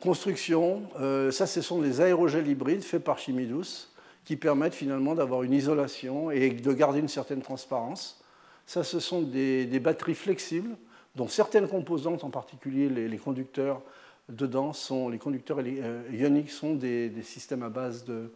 Construction, 0.00 0.84
euh, 0.98 1.30
ça, 1.30 1.46
ce 1.46 1.60
sont 1.60 1.82
des 1.82 2.00
aérogels 2.00 2.48
hybrides 2.48 2.82
faits 2.82 3.04
par 3.04 3.18
chimie 3.18 3.44
douce 3.44 3.92
qui 4.24 4.36
permettent 4.36 4.74
finalement 4.74 5.14
d'avoir 5.14 5.42
une 5.42 5.52
isolation 5.52 6.30
et 6.30 6.48
de 6.48 6.72
garder 6.72 7.00
une 7.00 7.08
certaine 7.08 7.42
transparence. 7.42 8.18
Ça, 8.64 8.82
ce 8.82 8.98
sont 8.98 9.20
des, 9.20 9.66
batteries 9.78 10.14
flexibles 10.14 10.74
dont 11.16 11.28
certaines 11.28 11.68
composantes, 11.68 12.24
en 12.24 12.30
particulier 12.30 12.88
les 12.88 13.18
conducteurs, 13.18 13.82
dedans 14.28 14.72
sont 14.72 15.08
les 15.08 15.18
conducteurs 15.18 15.58
euh, 15.60 16.02
ioniques 16.12 16.50
sont 16.50 16.74
des, 16.74 17.10
systèmes 17.22 17.62
à 17.62 17.68
base 17.68 18.04
de, 18.04 18.30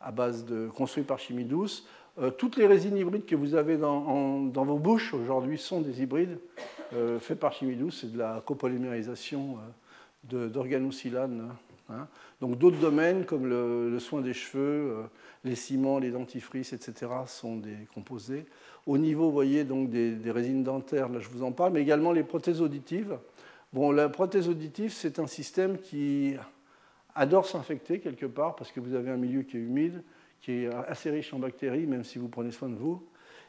à 0.00 0.10
base 0.10 0.44
de 0.44 0.68
construits 0.68 1.04
par 1.04 1.18
chimie 1.18 1.44
douce. 1.44 1.86
Euh, 2.18 2.30
toutes 2.30 2.56
les 2.56 2.66
résines 2.66 2.96
hybrides 2.96 3.26
que 3.26 3.36
vous 3.36 3.54
avez 3.54 3.76
dans, 3.76 4.40
dans 4.42 4.64
vos 4.64 4.78
bouches 4.78 5.14
aujourd'hui 5.14 5.58
sont 5.58 5.80
des 5.80 6.02
hybrides 6.02 6.38
euh, 6.94 7.18
faits 7.18 7.38
par 7.38 7.52
chimie 7.52 7.76
douce. 7.76 7.98
C'est 8.02 8.12
de 8.12 8.18
la 8.18 8.42
copolymérisation 8.44 9.58
d'organocylane. 10.22 11.50
Hein. 11.90 12.06
Donc 12.40 12.56
d'autres 12.56 12.78
domaines 12.78 13.26
comme 13.26 13.46
le, 13.46 13.98
soin 13.98 14.22
des 14.22 14.32
cheveux, 14.32 15.04
les 15.44 15.54
ciments, 15.54 15.98
les 15.98 16.10
dentifrices, 16.10 16.72
etc. 16.72 17.10
sont 17.26 17.56
des 17.56 17.76
composés. 17.94 18.46
Au 18.86 18.96
niveau, 18.96 19.24
vous 19.24 19.32
voyez, 19.32 19.64
donc 19.64 19.90
des 19.90 20.30
résines 20.30 20.62
dentaires, 20.62 21.10
là 21.10 21.18
je 21.20 21.28
vous 21.28 21.42
en 21.42 21.52
parle, 21.52 21.74
mais 21.74 21.82
également 21.82 22.12
les 22.12 22.22
prothèses 22.22 22.62
auditives. 22.62 23.18
Bon, 23.74 23.90
la 23.90 24.08
prothèse 24.08 24.48
auditive, 24.48 24.92
c'est 24.92 25.18
un 25.18 25.26
système 25.26 25.78
qui 25.78 26.36
adore 27.16 27.44
s'infecter 27.44 27.98
quelque 27.98 28.24
part 28.24 28.54
parce 28.54 28.70
que 28.70 28.78
vous 28.78 28.94
avez 28.94 29.10
un 29.10 29.16
milieu 29.16 29.42
qui 29.42 29.56
est 29.56 29.60
humide, 29.60 30.04
qui 30.40 30.52
est 30.52 30.68
assez 30.86 31.10
riche 31.10 31.34
en 31.34 31.40
bactéries, 31.40 31.84
même 31.84 32.04
si 32.04 32.20
vous 32.20 32.28
prenez 32.28 32.52
soin 32.52 32.68
de 32.68 32.76
vous. 32.76 33.04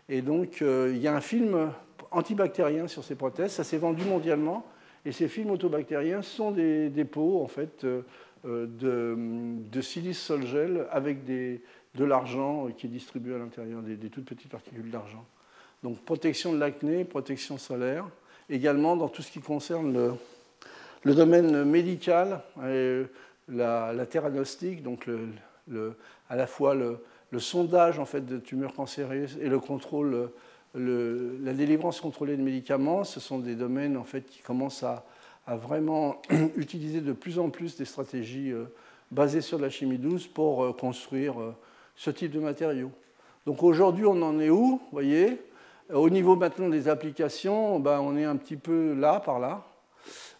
Et 0.10 0.24
donc, 0.24 0.64
euh, 0.64 0.92
il 0.96 1.00
y 1.00 1.08
a 1.08 1.16
un 1.16 1.22
film 1.22 1.72
antibactérien 2.10 2.88
sur 2.88 3.04
ces 3.04 3.14
prothèses. 3.14 3.52
Ça 3.52 3.64
s'est 3.64 3.78
vendu 3.78 4.04
mondialement. 4.04 4.66
Et 5.06 5.12
ces 5.12 5.28
films 5.28 5.52
autobactériens 5.52 6.24
sont 6.24 6.50
des, 6.50 6.90
pots, 7.06 7.44
en 7.44 7.48
fait, 7.48 7.86
euh, 7.86 8.02
de, 8.44 9.82
silice 9.82 10.20
sol-gel 10.20 10.88
avec 10.90 11.24
des, 11.24 11.62
de 11.94 12.04
l'argent 12.04 12.70
qui 12.76 12.88
est 12.88 12.90
distribué 12.90 13.36
à 13.36 13.38
l'intérieur, 13.38 13.84
des, 13.84 14.10
toutes 14.10 14.26
petites 14.26 14.50
particules 14.50 14.90
d'argent. 14.90 15.24
Donc, 15.84 16.00
protection 16.00 16.52
de 16.52 16.58
l'acné, 16.58 17.06
protection 17.06 17.60
solaire. 17.60 18.08
Également, 18.50 18.96
dans 18.96 19.08
tout 19.08 19.22
ce 19.22 19.32
qui 19.32 19.40
concerne 19.40 20.16
le, 21.04 21.14
domaine 21.14 21.64
médical, 21.64 22.42
la, 23.48 23.94
la 23.94 24.06
théranostique, 24.06 24.84
donc 24.84 25.08
à 26.30 26.36
la 26.36 26.48
fois 26.48 26.76
le, 26.76 27.00
sondage 27.40 28.00
en 28.00 28.06
fait, 28.06 28.26
de 28.26 28.38
tumeurs 28.38 28.74
cancéreuses 28.74 29.38
et 29.42 29.50
le 29.50 29.60
contrôle, 29.60 30.30
la 30.74 31.54
délivrance 31.54 32.00
contrôlée 32.02 32.38
de 32.38 32.42
médicaments, 32.42 33.04
ce 33.04 33.20
sont 33.20 33.40
des 33.40 33.56
domaines 33.56 33.98
en 33.98 34.04
fait, 34.04 34.22
qui 34.22 34.42
commencent 34.42 34.84
à, 34.84 35.04
vraiment 35.48 36.22
utiliser 36.56 37.02
de 37.02 37.14
plus 37.14 37.40
en 37.40 37.50
plus 37.50 37.76
des 37.78 37.86
stratégies 37.86 38.52
euh, 38.52 38.66
basées 39.12 39.42
sur 39.42 39.60
la 39.60 39.70
chimie 39.70 40.00
douce 40.00 40.26
pour 40.26 40.64
euh, 40.64 40.74
construire 40.74 41.40
euh, 41.40 41.56
ce 41.96 42.10
type 42.10 42.32
de 42.32 42.40
matériaux. 42.40 42.92
Donc 43.46 43.62
aujourd'hui, 43.62 44.06
on 44.06 44.20
en 44.24 44.40
est 44.40 44.50
où 44.50 44.82
voyez? 44.92 45.40
Au 45.94 46.10
niveau 46.10 46.36
maintenant 46.36 46.70
des 46.70 46.88
applications, 46.88 47.80
ben, 47.80 48.00
on 48.00 48.18
est 48.18 48.26
un 48.26 48.36
petit 48.36 48.58
peu 48.58 48.94
là, 48.94 49.20
par 49.20 49.40
là. 49.40 49.64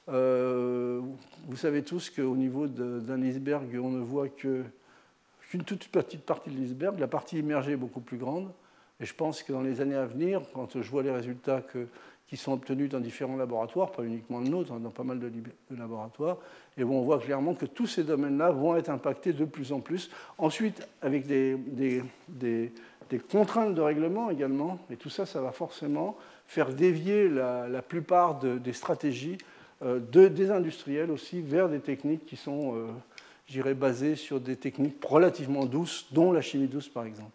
vous 0.08 1.56
savez 1.56 1.84
tous 1.84 2.10
qu'au 2.10 2.36
niveau 2.36 2.68
d'un 2.68 3.22
iceberg, 3.22 3.78
on 3.82 3.90
ne 3.90 4.02
voit 4.02 4.30
que 4.30 4.64
une 5.56 5.64
toute 5.64 5.88
petite 5.88 6.26
partie 6.26 6.50
de 6.50 6.58
l'iceberg. 6.58 7.00
La 7.00 7.08
partie 7.08 7.40
immergée 7.40 7.72
est 7.72 7.78
beaucoup 7.78 8.02
plus 8.02 8.18
grande. 8.18 8.52
Et 9.00 9.06
je 9.06 9.14
pense 9.14 9.42
que 9.42 9.54
dans 9.54 9.62
les 9.62 9.80
années 9.80 9.96
à 9.96 10.06
venir, 10.06 10.42
quand 10.54 10.82
je 10.82 10.90
vois 10.90 11.02
les 11.02 11.12
résultats 11.12 11.62
qui 12.28 12.38
sont 12.38 12.54
obtenus 12.54 12.90
dans 12.90 13.00
différents 13.00 13.36
laboratoires, 13.36 13.92
pas 13.92 14.04
uniquement 14.04 14.40
le 14.40 14.48
nôtre, 14.48 14.72
hein, 14.72 14.80
dans 14.82 14.90
pas 14.90 15.04
mal 15.04 15.20
de, 15.20 15.32
laboratoires, 15.78 16.38
et 16.78 16.84
on 16.84 17.02
voit 17.02 17.20
clairement 17.20 17.54
que 17.54 17.66
tous 17.66 17.88
ces 17.88 18.04
domaines-là 18.04 18.52
vont 18.52 18.76
être 18.76 18.90
impactés 18.90 19.34
de 19.34 19.46
plus 19.46 19.72
en 19.72 19.80
plus. 19.80 20.10
Ensuite, 20.38 20.88
avec 21.02 21.28
des, 21.28 22.02
contraintes 23.32 23.76
de 23.76 23.82
règlement 23.82 24.32
également, 24.32 24.80
et 24.90 24.96
tout 24.96 25.10
ça, 25.10 25.26
ça 25.26 25.42
va 25.42 25.52
forcément 25.52 26.18
faire 26.48 26.74
dévier 26.74 27.30
la, 27.30 27.82
plupart 27.82 28.40
des 28.40 28.74
stratégies 28.74 29.38
euh, 29.84 30.00
des 30.00 30.52
industriels 30.52 31.12
aussi 31.12 31.42
vers 31.42 31.70
des 31.70 31.80
techniques 31.80 32.26
qui 32.26 32.38
sont... 32.38 32.76
Euh, 32.76 32.88
j'irais, 33.48 33.74
basé 33.74 34.16
sur 34.16 34.40
des 34.40 34.56
techniques 34.56 35.04
relativement 35.04 35.66
douces, 35.66 36.08
dont 36.12 36.32
la 36.32 36.42
chimie 36.42 36.68
douce 36.68 36.90
par 36.90 37.06
exemple. 37.06 37.32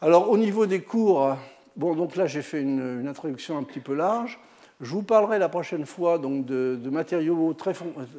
Alors 0.00 0.30
au 0.30 0.38
niveau 0.38 0.66
des 0.66 0.82
cours, 0.82 1.36
bon 1.76 1.94
donc 1.94 2.16
là 2.16 2.26
j'ai 2.26 2.42
fait 2.42 2.60
une, 2.60 3.06
introduction 3.06 3.58
un 3.58 3.62
petit 3.62 3.80
peu 3.80 3.94
large. 3.94 4.38
Je 4.80 4.90
vous 4.90 5.02
parlerai 5.02 5.38
la 5.38 5.50
prochaine 5.50 5.84
fois 5.84 6.16
donc, 6.16 6.46
de, 6.46 6.78
matériaux 6.90 7.52
très, 7.52 7.74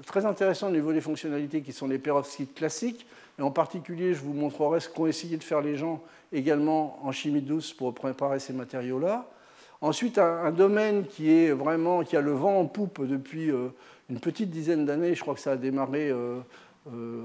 très, 0.05 0.27
intéressants 0.27 0.67
au 0.67 0.71
niveau 0.71 0.93
des 0.93 1.01
fonctionnalités 1.01 1.61
qui 1.63 1.73
sont 1.73 1.87
les 1.87 1.97
perovskites 1.97 2.53
classiques. 2.53 3.07
Et 3.39 3.41
en 3.41 3.49
particulier, 3.49 4.13
je 4.13 4.21
vous 4.21 4.33
montrerai 4.33 4.79
ce 4.79 4.87
qu'ont 4.87 5.07
essayé 5.07 5.37
de 5.37 5.43
faire 5.43 5.61
les 5.61 5.75
gens 5.75 6.03
également 6.31 6.99
en 7.03 7.11
chimie 7.11 7.41
douce 7.41 7.73
pour 7.73 7.95
préparer 7.95 8.37
ces 8.37 8.53
matériaux-là. 8.53 9.27
Ensuite, 9.81 10.19
un, 10.19 10.51
domaine 10.51 11.05
qui 11.07 11.31
est 11.31 11.51
vraiment 11.51 12.03
qui 12.03 12.15
a 12.15 12.21
le 12.21 12.31
vent 12.31 12.59
en 12.59 12.67
poupe 12.67 13.03
depuis 13.03 13.49
euh, 13.49 13.69
une 14.11 14.19
petite 14.19 14.51
dizaine 14.51 14.85
d'années. 14.85 15.15
Je 15.15 15.21
crois 15.21 15.33
que 15.33 15.39
ça 15.39 15.53
a 15.53 15.55
démarré 15.55 16.11
euh, 16.11 16.39
euh, 16.87 17.23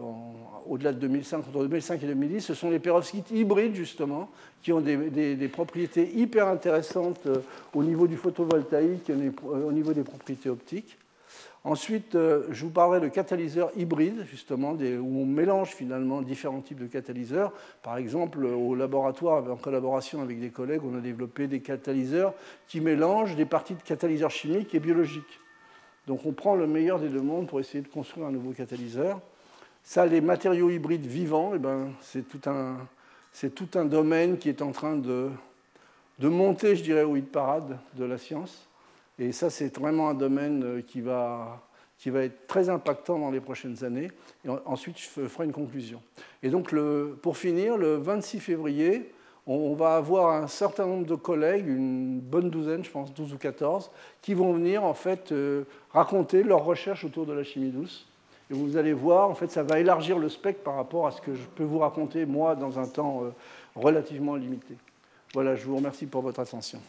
au-delà 0.66 0.92
de 0.92 0.98
2005, 0.98 1.38
entre 1.38 1.62
2005 1.62 2.02
et 2.02 2.06
2010, 2.08 2.40
ce 2.42 2.54
sont 2.54 2.68
les 2.68 2.78
perovskites 2.78 3.30
hybrides, 3.30 3.74
justement, 3.74 4.28
qui 4.62 4.70
ont 4.72 4.82
des, 4.82 5.48
propriétés 5.50 6.12
hyper 6.14 6.48
intéressantes 6.48 7.26
euh, 7.26 7.38
au 7.74 7.82
niveau 7.82 8.06
du 8.06 8.16
photovoltaïque, 8.16 9.08
euh, 9.08 9.30
au 9.42 9.72
niveau 9.72 9.94
des 9.94 10.02
propriétés 10.02 10.50
optiques. 10.50 10.98
Ensuite, 11.64 12.12
je 12.12 12.64
vous 12.64 12.70
parlerai 12.70 13.00
de 13.00 13.08
catalyseurs 13.08 13.72
hybrides, 13.76 14.24
justement, 14.30 14.74
où 14.74 15.20
on 15.20 15.26
mélange 15.26 15.70
finalement 15.70 16.22
différents 16.22 16.60
types 16.60 16.78
de 16.78 16.86
catalyseurs. 16.86 17.52
Par 17.82 17.96
exemple, 17.96 18.44
au 18.44 18.76
laboratoire, 18.76 19.50
en 19.50 19.56
collaboration 19.56 20.22
avec 20.22 20.38
des 20.38 20.50
collègues, 20.50 20.82
on 20.84 20.96
a 20.96 21.00
développé 21.00 21.48
des 21.48 21.58
catalyseurs 21.58 22.34
qui 22.68 22.80
mélangent 22.80 23.34
des 23.34 23.46
parties 23.46 23.74
de 23.74 23.82
catalyseurs 23.82 24.30
chimiques 24.30 24.76
et 24.76 24.78
biologiques. 24.78 25.40
Donc 26.06 26.24
on 26.24 26.30
prend 26.30 26.54
le 26.54 26.68
meilleur 26.68 27.00
des 27.00 27.08
deux 27.08 27.20
mondes 27.20 27.48
pour 27.48 27.58
essayer 27.58 27.82
de 27.82 27.88
construire 27.88 28.28
un 28.28 28.32
nouveau 28.32 28.52
catalyseur. 28.52 29.20
Ça, 29.88 30.04
les 30.04 30.20
matériaux 30.20 30.68
hybrides 30.68 31.06
vivants, 31.06 31.52
eh 31.54 31.58
ben, 31.58 31.92
c'est 32.00 32.28
tout, 32.28 32.40
un, 32.50 32.76
tout 33.54 33.68
un 33.76 33.84
domaine 33.84 34.36
qui 34.36 34.48
est 34.48 34.60
en 34.60 34.72
train 34.72 34.96
de, 34.96 35.30
de 36.18 36.28
monter, 36.28 36.74
je 36.74 36.82
dirais, 36.82 37.04
au 37.04 37.14
hit 37.14 37.30
parade 37.30 37.78
de 37.94 38.04
la 38.04 38.18
science. 38.18 38.66
Et 39.16 39.30
ça, 39.30 39.48
c'est 39.48 39.78
vraiment 39.78 40.08
un 40.08 40.14
domaine 40.14 40.64
euh, 40.64 40.82
qui 40.82 41.00
va, 41.00 41.62
qui 41.98 42.10
va 42.10 42.24
être 42.24 42.48
très 42.48 42.68
impactant 42.68 43.20
dans 43.20 43.30
les 43.30 43.38
prochaines 43.38 43.84
années. 43.84 44.10
Et 44.44 44.48
ensuite, 44.64 44.98
je 44.98 45.28
ferai 45.28 45.44
une 45.44 45.52
conclusion. 45.52 46.02
Et 46.42 46.50
donc, 46.50 46.74
pour 47.22 47.36
finir, 47.36 47.76
le 47.76 47.94
26 47.94 48.40
février, 48.40 49.12
on 49.46 49.74
va 49.74 49.94
avoir 49.94 50.42
un 50.42 50.48
certain 50.48 50.86
nombre 50.86 51.06
de 51.06 51.14
collègues, 51.14 51.68
une 51.68 52.18
bonne 52.18 52.50
douzaine, 52.50 52.84
je 52.84 52.90
pense 52.90 53.14
12 53.14 53.34
ou 53.34 53.38
14, 53.38 53.92
qui 54.20 54.34
vont 54.34 54.52
venir 54.52 54.82
en 54.82 54.94
fait 54.94 55.30
euh, 55.30 55.62
raconter 55.92 56.42
leurs 56.42 56.64
recherches 56.64 57.04
autour 57.04 57.24
de 57.24 57.32
la 57.32 57.44
chimie 57.44 57.70
douce. 57.70 58.08
Et 58.50 58.54
vous 58.54 58.76
allez 58.76 58.92
voir, 58.92 59.28
en 59.28 59.34
fait, 59.34 59.50
ça 59.50 59.62
va 59.62 59.80
élargir 59.80 60.18
le 60.18 60.28
spectre 60.28 60.62
par 60.62 60.76
rapport 60.76 61.06
à 61.06 61.10
ce 61.10 61.20
que 61.20 61.34
je 61.34 61.42
peux 61.54 61.64
vous 61.64 61.78
raconter, 61.78 62.26
moi, 62.26 62.54
dans 62.54 62.78
un 62.78 62.86
temps 62.86 63.22
euh, 63.24 63.30
relativement 63.74 64.36
limité. 64.36 64.76
Voilà, 65.34 65.56
je 65.56 65.64
vous 65.66 65.76
remercie 65.76 66.06
pour 66.06 66.22
votre 66.22 66.40
attention. 66.40 66.80